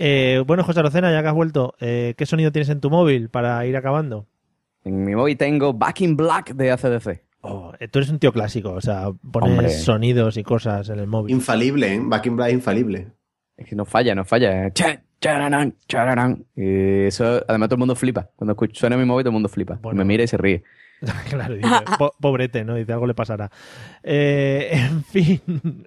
Eh, 0.02 0.42
bueno, 0.46 0.64
José 0.64 0.80
Arocena, 0.80 1.12
ya 1.12 1.20
que 1.20 1.28
has 1.28 1.34
vuelto, 1.34 1.74
eh, 1.78 2.14
¿qué 2.16 2.24
sonido 2.24 2.50
tienes 2.50 2.70
en 2.70 2.80
tu 2.80 2.88
móvil 2.88 3.28
para 3.28 3.66
ir 3.66 3.76
acabando? 3.76 4.26
En 4.82 5.04
mi 5.04 5.14
móvil 5.14 5.36
tengo 5.36 5.74
Back 5.74 6.00
in 6.00 6.16
Black 6.16 6.54
de 6.54 6.70
ACDC. 6.70 7.22
Oh, 7.42 7.74
eh, 7.78 7.86
tú 7.86 7.98
eres 7.98 8.10
un 8.10 8.18
tío 8.18 8.32
clásico, 8.32 8.72
o 8.72 8.80
sea, 8.80 9.08
pones 9.30 9.50
Hombre. 9.50 9.68
sonidos 9.68 10.38
y 10.38 10.42
cosas 10.42 10.88
en 10.88 11.00
el 11.00 11.06
móvil. 11.06 11.34
Infalible, 11.34 11.94
¿eh? 11.94 12.00
Back 12.02 12.24
in 12.26 12.36
Black 12.36 12.50
infalible. 12.52 13.08
Es 13.58 13.66
que 13.66 13.76
no 13.76 13.84
falla, 13.84 14.14
no 14.14 14.24
falla. 14.24 14.70
Cha, 14.72 15.02
chararán, 15.20 15.74
chararán. 15.86 16.46
Y 16.56 17.04
eso, 17.04 17.44
además 17.46 17.68
todo 17.68 17.74
el 17.76 17.80
mundo 17.80 17.94
flipa. 17.94 18.30
Cuando 18.36 18.52
escucho, 18.52 18.80
suena 18.80 18.96
mi 18.96 19.04
móvil 19.04 19.24
todo 19.24 19.30
el 19.32 19.34
mundo 19.34 19.50
flipa. 19.50 19.78
Bueno. 19.82 19.98
Me 19.98 20.04
mira 20.06 20.24
y 20.24 20.28
se 20.28 20.38
ríe. 20.38 20.62
claro, 21.30 21.54
dice, 21.54 21.68
po- 21.98 22.14
pobrete, 22.20 22.64
¿no? 22.64 22.74
Dice, 22.74 22.92
algo 22.92 23.06
le 23.06 23.14
pasará. 23.14 23.50
Eh, 24.02 24.68
en 24.90 25.04
fin, 25.04 25.40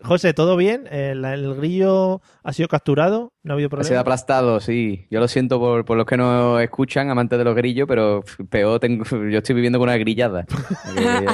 José, 0.04 0.34
¿todo 0.34 0.56
bien? 0.58 0.88
¿El, 0.92 1.24
el 1.26 1.54
grillo 1.56 2.22
ha 2.44 2.54
sido 2.54 2.68
capturado? 2.68 3.32
¿No 3.44 3.54
ha 3.54 3.56
habido 3.56 3.68
Ha 3.68 3.70
problema? 3.70 3.88
sido 3.88 4.00
aplastado, 4.00 4.60
sí. 4.60 5.06
Yo 5.12 5.20
lo 5.20 5.28
siento 5.28 5.60
por, 5.60 5.86
por 5.86 5.98
los 5.98 6.06
que 6.06 6.18
no 6.18 6.60
escuchan, 6.60 7.10
amantes 7.10 7.38
de 7.38 7.46
los 7.46 7.56
grillos, 7.56 7.88
pero 7.88 8.24
peor 8.50 8.80
tengo. 8.80 9.04
Yo 9.06 9.38
estoy 9.38 9.56
viviendo 9.56 9.80
con 9.80 9.90
una 9.90 9.98
grillada. 9.98 10.46
Eh, 10.98 11.26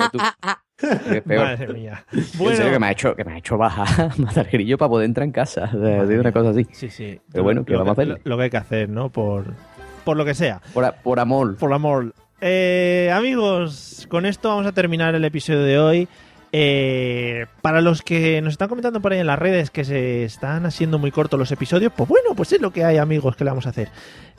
es 1.12 1.22
peor. 1.24 1.46
Madre 1.46 1.68
mía. 1.74 2.06
En 2.12 2.24
serio, 2.56 2.72
que 2.72 2.80
me 2.80 2.88
ha 2.88 2.92
hecho, 2.92 3.16
que 3.16 3.24
me 3.26 3.34
ha 3.34 3.38
hecho 3.38 3.58
bajar, 3.58 4.18
matar 4.20 4.48
grillo 4.52 4.78
para 4.78 4.90
poder 4.90 5.06
entrar 5.06 5.26
en 5.26 5.32
casa. 5.32 5.68
De 5.68 6.20
una 6.20 6.32
cosa 6.32 6.50
así. 6.52 6.66
sí, 6.72 6.90
sí. 6.90 7.20
Pero 7.32 7.44
bueno, 7.44 7.66
¿qué 7.66 7.74
lo, 7.74 7.80
vamos 7.80 7.98
a 7.98 8.04
lo- 8.06 8.14
hacer? 8.14 8.22
lo 8.26 8.38
que 8.38 8.44
hay 8.44 8.50
que 8.50 8.58
hacer, 8.58 8.90
¿no? 8.90 9.10
Por, 9.10 9.46
por 10.06 10.16
lo 10.18 10.24
que 10.26 10.34
sea. 10.34 10.62
Por, 10.74 10.94
por 11.04 11.20
amor. 11.20 11.58
Por 11.58 11.74
amor. 11.74 12.14
Eh, 12.42 13.12
amigos, 13.14 14.08
con 14.10 14.26
esto 14.26 14.50
vamos 14.50 14.66
a 14.66 14.72
terminar 14.72 15.16
el 15.16 15.26
episodio 15.26 15.64
de 15.64 15.80
hoy. 15.80 16.08
Eh, 16.52 17.46
para 17.62 17.80
los 17.80 18.02
que 18.02 18.42
nos 18.42 18.54
están 18.54 18.70
comentando 18.70 19.02
por 19.02 19.14
ahí 19.14 19.20
en 19.20 19.28
las 19.28 19.38
redes 19.38 19.70
que 19.70 19.86
se 19.86 20.24
están 20.24 20.66
haciendo 20.66 20.98
muy 20.98 21.12
cortos 21.12 21.40
los 21.40 21.52
episodios, 21.52 21.94
pues 21.96 22.10
bueno, 22.10 22.34
pues 22.36 22.52
es 22.54 22.62
lo 22.62 22.72
que 22.72 22.84
hay, 22.84 22.98
amigos, 22.98 23.36
que 23.36 23.44
le 23.44 23.52
vamos 23.52 23.68
a 23.68 23.70
hacer. 23.70 23.90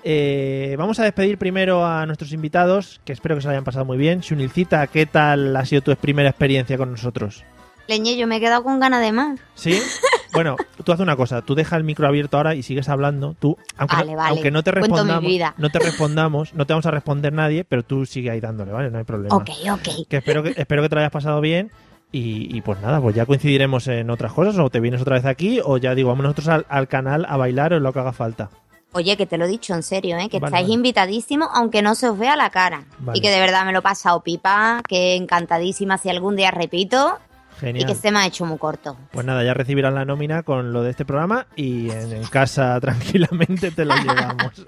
Eh, 0.03 0.74
vamos 0.78 0.98
a 0.98 1.05
despedir 1.05 1.38
primero 1.38 1.86
a 1.86 2.07
nuestros 2.07 2.32
invitados, 2.32 3.01
que 3.05 3.12
espero 3.12 3.36
que 3.36 3.42
se 3.42 3.46
lo 3.46 3.53
hayan 3.53 3.64
pasado 3.64 3.84
muy 3.84 3.96
bien. 3.96 4.20
Shunilcita, 4.20 4.86
¿qué 4.88 5.07
tal 5.07 5.55
ha 5.57 5.64
sido 5.64 5.82
tu 5.82 5.94
primera 5.96 6.30
experiencia 6.30 6.76
con 6.76 6.90
nosotros? 6.90 7.44
Leñe, 7.86 8.16
yo 8.16 8.26
me 8.26 8.36
he 8.36 8.40
quedado 8.40 8.64
con 8.64 8.80
ganas 8.80 9.03
de 9.03 9.12
más. 9.12 9.38
¿Sí? 9.55 9.78
Bueno, 10.32 10.56
tú 10.84 10.92
haz 10.92 11.00
una 11.00 11.16
cosa, 11.16 11.42
tú 11.42 11.54
deja 11.54 11.76
el 11.76 11.84
micro 11.84 12.06
abierto 12.06 12.36
ahora 12.36 12.54
y 12.54 12.62
sigues 12.62 12.88
hablando. 12.88 13.34
Tú, 13.38 13.56
aunque, 13.76 13.96
Vale, 13.96 14.12
no, 14.12 14.16
vale. 14.18 14.30
aunque 14.30 14.50
no 14.50 14.62
te 14.62 14.70
respondamos, 14.70 15.32
no 15.58 15.70
te 15.70 15.78
respondamos, 15.78 16.54
no 16.54 16.66
te 16.66 16.72
vamos 16.72 16.86
a 16.86 16.90
responder 16.90 17.32
nadie, 17.32 17.64
pero 17.64 17.82
tú 17.82 18.06
sigue 18.06 18.30
ahí 18.30 18.40
dándole, 18.40 18.72
¿vale? 18.72 18.90
No 18.90 18.98
hay 18.98 19.04
problema. 19.04 19.34
Ok, 19.36 19.50
ok. 19.72 19.88
Que 20.08 20.16
espero 20.18 20.42
que 20.42 20.54
espero 20.56 20.82
que 20.82 20.88
te 20.88 20.94
lo 20.94 21.00
hayas 21.00 21.12
pasado 21.12 21.40
bien 21.40 21.70
y, 22.12 22.56
y 22.56 22.60
pues 22.60 22.80
nada, 22.80 23.00
pues 23.00 23.14
ya 23.14 23.26
coincidiremos 23.26 23.86
en 23.88 24.10
otras 24.10 24.32
cosas 24.32 24.56
o 24.58 24.70
te 24.70 24.80
vienes 24.80 25.00
otra 25.00 25.16
vez 25.16 25.24
aquí 25.26 25.60
o 25.64 25.76
ya 25.78 25.94
digo, 25.94 26.08
vamos 26.10 26.24
nosotros 26.24 26.48
al, 26.48 26.66
al 26.68 26.88
canal 26.88 27.26
a 27.28 27.36
bailar 27.36 27.72
o 27.72 27.80
lo 27.80 27.92
que 27.92 27.98
haga 27.98 28.12
falta. 28.12 28.50
Oye, 28.92 29.16
que 29.16 29.24
te 29.24 29.38
lo 29.38 29.44
he 29.44 29.48
dicho 29.48 29.72
en 29.74 29.84
serio, 29.84 30.16
¿eh? 30.18 30.28
que 30.28 30.40
Vale, 30.40 30.48
estáis 30.50 30.64
vale. 30.66 30.74
invitadísimos, 30.74 31.48
aunque 31.54 31.80
no 31.80 31.94
se 31.94 32.08
os 32.08 32.18
vea 32.18 32.34
la 32.34 32.50
cara. 32.50 32.86
Vale. 32.98 33.16
Y 33.16 33.22
que 33.22 33.30
de 33.30 33.38
verdad 33.38 33.64
me 33.64 33.72
lo 33.72 33.78
he 33.78 33.82
pasado 33.82 34.20
pipa, 34.24 34.82
que 34.88 35.14
encantadísima 35.14 35.96
si 35.96 36.08
algún 36.08 36.34
día 36.34 36.50
repito 36.50 37.16
y 37.59 37.61
Genial. 37.61 37.86
que 37.88 37.94
se 37.94 38.11
me 38.11 38.18
ha 38.20 38.26
hecho 38.26 38.44
muy 38.46 38.59
corto. 38.59 38.96
Pues 39.12 39.26
nada, 39.26 39.44
ya 39.44 39.53
recibirás 39.55 39.92
la 39.92 40.05
nómina 40.05 40.42
con 40.42 40.72
lo 40.72 40.82
de 40.82 40.90
este 40.90 41.05
programa 41.05 41.46
y 41.57 41.90
en, 41.90 42.12
en 42.12 42.24
casa 42.24 42.78
tranquilamente 42.80 43.70
te 43.70 43.84
lo 43.84 43.94
llevamos. 43.96 44.66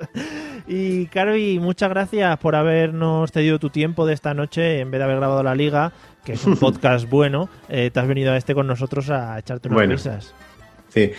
y 0.67 1.07
Carvi, 1.07 1.59
muchas 1.59 1.89
gracias 1.91 2.39
por 2.39 2.55
habernos 2.55 3.31
cedido 3.33 3.59
tu 3.59 3.71
tiempo 3.71 4.07
de 4.07 4.15
esta 4.15 4.35
noche 4.35 4.81
en 4.81 4.91
vez 4.91 4.99
de 4.99 5.05
haber 5.05 5.17
grabado 5.17 5.43
la 5.43 5.55
liga, 5.55 5.93
que 6.25 6.35
es 6.35 6.45
un 6.45 6.57
podcast 6.59 7.09
bueno. 7.09 7.49
eh, 7.69 7.91
te 7.93 8.01
has 8.01 8.07
venido 8.07 8.33
a 8.33 8.37
este 8.37 8.55
con 8.55 8.67
nosotros 8.67 9.09
a 9.11 9.39
echarte 9.39 9.69
unas 9.69 9.77
Bueno. 9.77 9.93
risas. 9.95 10.35
Sí, 10.89 11.11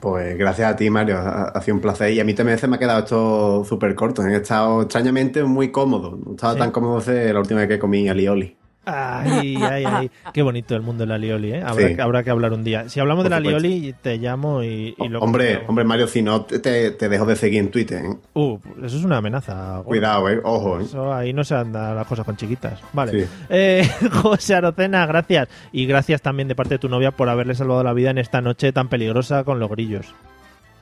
pues 0.00 0.38
gracias 0.38 0.70
a 0.72 0.76
ti, 0.76 0.88
Mario. 0.88 1.18
Ha, 1.18 1.44
ha 1.48 1.60
sido 1.62 1.74
un 1.74 1.80
placer. 1.80 2.12
Y 2.12 2.20
a 2.20 2.24
mí 2.24 2.32
también 2.34 2.58
se 2.58 2.68
me 2.68 2.76
ha 2.76 2.78
quedado 2.78 3.00
esto 3.00 3.64
súper 3.64 3.94
corto. 3.96 4.22
He 4.24 4.36
estado 4.36 4.82
extrañamente 4.82 5.42
muy 5.42 5.72
cómodo. 5.72 6.16
No 6.24 6.32
estaba 6.32 6.52
Sí. 6.52 6.58
tan 6.60 6.70
cómodo 6.70 7.00
de 7.00 7.32
la 7.32 7.40
última 7.40 7.60
vez 7.60 7.68
que 7.68 7.78
comí 7.80 8.08
alioli. 8.08 8.56
Ay, 8.86 9.56
ay, 9.62 9.84
ay. 9.84 10.10
Qué 10.32 10.42
bonito 10.42 10.76
el 10.76 10.82
mundo 10.82 11.02
de 11.02 11.08
la 11.08 11.18
Lioli, 11.18 11.52
¿eh? 11.54 11.62
Habrá, 11.64 11.88
Sí. 11.88 11.96
que, 11.96 12.02
habrá 12.02 12.22
que 12.22 12.30
hablar 12.30 12.52
un 12.52 12.62
día. 12.62 12.88
Si 12.88 13.00
hablamos 13.00 13.24
Por 13.24 13.30
de 13.32 13.40
la 13.40 13.44
supuesto. 13.44 13.68
Lioli, 13.68 13.94
te 14.00 14.16
llamo 14.18 14.62
y, 14.62 14.94
y 14.96 15.08
lo 15.08 15.18
hombre, 15.20 15.62
hombre, 15.66 15.84
Mario, 15.84 16.06
si 16.06 16.22
no, 16.22 16.42
te, 16.44 16.92
te 16.92 17.08
dejo 17.08 17.26
de 17.26 17.34
seguir 17.36 17.58
en 17.60 17.70
Twitter. 17.72 18.04
¿eh? 18.04 18.14
Uh, 18.34 18.58
eso 18.84 18.96
es 18.96 19.04
una 19.04 19.16
amenaza. 19.18 19.82
Cuidado, 19.84 20.28
eh. 20.30 20.40
Ojo, 20.44 20.78
eh. 20.80 20.84
Eso 20.84 21.12
ahí 21.12 21.32
no 21.32 21.42
se 21.42 21.56
andan 21.56 21.96
las 21.96 22.06
cosas 22.06 22.24
con 22.24 22.36
chiquitas. 22.36 22.80
Vale. 22.92 23.12
Sí. 23.24 23.30
Eh, 23.48 23.88
José 24.22 24.54
Arocena, 24.54 25.04
gracias. 25.06 25.48
Y 25.72 25.86
gracias 25.86 26.22
también 26.22 26.46
de 26.46 26.54
parte 26.54 26.74
de 26.74 26.78
tu 26.78 26.88
novia 26.88 27.10
por 27.10 27.28
haberle 27.28 27.54
salvado 27.56 27.82
la 27.82 27.92
vida 27.92 28.10
en 28.10 28.18
esta 28.18 28.40
noche 28.40 28.72
tan 28.72 28.88
peligrosa 28.88 29.42
con 29.44 29.58
los 29.58 29.68
grillos. 29.68 30.14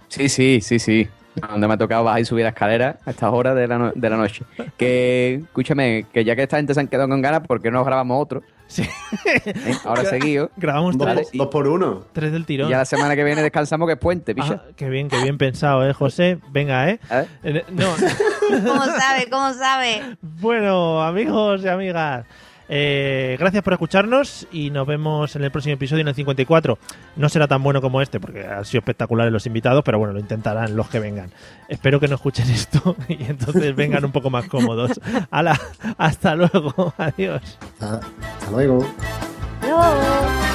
Sí, 0.08 0.28
sí, 0.28 0.60
sí, 0.60 0.78
sí. 0.78 1.08
Donde 1.50 1.66
me 1.66 1.74
ha 1.74 1.76
tocado 1.76 2.04
bajar 2.04 2.20
y 2.20 2.24
subir 2.24 2.44
la 2.44 2.50
escalera 2.50 2.98
a 3.04 3.10
estas 3.10 3.32
horas 3.32 3.56
de 3.56 3.66
la, 3.66 3.78
no- 3.78 3.92
de 3.94 4.10
la 4.10 4.16
noche. 4.16 4.44
Que, 4.76 5.40
escúchame, 5.44 6.06
que 6.12 6.24
ya 6.24 6.36
que 6.36 6.42
esta 6.44 6.56
gente 6.58 6.74
se 6.74 6.80
han 6.80 6.86
quedado 6.88 7.08
con 7.08 7.20
ganas, 7.22 7.40
¿por 7.46 7.60
qué 7.60 7.70
no 7.70 7.84
grabamos 7.84 8.22
otro? 8.22 8.42
Sí. 8.66 8.82
¿Eh? 9.26 9.74
Ahora 9.84 10.04
seguido. 10.04 10.50
Grabamos 10.56 10.96
Dos, 10.96 11.12
tres, 11.12 11.28
dos 11.34 11.48
por 11.48 11.68
uno. 11.68 12.04
tres 12.12 12.32
del 12.32 12.42
Y 12.42 12.44
tirón. 12.44 12.70
ya 12.70 12.78
la 12.78 12.84
semana 12.84 13.14
que 13.14 13.22
viene 13.24 13.42
descansamos 13.42 13.86
que 13.86 13.92
es 13.94 13.98
puente, 13.98 14.34
picha. 14.34 14.62
Ah, 14.64 14.70
qué 14.76 14.88
bien, 14.88 15.08
qué 15.08 15.22
bien 15.22 15.36
pensado, 15.36 15.86
¿eh, 15.88 15.92
José? 15.92 16.38
Venga, 16.50 16.88
¿eh? 16.90 16.98
¿Eh? 17.10 17.26
Eh, 17.42 17.64
No, 17.70 17.86
¿Cómo 18.66 18.84
sabe? 18.84 19.28
¿Cómo 19.30 19.52
sabe? 19.54 20.16
Bueno, 20.22 21.02
amigos 21.02 21.62
y 21.62 21.68
amigas, 21.68 22.24
eh, 22.68 23.36
gracias 23.38 23.62
por 23.62 23.72
escucharnos 23.72 24.46
y 24.52 24.70
nos 24.70 24.86
vemos 24.86 25.36
en 25.36 25.44
el 25.44 25.50
próximo 25.50 25.74
episodio 25.74 26.02
en 26.02 26.08
el 26.08 26.14
54. 26.14 26.78
No 27.16 27.28
será 27.28 27.46
tan 27.46 27.62
bueno 27.62 27.80
como 27.80 28.00
este 28.00 28.20
porque 28.20 28.44
han 28.46 28.64
sido 28.64 28.80
espectaculares 28.80 29.32
los 29.32 29.46
invitados, 29.46 29.82
pero 29.84 29.98
bueno, 29.98 30.14
lo 30.14 30.20
intentarán 30.20 30.76
los 30.76 30.88
que 30.88 31.00
vengan. 31.00 31.30
Espero 31.68 32.00
que 32.00 32.08
no 32.08 32.14
escuchen 32.16 32.48
esto 32.50 32.96
y 33.08 33.24
entonces 33.24 33.74
vengan 33.74 34.04
un 34.04 34.12
poco 34.12 34.30
más 34.30 34.46
cómodos. 34.46 35.00
Hala, 35.30 35.60
hasta 35.98 36.34
luego, 36.34 36.94
adiós. 36.98 37.58
Hasta, 37.60 37.96
hasta 37.96 38.50
luego. 38.50 38.86
Luego. 39.62 40.53